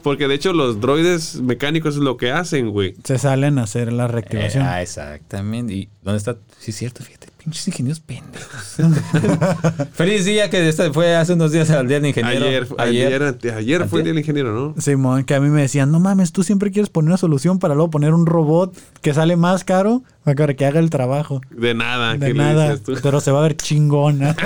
Porque 0.03 0.29
de 0.29 0.35
hecho 0.37 0.53
los 0.53 0.81
droides 0.81 1.41
mecánicos 1.41 1.95
es 1.97 2.01
lo 2.01 2.17
que 2.17 2.31
hacen, 2.31 2.71
güey. 2.71 2.95
Se 3.05 3.19
salen 3.19 3.59
a 3.59 3.65
hacer 3.65 3.93
la 3.93 4.05
Eh, 4.05 4.09
reactivación. 4.09 4.65
ah, 4.65 4.81
exactamente. 4.83 5.75
¿Y 5.75 5.89
dónde 6.03 6.19
está? 6.19 6.37
Sí, 6.59 6.71
es 6.71 6.77
cierto, 6.77 7.03
fíjate. 7.03 7.29
Pinches 7.47 7.69
ingenieros 7.69 8.01
pendejos. 8.01 8.77
Feliz 9.93 10.25
día 10.25 10.51
que 10.51 10.69
este 10.69 10.93
fue 10.93 11.15
hace 11.15 11.35
unos 11.35 11.53
días 11.53 11.71
al 11.71 11.87
día 11.87 12.01
del 12.01 12.07
ingeniero. 12.09 12.45
Ayer, 12.77 13.39
ayer, 13.55 13.87
fue 13.87 14.01
el 14.01 14.05
día 14.05 14.13
del 14.13 14.19
ingeniero, 14.19 14.53
¿no? 14.53 14.75
Simón, 14.83 15.23
que 15.23 15.37
a 15.37 15.41
mí 15.41 15.49
me 15.49 15.61
decían, 15.63 15.93
no 15.93 16.01
mames, 16.01 16.33
tú 16.33 16.43
siempre 16.43 16.73
quieres 16.73 16.91
poner 16.91 17.11
una 17.11 17.19
solución 17.19 17.61
para 17.61 17.77
luego 17.77 17.89
poner 17.89 18.15
un 18.15 18.27
robot 18.27 18.77
que 19.01 19.15
sale 19.15 19.37
más 19.37 19.63
caro 19.63 20.03
para 20.25 20.55
que 20.55 20.67
haga 20.67 20.81
el 20.81 20.91
trabajo. 20.91 21.41
De 21.51 21.73
nada, 21.73 22.15
De 22.15 22.27
¿qué 22.27 22.35
nada, 22.35 22.71
dices 22.71 22.83
tú? 22.83 22.95
pero 23.01 23.21
se 23.21 23.31
va 23.31 23.39
a 23.39 23.43
ver 23.43 23.57
chingona. 23.57 24.35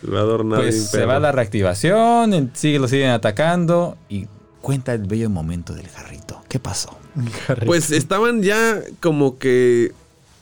Se 0.00 0.10
va 0.10 0.18
a 0.18 0.22
adornar 0.22 0.60
Pues 0.60 0.88
se 0.88 1.04
va 1.04 1.18
la 1.20 1.32
reactivación, 1.32 2.50
sigue, 2.54 2.78
lo 2.78 2.88
siguen 2.88 3.10
atacando 3.10 3.96
y 4.08 4.26
cuenta 4.60 4.92
el 4.94 5.04
bello 5.06 5.30
momento 5.30 5.74
del 5.74 5.88
jarrito. 5.88 6.42
¿Qué 6.48 6.58
pasó? 6.58 6.96
Pues 7.66 7.90
estaban 7.90 8.42
ya 8.42 8.80
como 9.00 9.38
que. 9.38 9.92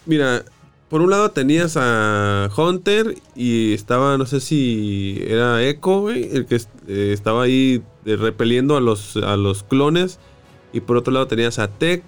Mira, 0.09 0.43
por 0.89 1.03
un 1.03 1.11
lado 1.11 1.31
tenías 1.31 1.77
a 1.77 2.49
Hunter 2.57 3.15
y 3.37 3.75
estaba, 3.75 4.17
no 4.19 4.25
sé 4.27 4.41
si 4.41 5.23
era 5.29 5.63
Echo, 5.63 6.01
güey, 6.01 6.31
el 6.35 6.47
que 6.47 6.57
eh, 6.89 7.11
estaba 7.13 7.43
ahí 7.45 7.83
eh, 8.07 8.17
repeliendo 8.17 8.77
a 8.77 8.81
los, 8.81 9.17
a 9.19 9.37
los 9.37 9.63
clones. 9.63 10.19
Y 10.73 10.81
por 10.81 10.97
otro 10.97 11.13
lado 11.13 11.27
tenías 11.29 11.59
a 11.59 11.69
Tech. 11.69 12.03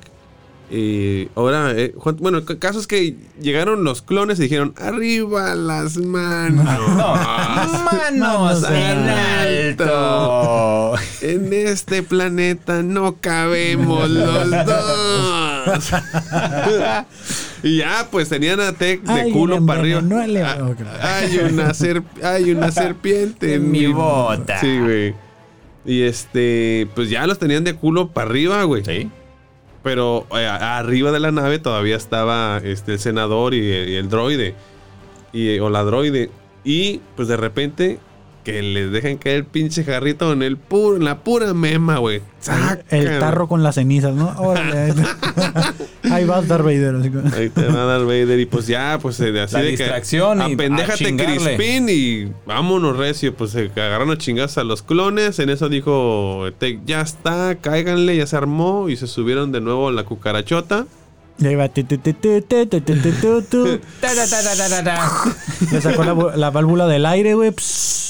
Y 0.70 1.28
ahora, 1.34 1.72
eh, 1.72 1.92
Juan- 1.96 2.16
bueno, 2.20 2.38
el 2.38 2.58
caso 2.58 2.78
es 2.78 2.86
que 2.86 3.16
llegaron 3.40 3.82
los 3.84 4.02
clones 4.02 4.38
y 4.38 4.42
dijeron: 4.44 4.72
¡Arriba 4.78 5.54
las 5.56 5.96
manos! 5.96 6.64
¡Manos 6.64 8.62
en 8.70 9.08
alto! 9.08 10.94
En 11.22 11.52
este 11.52 12.02
planeta 12.04 12.82
no 12.84 13.16
cabemos 13.20 14.08
los 14.08 14.50
dos. 14.66 15.90
y 17.62 17.78
ya, 17.78 18.08
pues 18.10 18.28
tenían 18.28 18.60
a 18.60 18.72
Tech 18.72 19.02
de 19.02 19.12
Alguien 19.12 19.32
culo 19.32 19.66
para 19.66 19.80
arriba. 19.80 19.98
envenenó 20.00 20.22
al 20.22 20.36
Ah, 21.00 21.18
hay, 21.18 21.38
una 21.38 21.74
ser- 21.74 22.02
hay 22.22 22.50
una 22.52 22.70
serpiente 22.72 23.54
En 23.54 23.70
mi 23.70 23.86
bota. 23.86 24.58
Sí, 24.60 24.78
güey. 24.78 25.14
Y 25.84 26.02
este, 26.02 26.88
pues 26.94 27.08
ya 27.10 27.26
los 27.26 27.38
tenían 27.38 27.64
de 27.64 27.74
culo 27.74 28.08
para 28.08 28.28
arriba, 28.30 28.62
güey. 28.64 28.84
¿Sí? 28.84 29.10
Pero 29.82 30.26
eh, 30.36 30.46
arriba 30.46 31.10
de 31.10 31.20
la 31.20 31.32
nave 31.32 31.58
todavía 31.58 31.96
estaba 31.96 32.58
este, 32.62 32.92
el 32.92 32.98
senador 32.98 33.54
y, 33.54 33.60
y 33.60 33.94
el 33.96 34.08
droide. 34.10 34.54
Y, 35.32 35.58
o 35.58 35.70
la 35.70 35.82
droide. 35.84 36.30
Y 36.64 37.00
pues 37.16 37.28
de 37.28 37.36
repente 37.38 37.98
que 38.44 38.62
les 38.62 38.90
dejan 38.90 39.16
caer 39.18 39.36
el 39.36 39.44
pinche 39.44 39.84
jarrito 39.84 40.32
en 40.32 40.42
el 40.42 40.56
puro, 40.56 40.96
en 40.96 41.04
la 41.04 41.18
pura 41.18 41.52
mema, 41.54 41.98
güey. 41.98 42.22
El 42.88 43.18
tarro 43.18 43.48
con 43.48 43.62
las 43.62 43.74
cenizas, 43.74 44.14
¿no? 44.14 44.30
Órale, 44.38 44.78
ahí, 44.78 44.92
te- 44.92 46.08
ahí 46.12 46.24
vas 46.24 46.48
Darth 46.48 46.64
Vader. 46.64 46.94
así 46.96 47.10
como- 47.10 47.34
Ahí 47.34 47.50
te 47.50 47.66
va 47.66 47.82
a 47.82 47.86
dar 47.86 48.00
Vader 48.04 48.40
y 48.40 48.46
pues 48.46 48.66
ya, 48.66 48.98
pues 49.00 49.20
eh, 49.20 49.38
así 49.40 49.54
La 49.56 49.62
de 49.62 49.68
distracción 49.68 50.38
que 50.38 50.48
y 50.48 50.50
a 50.50 50.54
apendéjate. 50.54 51.16
Crispin 51.16 51.86
y 51.90 52.32
vámonos 52.46 52.96
recio, 52.96 53.34
pues 53.34 53.50
se 53.50 53.70
agarraron 53.76 54.10
a 54.10 54.16
chingas 54.18 54.56
a 54.58 54.64
los 54.64 54.82
clones, 54.82 55.38
en 55.38 55.50
eso 55.50 55.68
dijo 55.68 56.46
Tech, 56.58 56.80
ya 56.86 57.02
está, 57.02 57.56
cáiganle, 57.60 58.16
ya 58.16 58.26
se 58.26 58.36
armó 58.36 58.88
y 58.88 58.96
se 58.96 59.06
subieron 59.06 59.52
de 59.52 59.60
nuevo 59.60 59.88
a 59.88 59.92
la 59.92 60.04
cucarachota. 60.04 60.86
Y 61.40 61.46
ahí 61.46 61.54
va. 61.54 61.70
Le 65.70 65.80
sacó 65.80 66.04
la, 66.04 66.36
la, 66.36 66.50
válvula 66.50 66.86
del 66.86 67.06
aire, 67.06 67.32
güey. 67.34 67.54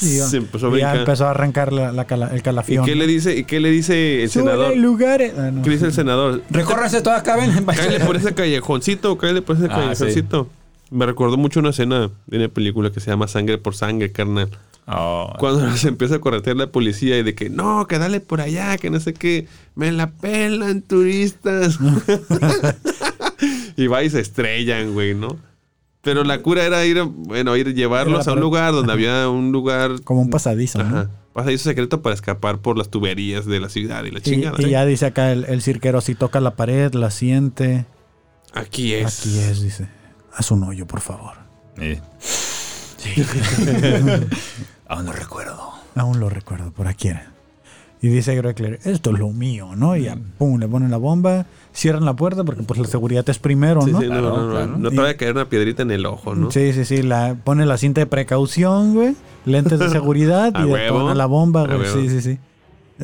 Y, 0.03 0.19
empezó 0.37 0.77
y 0.77 0.81
ya 0.81 0.97
empezó 0.97 1.27
a 1.27 1.31
arrancar 1.31 1.73
la, 1.73 1.93
la 1.93 2.03
el 2.33 2.43
calafión. 2.43 2.85
¿Y 2.85 2.89
qué 2.89 2.97
le 2.97 3.07
dice, 3.07 3.45
qué 3.45 3.61
le 3.61 3.71
dice 3.71 4.25
el 4.25 4.31
senador? 4.31 4.77
lugares. 4.77 5.33
Ah, 5.39 5.51
no. 5.53 5.63
¿Qué 5.63 5.71
dice 5.71 5.87
el 5.87 5.93
senador? 5.93 6.43
Recórrase 6.51 7.03
todas, 7.03 7.23
caben. 7.23 7.53
Cállate 7.65 8.05
por 8.05 8.17
ese 8.17 8.35
callejoncito, 8.35 9.17
cállate 9.17 9.43
por 9.43 9.57
ese 9.57 9.67
ah, 9.67 9.77
callejoncito. 9.77 10.45
Sí. 10.45 10.51
Me 10.91 11.07
recordó 11.07 11.37
mucho 11.37 11.61
una 11.61 11.71
escena 11.71 12.11
de 12.27 12.37
una 12.37 12.49
película 12.49 12.91
que 12.91 12.99
se 12.99 13.11
llama 13.11 13.29
Sangre 13.29 13.59
por 13.59 13.77
Sangre, 13.77 14.11
carnal 14.11 14.51
Oh, 14.93 15.33
Cuando 15.39 15.77
se 15.77 15.89
empieza 15.89 16.17
a 16.17 16.19
corretear 16.19 16.57
la 16.57 16.67
policía 16.73 17.17
y 17.19 17.23
de 17.23 17.35
que 17.35 17.49
no, 17.49 17.87
que 17.87 17.99
dale 17.99 18.21
por 18.21 18.41
allá, 18.41 18.77
que 18.77 18.91
no 18.91 18.99
sé 18.99 19.15
qué, 19.15 19.47
me 19.77 19.93
la 19.93 20.11
pelan 20.11 20.83
turistas. 20.83 21.79
y 23.77 23.87
va 23.87 24.03
y 24.03 24.11
se 24.11 24.21
estrellan, 24.21 24.93
güey, 24.95 25.15
¿no? 25.15 25.37
Pero 26.03 26.25
la 26.25 26.41
cura 26.43 26.65
era 26.65 26.85
ir, 26.87 27.03
bueno, 27.03 27.57
ir 27.57 27.75
llevarlos 27.75 28.27
a 28.27 28.33
un 28.33 28.41
lugar 28.41 28.73
donde 28.73 28.93
había 28.95 29.29
un 29.29 29.53
lugar, 29.53 30.01
Como 30.03 30.23
un 30.23 30.31
pasadizo, 30.31 30.79
¿no? 30.83 30.85
ajá, 30.85 31.11
pasadizo 31.35 31.65
secreto 31.65 32.03
para 32.03 32.15
escapar 32.15 32.59
por 32.59 32.77
las 32.79 32.89
tuberías 32.89 33.45
de 33.47 33.61
la 33.61 33.69
ciudad 33.69 34.03
y 34.05 34.11
la 34.11 34.21
chingada. 34.21 34.57
y 34.61 34.65
¿eh? 34.65 34.71
ya 34.71 34.85
dice 34.87 35.07
acá 35.07 35.31
el, 35.31 35.45
el 35.45 35.63
cirquero, 35.63 36.01
si 36.01 36.15
toca 36.15 36.41
la 36.41 36.57
pared, 36.57 36.93
la 36.95 37.11
siente. 37.11 37.85
Aquí 38.55 38.95
es. 38.95 39.21
Aquí 39.21 39.39
es, 39.39 39.63
dice. 39.63 39.89
Haz 40.35 40.51
un 40.51 40.65
hoyo, 40.65 40.87
por 40.87 41.01
favor. 41.01 41.35
eh. 41.79 42.01
Aún 44.91 45.05
no 45.07 45.13
recuerdo. 45.13 45.71
Aún 45.95 46.21
lo 46.21 46.29
recuerdo, 46.29 46.73
por 46.73 46.87
aquí 46.89 47.09
era. 47.09 47.33
Y 48.03 48.09
dice 48.09 48.35
Greckler, 48.35 48.81
esto 48.85 49.11
es 49.11 49.19
lo 49.19 49.29
mío, 49.29 49.71
¿no? 49.77 49.95
Y 49.95 50.05
ya, 50.05 50.17
pum, 50.39 50.59
le 50.59 50.67
ponen 50.67 50.91
la 50.91 50.97
bomba, 50.97 51.45
cierran 51.75 52.05
la 52.07 52.15
puerta 52.17 52.45
porque 52.45 52.63
pues 52.63 52.81
la 52.81 52.87
seguridad 52.89 53.29
es 53.29 53.39
primero, 53.39 53.83
Sí, 53.83 53.93
¿no? 53.93 54.01
sí, 54.01 54.07
no, 54.09 54.13
Claro, 54.13 54.37
no, 54.37 54.43
no, 54.47 54.51
claro. 54.51 54.79
no 54.79 54.91
te 54.91 54.97
vaya 54.97 55.11
a 55.11 55.17
caer 55.17 55.33
una 55.33 55.49
piedrita 55.49 55.83
en 55.83 55.91
el 55.91 56.07
ojo, 56.07 56.35
¿no? 56.35 56.51
Sí, 56.51 56.73
sí, 56.73 56.85
sí, 56.87 57.03
la, 57.03 57.37
pone 57.45 57.67
la 57.67 57.77
cinta 57.77 58.01
de 58.01 58.07
precaución, 58.07 58.95
güey, 58.95 59.15
lentes 59.45 59.79
de 59.79 59.89
seguridad 59.91 60.53
y 60.65 60.69
detona 60.71 61.15
la 61.15 61.27
bomba, 61.27 61.67
güey. 61.67 61.87
Sí, 61.93 62.09
sí, 62.09 62.21
sí. 62.23 62.39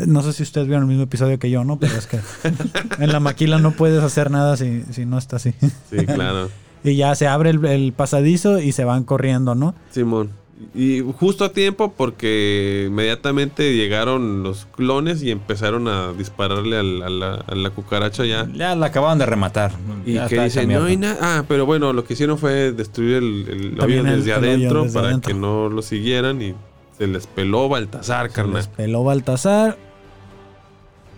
No 0.07 0.23
sé 0.23 0.33
si 0.33 0.43
ustedes 0.43 0.67
vieron 0.67 0.85
el 0.85 0.89
mismo 0.89 1.05
episodio 1.05 1.39
que 1.39 1.51
yo, 1.51 1.63
¿no? 1.65 1.79
Pero 1.79 1.95
es 1.95 2.07
que 2.07 2.19
en 2.99 3.13
la 3.13 3.21
maquila 3.21 3.59
no 3.59 3.73
puedes 3.73 4.03
hacer 4.03 4.31
nada 4.31 4.57
si, 4.57 4.83
si 4.93 5.05
no 5.07 5.19
está 5.19 5.37
así. 5.37 5.53
Sí, 5.91 6.05
claro. 6.07 6.49
Y 6.85 6.95
ya 6.95 7.15
se 7.17 7.27
abre 7.27 7.51
el, 7.51 7.65
el 7.65 7.93
pasadizo 7.93 8.61
y 8.61 8.71
se 8.71 8.85
van 8.85 9.03
corriendo, 9.03 9.57
¿no? 9.57 9.75
Simón. 9.91 10.31
Y 10.75 11.01
justo 11.19 11.45
a 11.45 11.53
tiempo 11.53 11.93
porque 11.95 12.87
inmediatamente 12.89 13.75
llegaron 13.77 14.43
los 14.43 14.65
clones 14.75 15.23
y 15.23 15.31
empezaron 15.31 15.87
a 15.87 16.13
dispararle 16.15 16.79
al- 16.79 17.03
a, 17.03 17.11
la, 17.11 17.35
a 17.35 17.55
la 17.55 17.69
cucaracha 17.71 18.25
ya. 18.25 18.47
Ya 18.55 18.75
la 18.75 18.87
acababan 18.87 19.19
de 19.19 19.27
rematar. 19.27 19.73
Y 20.07 20.15
Ya 20.15 20.29
que 20.29 20.41
dicen, 20.41 20.69
no 20.73 20.85
hay 20.85 20.97
nada. 20.97 21.19
Ah, 21.21 21.45
pero 21.47 21.67
bueno, 21.67 21.93
lo 21.93 22.05
que 22.05 22.15
hicieron 22.15 22.39
fue 22.39 22.73
destruir 22.73 23.17
el, 23.19 23.25
el- 23.49 23.75
desde 23.75 24.31
el 24.31 24.33
adentro 24.33 24.83
desde 24.85 24.95
para 24.95 25.09
adentro. 25.09 25.29
que 25.29 25.39
no 25.39 25.69
lo 25.69 25.83
siguieran 25.83 26.41
y 26.41 26.55
se 26.97 27.07
les 27.07 27.27
peló 27.27 27.69
Baltasar, 27.69 28.31
carnal. 28.31 28.57
Les 28.57 28.69
peló 28.69 29.05
Baltasar. 29.05 29.77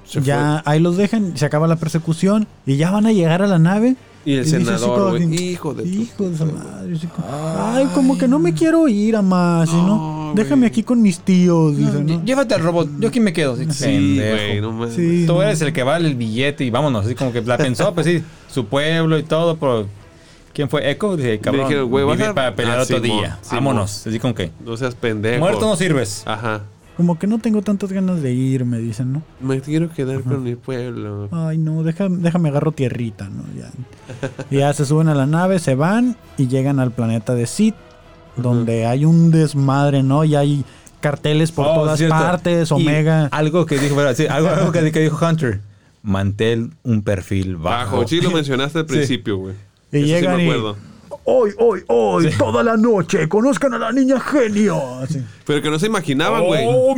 Se 0.05 0.22
ya 0.22 0.62
ahí 0.64 0.80
los 0.80 0.97
dejan, 0.97 1.36
se 1.36 1.45
acaba 1.45 1.68
la 1.68 1.76
persecución 1.76 2.49
y 2.66 2.76
ya 2.76 2.91
van 2.91 3.07
a 3.07 3.12
llegar 3.12 3.43
a 3.43 3.47
la 3.47 3.59
nave. 3.59 3.95
Y 4.29 4.35
el 4.35 4.47
Y 4.47 4.51
senador, 4.51 5.11
güey. 5.18 5.53
Hijo 5.53 5.72
de 5.72 5.85
tu 5.85 5.89
Hijo 5.89 6.29
de 6.29 6.37
su 6.37 6.45
madre. 6.47 6.95
así 6.95 7.07
como, 7.07 7.26
Ay, 7.59 7.87
como 7.95 8.18
que 8.18 8.29
no 8.29 8.39
me 8.39 8.53
quiero 8.53 8.87
ir 8.89 9.16
a 9.16 9.22
más, 9.22 9.72
No, 9.72 9.87
¿no? 9.87 10.33
Déjame 10.35 10.66
aquí 10.66 10.83
con 10.83 11.01
mis 11.01 11.20
tíos. 11.20 11.72
No, 11.72 11.79
dice, 11.91 12.05
¿no? 12.05 12.24
Llévate 12.24 12.55
al 12.55 12.62
robot, 12.62 12.89
yo 12.99 13.09
aquí 13.09 13.20
me 13.20 13.33
quedo. 13.33 13.57
Sí, 13.57 13.64
Sí, 13.70 13.85
pendejo. 13.85 14.37
güey, 14.37 14.61
no 14.61 14.72
mames. 14.72 14.95
Sí. 14.95 15.24
Tú 15.26 15.41
eres 15.41 15.62
el 15.62 15.72
que 15.72 15.83
vale 15.83 16.09
el 16.09 16.14
billete 16.16 16.62
y 16.64 16.70
vámonos. 16.70 17.07
Así 17.07 17.14
como 17.14 17.33
que 17.33 17.41
la 17.41 17.57
pensó, 17.57 17.95
pues 17.95 18.07
sí, 18.07 18.22
su 18.53 18.66
pueblo 18.66 19.18
y 19.18 19.22
todo, 19.22 19.57
pero. 19.57 19.87
¿Quién 20.53 20.68
fue? 20.68 20.91
Echo. 20.91 21.16
Dije, 21.16 21.39
cabrón. 21.39 21.68
vive 21.91 22.24
a- 22.26 22.35
para 22.35 22.55
pelear 22.55 22.81
Ah, 22.81 22.83
otro 22.83 23.01
día. 23.01 23.39
Vámonos. 23.51 24.07
Así 24.07 24.18
como 24.18 24.35
que. 24.35 24.51
No 24.64 24.76
seas 24.76 24.95
pendejo. 24.95 25.39
Muerto 25.41 25.61
no 25.66 25.76
sirves. 25.76 26.22
Ajá. 26.26 26.62
Como 26.99 27.18
que 27.18 27.26
no 27.28 27.38
tengo 27.38 27.62
tantas 27.62 27.92
ganas 27.92 28.20
de 28.22 28.32
ir, 28.34 28.64
me 28.66 28.78
dicen, 28.78 29.12
¿no? 29.12 29.22
Me 29.40 29.61
quiero 29.62 29.88
quedar 29.90 30.20
con 30.22 30.42
mi 30.42 30.57
pueblo. 30.57 31.28
Ay, 31.32 31.57
no, 31.57 31.82
déjame, 31.84 32.18
déjame 32.18 32.49
agarro 32.51 32.72
tierrita, 32.72 33.30
¿no? 33.30 33.44
Ya. 33.57 33.70
Ya 34.51 34.72
se 34.74 34.84
suben 34.84 35.09
a 35.09 35.14
la 35.14 35.24
nave, 35.24 35.61
se 35.61 35.74
van 35.76 36.16
y 36.36 36.49
llegan 36.49 36.80
al 36.80 36.90
planeta 36.90 37.34
de 37.36 37.46
Sith, 37.46 37.76
donde 38.36 38.84
hay 38.84 39.05
un 39.05 39.30
desmadre, 39.30 40.03
¿no? 40.03 40.24
Y 40.24 40.34
hay 40.34 40.64
carteles 41.01 41.53
por 41.53 41.66
Oh, 41.68 41.74
todas 41.76 41.99
cierto. 41.99 42.16
partes, 42.16 42.70
Y 42.72 42.74
Omega. 42.74 43.26
Algo 43.30 43.64
que 43.64 43.78
dijo, 43.78 43.94
bueno, 43.94 44.12
sí, 44.14 44.26
algo, 44.26 44.49
algo 44.49 44.72
que, 44.72 44.90
que 44.92 45.01
dijo 45.01 45.24
Hunter. 45.24 45.61
Mantén 46.03 46.74
un 46.82 47.03
perfil 47.03 47.57
bajo. 47.57 47.96
Bajo. 47.99 48.09
Sí, 48.09 48.20
lo 48.20 48.30
mencionaste 48.32 48.80
al 48.80 48.86
principio, 48.86 49.36
güey. 49.38 49.55
Y 49.92 49.99
Eso 49.99 50.05
sí 50.07 50.12
llegan 50.12 50.36
me 50.36 50.44
y- 50.44 50.49
Hoy, 51.31 51.51
hoy, 51.59 51.83
hoy, 51.89 52.31
toda 52.39 52.62
la 52.62 52.79
noche, 52.79 53.29
conozcan 53.29 53.74
a 53.74 53.79
la 53.79 53.93
niña 53.93 54.18
genio. 54.18 54.81
Así. 55.03 55.22
Pero 55.45 55.61
que 55.61 55.68
no 55.68 55.79
se 55.79 55.85
imaginaban, 55.87 56.43
güey. 56.43 56.64
No, 56.64 56.95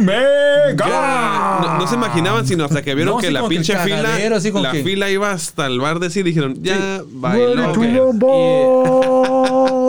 no 1.78 1.86
se 1.88 1.96
imaginaban, 1.96 2.46
sino 2.46 2.64
hasta 2.64 2.80
que 2.82 2.94
vieron 2.94 3.16
No, 3.16 3.20
que 3.20 3.32
la 3.32 3.42
que 3.42 3.48
pinche 3.48 3.76
fila, 3.78 4.14
así 4.36 4.52
la 4.52 4.70
que- 4.70 4.84
fila 4.84 5.10
iba 5.10 5.32
hasta 5.32 5.66
el 5.66 5.80
bar 5.80 5.98
de 5.98 6.10
sí 6.10 6.20
y 6.20 6.22
dijeron, 6.22 6.62
ya, 6.62 7.02
bailó. 7.10 7.72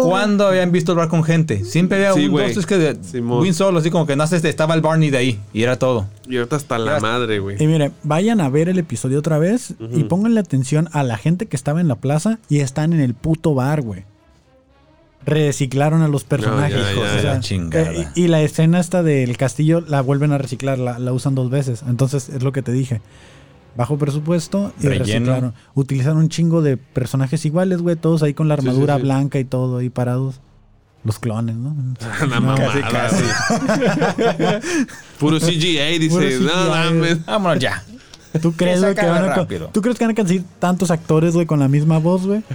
¿Cuándo 0.05 0.47
habían 0.47 0.71
visto 0.71 0.93
el 0.93 0.97
bar 0.97 1.07
con 1.07 1.23
gente? 1.23 1.63
Siempre 1.63 1.97
había 1.97 2.13
Sí, 2.13 2.25
un, 2.25 2.31
güey. 2.31 2.45
dos, 2.45 2.53
tres 2.53 2.65
que 2.65 2.77
de. 2.79 3.21
Win 3.21 3.53
solo, 3.53 3.77
así 3.79 3.91
como 3.91 4.07
que 4.07 4.15
no 4.15 4.25
sé, 4.25 4.37
estaba 4.49 4.73
el 4.73 4.81
Barney 4.81 5.11
de 5.11 5.17
ahí 5.19 5.39
y 5.53 5.61
era 5.61 5.77
todo. 5.77 6.07
Y 6.27 6.37
ahorita 6.37 6.55
hasta 6.55 6.79
la 6.79 6.99
madre, 6.99 7.37
güey. 7.39 7.57
Y 7.61 7.67
mire, 7.67 7.91
vayan 8.03 8.41
a 8.41 8.49
ver 8.49 8.69
el 8.69 8.79
episodio 8.79 9.19
otra 9.19 9.37
vez 9.37 9.75
y 9.79 9.83
Ujú. 9.99 10.07
pónganle 10.07 10.39
atención 10.39 10.89
a 10.93 11.03
la 11.03 11.17
gente 11.17 11.45
que 11.45 11.55
estaba 11.55 11.79
en 11.79 11.87
la 11.87 11.95
plaza 11.97 12.39
y 12.49 12.61
están 12.61 12.93
en 12.93 13.01
el 13.01 13.13
puto 13.13 13.53
bar, 13.53 13.81
güey. 13.83 14.03
Reciclaron 15.25 16.01
a 16.01 16.07
los 16.07 16.23
personajes. 16.23 16.75
ya, 16.75 16.93
ya, 16.93 16.99
o 16.99 17.03
sea, 17.05 17.21
ya. 17.35 17.39
Chingada. 17.39 17.91
eh, 17.93 18.07
y, 18.15 18.23
y 18.23 18.27
la 18.27 18.41
escena 18.41 18.79
esta 18.79 19.03
del 19.03 19.37
castillo 19.37 19.81
la 19.81 20.01
vuelven 20.01 20.31
a 20.31 20.37
reciclar, 20.37 20.79
la, 20.79 20.99
la 20.99 21.13
usan 21.13 21.35
dos 21.35 21.49
veces. 21.49 21.83
Entonces 21.87 22.29
es 22.29 22.43
lo 22.43 22.51
que 22.51 22.61
te 22.61 22.71
dije. 22.71 23.01
Bajo 23.75 23.97
presupuesto 23.97 24.73
y 24.81 24.87
Relleno. 24.87 25.05
reciclaron. 25.05 25.53
Utilizaron 25.75 26.17
un 26.17 26.29
chingo 26.29 26.61
de 26.61 26.75
personajes 26.77 27.45
iguales, 27.45 27.81
güey, 27.81 27.95
todos 27.95 28.21
ahí 28.23 28.33
con 28.33 28.47
la 28.49 28.55
Sí, 28.57 28.63
sí, 28.63 28.67
armadura 28.67 28.97
sí. 28.97 29.03
blanca 29.03 29.39
y 29.39 29.45
todo 29.45 29.77
ahí 29.77 29.89
parados. 29.89 30.41
Los 31.03 31.17
clones, 31.17 31.55
¿no? 31.55 31.69
Una 32.23 32.25
No, 32.25 32.41
mamada, 32.41 32.81
casi, 32.91 33.23
güey. 33.23 34.59
Puro 35.19 35.39
CGA, 35.39 35.85
dice. 35.99 36.09
Puro 36.09 36.29
no 36.41 36.51
CGI, 36.51 36.69
mames. 36.69 37.25
Vámonos 37.25 37.59
ya. 37.59 37.83
¿Tú 38.41 38.53
crees, 38.53 38.81
güey, 38.81 38.95
que 38.95 39.05
van 39.05 39.25
a, 39.25 39.35
rápido. 39.35 39.69
¿Tú 39.73 39.81
crees 39.81 39.97
que 39.97 40.05
van 40.05 40.11
a 40.11 40.15
conseguir 40.15 40.45
tantos 40.59 40.91
actores, 40.91 41.33
güey, 41.33 41.45
con 41.45 41.59
la 41.59 41.67
misma 41.67 41.97
voz, 41.97 42.25
güey? 42.25 42.41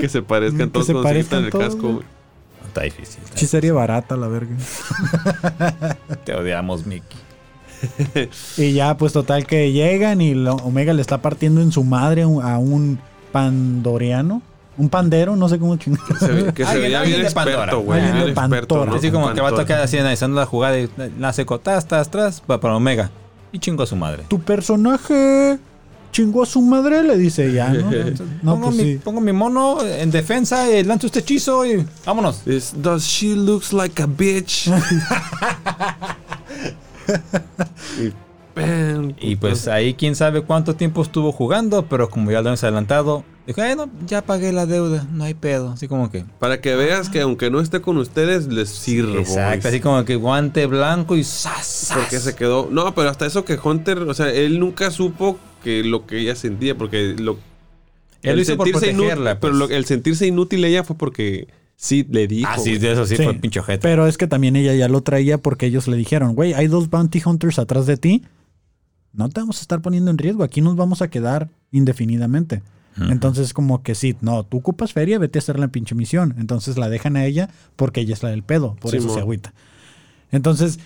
Que 0.00 0.08
se 0.08 0.22
parezcan 0.22 0.58
Que 0.58 0.66
todos 0.68 0.86
cuando 0.86 0.86
se 0.86 0.92
quitan 0.92 1.02
parezcan 1.02 1.44
el 1.44 1.50
todos, 1.50 1.64
casco, 1.74 1.92
güey. 1.94 2.04
Está 2.66 2.82
difícil. 2.82 3.20
Sí, 3.34 3.46
serie 3.46 3.72
barata, 3.72 4.16
la 4.16 4.28
verga. 4.28 4.54
Te 6.24 6.34
odiamos, 6.34 6.86
Mickey. 6.86 7.18
Y 8.56 8.72
ya, 8.72 8.96
pues 8.96 9.12
total 9.12 9.46
que 9.46 9.72
llegan 9.72 10.20
y 10.20 10.34
lo- 10.34 10.56
Omega 10.56 10.92
le 10.92 11.00
está 11.00 11.18
partiendo 11.22 11.60
en 11.60 11.72
su 11.72 11.84
madre 11.84 12.22
a 12.22 12.26
un- 12.26 12.42
a 12.44 12.58
un 12.58 12.98
pandoriano. 13.32 14.42
Un 14.76 14.88
pandero, 14.90 15.34
no 15.34 15.48
sé 15.48 15.58
cómo 15.58 15.76
chingar. 15.76 16.00
Se 16.20 16.28
ve- 16.30 16.52
que 16.54 16.64
se 16.64 16.78
veía 16.78 17.02
bien 17.02 17.20
experto, 17.22 17.80
güey. 17.80 17.98
Alguien 18.00 18.14
Bien 18.24 18.34
de 18.34 18.40
experto. 18.40 18.82
Así 18.94 19.10
como 19.10 19.32
que 19.32 19.40
va 19.40 19.48
a 19.48 19.54
tocar 19.54 19.80
así 19.80 19.98
analizando 19.98 20.38
la 20.38 20.46
jugada 20.46 20.78
y 20.78 20.88
la 21.18 21.32
secó, 21.32 21.58
tas, 21.58 21.86
tas, 21.88 22.10
tras, 22.10 22.42
va 22.48 22.60
para 22.60 22.76
Omega. 22.76 23.10
Y 23.52 23.58
chingo 23.58 23.82
a 23.82 23.86
su 23.86 23.96
madre. 23.96 24.24
Tu 24.28 24.40
personaje 24.40 25.58
chingó 26.12 26.42
a 26.42 26.46
su 26.46 26.60
madre, 26.62 27.02
le 27.02 27.16
dice 27.16 27.52
ya, 27.52 27.68
¿no? 27.68 27.90
No, 28.42 28.52
pongo, 28.54 28.66
pues 28.66 28.76
mi, 28.76 28.82
sí. 28.82 29.00
pongo 29.02 29.20
mi 29.20 29.32
mono 29.32 29.84
en 29.84 30.10
defensa 30.10 30.70
y 30.70 30.82
lanzo 30.84 31.06
este 31.06 31.20
hechizo 31.20 31.64
y 31.66 31.86
vámonos. 32.04 32.42
Does 32.76 33.04
she 33.04 33.34
looks 33.34 33.72
like 33.72 34.02
a 34.02 34.06
bitch? 34.06 34.68
y, 37.98 38.12
bam, 38.54 39.14
Y 39.20 39.36
pues 39.36 39.68
ahí 39.68 39.94
quién 39.94 40.16
sabe 40.16 40.42
cuánto 40.42 40.74
tiempo 40.74 41.02
estuvo 41.02 41.32
jugando, 41.32 41.86
pero 41.86 42.10
como 42.10 42.30
ya 42.30 42.42
lo 42.42 42.48
hemos 42.48 42.62
adelantado, 42.64 43.24
dijo, 43.48 43.60
bueno, 43.60 43.90
ya 44.06 44.22
pagué 44.22 44.52
la 44.52 44.66
deuda, 44.66 45.06
no 45.12 45.24
hay 45.24 45.34
pedo. 45.34 45.70
Así 45.70 45.88
como 45.88 46.10
que... 46.10 46.24
Para 46.38 46.60
que 46.60 46.74
veas 46.76 47.08
que 47.08 47.20
aunque 47.20 47.50
no 47.50 47.60
esté 47.60 47.80
con 47.80 47.96
ustedes, 47.98 48.46
les 48.46 48.68
sirvo. 48.68 49.18
Exacto, 49.18 49.68
así 49.68 49.80
como 49.80 50.04
que 50.04 50.16
guante 50.16 50.66
blanco 50.66 51.16
y 51.16 51.24
¡zas! 51.24 51.90
Porque 51.94 52.18
se 52.20 52.34
quedó. 52.36 52.68
No, 52.70 52.94
pero 52.94 53.08
hasta 53.10 53.26
eso 53.26 53.44
que 53.44 53.58
Hunter, 53.62 53.98
o 53.98 54.14
sea, 54.14 54.30
él 54.32 54.60
nunca 54.60 54.90
supo 54.90 55.38
que 55.64 55.82
lo 55.82 56.06
que 56.06 56.18
ella 56.20 56.36
sentía, 56.36 56.76
porque 56.76 57.16
lo. 57.18 57.38
Él 58.22 58.36
lo 58.36 58.42
hizo 58.42 58.56
por 58.56 58.66
sentirse 58.66 58.92
protegerla, 58.94 59.32
inútil- 59.32 59.38
Pero 59.40 59.52
pues. 59.58 59.70
lo- 59.70 59.76
el 59.76 59.84
sentirse 59.84 60.26
inútil 60.26 60.64
ella 60.64 60.84
fue 60.84 60.96
porque 60.96 61.48
sí 61.76 62.04
le 62.10 62.26
dijo. 62.26 62.48
Ah, 62.52 62.58
sí, 62.58 62.76
de 62.78 62.92
eso 62.92 63.06
sí, 63.06 63.16
Sí. 63.16 63.22
fue 63.24 63.34
pinche 63.34 63.60
ojete. 63.60 63.78
Pero 63.80 64.06
es 64.06 64.18
que 64.18 64.26
también 64.26 64.56
ella 64.56 64.74
ya 64.74 64.88
lo 64.88 65.00
traía 65.02 65.38
porque 65.38 65.66
ellos 65.66 65.86
le 65.88 65.96
dijeron, 65.96 66.34
güey, 66.34 66.52
hay 66.54 66.66
dos 66.66 66.90
bounty 66.90 67.22
hunters 67.24 67.58
atrás 67.58 67.86
de 67.86 67.96
ti. 67.96 68.24
No 69.12 69.28
te 69.30 69.40
vamos 69.40 69.58
a 69.58 69.62
estar 69.62 69.80
poniendo 69.80 70.10
en 70.10 70.18
riesgo. 70.18 70.42
Aquí 70.44 70.60
nos 70.60 70.76
vamos 70.76 71.00
a 71.00 71.08
quedar 71.08 71.48
indefinidamente. 71.72 72.62
Entonces, 73.10 73.52
como 73.52 73.82
que 73.82 73.94
sí, 73.94 74.16
no, 74.20 74.44
tú 74.44 74.58
ocupas 74.58 74.92
feria, 74.92 75.18
vete 75.18 75.38
a 75.38 75.40
hacer 75.40 75.58
la 75.58 75.68
pinche 75.68 75.94
misión. 75.94 76.34
Entonces 76.38 76.78
la 76.78 76.88
dejan 76.88 77.16
a 77.16 77.24
ella 77.24 77.48
porque 77.76 78.00
ella 78.00 78.14
es 78.14 78.22
la 78.22 78.30
del 78.30 78.42
pedo. 78.42 78.76
Por 78.80 78.94
eso 78.94 79.08
se 79.12 79.20
agüita. 79.20 79.52
Entonces, 80.30 80.78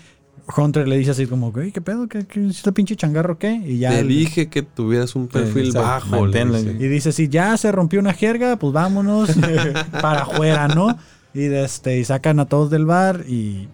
Hunter 0.56 0.88
le 0.88 0.96
dice 0.96 1.12
así 1.12 1.26
como, 1.26 1.52
güey, 1.52 1.72
¿qué 1.72 1.80
pedo? 1.80 2.08
¿Qué, 2.08 2.26
qué 2.26 2.46
es 2.46 2.58
este 2.58 2.72
pinche 2.72 2.96
changarro 2.96 3.38
qué? 3.38 3.54
Y 3.54 3.78
ya. 3.78 3.90
Te 3.90 4.04
dije 4.04 4.48
que 4.48 4.62
tuvieras 4.62 5.14
un 5.14 5.28
perfil 5.28 5.72
bajo. 5.72 6.26
le 6.26 6.44
manténlo. 6.44 6.58
dice. 6.58 6.84
Y 6.84 6.88
dice, 6.88 7.12
si 7.12 7.28
ya 7.28 7.56
se 7.56 7.72
rompió 7.72 8.00
una 8.00 8.12
jerga, 8.12 8.56
pues 8.56 8.72
vámonos 8.72 9.30
para 10.02 10.22
afuera, 10.22 10.68
¿no? 10.68 10.96
Y, 11.34 11.42
de 11.44 11.64
este, 11.64 11.98
y 11.98 12.04
sacan 12.04 12.40
a 12.40 12.46
todos 12.46 12.70
del 12.70 12.84
bar 12.84 13.24
y, 13.26 13.68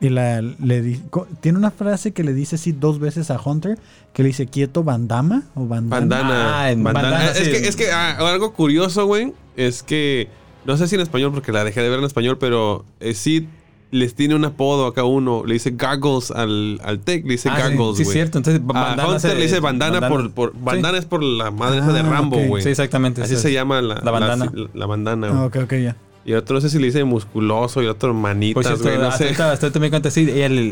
y 0.00 0.08
la, 0.10 0.42
le 0.42 0.82
di- 0.82 1.00
tiene 1.40 1.58
una 1.58 1.70
frase 1.70 2.12
que 2.12 2.22
le 2.22 2.34
dice 2.34 2.58
sí 2.58 2.72
dos 2.72 2.98
veces 2.98 3.30
a 3.30 3.40
Hunter, 3.42 3.78
que 4.12 4.22
le 4.22 4.28
dice 4.28 4.46
quieto 4.46 4.82
bandama 4.84 5.44
o 5.54 5.66
bandana. 5.66 6.00
Bandana. 6.00 6.60
Ah, 6.62 6.70
en 6.70 6.82
bandana. 6.84 7.10
bandana, 7.10 7.30
es, 7.32 7.38
sí. 7.38 7.50
que, 7.50 7.68
es 7.68 7.76
que 7.76 7.90
ah, 7.92 8.16
algo 8.18 8.52
curioso, 8.52 9.06
güey, 9.06 9.32
es 9.56 9.82
que. 9.82 10.28
No 10.66 10.76
sé 10.76 10.88
si 10.88 10.96
en 10.96 11.00
español, 11.00 11.30
porque 11.32 11.52
la 11.52 11.62
dejé 11.64 11.80
de 11.80 11.88
ver 11.88 12.00
en 12.00 12.04
español, 12.04 12.38
pero 12.38 12.84
eh, 13.00 13.14
Sid 13.14 13.44
les 13.92 14.16
tiene 14.16 14.34
un 14.34 14.44
apodo 14.44 14.86
a 14.86 14.92
cada 14.92 15.06
uno. 15.06 15.44
Le 15.46 15.54
dice 15.54 15.70
Goggles 15.70 16.32
al, 16.32 16.80
al 16.82 16.98
Tech, 16.98 17.24
le 17.24 17.32
dice 17.34 17.48
Ah, 17.50 17.68
sí, 17.70 17.76
Goggles, 17.76 17.98
sí, 17.98 18.02
güey. 18.04 18.14
cierto. 18.14 18.38
Entonces, 18.38 18.60
A 18.60 18.72
bandana 18.72 19.06
Hunter 19.06 19.20
se- 19.30 19.34
le 19.36 19.42
dice 19.44 19.60
bandana, 19.60 20.00
bandana. 20.00 20.14
por, 20.34 20.50
por- 20.52 20.60
bandana 20.60 20.98
es 20.98 21.04
por 21.06 21.22
la 21.22 21.52
madre 21.52 21.78
esa 21.78 21.92
de 21.92 22.00
Ah, 22.00 22.02
Rambo, 22.02 22.36
güey. 22.48 22.62
Sí, 22.64 22.68
exactamente. 22.70 23.22
Así 23.22 23.36
se 23.36 23.48
es. 23.48 23.54
llama 23.54 23.80
la, 23.80 23.94
La 24.02 24.10
bandana. 24.10 24.50
La, 24.52 24.68
la 24.74 24.86
bandana, 24.86 25.28
Ah, 25.28 25.30
güey. 25.30 25.46
ok, 25.46 25.56
ok, 25.64 25.72
ya. 25.76 25.96
Y 26.26 26.32
otro 26.34 26.54
no 26.56 26.60
sé 26.60 26.68
si 26.68 26.78
le 26.80 26.86
dice 26.86 27.04
musculoso 27.04 27.82
y 27.82 27.86
otro 27.86 28.08
Por 28.10 28.20
manitas, 28.20 28.66
cierto, 28.66 28.82
güey. 28.82 28.98
No 28.98 29.12
sé. 29.12 29.28
hasta 29.28 29.70
cuenta 29.90 30.08
así. 30.08 30.26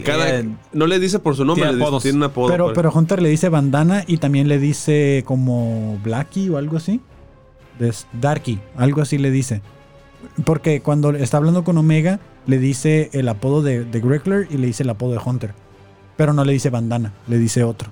Cada- 0.05 0.42
no 0.72 0.86
le 0.88 0.98
dice 0.98 1.20
por 1.20 1.36
su 1.36 1.44
nombre, 1.44 1.62
Tiene 1.64 1.78
le 1.78 1.84
dice- 1.98 2.02
tiene 2.02 2.18
un 2.18 2.24
apodo. 2.24 2.48
Pero, 2.48 2.64
por- 2.66 2.74
pero 2.74 2.90
Hunter 2.92 3.22
le 3.22 3.28
dice 3.28 3.48
bandana 3.48 4.02
y 4.09 4.16
también 4.16 4.48
le 4.48 4.59
dice 4.59 5.22
como 5.24 5.98
Blackie 6.02 6.50
o 6.50 6.57
algo 6.59 6.76
así. 6.76 7.00
Des- 7.78 8.07
Darky, 8.20 8.59
algo 8.76 9.00
así 9.00 9.16
le 9.16 9.30
dice. 9.30 9.62
Porque 10.44 10.80
cuando 10.80 11.11
está 11.11 11.36
hablando 11.36 11.62
con 11.62 11.78
Omega, 11.78 12.18
le 12.46 12.59
dice 12.59 13.11
el 13.12 13.28
apodo 13.28 13.62
de, 13.62 13.84
de 13.84 14.00
Greckler 14.00 14.48
y 14.50 14.57
le 14.59 14.66
dice 14.66 14.82
el 14.82 14.90
apodo 14.90 15.12
de 15.12 15.20
Hunter. 15.24 15.55
Pero 16.16 16.32
no 16.32 16.44
le 16.44 16.52
dice 16.52 16.70
bandana, 16.70 17.12
le 17.28 17.38
dice 17.38 17.62
otro. 17.62 17.90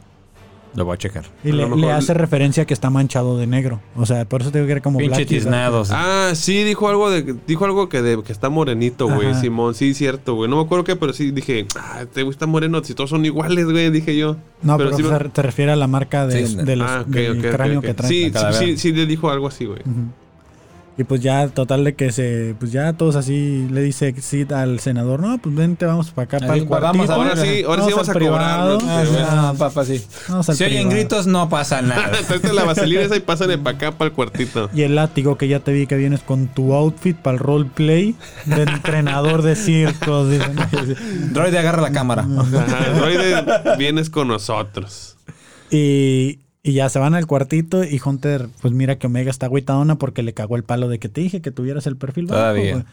Lo 0.75 0.85
voy 0.87 0.95
a 0.95 0.97
checar. 0.97 1.25
Y 1.45 1.53
le, 1.53 1.65
hace 1.93 2.15
referencia 2.15 2.65
que 2.65 2.73
está 2.73 2.89
manchado 2.89 3.37
de 3.37 3.47
negro. 3.47 3.81
O 3.97 4.07
sea, 4.07 4.25
por 4.25 4.41
eso 4.41 4.51
tengo 4.51 4.67
que 4.67 4.75
ver 4.75 4.83
como 4.83 4.99
Pinche 4.99 5.17
Blackie, 5.17 5.35
tiznados. 5.37 5.91
Ah, 5.93 6.31
sí, 6.35 6.65
dijo 6.65 6.89
algo 6.89 7.11
de 7.11 7.37
dijo 7.47 7.65
algo 7.67 7.89
que, 7.91 8.01
de, 8.01 8.23
que 8.23 8.33
está 8.33 8.49
morenito, 8.49 9.07
güey. 9.09 9.35
Simón, 9.35 9.75
sí, 9.75 9.93
cierto, 9.93 10.35
güey. 10.35 10.49
No 10.49 10.57
me 10.57 10.63
acuerdo 10.63 10.85
qué, 10.85 10.97
pero 10.97 11.13
sí 11.13 11.31
dije, 11.31 11.67
ah, 11.79 12.01
este 12.03 12.23
güey 12.23 12.31
está 12.33 12.47
moreno, 12.47 12.83
si 12.83 12.95
todos 12.95 13.11
son 13.11 13.25
iguales, 13.25 13.67
güey, 13.67 13.91
dije 13.91 14.17
yo. 14.17 14.37
No, 14.63 14.79
pero, 14.79 14.97
sí 14.97 15.03
me- 15.03 15.11
se- 15.19 15.29
te 15.29 15.43
refiere 15.43 15.73
a 15.73 15.77
la 15.77 15.87
marca 15.87 16.27
de, 16.27 16.47
Sí, 16.47 16.57
de 16.57 16.77
los- 16.77 16.91
ah, 16.91 17.01
ok, 17.03 17.13
del 17.15 17.41
cráneo 17.51 17.81
que 17.83 17.95
trae. 17.95 18.09
Sí, 18.09 18.33
sí, 18.35 18.41
sí, 18.59 18.77
sí 18.79 18.93
le 18.93 19.05
dijo 19.07 19.31
algo 19.31 19.49
así, 19.49 19.67
güey. 19.67 19.81
Y 20.99 21.05
pues 21.05 21.23
ya, 21.23 21.49
total 21.49 21.85
de 21.85 21.95
que 21.95 22.13
se, 22.13 22.55
pues 22.59 22.71
ya 22.71 22.93
todos 22.93 23.17
así 23.17 23.67
le 23.71 23.81
dice 23.81 24.15
Sid 24.21 24.53
al 24.53 24.79
senador, 24.79 25.21
no, 25.21 25.39
pues 25.39 25.55
vente, 25.55 25.87
vamos 25.87 26.11
para 26.11 26.25
acá, 26.25 26.39
para 26.39 26.55
el 26.55 26.67
vamos 26.67 27.07
cuartito. 27.07 27.13
Ahora 27.15 27.37
sí, 27.37 27.63
ahora 27.67 27.85
sí 27.85 27.91
vamos 27.93 28.09
a 28.09 28.13
cobrar, 28.13 28.19
privado. 28.19 28.79
¿no? 28.81 28.89
Ah, 28.91 29.05
ah, 29.31 29.55
papá, 29.59 29.85
sí. 29.87 30.05
Vamos 30.29 30.49
al 30.51 30.57
Si 30.57 30.65
oyen 30.65 30.89
privado. 30.89 30.97
gritos, 30.97 31.27
no 31.27 31.49
pasa 31.49 31.81
nada. 31.81 32.13
Tráete 32.27 32.53
la 32.53 32.65
vaselina 32.65 33.01
esa 33.01 33.17
y 33.17 33.21
pásale 33.21 33.57
para 33.57 33.77
acá, 33.77 33.93
para 33.93 34.09
el 34.11 34.15
cuartito. 34.15 34.69
Y 34.75 34.83
el 34.83 34.95
látigo 34.95 35.39
que 35.39 35.49
ya 35.49 35.61
te 35.61 35.73
vi 35.73 35.87
que 35.87 35.97
vienes 35.97 36.21
con 36.21 36.49
tu 36.49 36.75
outfit 36.75 37.17
para 37.17 37.37
el 37.37 37.43
roleplay 37.43 38.15
de 38.45 38.63
entrenador 38.63 39.41
de 39.43 39.57
circo. 39.57 40.29
dicen. 40.29 40.57
Droide 41.33 41.59
agarra 41.59 41.81
la 41.81 41.93
cámara. 41.93 42.23
Ajá, 42.23 42.93
droide, 42.97 43.45
vienes 43.79 44.11
con 44.11 44.29
nosotros. 44.29 45.17
Y, 45.71 46.41
y 46.63 46.73
ya 46.75 46.89
se 46.89 46.99
van 46.99 47.15
al 47.15 47.27
cuartito 47.27 47.83
y 47.85 48.01
Hunter, 48.05 48.49
pues 48.61 48.73
mira 48.73 48.97
que 48.99 49.07
Omega 49.09 49.31
está 49.31 49.47
agüitadona 49.47 49.97
porque 49.99 50.23
le 50.23 50.33
cagó 50.35 50.57
el 50.57 50.63
palo 50.65 50.89
de 50.89 50.99
que 50.99 51.09
te 51.09 51.21
dije 51.21 51.41
que 51.43 51.51
tuvieras 51.51 51.87
el 51.87 51.97
perfil 51.97 52.27
bajo, 52.27 52.41
Todavía. 52.41 52.73
güey. 52.73 52.85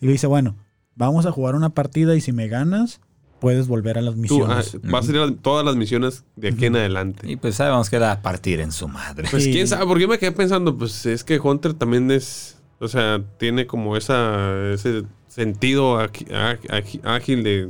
Y 0.00 0.06
le 0.06 0.12
dice, 0.12 0.26
bueno, 0.26 0.54
vamos 0.94 1.26
a 1.26 1.32
jugar 1.32 1.54
una 1.54 1.70
partida 1.70 2.14
y 2.14 2.20
si 2.20 2.32
me 2.32 2.46
ganas, 2.48 3.00
puedes 3.40 3.66
volver 3.68 3.98
a 3.98 4.02
las 4.02 4.14
Tú, 4.14 4.44
ah, 4.44 4.56
misiones. 4.62 4.80
vas 4.90 5.08
a 5.08 5.10
ir 5.12 5.18
a 5.18 5.30
todas 5.42 5.64
las 5.64 5.76
misiones 5.76 6.24
de 6.36 6.48
aquí 6.48 6.66
en 6.66 6.76
adelante. 6.76 7.30
Y 7.30 7.36
pues 7.36 7.56
sabemos 7.56 7.90
que 7.90 7.96
era 7.96 8.12
a 8.12 8.22
partir 8.22 8.60
en 8.60 8.72
su 8.72 8.88
madre. 8.88 9.26
Pues 9.30 9.44
Sí. 9.44 9.52
quién 9.52 9.66
sabe, 9.68 9.86
porque 9.86 10.02
yo 10.02 10.08
me 10.08 10.18
quedé 10.18 10.32
pensando, 10.32 10.76
pues 10.78 11.04
es 11.06 11.24
que 11.24 11.38
Hunter 11.40 11.74
también 11.74 12.10
es, 12.10 12.58
o 12.78 12.88
sea, 12.88 13.20
tiene 13.38 13.66
como 13.66 13.96
esa, 13.96 14.72
ese 14.72 15.02
sentido 15.28 15.98
ági- 16.00 16.26
ági- 16.28 17.00
ágil 17.04 17.42
de, 17.42 17.68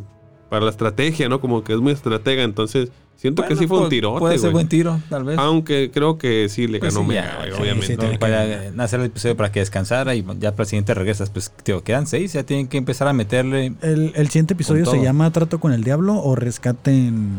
para 0.50 0.64
la 0.64 0.70
estrategia, 0.70 1.28
¿no? 1.28 1.40
Como 1.40 1.64
que 1.64 1.72
es 1.72 1.80
muy 1.80 1.92
estratega, 1.92 2.42
entonces 2.44 2.90
siento 3.16 3.44
que 3.44 3.56
sí 3.56 3.66
fue 3.66 3.80
un 3.80 3.88
tirote, 3.88 4.20
Puede 4.20 4.34
ser 4.38 4.50
güey. 4.50 4.52
buen 4.52 4.68
tiro, 4.68 5.00
tal 5.08 5.24
vez. 5.24 5.38
Aunque 5.38 5.90
creo 5.92 6.18
que 6.18 6.48
sí 6.48 6.66
le 6.68 6.78
Pues 6.78 6.94
ganó 6.94 7.04
sí, 7.04 7.08
Mega, 7.14 7.22
ya, 7.24 7.36
güey, 7.38 7.50
sí, 7.52 7.60
obviamente. 7.62 7.86
sí, 7.86 7.96
tiene 7.96 8.14
No, 8.14 8.20
para 8.20 8.84
hacer 8.84 9.00
el 9.00 9.06
episodio 9.06 9.36
para 9.36 9.52
que 9.52 9.60
descansara 9.60 10.14
y 10.14 10.24
ya 10.38 10.52
para 10.52 10.62
el 10.62 10.68
siguiente 10.68 10.94
regresas. 10.94 11.30
Pues, 11.30 11.50
tío, 11.62 11.82
quedan 11.82 12.06
seis. 12.06 12.32
Ya 12.32 12.42
tienen 12.44 12.68
que 12.68 12.76
empezar 12.78 13.08
a 13.08 13.12
meterle. 13.12 13.72
El, 13.82 14.12
el 14.14 14.28
siguiente 14.28 14.54
episodio 14.54 14.86
se 14.86 15.02
llama 15.02 15.30
Trato 15.32 15.58
con 15.60 15.72
el 15.72 15.82
Diablo 15.84 16.14
o 16.22 16.34
Rescate 16.36 16.90
en... 16.90 17.30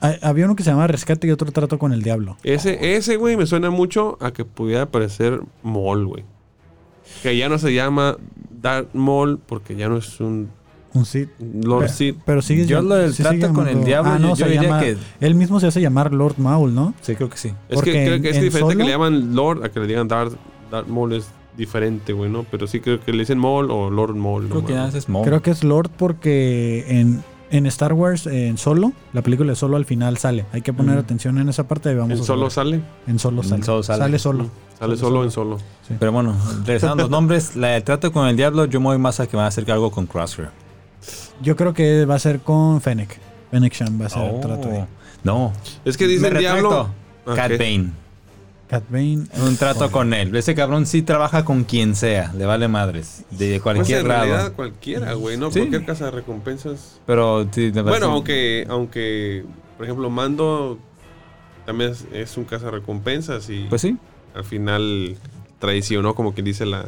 Ah, 0.00 0.16
Había 0.22 0.46
uno 0.46 0.56
que 0.56 0.64
se 0.64 0.70
llama 0.70 0.86
Rescate 0.88 1.26
y 1.26 1.30
otro 1.30 1.50
Trato 1.52 1.78
con 1.78 1.92
el 1.92 2.02
Diablo. 2.02 2.36
Ese, 2.42 2.96
ese, 2.96 3.16
güey, 3.16 3.36
me 3.36 3.46
suena 3.46 3.70
mucho 3.70 4.18
a 4.20 4.32
que 4.32 4.44
pudiera 4.44 4.86
parecer 4.86 5.40
Maul, 5.62 6.06
güey. 6.06 6.24
Que 7.22 7.36
ya 7.36 7.48
no 7.48 7.58
se 7.58 7.72
llama 7.72 8.16
Darth 8.60 8.92
Maul 8.94 9.38
porque 9.46 9.76
ya 9.76 9.88
no 9.88 9.96
es 9.98 10.18
un 10.20 10.50
Un 10.94 11.04
Sith. 11.06 11.30
Lord 11.40 11.84
Pero- 11.84 11.92
Sith. 11.92 12.16
Pero 12.26 12.42
sigue 12.42 12.66
Yo 12.66 12.82
lo 12.82 12.94
del 12.96 13.14
sí 13.14 13.22
trato 13.22 13.52
con 13.54 13.66
el 13.68 13.82
diablo, 13.84 14.12
Ah, 14.12 14.18
no, 14.18 14.34
yo- 14.36 14.44
diría 14.46 14.62
llama... 14.62 14.80
que- 14.80 14.96
Él 15.20 15.34
mismo 15.34 15.58
se 15.60 15.66
hace 15.68 15.80
llamar 15.80 16.12
Lord 16.12 16.34
Maul, 16.38 16.74
¿no? 16.74 16.94
Sí, 17.00 17.14
creo 17.16 17.30
que 17.30 17.36
sí. 17.38 17.48
Es 17.48 17.54
que 17.54 17.74
Porque 17.76 17.90
creo 17.92 18.14
en- 18.16 18.22
que 18.22 18.30
es 18.30 18.36
en 18.36 18.42
diferente 18.44 18.68
que 18.68 18.82
solo- 18.82 18.84
le 18.84 18.90
llaman 18.90 19.34
Lord 19.34 19.64
a 19.64 19.68
que 19.70 19.80
le 19.80 19.86
digan 19.86 20.06
Darth, 20.08 20.34
Darth 20.70 20.88
Maul 20.88 21.14
es 21.14 21.26
diferente, 21.56 22.12
güey, 22.12 22.30
¿no? 22.30 22.44
Pero 22.50 22.66
sí 22.66 22.80
creo 22.80 23.00
que 23.00 23.12
le 23.12 23.18
dicen 23.20 23.38
Maul 23.38 23.70
o 23.70 23.90
Lord 23.90 24.14
Maul. 24.14 24.48
Creo 24.48 24.60
no 24.62 24.66
que 24.66 24.98
es 24.98 25.08
Maul. 25.08 25.24
Creo 25.26 25.42
que 25.42 25.50
es 25.50 25.64
Lord 25.64 25.90
porque 25.96 26.84
en, 26.88 27.22
En 27.50 27.66
Star 27.66 27.92
Wars, 27.92 28.26
en 28.26 28.56
Solo, 28.56 28.92
la 29.12 29.20
película 29.20 29.50
de 29.52 29.56
Solo 29.56 29.76
al 29.76 29.84
final 29.84 30.16
sale. 30.16 30.46
Hay 30.52 30.62
que 30.62 30.72
poner 30.72 30.94
Ujú. 30.94 31.04
atención 31.04 31.36
en 31.36 31.50
esa 31.50 31.68
parte. 31.68 31.92
y 31.92 31.94
Vamos 31.94 32.16
¿En 32.16 32.22
a 32.22 32.26
solo 32.26 32.48
sale? 32.48 32.80
En 33.06 33.18
Solo 33.18 33.42
En 33.42 33.48
sale. 33.50 33.62
Solo 33.62 33.82
sale. 33.82 33.98
sale. 33.98 34.18
solo. 34.18 34.46
Sale 34.78 34.96
solo 34.96 35.22
en 35.22 35.30
solo. 35.30 35.58
Pero 35.98 36.12
bueno, 36.12 36.34
regresando 36.64 37.02
a 37.02 37.04
los 37.04 37.10
nombres, 37.10 37.54
la 37.54 37.68
del 37.68 37.84
trato 37.84 38.10
con 38.10 38.26
el 38.26 38.36
diablo, 38.38 38.64
yo 38.64 38.80
me 38.80 38.86
voy 38.86 38.96
más 38.98 39.20
a 39.20 39.26
que 39.26 39.36
van 39.36 39.44
a 39.44 39.48
hacer 39.48 39.70
algo 39.70 39.90
con 39.90 40.06
Crosshair. 40.06 40.48
Yo 41.42 41.56
creo 41.56 41.74
que 41.74 42.04
va 42.04 42.14
a 42.16 42.18
ser 42.18 42.40
con 42.40 42.80
Fennec. 42.80 43.18
Fennec 43.50 43.74
Shan 43.74 44.00
va 44.00 44.06
a 44.06 44.08
ser 44.08 44.22
el 44.22 44.36
Oh. 44.36 44.40
trato 44.40 44.70
ahí. 44.70 44.84
No. 45.24 45.52
Es 45.84 45.96
que 45.96 46.06
dice 46.06 46.22
Me 46.22 46.28
el 46.28 46.34
retracto. 46.34 46.60
diablo. 46.68 47.36
Cat 47.36 47.52
Ok. 47.52 47.58
Bane. 47.58 47.90
Cat 48.68 48.84
Bane. 48.88 49.26
Un 49.46 49.56
trato 49.58 49.90
con 49.90 50.14
él. 50.14 50.34
Ese 50.34 50.54
cabrón 50.54 50.86
sí 50.86 51.02
trabaja 51.02 51.44
con 51.44 51.64
quien 51.64 51.94
sea. 51.94 52.32
Le 52.36 52.46
vale 52.46 52.68
madres. 52.68 53.24
De 53.30 53.50
Pues 53.50 53.62
cualquier 53.62 54.00
en 54.00 54.08
lado. 54.08 54.52
cualquiera, 54.54 55.12
güey, 55.12 55.36
¿no? 55.36 55.50
Sí. 55.50 55.58
Cualquier 55.60 55.84
casa 55.84 56.06
de 56.06 56.10
recompensas. 56.12 56.98
Pero 57.06 57.46
sí, 57.52 57.70
de 57.70 57.82
Bueno, 57.82 58.06
aunque, 58.12 58.66
aunque, 58.70 59.44
por 59.76 59.84
ejemplo, 59.86 60.08
Mando 60.10 60.78
también 61.66 61.90
es, 61.92 62.06
es 62.12 62.36
un 62.36 62.44
casa 62.44 62.66
de 62.66 62.70
recompensas 62.72 63.48
y 63.50 63.64
Pues 63.68 63.82
sí. 63.82 63.96
al 64.34 64.44
final 64.44 65.16
traicionó, 65.60 66.14
como 66.14 66.32
quien 66.32 66.46
dice 66.46 66.64
la 66.66 66.86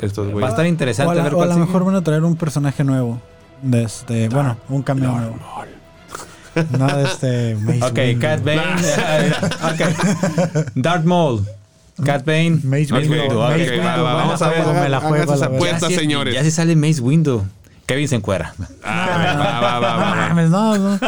estos 0.00 0.34
Va 0.34 0.46
a 0.46 0.50
estar 0.50 0.64
O 0.64 0.68
interesante 0.68 1.12
a, 1.12 1.16
la- 1.16 1.22
ver 1.24 1.34
o 1.34 1.42
a 1.42 1.46
lo 1.46 1.56
mejor 1.56 1.84
van 1.84 1.94
a 1.96 2.02
traer 2.02 2.24
un 2.24 2.36
personaje 2.36 2.84
nuevo. 2.84 3.20
De 3.62 3.82
este, 3.84 4.28
bueno, 4.28 4.56
un 4.68 4.82
cameo 4.82 5.12
nuevo. 5.12 5.36
No, 6.78 6.86
de 6.86 7.04
este. 7.04 7.56
Mace 7.60 7.84
Ok, 7.84 7.96
Windu. 7.98 8.20
Cat 8.20 8.44
Bane. 8.44 8.60
ok. 9.72 10.68
Darth 10.74 11.04
Maul. 11.04 11.44
Cat 12.04 12.24
Bane. 12.24 12.60
Mace 12.62 12.92
Windu. 12.92 13.40
ok, 13.40 13.50
Mace 13.50 13.78
va, 13.80 13.90
Windu. 13.92 14.02
va, 14.04 14.14
vamos 14.14 14.42
a 14.42 14.48
ver, 14.50 14.66
me 14.66 14.88
la 14.88 15.00
juego. 15.00 15.34
Ya 15.60 15.90
señores. 15.90 16.34
Ya 16.34 16.42
sí 16.44 16.50
sale 16.50 16.76
Mace 16.76 17.00
Windu. 17.00 17.42
Kevin 17.86 18.08
se 18.08 18.16
encuera. 18.16 18.54
Ah, 18.82 19.34
va, 19.38 19.70
va, 19.70 19.78
va, 19.78 19.98
No 20.34 20.50
va, 20.50 20.78
no, 20.78 20.78
no. 20.78 20.98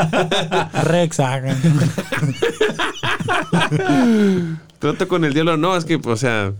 Rex. 0.84 1.20
Trato 4.78 5.08
con 5.08 5.24
el 5.24 5.32
diablo, 5.32 5.56
no, 5.56 5.76
es 5.76 5.84
que, 5.84 5.96
o 6.02 6.16
sea, 6.16 6.52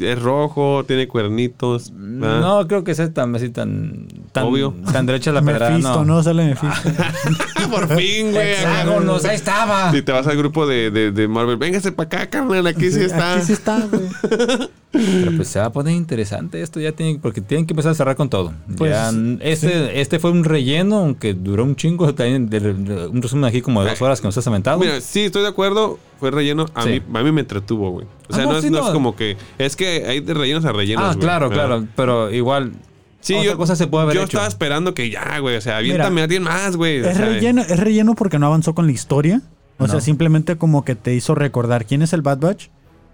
es 0.00 0.20
rojo, 0.22 0.84
tiene 0.86 1.06
cuernitos. 1.08 1.92
¿verdad? 1.94 2.40
No 2.40 2.66
creo 2.66 2.84
que 2.84 2.94
sea 2.94 3.12
tan 3.12 3.34
así 3.36 3.50
tan 3.50 4.06
tan, 4.32 4.44
Obvio. 4.44 4.74
tan 4.92 5.06
derecha 5.06 5.30
la 5.32 5.42
pedrada. 5.44 5.70
Mephisto, 5.70 6.04
No. 6.04 6.16
no 6.16 6.22
sale 6.22 6.44
Mephisto. 6.46 6.90
Por 7.70 7.88
fin, 7.96 8.32
güey. 8.32 8.52
Hexágonos, 8.52 9.24
ahí 9.24 9.36
estaba. 9.36 9.90
Si 9.92 10.02
te 10.02 10.12
vas 10.12 10.26
al 10.26 10.36
grupo 10.36 10.66
de, 10.66 10.90
de, 10.90 11.10
de 11.12 11.28
Marvel, 11.28 11.56
véngase 11.56 11.92
para 11.92 12.06
acá, 12.06 12.26
carnal, 12.30 12.66
aquí 12.66 12.90
sí 12.90 13.00
está. 13.00 13.34
Aquí 13.34 13.46
sí 13.46 13.52
está, 13.54 13.80
güey. 13.90 14.02
Pero 14.92 15.32
pues 15.34 15.48
se 15.48 15.58
va 15.58 15.64
a 15.66 15.72
poner 15.72 15.92
interesante 15.92 16.62
esto 16.62 16.78
ya 16.78 16.92
tiene 16.92 17.18
porque 17.20 17.40
tienen 17.40 17.66
que 17.66 17.72
empezar 17.72 17.90
a 17.90 17.94
cerrar 17.96 18.14
con 18.14 18.30
todo. 18.30 18.52
Pues, 18.78 18.92
Ya, 18.92 19.10
este, 19.40 20.00
este 20.00 20.20
fue 20.20 20.30
un 20.30 20.44
relleno, 20.44 20.98
aunque 21.00 21.34
duró 21.34 21.64
un 21.64 21.74
chingo, 21.74 22.14
también 22.14 22.48
de- 22.48 22.60
de- 22.60 23.06
un 23.08 23.20
resumen 23.20 23.44
aquí 23.44 23.60
como 23.60 23.82
de 23.82 23.90
dos 23.90 24.02
horas 24.02 24.20
que 24.20 24.28
nos 24.28 24.38
has 24.38 24.46
aventado. 24.46 24.78
Mira, 24.78 25.00
sí, 25.00 25.22
estoy 25.24 25.42
de 25.42 25.48
acuerdo. 25.48 25.98
Fue 26.24 26.30
relleno. 26.30 26.64
A, 26.74 26.82
Sí. 26.84 27.02
mí, 27.06 27.18
a 27.18 27.22
mí 27.22 27.32
me 27.32 27.42
entretuvo, 27.42 27.90
güey. 27.90 28.06
O 28.28 28.32
sea, 28.32 28.44
Ah, 28.44 28.46
no, 28.46 28.52
no, 28.52 28.58
es, 28.58 28.64
sí, 28.64 28.70
no 28.70 28.78
no. 28.80 28.86
es 28.86 28.92
como 28.92 29.14
que. 29.14 29.36
Es 29.58 29.76
que 29.76 30.04
hay 30.08 30.20
de 30.20 30.32
rellenos 30.32 30.64
a 30.64 30.72
rellenos. 30.72 31.04
ah, 31.04 31.08
güey. 31.08 31.18
claro, 31.20 31.48
¿verdad? 31.50 31.66
claro, 31.66 31.86
pero 31.96 32.30
igual 32.32 32.72
Sí, 33.20 33.34
otra 33.34 33.44
yo, 33.52 33.56
cosa 33.58 33.76
se 33.76 33.86
puede 33.86 34.04
haber 34.04 34.14
yo 34.16 34.20
hecho. 34.22 34.28
estaba 34.38 34.46
esperando 34.48 34.94
que 34.94 35.10
ya, 35.10 35.38
güey. 35.40 35.56
O 35.56 35.60
sea, 35.60 35.76
aviéntame 35.78 36.20
a 36.22 36.24
alguien 36.24 36.42
más, 36.44 36.76
güey. 36.76 36.96
Es 36.98 37.18
relleno, 37.18 37.60
es 37.62 37.78
relleno 37.78 38.14
porque 38.14 38.38
no 38.38 38.46
avanzó 38.46 38.74
con 38.74 38.86
la 38.86 38.92
historia. 38.92 39.42
O 39.78 39.86
sea, 39.88 40.00
simplemente 40.00 40.56
como 40.56 40.84
que 40.84 40.94
te 40.94 41.14
hizo 41.14 41.34
recordar 41.34 41.84
quién 41.84 42.00
es 42.00 42.12
el 42.14 42.22
Bad 42.22 42.38
Batch, 42.38 42.68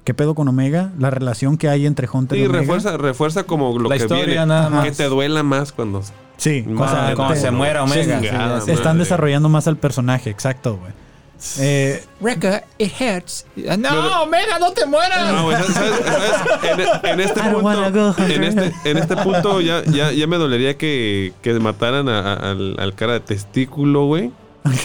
qué 0.04 0.14
pedo 0.14 0.34
con 0.34 0.46
Omega, 0.46 0.92
la 0.98 1.10
relación 1.10 1.56
que 1.56 1.68
hay 1.68 1.86
entre 1.86 2.08
Hunter 2.12 2.36
Sí, 2.38 2.42
y 2.44 2.46
Omega. 2.46 2.60
refuerza, 2.60 2.96
refuerza 2.96 3.42
como 3.44 3.76
lo 3.78 3.88
La 3.88 3.96
que 3.96 4.02
historia 4.02 4.24
viene. 4.26 4.46
nada 4.46 4.68
Que 4.82 4.88
más. 4.90 4.96
te 4.96 5.04
duela 5.08 5.42
más 5.42 5.72
cuando. 5.72 6.02
Sí, 6.36 6.64
o 6.66 6.76
sea, 6.86 6.94
Madre, 6.96 7.16
cuando 7.16 7.34
te- 7.34 7.40
se 7.40 7.50
muera 7.50 7.82
Omega. 7.84 8.20
Chingada 8.20 8.60
sí, 8.62 8.70
están 8.70 8.98
desarrollando 8.98 9.48
más 9.48 9.68
al 9.68 9.76
personaje, 9.76 10.30
exacto, 10.30 10.76
güey. 10.78 10.92
Eh, 11.58 12.04
it 12.78 12.92
hurts. 13.00 13.46
No, 13.56 14.22
Omega, 14.24 14.58
no 14.58 14.72
te 14.72 14.84
mueras. 14.86 15.32
No. 15.32 15.50
¿sabes? 15.50 15.72
¿sabes? 15.72 17.00
En, 17.04 17.10
en 17.10 17.20
este 17.26 17.40
punto, 17.42 18.14
en 18.18 18.44
este, 18.44 18.72
en 18.84 18.98
este 18.98 19.16
punto 19.16 19.60
ya, 19.60 19.82
ya, 19.84 20.12
ya 20.12 20.26
me 20.26 20.36
dolería 20.36 20.76
que, 20.76 21.32
que 21.42 21.54
mataran 21.54 22.08
a- 22.08 22.20
a- 22.34 22.50
al, 22.50 22.76
al 22.78 22.94
cara 22.94 23.14
de 23.14 23.20
testículo, 23.20 24.04
güey. 24.06 24.30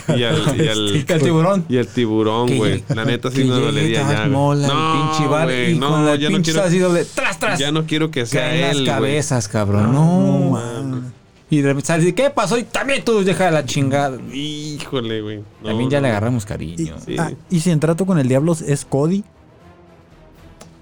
Y 0.08 0.24
al, 0.24 0.56
y 0.58 0.68
al, 0.70 1.06
tiburón. 1.22 1.66
y 1.68 1.76
el 1.78 1.88
tiburón, 1.88 2.56
güey. 2.58 2.84
La 2.88 3.04
neta 3.04 3.30
sí 3.30 3.44
me 3.44 3.56
dolería 3.56 4.04
ya, 4.10 4.24
al 4.24 4.32
No, 4.32 4.54
pinche 4.54 5.28
bar 5.30 5.48
güey, 5.48 5.74
y 5.74 5.78
no, 5.78 5.90
con 5.90 6.06
la 6.06 6.16
ya 6.16 6.30
no 6.30 6.36
pinche 6.38 6.54
quiero, 6.54 6.66
así 6.66 6.80
doble, 6.80 7.04
tras, 7.14 7.38
tras. 7.38 7.60
ya 7.60 7.74
no 7.74 7.86
quiero 7.86 8.10
que 8.10 8.26
sea 8.26 8.42
Caen 8.42 8.62
las 8.62 8.72
él, 8.72 8.76
güey. 8.78 8.86
cabezas, 8.88 9.48
cabrón. 9.50 9.92
No, 9.92 10.52
man. 10.52 11.14
Y 11.50 11.58
de 11.58 11.68
repente 11.68 11.88
sale, 11.88 12.16
¿qué 12.16 12.30
pasó? 12.32 12.58
Y 12.58 12.64
también 12.64 13.04
tú 13.06 13.24
deja 13.24 13.52
la 13.52 13.64
chingada. 13.66 14.18
Híjole, 14.34 15.22
güey. 15.22 15.38
No, 15.62 15.68
también 15.70 15.90
ya 15.90 16.00
no. 16.00 16.04
le 16.04 16.10
agarramos 16.10 16.44
y, 16.44 16.48
cariño. 16.48 16.96
Sí. 17.06 17.16
ah, 17.20 17.32
y 17.50 17.60
si 17.60 17.70
en 17.72 17.80
trato 17.80 18.06
con 18.06 18.18
el 18.18 18.28
diablo 18.28 18.54
es 18.66 18.86
Cody. 18.86 19.24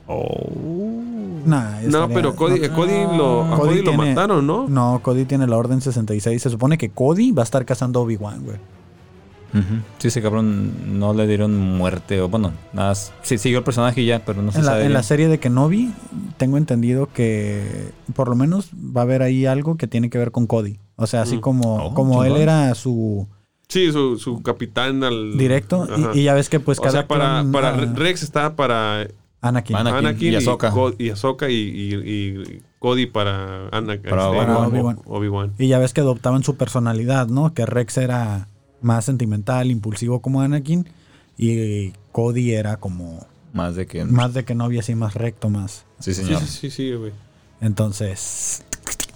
Nah, 0.08 1.80
Oh. 1.86 1.90
No, 1.90 2.10
pero 2.10 2.36
Cody, 2.36 2.60
no, 2.68 2.76
Cody 2.76 2.92
lo, 3.18 3.44
a 3.44 3.50
Cody 3.58 3.70
Cody 3.70 3.78
lo 3.84 3.92
tiene- 3.92 3.98
mataron, 4.16 4.46
¿no? 4.48 4.68
No, 4.68 5.00
Cody 5.04 5.26
tiene 5.26 5.48
la 5.48 5.58
orden 5.58 5.82
66. 5.82 6.42
Se 6.42 6.50
supone 6.50 6.78
que 6.78 6.90
Cody 6.90 7.32
va 7.32 7.42
a 7.42 7.46
estar 7.46 7.66
cazando 7.66 8.00
a 8.00 8.04
Obi-Wan, 8.04 8.44
güey. 8.44 8.58
Ujú. 9.54 9.76
Sí, 10.00 10.08
ese 10.08 10.22
cabrón 10.22 11.00
no 11.00 11.14
le 11.14 11.28
dieron 11.28 11.56
muerte. 11.60 12.20
O 12.22 12.30
bueno, 12.30 12.52
nada. 12.74 12.90
más- 12.90 13.14
Sí, 13.22 13.38
siguió 13.38 13.60
el 13.60 13.64
personaje 13.64 14.02
y 14.02 14.06
ya, 14.08 14.26
pero 14.26 14.42
no 14.42 14.52
se 14.52 14.60
En 14.60 14.66
la, 14.66 14.72
sabe. 14.72 14.86
en 14.86 14.94
la 14.94 15.04
serie 15.04 15.28
de 15.28 15.40
Kenobi, 15.40 15.92
tengo 16.38 16.58
entendido 16.58 17.10
que 17.14 17.92
por 18.16 18.30
lo 18.30 18.36
menos 18.36 18.70
va 18.74 19.02
a 19.02 19.04
haber 19.04 19.22
ahí 19.22 19.46
algo 19.46 19.78
que 19.78 19.88
tiene 19.88 20.10
que 20.10 20.18
ver 20.18 20.32
con 20.32 20.48
Cody. 20.48 20.78
O 20.96 21.08
sea, 21.08 21.22
así 21.22 21.38
Mm. 21.38 21.42
como, 21.42 21.76
Oh, 21.88 21.94
como 21.94 22.24
él 22.24 22.38
era 22.38 22.74
su 22.76 23.28
Sí, 23.70 23.92
su, 23.92 24.18
su 24.20 24.42
capitán 24.44 25.04
al... 25.04 25.38
directo. 25.38 25.88
Y, 26.14 26.20
y 26.20 26.24
ya 26.24 26.34
ves 26.36 26.50
que 26.50 26.60
pues 26.60 26.78
o 26.80 26.82
cada 26.82 26.92
sea, 26.92 27.08
para, 27.08 27.40
clon, 27.42 27.52
para 27.52 27.70
ah, 27.70 27.94
Rex 27.96 28.22
está 28.22 28.56
para 28.56 29.08
Anakin. 29.42 29.76
Anakin. 29.76 29.98
Anakin, 30.06 30.34
y 30.34 30.36
Ahsoka. 30.36 30.72
Y 31.00 31.10
Ahsoka 31.10 31.50
y, 31.50 31.56
y- 31.56 31.96
y 31.96 32.62
Cody 32.80 33.06
para, 33.08 33.68
Ana- 33.70 33.98
Para 34.02 34.28
este, 34.28 34.38
Obi-Wan. 34.40 34.50
O- 34.50 34.68
Obi-Wan. 34.68 35.00
Obi-Wan. 35.06 35.54
Y 35.58 35.68
ya 35.68 35.80
ves 35.80 35.94
que 35.94 36.02
adoptaban 36.02 36.44
su 36.44 36.56
personalidad, 36.56 37.28
¿no? 37.28 37.54
Que 37.54 37.66
Rex 37.66 37.98
era 37.98 38.48
más 38.84 39.06
sentimental, 39.06 39.72
impulsivo 39.72 40.22
como 40.22 40.42
Anakin. 40.42 40.88
Y 41.38 41.94
Cody 42.12 42.52
era 42.54 42.78
como 42.78 43.26
Más 43.54 43.76
de 43.76 43.88
que. 43.88 44.06
más 44.06 44.34
de 44.34 44.46
Kenobi, 44.46 44.78
así 44.80 44.94
más 44.96 45.16
recto, 45.16 45.50
más. 45.50 45.86
Sí, 46.00 46.14
señor. 46.14 46.42
sí, 46.42 46.48
sí, 46.48 46.70
sí, 46.72 46.94
güey. 46.94 47.12
Entonces... 47.62 48.64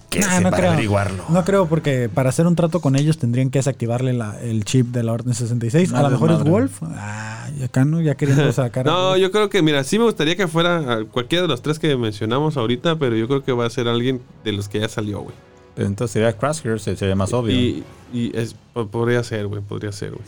Que 0.09 0.21
Nah, 0.21 0.37
se 0.37 0.41
no 0.41 0.49
para 0.51 0.57
creo. 0.61 0.71
averiguarlo. 0.71 1.25
No 1.27 1.43
creo 1.43 1.67
porque 1.67 2.07
para 2.07 2.29
hacer 2.29 2.47
un 2.47 2.55
trato 2.55 2.79
con 2.79 2.95
ellos 2.95 3.17
tendrían 3.17 3.49
que 3.49 3.59
desactivarle 3.59 4.13
la- 4.13 4.39
el 4.41 4.63
chip 4.63 4.87
de 4.87 5.03
la 5.03 5.11
Orden 5.11 5.33
66. 5.33 5.91
a 5.91 5.97
No, 6.01 6.09
lo 6.09 6.09
mejor 6.11 6.31
es. 6.31 6.43
Wolf. 6.49 6.81
Ah, 6.83 7.49
y 7.59 7.63
acá 7.63 7.83
no, 7.83 7.99
ya 8.01 8.15
queriendo 8.15 8.49
sacar. 8.53 8.87
a 8.87 8.91
No, 8.91 9.17
yo 9.17 9.31
creo 9.31 9.49
que, 9.49 9.61
mira, 9.61 9.83
sí 9.83 9.99
me 9.99 10.05
gustaría 10.05 10.37
que 10.37 10.47
fuera 10.47 10.93
a 10.93 11.03
cualquiera 11.03 11.41
de 11.41 11.49
los 11.49 11.61
tres 11.61 11.77
que 11.77 11.97
mencionamos 11.97 12.55
ahorita, 12.55 12.97
pero 12.97 13.17
yo 13.17 13.27
creo 13.27 13.43
que 13.43 13.51
va 13.51 13.65
a 13.65 13.69
ser 13.69 13.89
alguien 13.89 14.21
de 14.45 14.53
los 14.53 14.69
que 14.69 14.79
ya 14.79 14.87
salió, 14.87 15.19
güey. 15.19 15.35
Entonces 15.77 16.11
sería 16.13 16.35
Crosshair, 16.37 16.79
sería 16.79 17.15
más 17.15 17.33
obvio. 17.33 17.53
Y, 17.55 17.83
y 18.13 18.35
es, 18.37 18.55
po- 18.73 18.87
podría 18.87 19.23
ser, 19.23 19.47
güey, 19.47 19.61
podría 19.61 19.91
ser, 19.91 20.11
güey. 20.11 20.23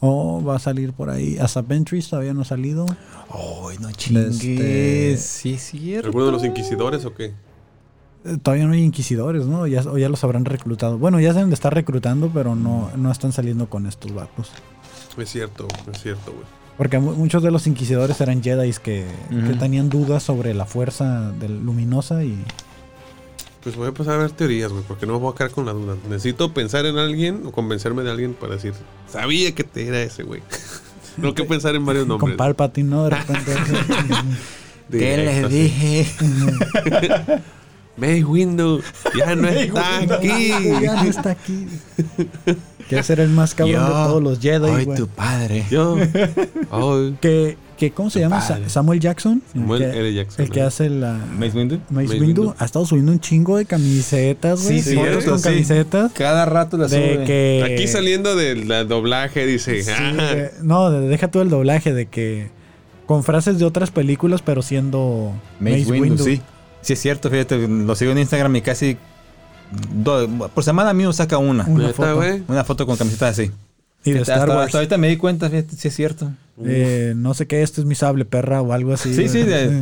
O 0.00 0.42
va 0.44 0.56
a 0.56 0.58
salir 0.58 0.92
por 0.92 1.08
ahí. 1.10 1.38
Asa 1.38 1.62
Ventress 1.62 2.08
todavía 2.10 2.34
no 2.34 2.42
ha 2.42 2.44
salido. 2.44 2.86
Ay, 3.30 3.78
no 3.80 3.90
chingues. 3.92 4.36
Sí, 4.38 5.54
es 5.54 5.62
cierto. 5.62 6.08
¿Alguno 6.08 6.26
de 6.26 6.32
los 6.32 6.44
inquisidores 6.44 7.04
o 7.04 7.14
qué? 7.14 7.32
Eh, 8.24 8.36
Todavía 8.42 8.66
no 8.66 8.74
hay 8.74 8.82
inquisidores, 8.82 9.46
¿no? 9.46 9.66
Ya, 9.66 9.80
o 9.82 9.96
ya 9.98 10.08
los 10.08 10.22
habrán 10.24 10.44
reclutado. 10.44 10.98
Bueno, 10.98 11.18
ya 11.20 11.32
saben 11.32 11.48
de 11.48 11.54
estar 11.54 11.72
reclutando, 11.74 12.30
pero 12.32 12.54
no, 12.54 12.90
no 12.96 13.10
están 13.10 13.32
saliendo 13.32 13.68
con 13.68 13.86
estos 13.86 14.12
vatos. 14.14 14.50
Es 15.16 15.28
cierto, 15.30 15.66
es 15.90 16.00
cierto, 16.02 16.32
güey. 16.32 16.44
Porque 16.76 16.98
mu- 16.98 17.14
muchos 17.14 17.42
de 17.42 17.50
los 17.50 17.66
inquisidores 17.66 18.20
eran 18.20 18.42
Jedi 18.42 18.72
que, 18.82 19.06
que 19.30 19.54
tenían 19.54 19.88
dudas 19.88 20.22
sobre 20.22 20.54
la 20.54 20.64
fuerza 20.66 21.30
del 21.32 21.64
luminosa 21.64 22.24
y 22.24 22.36
Pues 23.62 23.76
voy 23.76 23.88
a 23.88 23.92
pasar 23.92 24.14
a 24.14 24.18
ver 24.18 24.32
teorías, 24.32 24.72
güey, 24.72 24.82
porque 24.86 25.06
no 25.06 25.12
me 25.14 25.18
voy 25.20 25.32
a 25.32 25.36
quedar 25.36 25.52
con 25.52 25.66
la 25.66 25.72
duda. 25.72 25.96
Necesito 26.08 26.52
pensar 26.52 26.84
en 26.84 26.98
alguien 26.98 27.42
o 27.46 27.52
convencerme 27.52 28.02
de 28.02 28.10
alguien 28.10 28.34
para 28.34 28.54
decir, 28.54 28.74
sabía 29.08 29.54
que 29.54 29.62
te 29.62 29.86
era 29.86 30.02
ese, 30.02 30.24
güey. 30.24 30.42
no 31.16 31.34
que 31.34 31.44
pensar 31.44 31.74
en 31.76 31.86
varios 31.86 32.06
con 32.06 32.18
nombres. 32.18 32.36
Palpatine, 32.36 32.90
¿no? 32.90 33.04
De 33.04 33.10
repente. 33.10 33.52
¿Qué 34.90 35.16
les 35.16 35.48
dije? 35.48 36.06
May 37.96 38.24
Window 38.24 38.80
ya 39.16 39.34
no 39.36 39.48
está 39.48 39.98
aquí. 39.98 40.48
ya 40.82 41.02
no 41.02 41.10
está 41.10 41.30
aquí. 41.30 41.66
Que 42.88 43.02
ser 43.02 43.20
el 43.20 43.28
más 43.28 43.54
cabrón 43.54 43.74
Yo, 43.74 43.86
de 43.86 43.92
todos 43.92 44.22
los 44.22 44.40
Jedi, 44.40 44.70
Hoy 44.70 44.84
güey. 44.84 44.98
tu 44.98 45.06
padre. 45.08 45.66
Yo. 45.70 45.96
Ay. 46.70 47.16
Que, 47.20 47.56
que, 47.88 47.90
¿cómo 47.92 48.10
se 48.10 48.20
llama? 48.20 48.38
padre. 48.46 48.68
Samuel 48.68 49.00
Jackson. 49.00 49.42
Samuel 49.52 49.82
el 49.82 49.90
que, 49.92 49.98
L. 49.98 50.14
Jackson, 50.14 50.44
el 50.44 50.50
que 50.50 50.62
hace 50.62 50.88
la 50.88 51.18
Mace 51.38 51.56
Windu. 51.58 51.80
Mace, 51.90 52.06
Mace 52.06 52.20
Windu. 52.20 52.42
Windu. 52.42 52.54
Ha 52.58 52.64
estado 52.64 52.86
subiendo 52.86 53.10
un 53.12 53.18
chingo 53.20 53.56
de 53.56 53.64
camisetas, 53.64 54.62
güey. 54.62 54.80
Sí, 54.80 54.94
fotos 54.94 55.10
cierto, 55.10 55.30
con 55.30 55.38
sí. 55.40 55.44
camisetas. 55.48 56.12
Cada 56.12 56.44
rato 56.46 56.76
la 56.76 56.86
De 56.86 57.14
sube. 57.14 57.24
que... 57.24 57.72
Aquí 57.74 57.88
saliendo 57.88 58.36
del 58.36 58.68
la 58.68 58.84
doblaje 58.84 59.46
dice, 59.46 59.82
Sí, 59.82 59.90
"Ah, 59.96 60.48
no, 60.62 60.90
de- 60.90 61.08
deja 61.08 61.28
tú 61.30 61.40
el 61.40 61.48
doblaje 61.50 61.92
de 61.92 62.06
que... 62.06 62.50
Con 63.06 63.24
frases 63.24 63.58
de 63.58 63.64
otras 63.64 63.90
películas, 63.90 64.42
pero 64.42 64.62
siendo 64.62 65.32
Mace, 65.58 65.84
Windu, 65.90 66.22
sí. 66.24 66.40
Sí, 66.82 66.92
es 66.94 67.00
cierto, 67.00 67.30
fíjate, 67.30 67.66
lo 67.68 67.94
sigo 67.96 68.12
en 68.12 68.18
Instagram 68.18 68.54
y 68.56 68.62
casi 68.62 68.96
do- 69.92 70.28
por 70.54 70.64
semana 70.64 70.92
mío 70.92 71.12
saca 71.12 71.38
una. 71.38 71.64
Una 71.64 71.88
foto. 71.92 72.16
güey. 72.16 72.42
Una 72.48 72.64
foto 72.64 72.86
con 72.86 72.96
camiseta 72.96 73.28
así. 73.28 73.50
Y 74.04 74.12
de 74.12 74.20
hasta, 74.20 74.34
Star 74.34 74.48
Wars. 74.48 74.66
hasta 74.66 74.78
ahorita 74.78 74.98
me 74.98 75.08
di 75.08 75.16
cuenta, 75.16 75.48
fíjate, 75.48 75.76
sí 75.76 75.88
es 75.88 75.94
cierto. 75.94 76.30
Eh, 76.64 77.14
no 77.16 77.34
sé 77.34 77.46
qué, 77.46 77.62
este 77.62 77.80
es 77.80 77.86
mi 77.86 77.94
sable 77.94 78.24
perra 78.24 78.60
o 78.62 78.72
algo 78.72 78.92
así. 78.92 79.14
Sí, 79.14 79.28
sí, 79.28 79.42
de- 79.42 79.80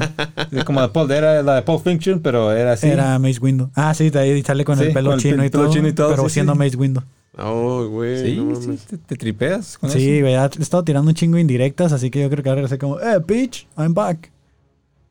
de- 0.51 0.65
como 0.65 0.81
de 0.81 0.89
Paul, 0.89 1.11
era 1.11 1.43
la 1.43 1.57
de 1.57 1.63
Paul 1.63 1.81
Fiction, 1.83 2.21
pero 2.21 2.53
era 2.53 2.73
así. 2.73 2.87
Era 2.87 3.19
Mace 3.19 3.39
Windu. 3.41 3.71
Ah, 3.75 3.93
sí, 3.95 4.09
de 4.11 4.19
ahí 4.19 4.43
sale 4.43 4.65
con 4.65 4.79
Sí, 4.79 4.85
el 4.85 4.93
pelo 4.93 5.11
con 5.11 5.19
el 5.19 5.23
chino, 5.23 5.45
y, 5.45 5.49
pelo 5.51 5.65
todo, 5.65 5.73
chino 5.73 5.89
y 5.89 5.93
todo, 5.93 6.11
Pero 6.11 6.29
sí, 6.29 6.35
siendo 6.35 6.53
sí. 6.53 6.59
Mace 6.59 6.77
Windu. 6.77 7.03
Oh, 7.39 7.87
güey. 7.89 8.23
Sí, 8.25 8.37
no 8.37 8.55
sí, 8.61 8.67
mames. 8.69 8.83
te, 8.87 8.99
te 8.99 9.17
tripeas 9.17 9.79
con 9.79 9.91
Sí, 9.91 10.11
eso. 10.19 10.23
güey, 10.25 10.35
he 10.35 10.63
estado 10.63 10.85
tirando 10.85 11.09
un 11.09 11.15
chingo 11.15 11.37
de 11.37 11.41
indirectas, 11.43 11.93
así 11.93 12.11
que 12.11 12.21
yo 12.21 12.31
creo 12.31 12.43
que 12.43 12.51
ahora 12.51 12.79
como, 12.79 13.01
eh, 13.01 13.19
bitch, 13.27 13.67
I'm 13.77 13.95
back. 13.95 14.31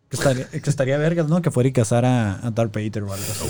Que 0.10 0.16
estaría, 0.18 0.46
que 0.48 0.70
estaría 0.70 0.98
vergas, 0.98 1.28
¿no? 1.28 1.42
Que 1.42 1.52
fuera 1.52 1.70
y 1.70 1.72
cazara 1.72 2.40
a 2.46 2.50
Darth 2.52 2.74
Vader 2.74 3.04
o 3.04 3.14
algo 3.14 3.26
así. 3.30 3.46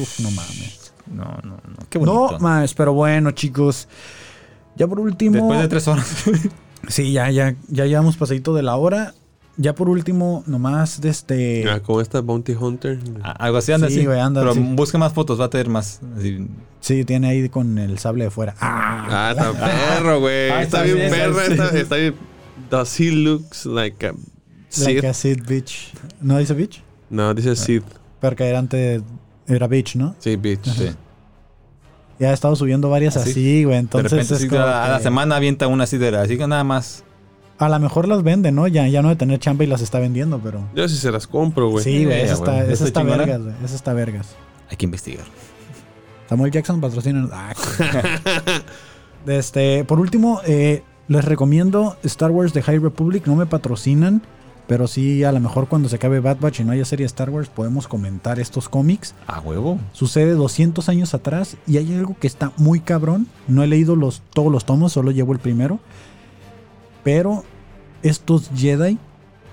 Uf, 0.00 0.20
no 0.20 0.30
mames. 0.30 0.92
No, 1.12 1.24
no, 1.42 1.56
no. 1.56 1.76
Qué 1.90 1.98
bonito. 1.98 2.32
No 2.32 2.38
más, 2.38 2.72
pero 2.74 2.92
bueno, 2.94 3.32
chicos. 3.32 3.86
Ya 4.80 4.88
por 4.88 4.98
último. 4.98 5.36
Después 5.36 5.60
de 5.60 5.68
tres 5.68 5.86
horas. 5.86 6.24
Sí, 6.88 7.12
ya, 7.12 7.30
ya, 7.30 7.54
ya 7.68 7.84
llevamos 7.84 8.16
pasadito 8.16 8.54
de 8.54 8.62
la 8.62 8.74
hora. 8.76 9.12
Ya 9.58 9.74
por 9.74 9.90
último, 9.90 10.42
nomás 10.46 11.02
de 11.02 11.10
este. 11.10 11.68
Ah, 11.70 11.80
con 11.80 12.00
esta 12.00 12.22
Bounty 12.22 12.54
Hunter. 12.54 12.98
Algo 13.22 13.58
así 13.58 13.70
anda 13.72 13.88
Sí, 13.88 13.96
así. 13.98 14.06
güey, 14.06 14.18
anda 14.18 14.40
pero 14.40 14.52
así. 14.52 14.60
busca 14.60 14.96
más 14.96 15.12
fotos, 15.12 15.38
va 15.38 15.44
a 15.44 15.50
tener 15.50 15.68
más. 15.68 16.00
así. 16.16 16.46
Sí, 16.80 17.04
tiene 17.04 17.28
ahí 17.28 17.48
con 17.50 17.76
el 17.78 17.98
sable 17.98 18.24
de 18.24 18.30
fuera. 18.30 18.54
Ah, 18.60 19.06
Ah, 19.10 19.30
está 19.32 19.52
perro, 19.98 20.20
güey. 20.20 20.50
Ah, 20.50 20.62
está 20.62 20.78
está 20.78 20.82
bien 20.84 20.96
bien, 20.96 21.10
perra. 21.10 21.44
sí. 21.46 21.52
Está, 21.52 21.78
está 21.78 21.96
bien. 21.96 22.14
Does 22.70 22.98
he 23.00 23.10
looks 23.10 23.66
like 23.66 24.06
a 24.06 24.12
like 24.12 24.22
Sith? 24.70 25.04
a 25.04 25.12
Sith 25.12 25.46
bitch. 25.46 25.92
¿No 26.22 26.38
dice 26.38 26.54
bitch? 26.54 26.82
No, 27.10 27.34
dice 27.34 27.54
Sith. 27.56 27.84
Porque 28.22 28.44
era 28.48 28.58
antes. 28.58 29.02
Era 29.46 29.66
bitch, 29.68 29.96
¿no? 29.96 30.16
Sí, 30.18 30.36
bitch. 30.36 30.64
Sí. 30.64 30.88
Ya 32.20 32.28
ha 32.30 32.32
estado 32.34 32.54
subiendo 32.54 32.90
varias 32.90 33.16
Así. 33.16 33.30
así, 33.30 33.64
güey. 33.64 33.76
De 33.76 33.80
Entonces 33.80 34.12
repente, 34.12 34.34
es 34.34 34.40
sí, 34.40 34.48
como 34.48 34.60
a, 34.60 34.84
a 34.84 34.88
la 34.90 35.00
semana 35.00 35.36
avienta 35.36 35.66
una 35.66 35.84
así 35.84 35.96
de 35.98 36.16
así 36.16 36.36
que 36.36 36.46
nada 36.46 36.62
más. 36.62 37.02
A 37.58 37.68
lo 37.68 37.78
mejor 37.78 38.06
las 38.08 38.22
vende, 38.22 38.52
¿no? 38.52 38.66
Ya, 38.68 38.86
ya 38.88 39.02
no 39.02 39.08
de 39.08 39.16
tener 39.16 39.38
chamba 39.38 39.64
y 39.64 39.66
las 39.66 39.80
está 39.80 39.98
vendiendo, 39.98 40.38
pero. 40.38 40.62
Yo 40.74 40.88
sí 40.88 40.96
se 40.96 41.10
las 41.10 41.26
compro, 41.26 41.70
güey. 41.70 41.82
Sí, 41.82 42.04
güey, 42.04 42.20
esa 42.20 42.34
está, 42.34 43.02
vergas, 43.02 43.42
güey. 43.42 43.54
Esa 43.64 43.74
está 43.74 43.92
vergas. 43.94 44.28
Hay 44.70 44.76
que 44.76 44.84
investigar. 44.84 45.24
Samuel 46.28 46.52
Jackson 46.52 46.80
patrocina. 46.80 47.28
Ah, 47.32 47.54
este, 49.26 49.84
por 49.84 49.98
último, 49.98 50.40
eh, 50.46 50.82
les 51.08 51.24
recomiendo 51.24 51.96
Star 52.04 52.30
Wars 52.30 52.52
The 52.52 52.62
High 52.62 52.78
Republic. 52.78 53.26
No 53.26 53.34
me 53.34 53.46
patrocinan, 53.46 54.22
pero 54.70 54.86
sí, 54.86 55.24
a 55.24 55.32
lo 55.32 55.40
mejor 55.40 55.66
cuando 55.66 55.88
se 55.88 55.96
acabe 55.96 56.20
Bad 56.20 56.38
Batch 56.38 56.60
y 56.60 56.64
no 56.64 56.70
haya 56.70 56.84
serie 56.84 57.04
Star 57.04 57.28
Wars, 57.28 57.48
podemos 57.48 57.88
comentar 57.88 58.38
estos 58.38 58.68
cómics. 58.68 59.16
A 59.26 59.40
huevo. 59.40 59.80
Sucede 59.92 60.30
200 60.34 60.88
años 60.88 61.12
atrás 61.12 61.56
y 61.66 61.78
hay 61.78 61.92
algo 61.92 62.16
que 62.20 62.28
está 62.28 62.52
muy 62.56 62.78
cabrón. 62.78 63.26
No 63.48 63.64
he 63.64 63.66
leído 63.66 63.96
los, 63.96 64.22
todos 64.32 64.52
los 64.52 64.64
tomos, 64.64 64.92
solo 64.92 65.10
llevo 65.10 65.32
el 65.32 65.40
primero. 65.40 65.80
Pero 67.02 67.42
estos 68.04 68.50
Jedi 68.54 68.98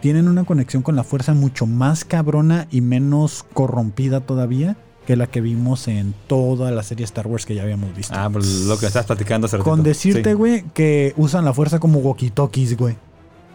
tienen 0.01 0.27
una 0.27 0.43
conexión 0.43 0.83
con 0.83 0.95
la 0.95 1.03
fuerza 1.03 1.33
mucho 1.33 1.65
más 1.65 2.05
cabrona 2.05 2.67
y 2.69 2.81
menos 2.81 3.43
corrompida 3.53 4.19
todavía 4.21 4.77
que 5.07 5.15
la 5.15 5.25
que 5.25 5.41
vimos 5.41 5.87
en 5.87 6.13
toda 6.27 6.69
la 6.69 6.83
serie 6.83 7.05
Star 7.05 7.25
Wars 7.25 7.47
que 7.47 7.55
ya 7.55 7.63
habíamos 7.63 7.95
visto. 7.95 8.13
Ah, 8.15 8.29
por 8.29 8.45
lo 8.45 8.77
que 8.77 8.85
estás 8.85 9.07
platicando 9.07 9.47
Con 9.49 9.57
ratito. 9.59 9.81
decirte, 9.81 10.29
Sí. 10.31 10.35
güey, 10.35 10.63
que 10.75 11.13
usan 11.17 11.43
la 11.43 11.53
fuerza 11.53 11.79
como 11.79 12.01
walkie-talkies, 12.01 12.77
güey. 12.77 12.97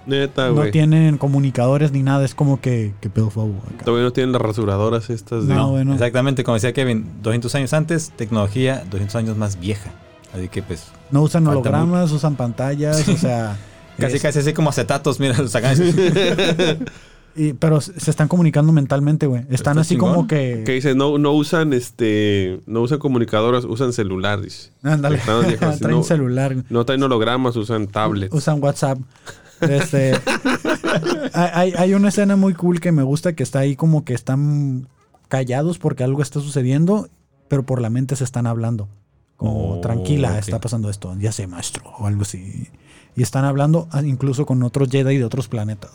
Neta, 0.07 0.49
No 0.49 0.55
güey. 0.55 0.71
tienen 0.73 1.17
comunicadores 1.19 1.93
ni 1.93 2.03
nada, 2.03 2.25
es 2.25 2.35
como 2.35 2.61
que, 2.61 2.93
que 3.01 3.09
pedo. 3.09 3.31
Todavía 3.85 4.05
no 4.05 4.13
tienen 4.13 4.33
las 4.33 4.43
rasuradoras 4.43 5.11
estas 5.11 5.47
de. 5.47 5.55
No, 5.55 5.71
bueno. 5.71 5.93
Exactamente, 5.95 6.43
como 6.45 6.55
decía 6.57 6.73
Kevin, 6.73 7.07
200 7.23 7.55
años 7.55 7.73
antes, 7.73 8.11
tecnología 8.17 8.85
200 8.91 9.15
años 9.17 9.37
más 9.37 9.61
vieja. 9.61 9.91
Así 10.35 10.49
que 10.49 10.63
pues 10.63 10.87
No 11.11 11.23
usan 11.23 11.47
hologramas, 11.47 12.11
usan 12.11 12.35
pantallas, 12.37 13.07
o 13.09 13.17
sea. 13.17 13.57
casi 13.99 14.17
es- 14.17 14.23
casi 14.23 14.39
así 14.41 14.53
como 14.53 14.71
acetatos, 14.71 15.21
mira, 15.21 15.37
los 15.39 15.51
sacan. 15.53 15.77
y- 17.37 17.53
pero 17.55 17.81
se 17.81 18.11
están 18.11 18.29
comunicando 18.29 18.73
mentalmente, 18.73 19.27
güey. 19.27 19.43
Están 19.51 19.73
Está 19.75 19.81
así 19.83 19.95
chingón. 19.95 20.15
como 20.15 20.27
que. 20.27 20.63
Que 20.67 20.73
dice, 20.73 20.95
no, 20.95 21.17
no 21.19 21.33
usan 21.33 21.73
este. 21.73 22.61
No 22.67 22.81
usan 22.83 22.99
comunicadoras, 22.99 23.65
usan 23.65 23.93
celular, 23.93 24.41
dice. 24.41 24.71
Ándale. 24.83 25.19
Traen 25.25 25.81
no- 25.97 26.03
celular. 26.03 26.57
No 26.71 26.85
traen 26.85 27.03
hologramas, 27.03 27.57
usan 27.57 27.87
tablets. 27.87 28.35
Usan 28.35 28.63
WhatsApp. 28.63 28.99
Este, 29.63 30.15
hay, 31.33 31.95
una 31.95 32.09
escena 32.09 32.37
muy 32.37 32.55
cool 32.55 32.81
que 32.81 32.93
me 32.93 33.03
gusta 33.03 33.35
que 33.35 33.43
está 33.43 33.61
ahí 33.61 33.77
como 33.77 34.05
que 34.05 34.15
están 34.15 34.89
callados 35.29 35.79
porque 35.79 36.05
algo 36.05 36.23
está 36.23 36.41
sucediendo, 36.41 37.09
pero 37.49 37.63
por 37.65 37.81
la 37.81 37.91
mente 37.91 38.17
se 38.17 38.25
están 38.25 38.47
hablando. 38.47 38.89
Como 39.37 39.75
Oh, 39.75 39.81
tranquila, 39.81 40.39
está 40.39 40.61
pasando 40.61 40.89
esto, 40.91 41.17
ya 41.19 41.33
sé, 41.33 41.47
maestro, 41.47 41.83
o 41.99 42.07
algo 42.07 42.23
así. 42.23 42.69
Y 43.17 43.23
están 43.23 43.45
hablando 43.45 43.89
ah, 43.91 44.03
incluso 44.03 44.47
con 44.47 44.63
otros 44.63 44.89
Jedi 44.91 45.19
de 45.19 45.25
otros 45.25 45.49
planetas. 45.49 45.91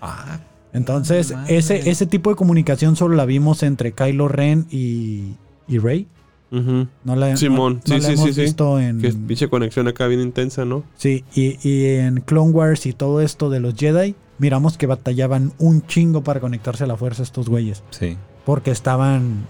ah, 0.00 0.38
Entonces, 0.72 1.34
ese, 1.48 1.90
ese 1.90 2.06
tipo 2.06 2.30
de 2.30 2.36
comunicación 2.36 2.96
solo 2.96 3.16
la 3.16 3.24
vimos 3.24 3.62
entre 3.62 3.92
Kylo 3.92 4.28
Ren 4.28 4.66
y, 4.70 5.34
y 5.68 5.78
Rey. 5.78 6.06
No 6.50 6.88
la, 7.16 7.36
Simón, 7.36 7.80
no- 7.86 7.94
no 7.94 8.00
sí, 8.00 8.00
la 8.02 8.08
sí, 8.08 8.12
hemos 8.14 8.26
sí, 8.26 8.32
sí. 8.34 8.40
visto 8.42 8.80
en... 8.80 9.00
Que 9.00 9.12
pinche 9.12 9.48
conexión 9.48 9.86
acá 9.88 10.06
bien 10.08 10.20
intensa, 10.20 10.64
¿no? 10.64 10.82
Sí, 10.96 11.24
y, 11.34 11.56
y 11.68 11.86
en 11.96 12.20
Clone 12.22 12.50
Wars 12.50 12.86
y 12.86 12.92
todo 12.92 13.20
esto 13.20 13.50
de 13.50 13.60
los 13.60 13.74
Jedi, 13.74 14.16
miramos 14.38 14.76
que 14.76 14.86
batallaban 14.86 15.52
un 15.58 15.86
chingo 15.86 16.22
para 16.24 16.40
conectarse 16.40 16.84
a 16.84 16.86
la 16.88 16.96
fuerza 16.96 17.22
estos 17.22 17.48
güeyes. 17.48 17.82
sí. 17.90 18.16
Porque 18.44 18.70
estaban 18.70 19.46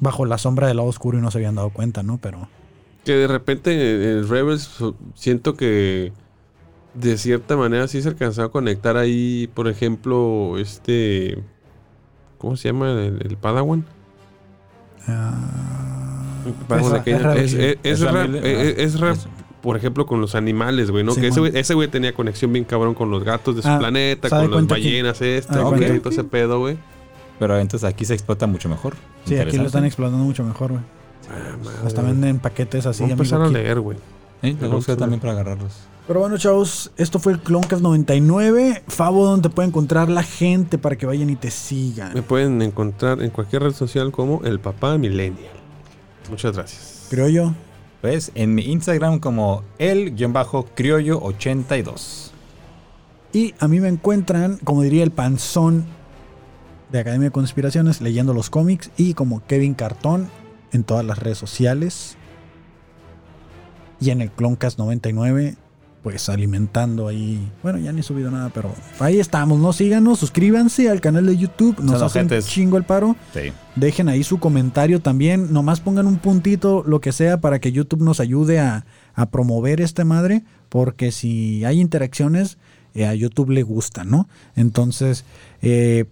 bajo 0.00 0.26
la 0.26 0.36
sombra 0.36 0.66
del 0.66 0.76
lado 0.78 0.88
oscuro 0.88 1.16
y 1.16 1.22
no 1.22 1.30
se 1.30 1.38
habían 1.38 1.54
dado 1.54 1.70
cuenta, 1.70 2.02
¿no? 2.02 2.18
Pero 2.18 2.48
Que 3.04 3.12
de 3.12 3.28
repente 3.28 3.70
eh, 3.72 4.10
el 4.18 4.28
Rebels 4.28 4.78
siento 5.14 5.54
que 5.54 6.12
de 6.94 7.16
cierta 7.16 7.56
manera 7.56 7.86
sí 7.88 8.02
se 8.02 8.08
alcanzó 8.08 8.42
a 8.42 8.50
conectar 8.50 8.96
ahí, 8.98 9.48
por 9.54 9.68
ejemplo, 9.68 10.58
este... 10.58 11.42
¿Cómo 12.36 12.56
se 12.56 12.68
llama 12.68 12.90
el, 12.90 13.22
el 13.24 13.36
Padawan? 13.36 13.84
ah, 15.06 15.30
Padawan 15.46 16.01
Es, 17.84 18.00
rap- 18.02 19.16
eh, 19.16 19.16
por 19.60 19.76
ejemplo, 19.76 20.06
con 20.06 20.20
los 20.20 20.34
animales, 20.34 20.90
güey, 20.90 21.04
¿no? 21.04 21.12
Sí, 21.12 21.20
que 21.20 21.28
ese 21.28 21.40
güey, 21.40 21.52
ese 21.56 21.74
güey 21.74 21.88
tenía 21.88 22.12
conexión 22.12 22.52
bien 22.52 22.64
cabrón 22.64 22.94
con 22.94 23.10
los 23.10 23.22
gatos 23.22 23.54
de 23.56 23.62
su 23.62 23.68
Ah, 23.68 23.78
planeta, 23.78 24.28
¿sabe 24.28 24.42
con 24.44 24.50
las 24.50 24.56
cuenta 24.58 24.74
que- 24.74 24.80
ballenas 24.82 25.22
estas, 25.22 25.56
Ah, 25.56 25.62
todo 26.02 26.10
ese 26.12 26.24
pedo, 26.24 26.58
güey. 26.58 26.76
Pero 27.38 27.58
entonces 27.58 27.88
aquí 27.88 28.04
se 28.04 28.14
explota 28.14 28.46
mucho 28.46 28.68
mejor. 28.68 28.94
sí, 29.24 29.36
aquí 29.38 29.56
lo 29.56 29.66
están 29.66 29.84
explotando 29.84 30.24
mucho 30.24 30.42
mejor, 30.44 30.72
güey. 30.72 30.82
Ah, 31.30 31.86
Hasta 31.86 32.02
venden 32.02 32.38
paquetes 32.40 32.86
así. 32.86 33.02
Voy 33.02 33.10
a 33.10 33.12
empezar 33.14 33.40
a 33.40 33.48
leer, 33.48 33.80
güey. 33.80 33.98
Lo 34.60 34.70
busco 34.70 34.96
también 34.96 35.20
para 35.20 35.34
agarrarlos. 35.34 35.72
Pero 36.08 36.18
bueno, 36.18 36.36
chavos, 36.36 36.90
esto 36.96 37.20
fue 37.20 37.32
el 37.32 37.38
Cloncast 37.38 37.80
99. 37.80 38.82
Favo, 38.88 39.24
donde 39.24 39.48
te 39.48 39.54
puede 39.54 39.68
encontrar 39.68 40.08
la 40.08 40.24
gente 40.24 40.76
para 40.76 40.96
que 40.96 41.06
vayan 41.06 41.30
y 41.30 41.36
te 41.36 41.52
sigan. 41.52 42.12
Me 42.12 42.22
pueden 42.22 42.60
encontrar 42.60 43.22
en 43.22 43.30
cualquier 43.30 43.62
red 43.62 43.72
social 43.72 44.10
como 44.10 44.42
el 44.44 44.58
papá 44.58 44.98
millennial. 44.98 45.52
Muchas 46.32 46.56
gracias. 46.56 47.06
Creo 47.10 47.28
yo. 47.28 47.54
Pues 48.00 48.32
en 48.34 48.54
mi 48.54 48.62
Instagram 48.62 49.20
como 49.20 49.62
el-criollo82. 49.78 52.30
Y 53.34 53.54
a 53.58 53.68
mí 53.68 53.80
me 53.80 53.88
encuentran, 53.88 54.56
como 54.64 54.80
diría 54.80 55.04
el 55.04 55.10
panzón 55.10 55.84
de 56.90 57.00
Academia 57.00 57.28
de 57.28 57.32
Conspiraciones, 57.32 58.00
leyendo 58.00 58.32
los 58.32 58.48
cómics 58.48 58.90
y 58.96 59.12
como 59.12 59.46
Kevin 59.46 59.74
Cartón 59.74 60.30
en 60.72 60.84
todas 60.84 61.04
las 61.04 61.18
redes 61.18 61.36
sociales. 61.36 62.16
Y 64.00 64.08
en 64.08 64.22
el 64.22 64.30
Cloncast 64.30 64.78
99, 64.78 65.56
pues 66.02 66.28
alimentando 66.28 67.06
ahí. 67.06 67.50
Bueno, 67.62 67.78
ya 67.78 67.92
ni 67.92 68.00
he 68.00 68.02
subido 68.02 68.30
nada, 68.30 68.50
pero 68.52 68.74
ahí 68.98 69.20
estamos, 69.20 69.60
¿no? 69.60 69.72
Síganos, 69.72 70.18
suscríbanse 70.18 70.90
al 70.90 71.00
canal 71.00 71.26
de 71.26 71.36
YouTube. 71.36 71.78
Nos 71.80 71.98
Son 71.98 72.26
hacen 72.26 72.42
chingo 72.42 72.76
el 72.76 72.84
paro. 72.84 73.16
Sí. 73.32 73.52
Dejen 73.76 74.08
ahí 74.08 74.24
su 74.24 74.38
comentario 74.38 75.00
también. 75.00 75.52
Nomás 75.52 75.80
pongan 75.80 76.06
un 76.06 76.16
puntito, 76.16 76.82
lo 76.86 77.00
que 77.00 77.12
sea, 77.12 77.40
para 77.40 77.60
que 77.60 77.72
YouTube 77.72 78.02
nos 78.02 78.18
ayude 78.18 78.58
a, 78.58 78.84
a 79.14 79.26
promover 79.30 79.80
esta 79.80 80.04
madre. 80.04 80.44
Porque 80.68 81.12
si 81.12 81.64
hay 81.64 81.80
interacciones, 81.80 82.58
eh, 82.94 83.06
a 83.06 83.14
YouTube 83.14 83.50
le 83.50 83.62
gusta, 83.62 84.04
¿no? 84.04 84.28
Entonces, 84.56 85.24
eh, 85.62 86.06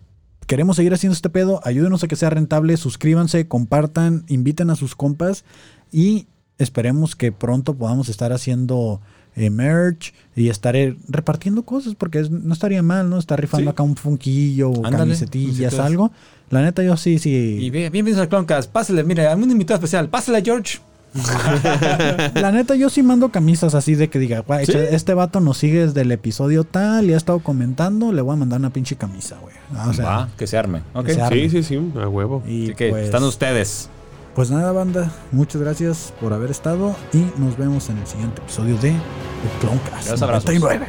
queremos 0.46 0.76
seguir 0.76 0.94
haciendo 0.94 1.14
este 1.14 1.30
pedo. 1.30 1.60
Ayúdenos 1.64 2.04
a 2.04 2.08
que 2.08 2.16
sea 2.16 2.30
rentable. 2.30 2.76
Suscríbanse, 2.76 3.48
compartan, 3.48 4.24
inviten 4.28 4.70
a 4.70 4.76
sus 4.76 4.94
compas. 4.94 5.44
Y 5.90 6.28
esperemos 6.58 7.16
que 7.16 7.32
pronto 7.32 7.74
podamos 7.74 8.08
estar 8.08 8.32
haciendo 8.32 9.00
eh, 9.36 9.50
merch 9.50 10.12
y 10.36 10.48
estar 10.48 10.74
eh, 10.76 10.96
repartiendo 11.08 11.62
cosas. 11.62 11.94
Porque 11.94 12.20
es- 12.20 12.30
no 12.30 12.52
estaría 12.52 12.82
mal, 12.82 13.08
¿no? 13.10 13.18
Estar 13.18 13.40
rifando 13.40 13.64
Sí. 13.64 13.72
acá 13.72 13.82
un 13.82 13.96
funquillo 13.96 14.70
o 14.70 14.76
Ándale, 14.86 14.98
camisetillas, 14.98 15.78
algo. 15.78 16.10
La 16.50 16.62
neta, 16.62 16.82
yo 16.82 16.96
sí, 16.96 17.18
sí. 17.18 17.58
Y 17.60 17.70
bien- 17.70 17.92
bienvenidos 17.92 18.20
al 18.22 18.28
Cloncast. 18.28 18.70
Pásale, 18.70 19.04
mira, 19.04 19.34
un 19.36 19.50
invitado 19.50 19.76
especial. 19.78 20.08
Pásale, 20.08 20.42
George. 20.42 20.78
La 22.34 22.52
neta, 22.52 22.76
yo 22.76 22.88
sí 22.88 23.02
mando 23.02 23.30
camisas 23.30 23.74
así 23.74 23.94
de 23.96 24.08
que 24.08 24.18
diga, 24.20 24.40
"Güey, 24.40 24.66
¿Sí? 24.66 24.72
este 24.74 25.12
vato 25.14 25.40
nos 25.40 25.58
sigue 25.58 25.86
desde 25.86 26.02
el 26.02 26.12
episodio 26.12 26.62
tal 26.64 27.10
y 27.10 27.14
ha 27.14 27.16
estado 27.16 27.40
comentando, 27.40 28.12
le 28.12 28.22
voy 28.22 28.34
a 28.34 28.36
mandar 28.36 28.60
una 28.60 28.70
pinche 28.70 28.94
camisa, 28.96 29.36
güey. 29.42 29.54
Ah, 29.74 29.88
O 29.88 29.92
sea, 29.92 30.04
Va, 30.04 30.28
que 30.38 30.46
se 30.46 30.56
arme. 30.56 30.82
Ok. 30.94 31.06
que 31.06 31.14
se 31.14 31.20
arme. 31.22 31.48
Sí, 31.50 31.50
sí, 31.50 31.62
sí, 31.64 31.92
a 32.00 32.08
huevo. 32.08 32.42
y 32.46 32.66
Así 32.66 32.74
que 32.74 32.90
pues, 32.90 33.04
están 33.06 33.24
ustedes. 33.24 33.88
Pues 34.34 34.50
nada, 34.50 34.72
banda, 34.72 35.10
muchas 35.32 35.60
gracias 35.60 36.14
por 36.20 36.32
haber 36.32 36.50
estado 36.50 36.94
y 37.12 37.26
nos 37.36 37.56
vemos 37.56 37.88
en 37.90 37.98
el 37.98 38.06
siguiente 38.06 38.40
episodio 38.40 38.76
de 38.76 38.90
The 38.92 39.66
Cloncast 39.66 40.10
Los 40.10 40.22
abrazos. 40.22 40.44
99. 40.54 40.86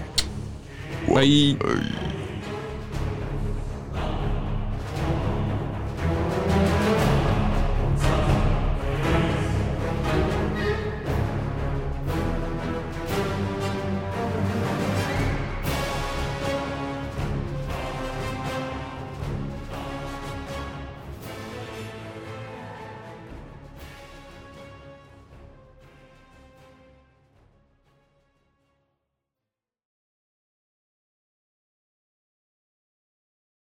Bye. 1.07 2.20